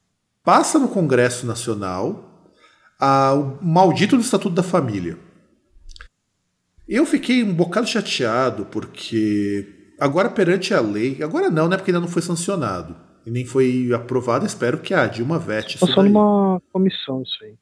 passa 0.45 0.79
no 0.79 0.89
Congresso 0.89 1.47
Nacional 1.47 2.51
a- 3.01 3.35
o 3.35 3.65
maldito 3.65 4.17
do 4.17 4.23
Estatuto 4.23 4.55
da 4.55 4.63
Família. 4.63 5.19
Eu 6.89 7.07
fiquei 7.07 7.43
um 7.43 7.55
bocado 7.55 7.87
chateado 7.87 8.67
porque 8.67 9.93
agora 9.99 10.29
perante 10.29 10.75
a 10.75 10.81
lei, 10.81 11.23
agora 11.23 11.49
não, 11.51 11.69
né? 11.69 11.77
Porque 11.77 11.91
ainda 11.91 12.01
não 12.01 12.09
foi 12.09 12.23
sancionado 12.23 12.95
e 13.25 13.31
nem 13.31 13.45
foi 13.47 13.91
aprovado. 13.95 14.45
Espero 14.45 14.79
que 14.79 14.93
a 14.93 15.07
Dilma 15.07 15.39
vete 15.39 15.79
Passou 15.79 16.03
numa 16.03 16.61
comissão 16.73 17.23
isso 17.23 17.39
aí. 17.43 17.55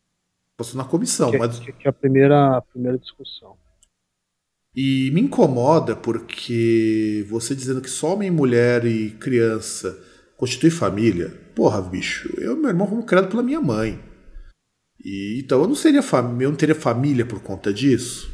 Passou 0.60 0.76
na 0.76 0.84
comissão, 0.84 1.30
que, 1.30 1.38
mas 1.38 1.58
que, 1.58 1.72
que 1.72 1.86
é 1.86 1.90
a 1.90 1.92
primeira, 1.92 2.58
a 2.58 2.60
primeira 2.60 2.98
discussão. 2.98 3.56
E 4.76 5.10
me 5.10 5.22
incomoda 5.22 5.96
porque 5.96 7.24
você 7.30 7.54
dizendo 7.54 7.80
que 7.80 7.88
só 7.88 8.12
homem, 8.12 8.30
mulher 8.30 8.84
e 8.84 9.10
criança 9.12 9.98
constitui 10.36 10.70
família. 10.70 11.30
Porra, 11.56 11.80
bicho, 11.80 12.28
eu 12.38 12.58
e 12.58 12.60
meu 12.60 12.68
irmão 12.68 12.86
fomos 12.86 13.06
criados 13.06 13.30
pela 13.30 13.42
minha 13.42 13.58
mãe. 13.58 13.98
E, 15.02 15.40
então 15.42 15.62
eu 15.62 15.66
não 15.66 15.74
seria 15.74 16.02
família, 16.02 16.44
eu 16.44 16.50
não 16.50 16.58
teria 16.58 16.74
família 16.74 17.24
por 17.24 17.42
conta 17.42 17.72
disso. 17.72 18.30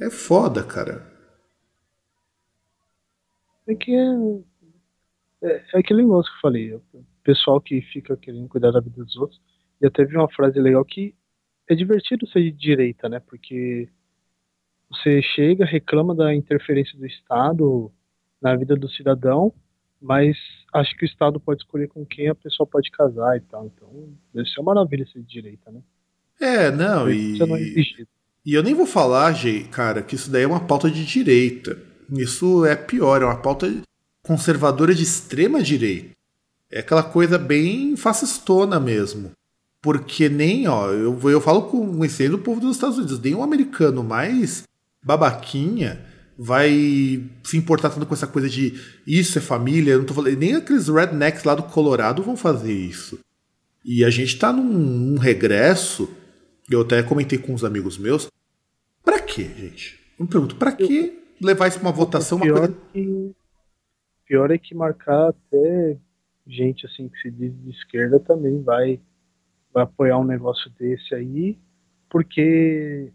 É 0.00 0.10
foda, 0.10 0.64
cara. 0.64 1.06
É 3.68 3.74
que 3.76 3.94
é, 3.94 5.48
é, 5.48 5.64
é 5.74 5.78
aquele 5.78 6.02
negócio 6.02 6.28
que 6.28 6.38
eu 6.38 6.42
falei. 6.42 6.74
O 6.74 6.82
pessoal 7.22 7.60
que 7.60 7.80
fica 7.82 8.16
querendo 8.16 8.48
cuidar 8.48 8.72
da 8.72 8.80
vida 8.80 9.04
dos 9.04 9.14
outros. 9.14 9.40
E 9.80 9.86
até 9.86 10.04
vi 10.04 10.16
uma 10.16 10.28
frase 10.28 10.58
legal 10.58 10.84
que 10.84 11.14
é 11.68 11.74
divertido 11.74 12.26
ser 12.26 12.42
de 12.42 12.52
direita, 12.52 13.08
né? 13.08 13.20
Porque 13.20 13.88
você 14.90 15.22
chega, 15.22 15.64
reclama 15.64 16.14
da 16.14 16.34
interferência 16.34 16.98
do 16.98 17.06
Estado 17.06 17.90
na 18.40 18.54
vida 18.56 18.76
do 18.76 18.90
cidadão, 18.90 19.52
mas 20.00 20.36
acha 20.72 20.94
que 20.96 21.04
o 21.04 21.06
Estado 21.06 21.38
pode 21.40 21.62
escolher 21.62 21.88
com 21.88 22.04
quem 22.04 22.28
a 22.28 22.34
pessoa 22.34 22.66
pode 22.66 22.90
casar 22.90 23.36
e 23.36 23.40
tal. 23.40 23.66
Então, 23.66 23.88
deve 24.34 24.48
ser 24.48 24.60
uma 24.60 24.74
maravilha 24.74 25.06
ser 25.06 25.20
de 25.20 25.28
direita, 25.28 25.70
né? 25.70 25.80
É, 26.40 26.70
não, 26.70 27.10
e, 27.10 27.38
não 27.38 27.56
é 27.56 27.60
e 28.44 28.54
eu 28.54 28.62
nem 28.62 28.74
vou 28.74 28.86
falar, 28.86 29.32
cara, 29.70 30.02
que 30.02 30.16
isso 30.16 30.30
daí 30.30 30.42
é 30.42 30.46
uma 30.46 30.66
pauta 30.66 30.90
de 30.90 31.04
direita. 31.04 31.78
Isso 32.10 32.66
é 32.66 32.74
pior, 32.74 33.22
é 33.22 33.24
uma 33.24 33.40
pauta 33.40 33.72
conservadora 34.22 34.94
de 34.94 35.04
extrema 35.04 35.62
direita. 35.62 36.10
É 36.70 36.80
aquela 36.80 37.02
coisa 37.02 37.38
bem 37.38 37.96
fascistona 37.96 38.80
mesmo. 38.80 39.30
Porque 39.82 40.28
nem, 40.28 40.68
ó, 40.68 40.90
eu, 40.92 41.18
eu 41.28 41.40
falo 41.40 41.62
com 41.62 41.78
o 41.78 42.38
povo 42.38 42.60
dos 42.60 42.76
Estados 42.76 42.98
Unidos, 42.98 43.20
nem 43.20 43.34
um 43.34 43.42
americano 43.42 44.04
mais 44.04 44.62
babaquinha 45.02 46.06
vai 46.38 46.70
se 47.44 47.56
importar 47.56 47.90
tanto 47.90 48.06
com 48.06 48.14
essa 48.14 48.26
coisa 48.26 48.48
de 48.48 48.74
isso 49.06 49.38
é 49.38 49.40
família, 49.40 49.98
não 49.98 50.04
tô 50.04 50.14
falando, 50.14 50.36
nem 50.36 50.54
aqueles 50.54 50.88
rednecks 50.88 51.44
lá 51.44 51.54
do 51.54 51.64
Colorado 51.64 52.22
vão 52.22 52.36
fazer 52.36 52.72
isso. 52.72 53.18
E 53.84 54.04
a 54.04 54.10
gente 54.10 54.38
tá 54.38 54.52
num, 54.52 54.64
num 54.64 55.18
regresso, 55.18 56.08
eu 56.70 56.82
até 56.82 57.02
comentei 57.02 57.38
com 57.38 57.52
uns 57.52 57.64
amigos 57.64 57.98
meus, 57.98 58.28
pra 59.04 59.18
quê, 59.18 59.44
gente? 59.44 59.98
Eu 60.18 60.24
me 60.24 60.30
pergunto, 60.30 60.56
pra 60.56 60.72
que 60.72 61.18
levar 61.40 61.68
isso 61.68 61.78
pra 61.78 61.88
uma 61.88 61.94
votação, 61.94 62.38
uma 62.38 62.44
pior, 62.44 62.58
coisa... 62.58 62.76
que, 62.92 63.32
pior 64.26 64.50
é 64.50 64.58
que 64.58 64.74
marcar 64.74 65.28
até 65.30 65.96
gente 66.46 66.86
assim 66.86 67.08
que 67.08 67.18
se 67.20 67.30
diz 67.30 67.52
de 67.62 67.70
esquerda 67.70 68.18
também 68.18 68.62
vai, 68.62 69.00
vai 69.72 69.84
apoiar 69.84 70.18
um 70.18 70.24
negócio 70.24 70.70
desse 70.78 71.14
aí, 71.14 71.58
porque 72.10 73.10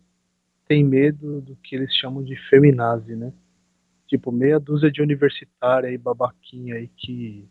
tem 0.68 0.84
medo 0.84 1.42
do 1.42 1.56
que 1.58 1.76
eles 1.76 1.94
chamam 1.94 2.24
de 2.24 2.36
feminazi, 2.50 3.16
né? 3.16 3.32
Tipo, 4.08 4.32
meia 4.32 4.60
dúzia 4.60 4.92
de 4.92 5.02
universitária 5.02 5.90
aí, 5.90 5.98
babaquinha 5.98 6.76
aí, 6.76 6.90
que, 6.98 7.46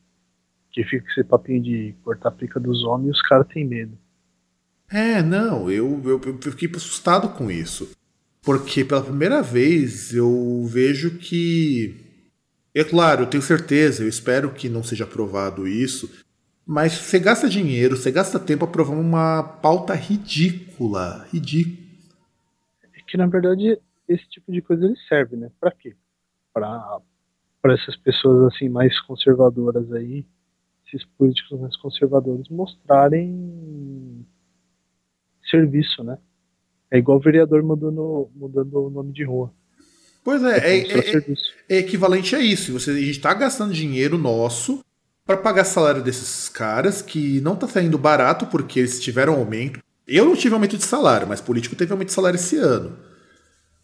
que 0.70 0.84
fica 0.84 1.04
com 1.04 1.10
esse 1.10 1.24
papinho 1.24 1.62
de 1.62 1.94
cortar 2.02 2.30
a 2.30 2.32
pica 2.32 2.58
dos 2.58 2.82
homens 2.84 3.08
e 3.08 3.10
os 3.10 3.22
caras 3.22 3.46
têm 3.48 3.64
medo. 3.64 3.96
É, 4.90 5.22
não, 5.22 5.70
eu, 5.70 6.00
eu, 6.04 6.20
eu 6.24 6.52
fiquei 6.52 6.70
assustado 6.74 7.28
com 7.30 7.50
isso. 7.50 7.90
Porque 8.42 8.84
pela 8.84 9.02
primeira 9.02 9.42
vez 9.42 10.14
eu 10.14 10.64
vejo 10.66 11.18
que. 11.18 11.96
É 12.72 12.84
claro, 12.84 13.22
eu 13.22 13.26
tenho 13.26 13.42
certeza, 13.42 14.04
eu 14.04 14.08
espero 14.08 14.52
que 14.52 14.68
não 14.68 14.84
seja 14.84 15.04
aprovado 15.04 15.66
isso. 15.66 16.24
Mas 16.66 16.94
você 16.94 17.18
gasta 17.20 17.48
dinheiro, 17.48 17.96
você 17.96 18.10
gasta 18.10 18.40
tempo 18.40 18.64
aprovando 18.64 19.00
uma 19.00 19.42
pauta 19.42 19.94
ridícula. 19.94 21.26
Ridícula. 21.32 21.86
É 22.94 23.00
que 23.06 23.16
na 23.16 23.26
verdade 23.26 23.78
esse 24.08 24.28
tipo 24.28 24.50
de 24.50 24.60
coisa 24.60 24.84
ele 24.84 24.96
serve, 25.08 25.36
né? 25.36 25.50
Pra 25.60 25.70
quê? 25.70 25.94
Pra, 26.52 26.98
pra 27.62 27.74
essas 27.74 27.96
pessoas 27.96 28.52
assim 28.52 28.68
mais 28.68 28.98
conservadoras 29.00 29.92
aí, 29.92 30.24
esses 30.86 31.04
políticos 31.16 31.60
mais 31.60 31.76
conservadores 31.76 32.48
mostrarem 32.48 34.26
serviço, 35.48 36.02
né? 36.02 36.18
É 36.90 36.98
igual 36.98 37.18
o 37.18 37.20
vereador 37.20 37.62
mudando, 37.62 38.28
mudando 38.34 38.86
o 38.86 38.90
nome 38.90 39.12
de 39.12 39.24
rua. 39.24 39.52
Pois 40.24 40.42
é, 40.42 40.58
é, 40.58 40.78
é- 41.18 41.22
é 41.68 41.76
equivalente 41.78 42.34
a 42.34 42.40
isso. 42.40 42.72
Você, 42.72 42.90
a 42.90 42.94
gente 42.94 43.10
está 43.10 43.32
gastando 43.34 43.72
dinheiro 43.72 44.18
nosso 44.18 44.84
para 45.26 45.36
pagar 45.36 45.64
salário 45.64 46.02
desses 46.02 46.48
caras 46.48 47.02
que 47.02 47.40
não 47.40 47.56
tá 47.56 47.66
saindo 47.66 47.98
barato 47.98 48.46
porque 48.46 48.78
eles 48.78 49.00
tiveram 49.00 49.34
aumento. 49.34 49.82
Eu 50.06 50.24
não 50.24 50.36
tive 50.36 50.54
aumento 50.54 50.76
de 50.76 50.84
salário, 50.84 51.26
mas 51.26 51.40
político 51.40 51.74
teve 51.74 51.90
aumento 51.90 52.08
de 52.08 52.14
salário 52.14 52.36
esse 52.36 52.56
ano. 52.56 52.96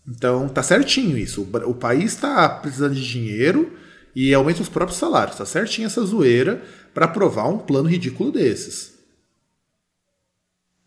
Então 0.09 0.49
tá 0.49 0.63
certinho 0.63 1.19
isso. 1.19 1.43
O, 1.43 1.71
o 1.71 1.75
país 1.75 2.13
está 2.13 2.49
precisando 2.49 2.95
de 2.95 3.07
dinheiro 3.07 3.77
e 4.15 4.33
aumenta 4.33 4.63
os 4.63 4.69
próprios 4.69 4.99
salários. 4.99 5.37
Tá 5.37 5.45
certinho 5.45 5.87
essa 5.87 6.05
zoeira 6.05 6.63
para 6.95 7.07
aprovar 7.07 7.49
um 7.49 7.59
plano 7.59 7.89
ridículo 7.89 8.31
desses. 8.31 8.93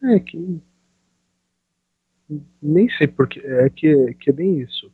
É 0.03 0.19
que. 0.19 0.61
Nem 2.61 2.89
sei 2.91 3.07
porque. 3.07 3.39
É 3.39 3.69
que, 3.69 4.13
que 4.21 4.29
é 4.29 4.33
bem 4.33 4.61
isso. 4.61 4.89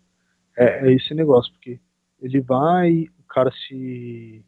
É, 0.57 0.88
é 0.88 0.93
esse 0.93 1.13
negócio, 1.13 1.51
porque 1.53 1.79
ele 2.21 2.41
vai, 2.41 3.07
o 3.19 3.23
cara 3.27 3.51
se, 3.51 4.43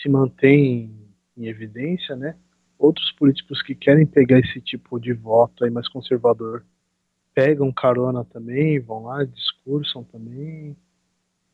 se 0.00 0.08
mantém 0.08 0.94
em 1.36 1.46
evidência, 1.46 2.16
né? 2.16 2.36
Outros 2.78 3.12
políticos 3.12 3.62
que 3.62 3.74
querem 3.74 4.06
pegar 4.06 4.38
esse 4.40 4.60
tipo 4.60 4.98
de 4.98 5.12
voto 5.12 5.64
aí 5.64 5.70
mais 5.70 5.88
conservador 5.88 6.64
pegam 7.34 7.72
carona 7.72 8.24
também, 8.24 8.80
vão 8.80 9.04
lá, 9.04 9.24
discursam 9.24 10.02
também, 10.04 10.76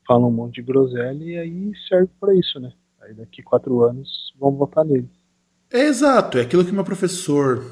falam 0.06 0.28
um 0.28 0.32
monte 0.32 0.56
de 0.56 0.62
groselha 0.62 1.23
e 1.24 1.36
aí 1.36 1.73
serve 1.89 2.10
para 2.20 2.35
isso, 2.35 2.59
né? 2.60 2.73
Aí 3.02 3.14
daqui 3.14 3.43
quatro 3.43 3.82
anos 3.85 4.32
vão 4.39 4.52
votar 4.52 4.85
nele. 4.85 5.09
É 5.70 5.81
exato, 5.86 6.39
é 6.39 6.43
aquilo 6.43 6.64
que 6.64 6.73
meu 6.73 6.85
professor 6.85 7.62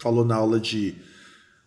falou 0.00 0.24
na 0.24 0.34
aula 0.36 0.58
de, 0.60 0.94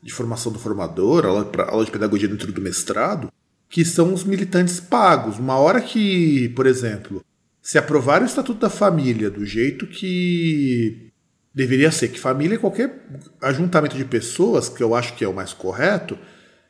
de 0.03 0.13
formação 0.13 0.51
do 0.51 0.59
formador, 0.59 1.25
aula, 1.25 1.45
pra- 1.45 1.69
aula 1.69 1.85
de 1.85 1.91
pedagogia 1.91 2.27
dentro 2.27 2.51
do 2.51 2.61
mestrado, 2.61 3.31
que 3.69 3.83
são 3.83 4.13
os 4.13 4.23
militantes 4.23 4.79
pagos. 4.79 5.39
Uma 5.39 5.57
hora 5.57 5.81
que, 5.81 6.49
por 6.49 6.65
exemplo, 6.67 7.23
se 7.67 7.77
aprovar 7.77 8.21
o 8.21 8.25
Estatuto 8.25 8.61
da 8.61 8.69
Família 8.69 9.29
do 9.29 9.45
jeito 9.45 9.85
que 9.85 11.11
deveria 11.53 11.91
ser, 11.91 12.07
que 12.07 12.17
família 12.17 12.55
é 12.55 12.57
qualquer 12.57 13.05
ajuntamento 13.41 13.97
de 13.97 14.05
pessoas, 14.05 14.69
que 14.69 14.81
eu 14.81 14.95
acho 14.95 15.13
que 15.15 15.25
é 15.25 15.27
o 15.27 15.33
mais 15.33 15.51
correto, 15.51 16.17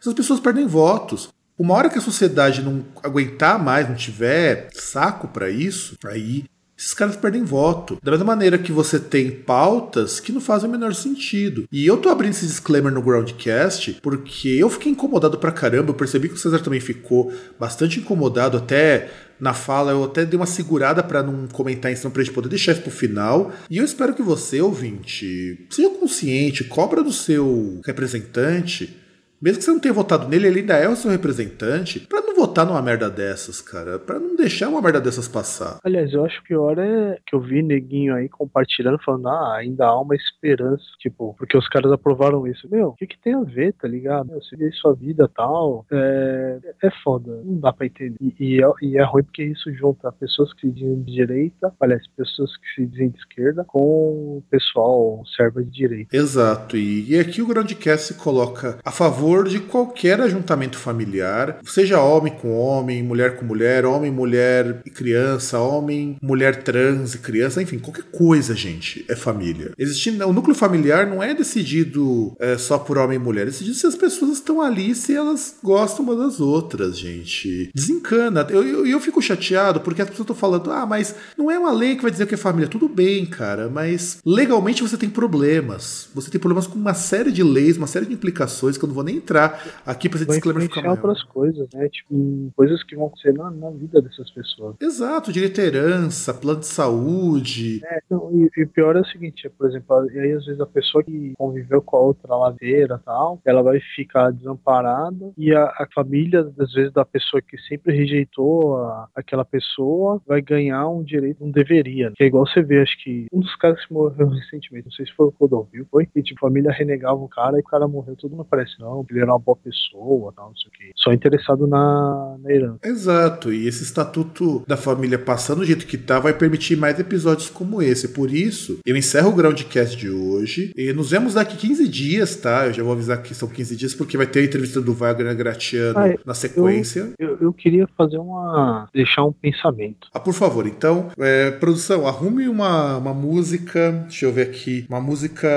essas 0.01 0.15
pessoas 0.15 0.39
perdem 0.39 0.65
votos. 0.65 1.29
Uma 1.55 1.75
hora 1.75 1.87
que 1.87 1.99
a 1.99 2.01
sociedade 2.01 2.63
não 2.63 2.83
aguentar 3.03 3.63
mais, 3.63 3.87
não 3.87 3.95
tiver 3.95 4.69
saco 4.73 5.27
pra 5.27 5.51
isso, 5.51 5.95
aí 6.03 6.45
esses 6.75 6.93
caras 6.93 7.15
perdem 7.15 7.43
voto. 7.43 7.97
Da 8.03 8.11
mesma 8.11 8.25
maneira 8.25 8.57
que 8.57 8.71
você 8.71 8.99
tem 8.99 9.29
pautas 9.29 10.19
que 10.19 10.31
não 10.31 10.39
fazem 10.39 10.69
o 10.69 10.71
menor 10.71 10.93
sentido. 10.93 11.67
E 11.71 11.85
eu 11.85 11.97
tô 11.97 12.09
abrindo 12.09 12.31
esse 12.31 12.45
disclaimer 12.45 12.91
no 12.91 13.01
Groundcast 13.01 13.99
porque 14.01 14.49
eu 14.49 14.69
fiquei 14.69 14.91
incomodado 14.91 15.39
pra 15.39 15.51
caramba. 15.51 15.89
Eu 15.89 15.95
percebi 15.95 16.29
que 16.29 16.35
o 16.35 16.37
César 16.37 16.59
também 16.59 16.79
ficou 16.79 17.33
bastante 17.59 17.99
incomodado, 17.99 18.57
até 18.57 19.09
na 19.39 19.53
fala 19.53 19.91
eu 19.91 20.03
até 20.03 20.25
dei 20.25 20.37
uma 20.37 20.45
segurada 20.45 21.03
pra 21.03 21.23
não 21.23 21.47
comentar 21.47 21.95
cima 21.95 22.11
pra 22.11 22.23
gente 22.23 22.33
poder 22.33 22.49
deixar 22.49 22.73
isso 22.73 22.81
pro 22.81 22.91
final. 22.91 23.51
E 23.69 23.77
eu 23.77 23.85
espero 23.85 24.13
que 24.13 24.21
você, 24.21 24.61
ouvinte, 24.61 25.67
seja 25.69 25.89
consciente, 25.89 26.63
cobra 26.63 27.03
do 27.03 27.11
seu 27.11 27.79
representante. 27.85 28.97
Mesmo 29.41 29.59
que 29.59 29.65
você 29.65 29.71
não 29.71 29.79
tenha 29.79 29.93
votado 29.93 30.27
nele, 30.27 30.47
ele 30.47 30.59
ainda 30.61 30.77
é 30.77 30.89
o 30.89 30.95
seu 30.95 31.11
representante. 31.11 31.99
Pra 31.99 32.21
não 32.21 32.35
votar 32.35 32.65
numa 32.65 32.81
merda 32.81 33.09
dessas, 33.09 33.61
cara. 33.61 33.99
Pra 33.99 34.19
não 34.19 34.35
deixar 34.35 34.69
uma 34.69 34.81
merda 34.81 34.99
dessas 34.99 35.27
passar. 35.27 35.79
Aliás, 35.83 36.11
eu 36.13 36.25
acho 36.25 36.41
que 36.41 36.49
pior 36.49 36.77
é 36.79 37.19
que 37.25 37.35
eu 37.35 37.41
vi 37.41 37.61
neguinho 37.61 38.15
aí 38.15 38.29
compartilhando, 38.29 38.99
falando, 39.03 39.27
ah, 39.27 39.57
ainda 39.57 39.85
há 39.85 40.01
uma 40.01 40.15
esperança, 40.15 40.83
tipo, 40.99 41.35
porque 41.37 41.57
os 41.57 41.67
caras 41.67 41.91
aprovaram 41.91 42.47
isso. 42.47 42.67
Meu, 42.69 42.89
o 42.89 42.95
que, 42.95 43.05
que 43.05 43.19
tem 43.19 43.33
a 43.33 43.41
ver, 43.41 43.73
tá 43.73 43.87
ligado? 43.87 44.27
Meu, 44.27 44.41
seguir 44.43 44.71
sua 44.73 44.93
vida 44.95 45.29
tal, 45.35 45.85
é, 45.91 46.59
é 46.83 46.89
foda, 47.03 47.41
não 47.43 47.59
dá 47.59 47.73
pra 47.73 47.85
entender. 47.85 48.15
E, 48.19 48.35
e 48.39 48.63
é, 48.63 48.71
e 48.81 48.97
é 48.97 49.03
ruim 49.03 49.23
porque 49.23 49.43
isso 49.43 49.71
junta 49.73 50.11
pessoas 50.11 50.53
que 50.53 50.61
se 50.61 50.71
dizem 50.71 51.03
de 51.03 51.13
direita, 51.13 51.73
aliás, 51.79 52.03
pessoas 52.15 52.55
que 52.57 52.67
se 52.75 52.87
dizem 52.87 53.09
de 53.09 53.17
esquerda, 53.19 53.63
com 53.67 54.37
o 54.37 54.43
pessoal 54.49 55.21
serva 55.35 55.63
de 55.63 55.69
direita. 55.69 56.15
Exato, 56.15 56.77
e, 56.77 57.11
e 57.11 57.19
aqui 57.19 57.41
o 57.41 57.47
Groundcast 57.47 58.13
se 58.13 58.19
coloca 58.19 58.79
a 58.83 58.91
favor 58.91 59.26
de 59.47 59.59
qualquer 59.59 60.19
ajuntamento 60.21 60.77
familiar, 60.77 61.59
seja 61.65 62.01
homem 62.01 62.33
com 62.33 62.57
homem, 62.57 63.03
mulher 63.03 63.35
com 63.35 63.45
mulher, 63.45 63.85
homem, 63.85 64.11
mulher 64.11 64.81
e 64.85 64.89
criança, 64.89 65.59
homem, 65.59 66.17
mulher 66.21 66.63
trans 66.63 67.13
e 67.13 67.19
criança, 67.19 67.61
enfim, 67.61 67.79
qualquer 67.79 68.05
coisa, 68.05 68.55
gente, 68.55 69.05
é 69.07 69.15
família. 69.15 69.71
Existindo, 69.77 70.27
o 70.27 70.33
núcleo 70.33 70.55
familiar 70.55 71.07
não 71.07 71.21
é 71.21 71.33
decidido 71.33 72.35
é, 72.39 72.57
só 72.57 72.77
por 72.77 72.97
homem 72.97 73.17
e 73.17 73.19
mulher, 73.19 73.43
é 73.43 73.45
decidido 73.45 73.75
se 73.75 73.87
as 73.87 73.95
pessoas 73.95 74.33
estão 74.33 74.61
ali, 74.61 74.95
se 74.95 75.13
elas 75.13 75.55
gostam 75.63 76.05
umas 76.05 76.17
das 76.17 76.39
outras, 76.39 76.97
gente. 76.97 77.69
Desencana. 77.73 78.45
Eu, 78.49 78.63
eu, 78.63 78.85
eu 78.85 78.99
fico 78.99 79.21
chateado 79.21 79.81
porque 79.81 80.01
as 80.01 80.09
pessoas 80.09 80.25
estão 80.25 80.35
falando, 80.35 80.71
ah, 80.71 80.85
mas 80.85 81.15
não 81.37 81.51
é 81.51 81.57
uma 81.57 81.71
lei 81.71 81.95
que 81.95 82.01
vai 82.01 82.11
dizer 82.11 82.23
o 82.23 82.27
que 82.27 82.35
é 82.35 82.37
família. 82.37 82.67
Tudo 82.67 82.87
bem, 82.87 83.25
cara, 83.25 83.69
mas 83.69 84.19
legalmente 84.25 84.81
você 84.81 84.97
tem 84.97 85.09
problemas. 85.09 86.09
Você 86.13 86.29
tem 86.29 86.39
problemas 86.39 86.67
com 86.67 86.77
uma 86.77 86.93
série 86.93 87.31
de 87.31 87.43
leis, 87.43 87.77
uma 87.77 87.87
série 87.87 88.05
de 88.05 88.13
implicações 88.13 88.77
que 88.77 88.83
eu 88.83 88.87
não 88.87 88.95
vou 88.95 89.03
nem 89.03 89.16
entrar 89.17 89.81
aqui 89.85 90.07
pra 90.09 90.17
esse 90.17 90.27
disclaimer 90.27 90.63
ficar 90.63 90.81
maior. 90.81 90.95
outras 90.97 91.23
coisas, 91.23 91.67
né? 91.73 91.87
Tipo, 91.89 92.51
coisas 92.55 92.83
que 92.83 92.95
vão 92.95 93.07
acontecer 93.07 93.33
na, 93.33 93.49
na 93.51 93.69
vida 93.71 94.01
dessas 94.01 94.29
pessoas. 94.31 94.75
Exato, 94.81 95.31
direito 95.31 95.59
à 95.61 95.63
herança, 95.63 96.33
plano 96.33 96.59
de 96.59 96.67
saúde. 96.67 97.81
É, 97.85 97.99
não, 98.09 98.29
e, 98.33 98.49
e 98.57 98.63
o 98.63 98.67
pior 98.69 98.95
é 98.95 99.01
o 99.01 99.05
seguinte, 99.05 99.49
por 99.57 99.67
exemplo, 99.69 99.95
aí 99.97 100.31
às 100.33 100.45
vezes 100.45 100.59
a 100.61 100.65
pessoa 100.65 101.03
que 101.03 101.33
conviveu 101.37 101.81
com 101.81 101.97
a 101.97 101.99
outra 102.01 102.35
ladeira 102.35 102.99
e 103.01 103.05
tal, 103.05 103.41
ela 103.45 103.61
vai 103.61 103.79
ficar 103.95 104.31
desamparada 104.31 105.31
e 105.37 105.53
a, 105.53 105.63
a 105.63 105.87
família, 105.93 106.41
às 106.59 106.73
vezes, 106.73 106.91
da 106.93 107.05
pessoa 107.05 107.41
que 107.41 107.57
sempre 107.67 107.95
rejeitou 107.95 108.77
a- 108.77 109.07
aquela 109.15 109.45
pessoa 109.45 110.21
vai 110.27 110.41
ganhar 110.41 110.87
um 110.89 111.03
direito, 111.03 111.43
não 111.43 111.51
deveria. 111.51 112.09
né? 112.09 112.13
Que 112.15 112.23
é 112.23 112.27
igual 112.27 112.45
você 112.47 112.61
vê, 112.61 112.81
acho 112.81 113.01
que 113.03 113.27
um 113.31 113.39
dos 113.39 113.55
caras 113.55 113.83
que 113.85 113.93
morreu 113.93 114.27
recentemente, 114.29 114.85
não 114.85 114.91
sei 114.91 115.05
se 115.05 115.13
foi 115.13 115.27
o 115.27 115.31
Codovil, 115.31 115.85
foi 115.91 116.05
que 116.05 116.21
tipo, 116.21 116.45
a 116.45 116.49
família 116.49 116.71
renegava 116.71 117.19
o 117.19 117.27
cara 117.27 117.57
e 117.57 117.61
o 117.61 117.63
cara 117.63 117.87
morreu, 117.87 118.15
todo 118.15 118.31
mundo 118.31 118.45
parece, 118.49 118.79
não, 118.79 119.03
ele 119.09 119.21
era 119.21 119.31
uma 119.31 119.39
boa 119.39 119.57
pessoa, 119.57 120.33
não 120.37 120.55
sei 120.55 120.67
o 120.67 120.71
quê. 120.71 120.91
Só 120.95 121.11
interessado 121.13 121.67
na, 121.67 122.37
na 122.41 122.51
herança. 122.51 122.79
Exato, 122.83 123.51
e 123.51 123.67
esse 123.67 123.83
estatuto 123.83 124.63
da 124.67 124.77
família 124.77 125.17
passando 125.19 125.57
do 125.57 125.65
jeito 125.65 125.85
que 125.87 125.97
tá 125.97 126.19
vai 126.19 126.33
permitir 126.33 126.75
mais 126.75 126.99
episódios 126.99 127.49
como 127.49 127.81
esse. 127.81 128.09
Por 128.09 128.31
isso, 128.31 128.79
eu 128.85 128.95
encerro 128.95 129.29
o 129.29 129.35
Groundcast 129.35 129.97
de 129.97 130.09
hoje 130.09 130.71
e 130.75 130.93
nos 130.93 131.11
vemos 131.11 131.33
daqui 131.33 131.57
15 131.57 131.87
dias, 131.87 132.35
tá? 132.35 132.67
Eu 132.67 132.73
já 132.73 132.83
vou 132.83 132.93
avisar 132.93 133.21
que 133.21 133.33
são 133.33 133.47
15 133.47 133.75
dias 133.75 133.93
porque 133.93 134.17
vai 134.17 134.27
ter 134.27 134.39
a 134.39 134.43
entrevista 134.43 134.79
do 134.81 134.93
Wagner 134.93 135.35
Gratiano 135.35 135.97
Ah, 135.97 136.15
na 136.25 136.33
sequência. 136.33 137.11
Eu, 137.19 137.37
eu 137.41 137.53
queria 137.53 137.87
fazer 137.97 138.17
uma. 138.17 138.87
deixar 138.93 139.23
um 139.25 139.31
pensamento. 139.33 140.07
Ah, 140.13 140.19
por 140.19 140.33
favor, 140.33 140.67
então, 140.67 141.09
é, 141.17 141.51
produção, 141.51 142.07
arrume 142.07 142.47
uma, 142.47 142.97
uma 142.97 143.13
música, 143.13 143.91
deixa 144.07 144.25
eu 144.25 144.31
ver 144.31 144.43
aqui, 144.43 144.85
uma 144.89 145.01
música 145.01 145.47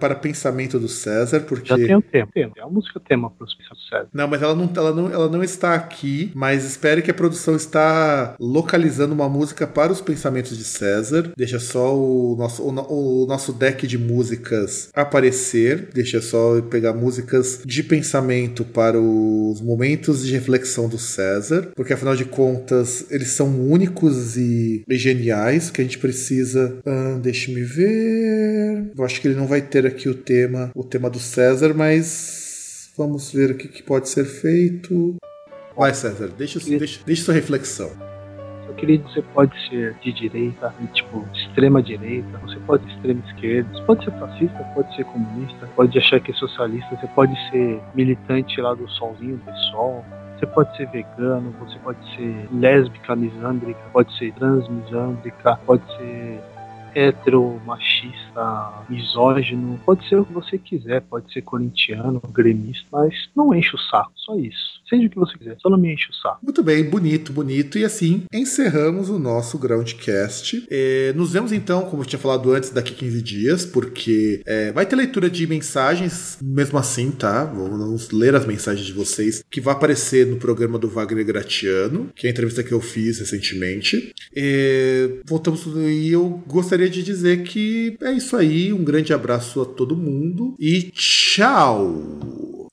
para 0.00 0.14
pensamento 0.14 0.78
do 0.78 0.88
César, 0.88 1.40
porque... 1.40 1.68
Já 1.68 1.76
tem 1.76 1.96
o 1.96 2.02
tema. 2.02 2.28
Tem 2.32 2.50
a 2.62 2.66
música 2.66 2.93
tema 3.00 3.30
para 3.30 3.44
os 3.44 3.56
sérios. 3.88 4.08
Não, 4.12 4.28
mas 4.28 4.42
ela 4.42 4.54
não, 4.54 4.70
ela, 4.76 4.92
não, 4.92 5.12
ela 5.12 5.28
não 5.28 5.42
está 5.42 5.74
aqui, 5.74 6.30
mas 6.34 6.64
espere 6.64 7.02
que 7.02 7.10
a 7.10 7.14
produção 7.14 7.56
está 7.56 8.34
localizando 8.38 9.14
uma 9.14 9.28
música 9.28 9.66
para 9.66 9.92
os 9.92 10.00
pensamentos 10.00 10.56
de 10.56 10.64
César. 10.64 11.32
Deixa 11.36 11.58
só 11.58 11.94
o 11.96 12.36
nosso, 12.36 12.62
o, 12.62 13.24
o 13.24 13.26
nosso 13.26 13.52
deck 13.52 13.86
de 13.86 13.98
músicas 13.98 14.90
aparecer. 14.94 15.88
Deixa 15.92 16.20
só 16.20 16.56
eu 16.56 16.62
pegar 16.64 16.92
músicas 16.92 17.60
de 17.64 17.82
pensamento 17.82 18.64
para 18.64 19.00
os 19.00 19.60
momentos 19.60 20.24
de 20.24 20.32
reflexão 20.32 20.88
do 20.88 20.98
César, 20.98 21.70
porque 21.74 21.92
afinal 21.92 22.16
de 22.16 22.24
contas 22.24 23.06
eles 23.10 23.28
são 23.28 23.48
únicos 23.68 24.36
e, 24.36 24.84
e 24.88 24.96
geniais 24.96 25.70
que 25.70 25.80
a 25.80 25.84
gente 25.84 25.98
precisa. 25.98 26.78
Ah, 26.84 27.18
Deixa-me 27.22 27.62
ver. 27.62 28.92
Eu 28.96 29.04
acho 29.04 29.20
que 29.20 29.28
ele 29.28 29.34
não 29.34 29.46
vai 29.46 29.62
ter 29.62 29.86
aqui 29.86 30.08
o 30.08 30.14
tema, 30.14 30.70
o 30.74 30.84
tema 30.84 31.08
do 31.08 31.18
César, 31.18 31.74
mas 31.74 32.43
Vamos 32.96 33.32
ver 33.32 33.50
o 33.50 33.58
que, 33.58 33.66
que 33.66 33.82
pode 33.82 34.08
ser 34.08 34.24
feito. 34.24 35.16
Vai, 35.76 35.92
César, 35.92 36.28
deixa, 36.28 36.60
deixa, 36.60 37.00
deixa 37.04 37.24
sua 37.24 37.34
reflexão. 37.34 37.90
Eu 38.68 38.74
queria 38.76 38.98
dizer, 38.98 39.24
pode 39.34 39.52
ser 39.68 39.94
de 39.94 40.12
direita, 40.12 40.72
tipo, 40.92 41.26
extrema 41.34 41.82
direita, 41.82 42.38
você 42.38 42.56
pode 42.60 42.84
ser 42.84 42.92
extrema 42.92 43.22
esquerda, 43.26 43.72
você 43.72 43.82
pode 43.84 44.04
ser 44.04 44.10
fascista, 44.12 44.64
pode 44.74 44.94
ser 44.94 45.04
comunista, 45.06 45.68
pode 45.74 45.98
achar 45.98 46.20
que 46.20 46.30
é 46.30 46.34
socialista, 46.34 46.96
você 46.96 47.06
pode 47.08 47.50
ser 47.50 47.80
militante 47.96 48.60
lá 48.60 48.74
do 48.74 48.88
solzinho 48.88 49.38
do 49.38 49.56
sol, 49.72 50.04
você 50.38 50.46
pode 50.46 50.76
ser 50.76 50.88
vegano, 50.90 51.52
você 51.58 51.76
pode 51.80 51.98
ser 52.14 52.48
lésbica 52.52 53.16
misândrica, 53.16 53.80
pode 53.92 54.16
ser 54.16 54.32
trans 54.34 54.68
misândrica, 54.68 55.58
pode 55.66 55.84
ser 55.96 56.40
hétero, 56.94 57.60
machista, 58.34 58.84
misógino. 58.88 59.80
Pode 59.84 60.08
ser 60.08 60.16
o 60.16 60.24
que 60.24 60.32
você 60.32 60.58
quiser, 60.58 61.00
pode 61.02 61.32
ser 61.32 61.42
corintiano, 61.42 62.20
gremista, 62.32 62.86
mas 62.92 63.14
não 63.34 63.54
enche 63.54 63.74
o 63.74 63.78
saco, 63.78 64.12
só 64.16 64.36
isso. 64.36 64.82
Seja 64.88 65.06
o 65.06 65.10
que 65.10 65.18
você 65.18 65.38
quiser, 65.38 65.56
só 65.60 65.70
não 65.70 65.78
me 65.78 65.92
enche 65.92 66.10
o 66.10 66.14
saco. 66.14 66.38
Muito 66.42 66.62
bem, 66.62 66.88
bonito, 66.88 67.32
bonito. 67.32 67.78
E 67.78 67.84
assim, 67.84 68.24
encerramos 68.32 69.08
o 69.08 69.18
nosso 69.18 69.58
Groundcast. 69.58 70.66
É, 70.70 71.12
nos 71.14 71.32
vemos 71.32 71.52
então, 71.52 71.82
como 71.82 72.02
eu 72.02 72.06
tinha 72.06 72.18
falado 72.18 72.52
antes, 72.52 72.70
daqui 72.70 72.94
15 72.94 73.22
dias, 73.22 73.66
porque 73.66 74.42
é, 74.44 74.72
vai 74.72 74.84
ter 74.84 74.96
leitura 74.96 75.30
de 75.30 75.46
mensagens, 75.46 76.38
mesmo 76.42 76.78
assim, 76.78 77.10
tá? 77.10 77.44
Vamos 77.44 78.10
ler 78.10 78.34
as 78.34 78.46
mensagens 78.46 78.86
de 78.86 78.92
vocês, 78.92 79.42
que 79.50 79.60
vai 79.60 79.74
aparecer 79.74 80.26
no 80.26 80.36
programa 80.36 80.78
do 80.78 80.88
Wagner 80.88 81.24
Gratiano, 81.24 82.10
que 82.14 82.26
é 82.26 82.30
a 82.30 82.32
entrevista 82.32 82.62
que 82.62 82.72
eu 82.72 82.80
fiz 82.80 83.18
recentemente. 83.20 84.12
É, 84.36 85.10
voltamos 85.26 85.64
e 85.66 86.12
eu 86.12 86.42
gostaria 86.46 86.88
de 86.88 87.02
dizer 87.02 87.42
que 87.42 87.96
é 88.00 88.12
isso 88.24 88.36
aí. 88.36 88.72
Um 88.72 88.82
grande 88.82 89.12
abraço 89.12 89.60
a 89.60 89.66
todo 89.66 89.96
mundo 89.96 90.54
e 90.58 90.90
tchau! 90.90 92.53